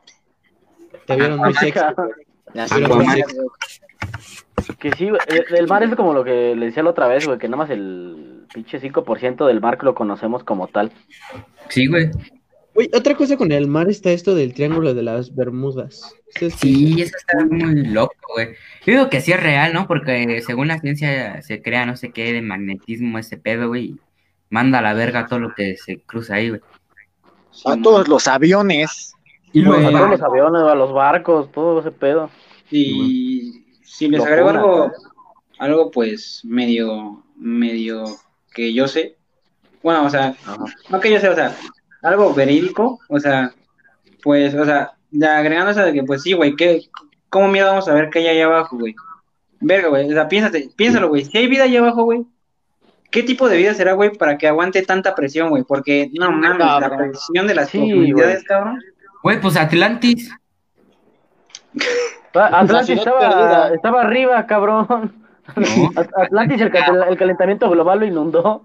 Te 1.06 1.16
vieron 1.16 1.38
muy 1.38 1.54
sexy. 1.54 1.80
Las 2.52 2.72
Pero 2.72 3.00
sirenas. 3.00 3.26
Que 4.78 4.92
sí, 4.92 5.08
güey. 5.08 5.20
El, 5.26 5.56
el 5.56 5.66
mar 5.66 5.82
es 5.82 5.94
como 5.96 6.12
lo 6.12 6.22
que 6.24 6.54
le 6.54 6.66
decía 6.66 6.82
la 6.82 6.90
otra 6.90 7.08
vez, 7.08 7.26
güey, 7.26 7.38
que 7.38 7.48
nada 7.48 7.64
más 7.64 7.70
el 7.70 8.46
pinche 8.52 8.80
5% 8.80 9.46
del 9.46 9.60
mar 9.60 9.78
que 9.78 9.86
lo 9.86 9.94
conocemos 9.94 10.44
como 10.44 10.68
tal. 10.68 10.92
Sí, 11.68 11.86
güey. 11.86 12.10
Oye, 12.74 12.90
otra 12.94 13.14
cosa 13.14 13.36
con 13.36 13.52
el 13.52 13.66
mar 13.66 13.88
está 13.90 14.10
esto 14.10 14.34
del 14.34 14.54
triángulo 14.54 14.94
de 14.94 15.02
las 15.02 15.34
Bermudas. 15.34 16.14
Sí, 16.58 17.02
eso 17.02 17.14
está 17.16 17.44
muy 17.44 17.84
loco, 17.86 18.14
güey. 18.34 18.48
Yo 18.86 18.94
digo 18.94 19.10
que 19.10 19.20
sí 19.20 19.32
es 19.32 19.42
real, 19.42 19.74
¿no? 19.74 19.86
Porque 19.86 20.40
según 20.40 20.68
la 20.68 20.80
ciencia 20.80 21.42
se 21.42 21.60
crea 21.60 21.84
no 21.84 21.96
sé 21.96 22.12
qué 22.12 22.32
de 22.32 22.40
magnetismo 22.40 23.18
ese 23.18 23.36
pedo, 23.36 23.68
güey. 23.68 23.96
Manda 24.48 24.78
a 24.78 24.82
la 24.82 24.94
verga 24.94 25.26
todo 25.26 25.38
lo 25.38 25.54
que 25.54 25.76
se 25.76 26.00
cruza 26.00 26.36
ahí, 26.36 26.48
güey. 26.48 26.60
A 27.66 27.76
todos 27.82 28.08
los 28.08 28.26
aviones. 28.26 29.14
Y 29.52 29.62
a 29.62 29.68
todos 29.68 30.10
los 30.10 30.22
aviones, 30.22 30.62
a 30.62 30.74
los 30.74 30.92
barcos, 30.92 31.52
todo 31.52 31.80
ese 31.80 31.90
pedo. 31.90 32.30
Y 32.70 33.66
si 33.82 34.08
les 34.08 34.22
agrego 34.22 34.48
algo, 34.48 34.92
algo 35.58 35.90
pues 35.90 36.40
medio, 36.44 37.22
medio 37.36 38.04
que 38.54 38.72
yo 38.72 38.88
sé. 38.88 39.16
Bueno, 39.82 40.06
o 40.06 40.10
sea, 40.10 40.34
Ajá. 40.46 40.64
no 40.88 41.00
que 41.00 41.10
yo 41.10 41.20
sé, 41.20 41.28
o 41.28 41.34
sea, 41.34 41.54
algo 42.02 42.34
verídico, 42.34 42.98
o 43.08 43.18
sea, 43.20 43.52
pues, 44.22 44.54
o 44.54 44.64
sea, 44.64 44.92
ya 45.10 45.38
agregando 45.38 45.70
eso 45.70 45.82
de 45.82 45.92
que, 45.92 46.02
pues 46.02 46.22
sí, 46.22 46.32
güey, 46.32 46.54
¿qué, 46.56 46.82
¿cómo 47.28 47.48
miedo 47.48 47.68
vamos 47.68 47.88
a 47.88 47.94
ver 47.94 48.10
qué 48.10 48.20
hay 48.20 48.28
allá 48.28 48.46
abajo, 48.46 48.76
güey? 48.78 48.94
Verga, 49.60 49.88
güey, 49.88 50.10
o 50.10 50.12
sea, 50.12 50.28
piénsate, 50.28 50.70
piénsalo, 50.76 51.08
güey, 51.08 51.24
si 51.24 51.38
hay 51.38 51.46
vida 51.46 51.64
allá 51.64 51.80
abajo, 51.80 52.04
güey, 52.04 52.24
¿qué 53.10 53.22
tipo 53.22 53.48
de 53.48 53.56
vida 53.56 53.74
será, 53.74 53.92
güey, 53.92 54.10
para 54.10 54.38
que 54.38 54.48
aguante 54.48 54.82
tanta 54.82 55.14
presión, 55.14 55.50
güey? 55.50 55.62
Porque, 55.62 56.10
no 56.18 56.32
mames, 56.32 56.58
la 56.58 56.96
presión 56.96 57.46
de 57.46 57.54
las 57.54 57.68
Sí, 57.68 57.78
profundidades, 57.78 58.34
güey. 58.36 58.44
cabrón. 58.46 58.80
Güey, 59.22 59.40
pues 59.40 59.56
Atlantis. 59.56 60.30
Ah, 62.34 62.60
Atlantis 62.60 62.98
estaba, 62.98 63.68
estaba 63.74 64.02
arriba, 64.02 64.44
cabrón. 64.46 64.86
No. 65.56 65.90
Atlantis, 66.16 66.60
el 66.60 66.70
calentamiento 67.16 67.70
global 67.70 68.00
lo 68.00 68.06
inundó. 68.06 68.64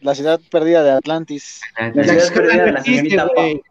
La 0.00 0.14
ciudad 0.14 0.40
perdida 0.50 0.82
de 0.84 0.90
Atlantis. 0.92 1.60
La 1.94 2.04
ciudad 2.04 2.32
perdida 2.34 2.64
de 2.64 2.72
la 2.72 2.82
señorita 2.82 3.28
güey. 3.34 3.62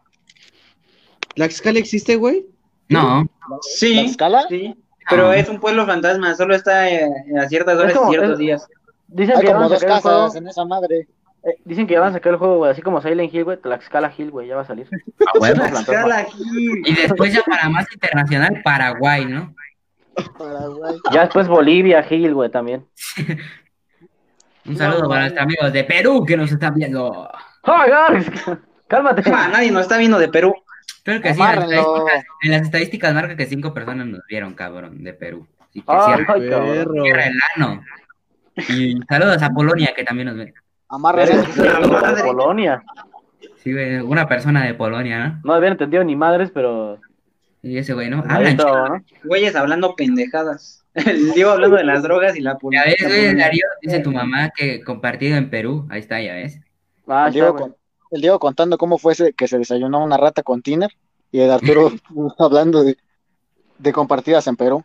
¿Tlaxcala 1.34 1.78
existe, 1.78 2.16
güey? 2.16 2.46
No. 2.88 3.26
Sí, 3.62 3.94
¿Tlaxcala? 3.94 4.46
sí, 4.48 4.74
pero 5.08 5.30
Ah. 5.30 5.36
es 5.36 5.48
un 5.48 5.60
pueblo 5.60 5.86
fantasma, 5.86 6.34
solo 6.34 6.54
está 6.54 6.90
eh, 6.90 7.08
a 7.40 7.48
ciertas 7.48 7.78
horas 7.78 7.92
como- 7.94 8.10
y 8.10 8.14
ciertos 8.14 8.32
es- 8.32 8.38
días. 8.38 8.68
Dicen 9.06 9.36
Hay 9.36 9.40
que 9.42 9.46
como 9.46 9.58
van 9.60 9.66
a 9.66 9.68
dos 9.70 9.80
sacar 9.80 9.96
el 9.96 10.02
juego. 10.02 10.18
casas 10.26 10.36
en 10.36 10.48
esa 10.48 10.64
madre. 10.64 11.08
eh, 11.44 11.56
dicen 11.64 11.86
que 11.86 11.94
ya 11.94 12.00
van 12.00 12.10
a 12.10 12.12
sacar 12.14 12.32
el 12.32 12.38
juego, 12.38 12.56
güey, 12.58 12.70
así 12.72 12.82
como 12.82 13.00
Silent 13.00 13.32
Hill, 13.32 13.44
güey, 13.44 13.56
Tlaxcala 13.58 14.12
Hill, 14.18 14.30
güey, 14.32 14.48
ya 14.48 14.56
va 14.56 14.62
a 14.62 14.66
salir. 14.66 14.88
A 15.34 15.38
huevo. 15.38 15.54
Tlaxcala 15.54 16.18
aquí. 16.18 16.42
Y 16.84 16.94
después 16.94 17.32
ya 17.32 17.42
para 17.42 17.68
más 17.70 17.86
internacional, 17.92 18.60
Paraguay, 18.64 19.24
¿no? 19.24 19.54
Paraguay. 20.36 20.96
Ya 21.12 21.22
después 21.22 21.46
Bolivia, 21.46 22.04
Hill, 22.10 22.34
güey, 22.34 22.50
también. 22.50 22.84
Un 24.68 24.76
saludo 24.76 25.08
para 25.08 25.22
nuestros 25.22 25.42
amigos 25.42 25.72
de 25.72 25.84
Perú 25.84 26.24
que 26.26 26.36
nos 26.36 26.52
están 26.52 26.74
viendo. 26.74 27.30
¡Ay, 27.62 27.90
Garx! 27.90 28.30
Cálmate. 28.88 29.22
Ah, 29.34 29.48
nadie 29.52 29.70
nos 29.70 29.82
está 29.82 29.98
viendo 29.98 30.18
de 30.18 30.28
Perú. 30.28 30.54
Creo 31.04 31.20
que 31.22 31.32
sí, 31.34 31.40
en 31.40 31.46
las, 31.46 31.64
estadísticas, 31.64 32.24
en 32.42 32.50
las 32.50 32.62
estadísticas 32.62 33.14
marca 33.14 33.36
que 33.36 33.46
cinco 33.46 33.72
personas 33.72 34.06
nos 34.06 34.20
vieron, 34.28 34.54
cabrón, 34.54 35.02
de 35.02 35.14
Perú. 35.14 35.46
Así 35.60 35.80
que 35.80 35.86
Ay, 35.88 36.14
cierra, 36.16 36.34
cierra 37.02 37.26
el 37.26 37.40
ano. 37.56 37.82
Y 38.68 38.98
saludos 39.08 39.42
a 39.42 39.50
Polonia, 39.50 39.92
que 39.96 40.04
también 40.04 40.28
nos 40.28 40.36
ven. 40.36 40.52
Amarras 40.88 41.28
Verga, 41.28 41.42
el- 41.42 41.54
¿qué 41.54 41.60
es 41.60 41.66
eso? 41.66 41.88
madre. 42.02 42.22
Polonia. 42.22 42.82
Sí, 43.56 43.72
güey, 43.72 43.96
una 44.00 44.26
persona 44.28 44.64
de 44.64 44.74
Polonia, 44.74 45.28
¿no? 45.28 45.40
No 45.44 45.52
habían 45.54 45.72
entendido 45.72 46.04
ni 46.04 46.16
madres, 46.16 46.50
pero. 46.52 46.98
Y 47.62 47.78
ese 47.78 47.94
güey, 47.94 48.08
¿no? 48.10 48.24
Hablan. 48.28 49.04
Güeyes 49.24 49.56
hablando 49.56 49.94
pendejadas. 49.96 50.77
El 50.94 51.32
Diego 51.32 51.50
hablando 51.50 51.76
de 51.76 51.84
las 51.84 52.02
drogas 52.02 52.36
y 52.36 52.40
la 52.40 52.52
Ya 52.54 52.58
política. 52.58 52.84
ves, 52.90 53.06
güey, 53.08 53.34
Darío, 53.36 53.64
dice 53.82 54.00
tu 54.00 54.10
mamá 54.12 54.50
que 54.56 54.80
Ah, 54.80 54.84
compartido 54.84 55.36
en 55.36 55.50
Perú. 55.50 55.86
Ahí 55.90 56.00
está, 56.00 56.20
ya 56.20 56.34
ves. 56.34 56.60
Ah, 57.06 57.24
el, 57.28 57.32
Diego 57.34 57.48
está, 57.48 57.58
güey. 57.60 57.70
con- 57.72 57.76
el 58.10 58.20
Diego 58.22 58.38
contando 58.38 58.78
cómo 58.78 58.98
fue 58.98 59.12
ese- 59.12 59.32
que 59.34 59.46
se 59.48 59.58
desayunó 59.58 60.02
una 60.02 60.16
rata 60.16 60.42
con 60.42 60.62
Tiner 60.62 60.90
y 61.30 61.40
el 61.40 61.50
Arturo 61.50 61.92
hablando 62.38 62.82
de, 62.84 62.96
de 63.78 63.92
compartidas 63.92 64.46
en 64.46 64.56
Perú. 64.56 64.84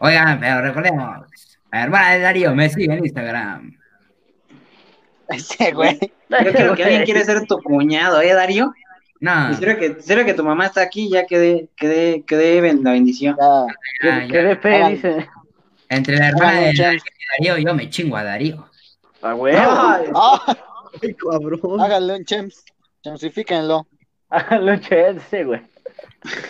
Oigan, 0.00 0.40
pero 0.40 0.62
recordemos, 0.62 1.26
la 1.70 1.82
hermana 1.84 2.12
de 2.14 2.20
Darío 2.20 2.54
me 2.54 2.68
sigue 2.70 2.94
en 2.94 3.04
Instagram. 3.04 3.76
Ese 5.28 5.72
güey. 5.72 5.98
Yo 6.30 6.52
creo 6.52 6.74
que 6.74 6.84
alguien 6.84 7.04
quiere 7.04 7.24
ser 7.24 7.46
tu 7.46 7.58
cuñado, 7.62 8.22
¿eh, 8.22 8.32
Darío? 8.32 8.72
No, 9.20 9.50
Y 9.50 9.54
serio 9.54 9.78
que, 9.78 10.00
serio 10.00 10.24
que 10.24 10.34
tu 10.34 10.44
mamá 10.44 10.66
está 10.66 10.80
aquí, 10.82 11.10
ya 11.10 11.26
quedé, 11.26 11.68
quedé, 11.76 12.22
quedé 12.24 12.58
en 12.68 12.84
la 12.84 12.92
bendición. 12.92 13.36
Ya, 13.38 13.66
ya, 14.20 14.26
Que 14.28 14.32
ya. 14.34 14.42
de 14.44 14.56
fe, 14.56 14.74
Hagan- 14.76 14.92
dice. 14.94 15.28
entre 15.88 16.16
la 16.18 16.28
hermana 16.28 16.50
Háganle 16.58 16.72
de 16.82 16.98
Darío 17.38 17.58
yo 17.58 17.74
me 17.74 17.90
chingo 17.90 18.16
a 18.16 18.22
Darío. 18.24 18.68
A 19.22 19.34
huevo. 19.34 19.58
Ay, 19.60 20.06
¡Ah! 20.14 20.56
Ay, 21.02 21.14
cabrón. 21.14 21.80
Háganle 21.80 22.16
un 22.16 22.24
chems. 22.24 22.64
Chemsifíquenlo. 23.02 23.86
Háganlo 24.30 24.72
ese, 24.74 25.44
güey. 25.44 25.62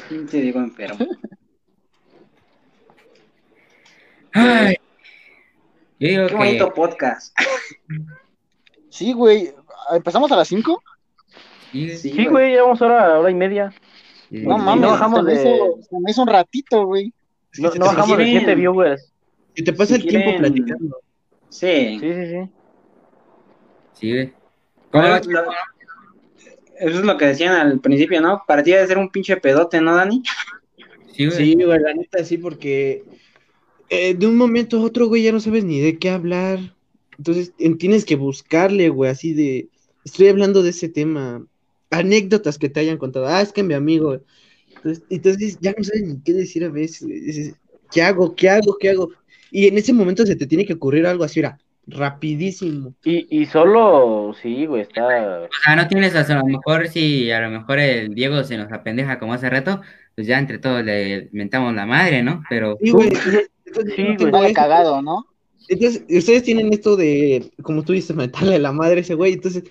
pinche 0.09 0.41
Diego 0.43 0.61
enfermo. 0.61 1.07
Ay, 4.33 4.77
yo 5.99 6.09
digo 6.09 6.23
Qué 6.25 6.29
que 6.33 6.37
bonito 6.37 6.75
podcast. 6.75 7.37
Sí, 8.91 9.13
güey. 9.13 9.53
¿Empezamos 9.91 10.31
a 10.33 10.37
las 10.37 10.49
5? 10.49 10.83
Sí, 11.73 12.27
güey, 12.27 12.53
llevamos 12.53 12.81
hora, 12.83 13.19
hora 13.19 13.31
y 13.31 13.35
media. 13.35 13.73
sí, 14.31 14.39
No 14.43 14.59
mames, 14.59 14.83
no 14.83 14.89
bajamos 14.91 15.25
de- 15.27 15.35
hizo, 15.35 15.79
se 15.89 15.99
me 16.01 16.11
hizo 16.11 16.23
un 16.23 16.29
ratito, 16.29 16.85
güey. 16.87 17.13
No, 17.59 17.71
Si 17.73 17.79
no 17.79 17.85
te- 17.87 17.91
bajamos 17.97 18.19
de 18.19 18.25
quieren- 18.25 18.41
7 18.45 18.55
viewers. 18.55 19.13
Si 19.55 19.65
te 19.65 19.73
pasa 19.73 19.95
si 19.97 20.03
el 20.03 20.07
tiempo 20.09 20.37
platicando. 20.39 21.01
Sí. 21.49 21.99
Sí, 22.01 22.13
sí, 22.15 22.27
sí. 22.27 22.51
Sí, 23.95 24.11
güey. 24.13 24.33
Eso 26.81 27.01
es 27.01 27.05
lo 27.05 27.17
que 27.17 27.27
decían 27.27 27.55
al 27.55 27.81
principio, 27.81 28.21
¿no? 28.21 28.43
Para 28.47 28.63
ti 28.63 28.71
debe 28.71 28.87
ser 28.87 28.99
un 28.99 29.11
pinche 29.11 29.37
pedote, 29.37 29.81
¿no, 29.81 29.95
Dani? 29.97 30.23
Sí, 31.13 31.27
güey. 31.27 31.37
Sí, 31.37 31.55
güey, 31.55 31.81
la 31.81 31.93
neta 31.95 32.23
sí, 32.25 32.39
porque 32.39 33.03
eh, 33.91 34.15
de 34.15 34.27
un 34.27 34.37
momento 34.37 34.77
a 34.79 34.83
otro, 34.85 35.09
güey, 35.09 35.23
ya 35.25 35.33
no 35.33 35.41
sabes 35.41 35.65
ni 35.65 35.81
de 35.81 35.99
qué 35.99 36.11
hablar. 36.11 36.59
Entonces 37.17 37.53
en- 37.59 37.79
tienes 37.79 38.05
que 38.05 38.15
buscarle, 38.15 38.91
güey, 38.91 39.11
así 39.11 39.33
de, 39.35 39.69
estoy 40.05 40.29
hablando 40.29 40.63
de 40.63 40.71
ese 40.71 40.89
tema, 40.89 41.45
anécdotas 41.91 42.59
que 42.59 42.69
te 42.69 42.81
hayan 42.81 42.99
contado. 42.99 43.27
Ah, 43.29 43.41
es 43.43 43.53
que 43.53 43.63
mi 43.63 43.75
amigo. 43.75 44.21
Entonces, 44.77 45.05
entonces 45.11 45.59
ya 45.61 45.75
no 45.77 45.85
sabes 45.85 46.03
ni 46.07 46.21
qué 46.23 46.33
decir 46.33 46.65
a 46.65 46.69
veces. 46.69 47.07
Dices, 47.09 47.55
¿qué 47.91 48.03
hago? 48.03 48.35
¿Qué 48.35 48.49
hago? 48.51 48.77
¿Qué 48.79 48.91
hago? 48.91 49.11
Y 49.51 49.67
en 49.67 49.79
ese 49.79 49.93
momento 49.93 50.27
se 50.27 50.37
te 50.37 50.47
tiene 50.47 50.67
que 50.67 50.75
ocurrir 50.75 51.07
algo 51.07 51.25
así, 51.25 51.41
era 51.41 51.59
rapidísimo. 51.87 52.95
Y, 53.03 53.27
y 53.31 53.47
solo, 53.47 54.35
sí, 54.43 54.67
güey, 54.67 54.83
está. 54.83 55.43
O 55.43 55.49
sea, 55.65 55.77
no 55.77 55.89
tienes, 55.89 56.15
o 56.15 56.23
sea, 56.23 56.37
a 56.37 56.41
lo 56.41 56.47
mejor 56.47 56.89
si 56.89 57.31
a 57.31 57.41
lo 57.41 57.51
mejor 57.51 57.79
el 57.79 58.15
Diego 58.15 58.45
se 58.45 58.57
nos 58.59 58.71
apendeja 58.73 59.19
como 59.19 59.33
hace 59.33 59.49
rato, 59.49 59.81
pues 60.15 60.27
ya 60.27 60.39
entre 60.39 60.59
todos 60.59 60.85
le 60.85 61.29
mentamos 61.33 61.75
la 61.75 61.87
madre, 61.87 62.23
¿no? 62.23 62.43
Pero 62.51 62.77
Sí, 62.83 62.91
güey. 62.91 63.11
Sí, 63.15 63.31
Entonces, 63.67 63.95
sí, 63.97 64.03
no 64.19 64.31
güey. 64.31 64.53
cagado, 64.53 65.01
¿no? 65.03 65.27
Entonces, 65.69 66.05
ustedes 66.09 66.43
tienen 66.43 66.73
esto 66.73 66.97
de, 66.97 67.51
como 67.63 67.83
tú 67.83 67.93
dices, 67.93 68.17
meterle 68.17 68.57
a 68.57 68.59
la 68.59 68.73
madre 68.73 68.99
a 68.99 69.01
ese 69.01 69.15
güey. 69.15 69.35
Entonces, 69.35 69.65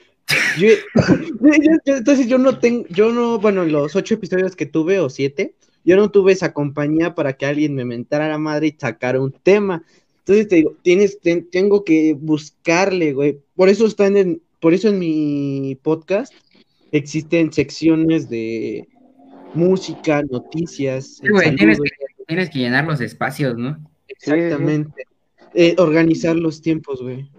yo, 0.59 0.67
yo- 0.67 1.77
yo- 1.85 1.95
entonces 1.97 2.27
yo 2.27 2.37
no 2.37 2.59
tengo, 2.59 2.85
yo 2.89 3.11
no, 3.11 3.39
bueno, 3.39 3.63
en 3.63 3.71
los 3.71 3.95
ocho 3.95 4.15
episodios 4.15 4.55
que 4.55 4.65
tuve, 4.65 4.99
o 4.99 5.09
siete, 5.09 5.55
yo 5.85 5.95
no 5.95 6.11
tuve 6.11 6.33
esa 6.33 6.53
compañía 6.53 7.15
para 7.15 7.33
que 7.33 7.45
alguien 7.45 7.73
me 7.75 7.85
mentara 7.85 8.25
a 8.25 8.29
la 8.29 8.37
madre 8.37 8.67
y 8.67 8.75
sacara 8.77 9.21
un 9.21 9.31
tema. 9.31 9.83
Entonces 10.19 10.47
te 10.49 10.55
digo, 10.57 10.75
tienes, 10.81 11.19
ten- 11.21 11.49
tengo 11.49 11.83
que 11.85 12.13
buscarle, 12.19 13.13
güey. 13.13 13.39
Por 13.55 13.69
eso 13.69 13.85
están 13.87 14.17
en, 14.17 14.41
por 14.59 14.73
eso 14.73 14.89
en 14.89 14.99
mi 14.99 15.77
podcast 15.81 16.33
existen 16.91 17.53
secciones 17.53 18.27
de 18.29 18.87
música, 19.53 20.21
noticias, 20.29 21.17
sí, 21.21 21.29
güey, 21.29 21.45
salud, 21.45 21.57
tienes 21.57 21.79
que, 21.79 21.89
tienes 22.27 22.49
que 22.49 22.59
llenar 22.59 22.85
los 22.85 22.99
espacios, 23.01 23.57
¿no? 23.57 23.77
exactamente. 24.09 25.03
Eh, 25.53 25.75
organizar 25.77 26.35
los 26.35 26.61
tiempos, 26.61 27.01
güey. 27.01 27.29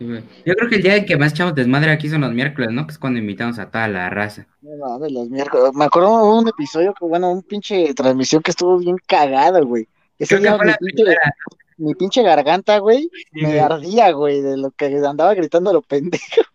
Yo 0.00 0.54
creo 0.54 0.68
que 0.68 0.76
el 0.76 0.82
día 0.82 0.96
en 0.96 1.06
que 1.06 1.16
más 1.16 1.32
echamos 1.32 1.54
desmadre 1.54 1.90
aquí 1.90 2.08
son 2.08 2.20
los 2.20 2.32
miércoles, 2.32 2.70
¿no? 2.72 2.86
Que 2.86 2.92
es 2.92 2.98
cuando 2.98 3.18
invitamos 3.18 3.58
a 3.58 3.68
toda 3.70 3.88
la 3.88 4.08
raza. 4.10 4.46
No 4.62 4.70
mames, 4.76 5.10
los 5.12 5.28
miércoles. 5.28 5.72
Me 5.74 5.84
acuerdo 5.86 6.18
de 6.34 6.38
un 6.40 6.48
episodio 6.48 6.94
que, 6.94 7.04
bueno, 7.04 7.32
un 7.32 7.42
pinche 7.42 7.92
transmisión 7.94 8.42
que 8.42 8.52
estuvo 8.52 8.78
bien 8.78 8.96
cagado, 9.06 9.66
güey. 9.66 9.88
Ese 10.18 10.36
Creo 10.36 10.40
que 10.40 10.48
día 10.48 10.56
fue 10.56 10.66
mi 10.66 10.70
la 10.72 10.76
pinche, 10.78 10.94
primera. 11.02 11.34
mi 11.78 11.94
pinche 11.94 12.22
garganta, 12.22 12.78
güey, 12.78 13.10
Sí, 13.32 13.40
me 13.42 13.46
güey. 13.48 13.58
ardía, 13.58 14.10
güey, 14.12 14.40
de 14.40 14.56
lo 14.56 14.70
que 14.70 14.86
andaba 15.04 15.34
gritando 15.34 15.70
a 15.70 15.72
lo 15.72 15.82
pendejo. 15.82 16.42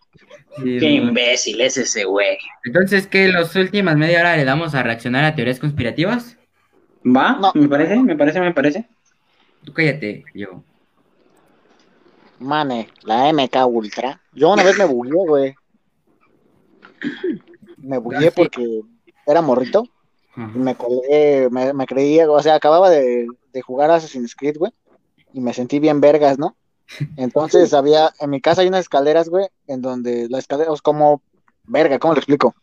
Sí, 0.57 0.63
Qué 0.77 0.79
güey. 0.79 0.95
imbécil 0.97 1.61
es 1.61 1.77
ese 1.77 2.03
güey. 2.05 2.37
Entonces, 2.63 3.07
¿qué? 3.07 3.27
¿Las 3.27 3.55
últimas 3.55 3.97
media 3.97 4.19
hora 4.19 4.37
le 4.37 4.45
damos 4.45 4.75
a 4.75 4.83
reaccionar 4.83 5.25
a 5.25 5.33
teorías 5.33 5.59
conspirativas? 5.59 6.37
¿Va? 7.03 7.39
No. 7.41 7.51
Me 7.55 7.67
parece, 7.67 7.95
me 7.97 8.15
parece, 8.15 8.39
me 8.39 8.53
parece. 8.53 8.87
Tú 9.63 9.73
cállate, 9.73 10.23
yo. 10.35 10.63
Mane, 12.43 12.89
la 13.03 13.31
MK 13.31 13.65
Ultra. 13.67 14.21
Yo 14.33 14.51
una 14.51 14.63
vez 14.63 14.77
me 14.77 14.85
bugué, 14.85 15.11
güey. 15.11 15.55
Me 17.77 17.97
bugué 17.97 18.31
porque 18.31 18.81
era 19.25 19.41
morrito. 19.41 19.85
Y 20.35 20.57
me 20.57 20.75
colgué, 20.75 21.47
me, 21.51 21.73
me 21.73 21.85
creía, 21.85 22.29
o 22.29 22.41
sea, 22.41 22.55
acababa 22.55 22.89
de, 22.89 23.27
de 23.53 23.61
jugar 23.61 23.91
Assassin's 23.91 24.35
Creed, 24.35 24.57
güey, 24.57 24.71
y 25.31 25.39
me 25.39 25.53
sentí 25.53 25.79
bien 25.79 26.01
vergas, 26.01 26.39
¿no? 26.39 26.57
Entonces 27.17 27.73
había, 27.73 28.11
en 28.19 28.31
mi 28.31 28.41
casa 28.41 28.61
hay 28.61 28.67
unas 28.67 28.81
escaleras, 28.81 29.29
güey, 29.29 29.47
en 29.67 29.81
donde 29.81 30.27
la 30.29 30.39
escalera 30.39 30.73
es 30.73 30.81
como, 30.81 31.21
verga, 31.65 31.99
¿cómo 31.99 32.15
lo 32.15 32.19
explico? 32.19 32.55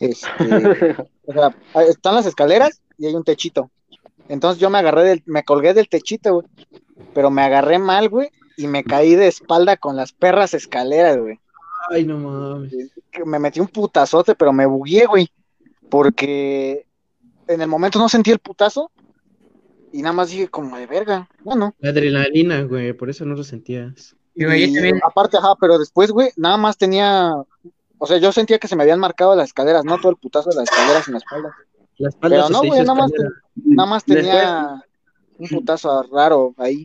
Este, 0.00 0.96
o 1.26 1.32
sea, 1.32 1.56
están 1.88 2.16
las 2.16 2.26
escaleras 2.26 2.82
y 2.98 3.06
hay 3.06 3.14
un 3.14 3.24
techito. 3.24 3.70
Entonces 4.28 4.60
yo 4.60 4.68
me 4.68 4.78
agarré 4.78 5.04
del, 5.04 5.22
me 5.26 5.44
colgué 5.44 5.72
del 5.72 5.88
techito, 5.88 6.34
güey, 6.34 6.46
pero 7.14 7.30
me 7.30 7.42
agarré 7.42 7.78
mal, 7.78 8.08
güey, 8.08 8.30
y 8.56 8.66
me 8.66 8.84
caí 8.84 9.14
de 9.14 9.26
espalda 9.28 9.76
con 9.76 9.96
las 9.96 10.12
perras 10.12 10.54
escaleras, 10.54 11.18
güey 11.18 11.38
Ay, 11.90 12.04
no 12.04 12.18
mames. 12.18 12.72
me 13.24 13.38
metí 13.38 13.60
un 13.60 13.68
putazote, 13.68 14.34
pero 14.34 14.52
me 14.52 14.66
bugué, 14.66 15.06
güey. 15.06 15.28
Porque 15.88 16.86
en 17.46 17.60
el 17.60 17.68
momento 17.68 17.98
no 17.98 18.08
sentí 18.08 18.30
el 18.32 18.40
putazo 18.40 18.90
y 19.92 20.02
nada 20.02 20.12
más 20.12 20.30
dije 20.30 20.48
como 20.48 20.76
de 20.76 20.86
verga. 20.86 21.28
Bueno, 21.44 21.74
La 21.78 21.90
adrenalina, 21.90 22.62
güey, 22.62 22.92
por 22.92 23.08
eso 23.08 23.24
no 23.24 23.34
lo 23.34 23.44
sentías. 23.44 24.16
Y 24.34 24.44
también- 24.44 25.00
aparte, 25.04 25.36
ajá, 25.36 25.54
pero 25.60 25.78
después, 25.78 26.10
güey, 26.10 26.30
nada 26.36 26.56
más 26.56 26.76
tenía. 26.76 27.32
O 27.98 28.06
sea, 28.06 28.18
yo 28.18 28.32
sentía 28.32 28.58
que 28.58 28.68
se 28.68 28.76
me 28.76 28.82
habían 28.82 29.00
marcado 29.00 29.34
las 29.34 29.46
escaleras, 29.46 29.84
no 29.84 29.98
todo 29.98 30.10
el 30.10 30.16
putazo 30.18 30.50
de 30.50 30.56
las 30.56 30.64
escaleras 30.64 31.06
en 31.08 31.12
la 31.14 31.18
espalda. 31.18 31.56
La 31.98 32.08
espalda 32.10 32.36
Pero 32.36 32.48
no, 32.50 32.58
güey, 32.58 32.80
nada 32.80 32.94
más, 32.94 33.10
nada 33.54 33.88
más 33.88 34.04
tenía 34.04 34.84
un 35.38 35.48
putazo 35.48 36.02
raro 36.12 36.52
ahí. 36.58 36.84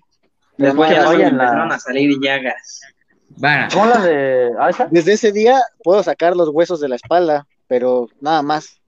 Después 0.62 0.92
ya 0.92 1.04
la- 1.04 1.28
empezaron 1.28 1.72
a 1.72 1.80
salir 1.80 2.12
llagas. 2.22 2.82
¿Cómo 3.74 3.86
la 3.86 4.02
de. 4.02 4.50
¿Ah? 4.60 4.88
Desde 4.92 5.14
ese 5.14 5.32
día 5.32 5.62
puedo 5.84 6.04
sacar 6.04 6.36
los 6.36 6.50
huesos 6.50 6.80
de 6.82 6.90
la 6.90 6.96
espalda, 6.96 7.48
pero 7.68 8.10
nada 8.20 8.42
más. 8.42 8.80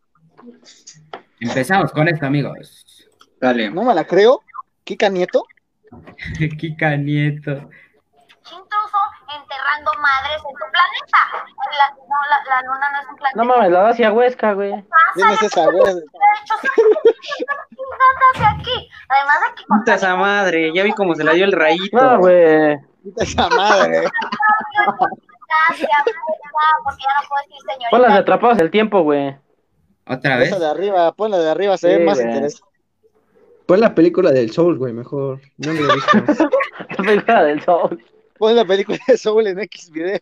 empezamos 1.39 1.91
con 1.91 2.07
esto, 2.07 2.25
amigos. 2.25 2.85
Dale. 3.39 3.69
No 3.69 3.83
me 3.83 3.93
la 3.93 4.05
creo. 4.05 4.41
Kika 4.83 5.09
Nieto. 5.09 5.43
Kika 6.59 6.95
Nieto. 6.97 7.69
Enterrando 9.53 9.91
madres 10.01 10.37
en 10.37 10.53
tu 10.53 10.65
planeta. 10.71 11.19
La, 11.79 11.87
no, 11.95 12.17
la, 12.29 12.37
la 12.49 12.57
luna 12.67 12.85
no 12.91 12.97
es 13.01 13.07
un 13.09 13.15
planeta. 13.15 13.35
No 13.35 13.43
mames, 13.45 13.71
la 13.71 13.79
da 13.81 13.89
hacia 13.89 14.11
Huesca, 14.11 14.53
güey. 14.53 14.71
¿Quién 15.15 15.29
es 15.29 15.41
esa, 15.43 15.65
güey? 15.65 15.93
De 15.93 16.01
aquí. 18.45 18.89
Además 19.09 19.35
de 19.41 19.47
que 19.55 19.63
Puta 19.67 19.95
esa 19.95 20.15
madre, 20.15 20.71
ya 20.73 20.83
vi 20.83 20.91
cómo 20.93 21.15
se 21.15 21.23
la 21.23 21.33
dio 21.33 21.45
el 21.45 21.51
rayito. 21.51 21.97
No, 21.97 22.19
güey. 22.19 22.77
Esa 23.17 23.49
madre. 23.49 24.03
porque 26.83 27.01
ya 27.01 27.21
no 27.21 27.27
puedo 27.27 27.41
decir 27.43 27.57
señorita. 27.65 27.89
Pon 27.91 28.01
las 28.01 28.13
de 28.13 28.19
atrapados 28.19 28.57
el 28.59 28.71
tiempo, 28.71 29.01
güey. 29.03 29.35
¿Otra 30.07 30.37
vez? 30.37 30.49
Esa 30.49 30.59
de 30.59 30.67
arriba, 30.67 31.11
ponla 31.13 31.37
de 31.37 31.49
arriba, 31.49 31.77
se 31.77 31.91
Sí, 31.91 31.97
ve 31.99 32.05
más 32.05 32.17
güey. 32.17 32.27
interesante. 32.27 32.67
Pon 33.65 33.79
la 33.79 33.95
película 33.95 34.31
del 34.31 34.51
Soul, 34.51 34.77
güey, 34.77 34.93
mejor. 34.93 35.39
No 35.57 35.73
me 35.73 35.79
lo 35.81 35.91
he 35.91 35.95
visto. 35.95 36.17
La 36.89 36.95
película 37.03 37.43
del 37.43 37.61
sol. 37.63 38.03
Pon 38.37 38.55
la 38.55 38.65
película 38.65 38.97
de 39.07 39.17
Soul 39.17 39.47
en 39.47 39.59
X 39.59 39.89
video. 39.91 40.19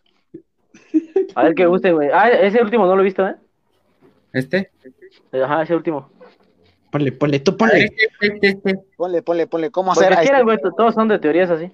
A 1.34 1.44
ver 1.44 1.54
qué 1.54 1.66
guste, 1.66 1.92
güey. 1.92 2.08
Ah, 2.12 2.28
ese 2.28 2.62
último 2.62 2.86
no 2.86 2.94
lo 2.94 3.02
he 3.02 3.04
visto, 3.04 3.26
¿eh? 3.26 3.34
¿Este? 4.32 4.70
Ajá, 5.32 5.62
ese 5.62 5.74
último. 5.74 6.10
Ponle, 6.90 7.12
ponle, 7.12 7.40
tú 7.40 7.56
ponle. 7.56 7.84
este, 7.84 8.08
este, 8.20 8.48
este. 8.48 8.74
Ponle, 8.96 9.22
ponle, 9.22 9.46
ponle. 9.46 9.70
¿Cómo 9.70 9.92
Porque 9.94 10.06
hacer 10.06 10.18
quieran, 10.20 10.40
este- 10.48 10.60
güey, 10.62 10.74
todos 10.76 10.94
son 10.94 11.08
de 11.08 11.18
teorías 11.18 11.50
así. 11.50 11.70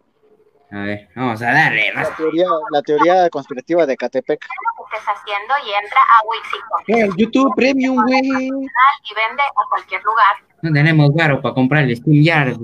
A 0.70 0.80
ver, 0.82 1.08
vamos 1.16 1.40
a 1.42 1.46
darle. 1.46 1.92
la 1.94 2.14
teoría, 2.14 2.46
la 2.70 2.82
teoría 2.82 3.30
conspirativa 3.30 3.86
de 3.86 3.96
Catepec? 3.96 4.38
estés 4.44 5.08
haciendo 5.08 5.54
y 5.66 5.84
entra 5.84 6.00
a 6.00 6.26
Wixico 6.26 6.78
Eh, 6.88 7.00
el 7.06 7.16
YouTube 7.16 7.54
Premium, 7.56 7.96
güey. 8.04 8.20
y 8.22 8.50
vende 8.50 9.42
a 9.42 9.68
cualquier 9.70 10.02
lugar. 10.04 10.36
No 10.62 10.72
tenemos 10.72 11.14
varo 11.14 11.40
para 11.40 11.54
comprar 11.54 11.84
el 11.84 11.96
Steam 11.96 12.22
Yard. 12.22 12.56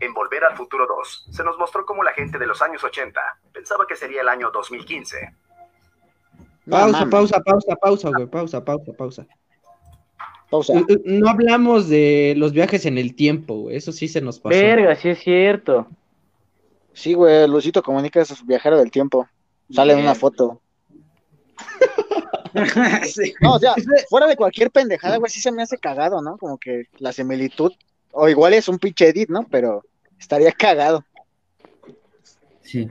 En 0.00 0.12
Volver 0.12 0.44
al 0.44 0.56
Futuro 0.56 0.86
2, 0.86 1.28
se 1.30 1.42
nos 1.42 1.56
mostró 1.58 1.86
cómo 1.86 2.02
la 2.02 2.12
gente 2.12 2.38
de 2.38 2.46
los 2.46 2.60
años 2.60 2.84
80 2.84 3.20
pensaba 3.52 3.86
que 3.86 3.96
sería 3.96 4.20
el 4.20 4.28
año 4.28 4.50
2015. 4.50 5.34
No 6.66 6.76
Pausa, 6.76 7.06
pausa, 7.06 7.40
pausa, 7.40 7.76
pausa, 7.76 8.10
güey. 8.10 8.26
Pausa, 8.26 8.64
pausa, 8.64 8.92
pausa. 8.92 9.26
Pausa. 10.50 10.74
No 11.04 11.28
hablamos 11.28 11.88
de 11.88 12.34
los 12.36 12.52
viajes 12.52 12.86
en 12.86 12.98
el 12.98 13.14
tiempo, 13.14 13.62
güey. 13.62 13.76
Eso 13.76 13.92
sí 13.92 14.08
se 14.08 14.20
nos 14.20 14.38
pasó. 14.38 14.56
Verga, 14.56 14.96
sí 14.96 15.08
es 15.08 15.18
cierto. 15.20 15.86
Sí, 16.92 17.14
güey, 17.14 17.46
Lucito 17.48 17.82
Comunica 17.82 18.20
es 18.20 18.44
viajero 18.46 18.78
del 18.78 18.90
tiempo. 18.90 19.28
Sale 19.70 19.92
en 19.92 20.00
una 20.00 20.14
foto. 20.14 20.60
Sí. 23.04 23.34
No, 23.42 23.56
o 23.56 23.58
sea, 23.58 23.74
fuera 24.08 24.26
de 24.26 24.34
cualquier 24.34 24.70
pendejada, 24.70 25.18
güey, 25.18 25.30
sí 25.30 25.40
se 25.40 25.52
me 25.52 25.62
hace 25.62 25.76
cagado, 25.76 26.22
¿no? 26.22 26.38
Como 26.38 26.56
que 26.56 26.84
la 26.98 27.12
similitud. 27.12 27.72
O 28.18 28.28
igual 28.30 28.54
es 28.54 28.66
un 28.66 28.78
pinche 28.78 29.08
edit, 29.08 29.28
¿no? 29.28 29.46
Pero 29.50 29.84
estaría 30.18 30.50
cagado. 30.50 31.04
Sí. 32.62 32.88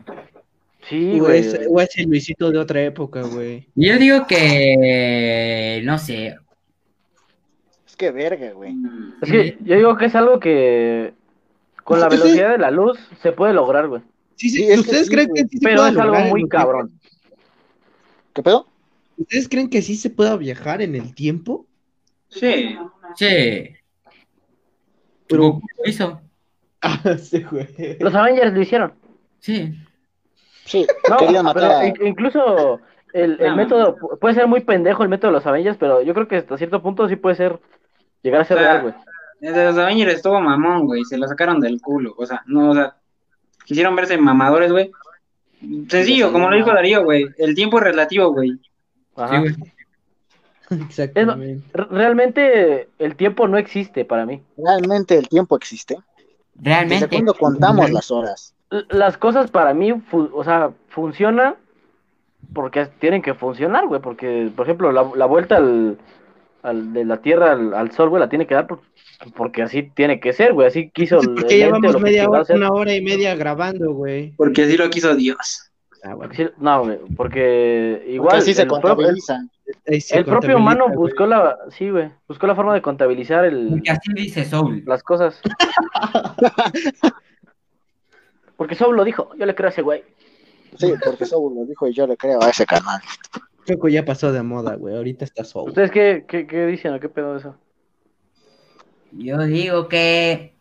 Sí, 0.88 1.20
O 1.20 1.24
güey. 1.24 1.40
es, 1.40 1.60
o 1.68 1.82
es 1.82 1.98
el 1.98 2.10
Luisito 2.10 2.52
de 2.52 2.60
otra 2.60 2.84
época, 2.84 3.24
güey. 3.24 3.68
Yo 3.74 3.98
digo 3.98 4.28
que. 4.28 5.82
No 5.84 5.98
sé. 5.98 6.36
Es 7.88 7.96
que 7.96 8.12
verga, 8.12 8.52
güey. 8.52 8.76
Es 9.24 9.32
que 9.32 9.58
yo 9.62 9.76
digo 9.76 9.98
que 9.98 10.06
es 10.06 10.16
algo 10.16 10.40
que 10.40 11.14
con 11.84 12.00
la 12.00 12.08
velocidad 12.08 12.52
de 12.52 12.58
la 12.60 12.70
luz 12.70 13.00
se 13.24 13.32
puede 13.32 13.54
lograr, 13.54 13.88
güey. 13.88 14.04
Sí, 14.36 14.50
sí, 14.50 14.58
Sí, 14.58 14.64
es 14.66 14.74
que 14.76 14.80
¿Ustedes 14.82 15.10
creen 15.10 15.30
que 15.34 15.44
sí 15.48 15.58
se 15.58 15.66
Pero 15.66 15.88
es 15.88 15.98
algo 15.98 16.20
muy 16.20 16.48
cabrón. 16.48 17.00
¿Qué 18.34 18.44
pedo? 18.44 18.68
¿Ustedes 19.18 19.50
creen 19.50 19.70
que 19.70 19.82
sí 19.82 19.96
se 19.96 20.12
pueda 20.12 20.38
viajar 20.38 20.84
en 20.84 20.94
el 20.94 21.16
tiempo? 21.16 21.66
Sí. 22.30 22.78
Sí. 23.16 23.76
Pero- 25.28 25.44
Goku 25.44 25.68
lo 25.84 25.90
hizo. 25.90 26.22
Ah, 26.82 27.00
sí, 27.18 27.42
güey. 27.44 27.98
Los 28.00 28.14
Avengers 28.14 28.54
lo 28.54 28.62
hicieron. 28.62 28.94
Sí. 29.40 29.74
Sí, 30.66 30.86
No, 31.10 31.18
querían 31.18 31.46
matar 31.46 31.94
pero 31.94 32.06
incluso 32.08 32.80
el, 33.14 33.40
el 33.42 33.50
No. 33.52 33.56
método 33.56 33.96
pu- 33.98 34.20
puede 34.20 34.36
ser 34.36 34.46
muy 34.48 34.60
pendejo 34.62 35.02
el 35.02 35.10
método 35.10 35.32
de 35.32 35.38
los 35.38 35.48
Avengers, 35.48 35.78
pero 35.80 36.04
yo 36.04 36.14
creo 36.14 36.28
que 36.28 36.36
hasta 36.38 36.58
cierto 36.58 36.84
punto 36.84 37.08
sí 37.10 37.16
puede 37.16 37.36
ser 37.36 37.60
llegar 38.22 38.42
a 38.42 38.46
ser 38.46 38.58
O 38.58 38.60
sea, 38.60 38.72
real, 38.74 38.82
güey. 38.84 38.94
El 39.42 39.54
de 39.56 39.66
los 39.66 39.78
Avengers 39.80 40.14
estuvo 40.14 40.40
mamón, 40.40 40.86
güey. 40.86 41.04
Se 41.06 41.18
lo 41.18 41.28
sacaron 41.28 41.60
del 41.60 41.82
culo. 41.82 42.14
O 42.18 42.26
sea, 42.26 42.44
no, 42.46 42.70
o 42.70 42.74
sea, 42.76 42.96
quisieron 43.66 43.96
verse 43.96 44.18
mamadores, 44.18 44.72
güey. 44.72 44.92
Sencillo, 45.90 46.32
como 46.32 46.50
lo 46.50 46.56
dijo 46.56 46.70
Darío, 46.72 47.04
güey. 47.04 47.26
El 47.40 47.56
tiempo 47.56 47.78
es 47.80 47.84
relativo, 47.84 48.32
güey. 48.32 48.60
Ajá. 49.16 49.36
Sí, 49.38 49.42
güey. 49.42 49.56
Exactamente. 50.88 51.64
Re- 51.74 51.88
Realmente 51.92 52.90
el 53.00 53.16
tiempo 53.16 53.48
no 53.48 53.58
existe 53.58 54.06
para 54.06 54.26
mí. 54.26 54.42
Realmente 54.58 55.18
el 55.18 55.28
tiempo 55.30 55.56
existe. 55.56 55.96
¿Desde 56.54 56.70
Realmente. 56.70 57.08
cuándo 57.10 57.34
contamos 57.34 57.90
las 57.92 58.12
horas? 58.12 58.54
Las 58.90 59.18
cosas 59.18 59.52
para 59.52 59.74
mí, 59.74 59.92
o 60.12 60.44
sea, 60.44 60.72
funcionan 60.90 61.56
porque 62.54 62.86
tienen 63.00 63.22
que 63.22 63.34
funcionar, 63.34 63.88
güey. 63.88 64.02
Porque, 64.02 64.52
por 64.56 64.66
ejemplo, 64.66 64.92
la, 64.92 65.10
la 65.16 65.26
vuelta 65.26 65.58
al, 65.58 65.98
al- 66.64 66.94
de 66.94 67.06
la 67.06 67.18
Tierra 67.18 67.52
al, 67.52 67.74
al 67.74 67.92
Sol, 67.92 68.10
güey, 68.10 68.20
la 68.22 68.30
tiene 68.30 68.48
que 68.48 68.56
dar 68.56 68.68
por- 68.68 68.82
porque 69.36 69.62
así 69.64 69.84
tiene 69.84 70.20
que 70.20 70.34
ser, 70.34 70.54
güey. 70.54 70.68
Así 70.68 70.90
quiso 70.90 71.22
Sí, 71.22 71.28
porque 71.28 71.54
el 71.56 71.60
llevamos 71.62 72.02
media 72.02 72.30
hora, 72.30 72.44
una 72.50 72.72
hora 72.72 72.94
y 72.94 73.02
media 73.02 73.36
grabando, 73.36 73.94
güey. 73.94 74.32
Porque 74.36 74.64
así 74.64 74.78
lo 74.78 74.90
quiso 74.90 75.16
Dios. 75.16 75.72
Ah, 76.04 76.14
bueno. 76.16 76.34
Sí, 76.36 76.48
No, 76.58 76.84
güey, 76.86 76.98
porque 77.00 77.16
Porque 77.16 78.06
igual 78.12 78.38
así 78.38 78.54
se 78.54 78.64
el, 78.64 78.68
el- 79.86 80.04
el 80.12 80.26
propio 80.26 80.58
humano 80.58 80.90
buscó 80.90 81.26
la, 81.26 81.58
sí, 81.70 81.90
güey, 81.90 82.12
buscó 82.28 82.46
la 82.48 82.56
forma 82.56 82.74
de 82.74 82.82
contabilizar 82.82 83.46
el, 83.46 83.68
Porque 83.70 83.92
así 83.92 84.14
dice 84.14 84.46
Soul. 84.46 84.84
las 84.86 85.02
cosas. 85.04 85.42
Porque 88.58 88.76
Soul 88.76 88.96
lo 88.96 89.04
dijo, 89.04 89.30
yo 89.38 89.46
le 89.46 89.54
creo 89.56 89.68
a 89.68 89.72
ese 89.72 89.82
güey. 89.82 90.04
Sí, 90.78 90.94
porque 91.04 91.24
eso 91.24 91.38
lo 91.54 91.66
dijo 91.66 91.88
y 91.88 91.94
yo 91.94 92.06
le 92.08 92.18
creo 92.18 92.42
a 92.44 92.50
ese 92.50 92.66
canal. 92.66 93.02
Choco 93.66 93.88
ya 93.88 94.04
pasó 94.06 94.32
de 94.32 94.44
moda, 94.44 94.76
güey. 94.76 94.96
Ahorita 94.96 95.24
está 95.26 95.44
solo. 95.44 95.66
¿Ustedes 95.68 95.90
qué, 95.92 96.26
qué, 96.28 96.46
qué 96.46 96.66
dicen 96.68 96.94
o 96.94 97.00
qué 97.00 97.08
pedo 97.10 97.34
de 97.34 97.40
eso? 97.40 97.56
Yo 99.12 99.38
digo 99.44 99.88
que. 99.88 100.54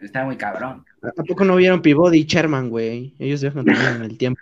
Está 0.00 0.24
muy 0.24 0.36
cabrón. 0.36 0.84
¿A 1.02 1.08
a 1.08 1.24
poco 1.24 1.44
no 1.44 1.56
vieron 1.56 1.82
Pivot 1.82 2.14
y 2.14 2.24
Sherman, 2.24 2.70
güey? 2.70 3.14
Ellos 3.18 3.42
viajan 3.42 3.64
también 3.64 3.96
en 3.96 4.02
el 4.02 4.18
tiempo. 4.18 4.40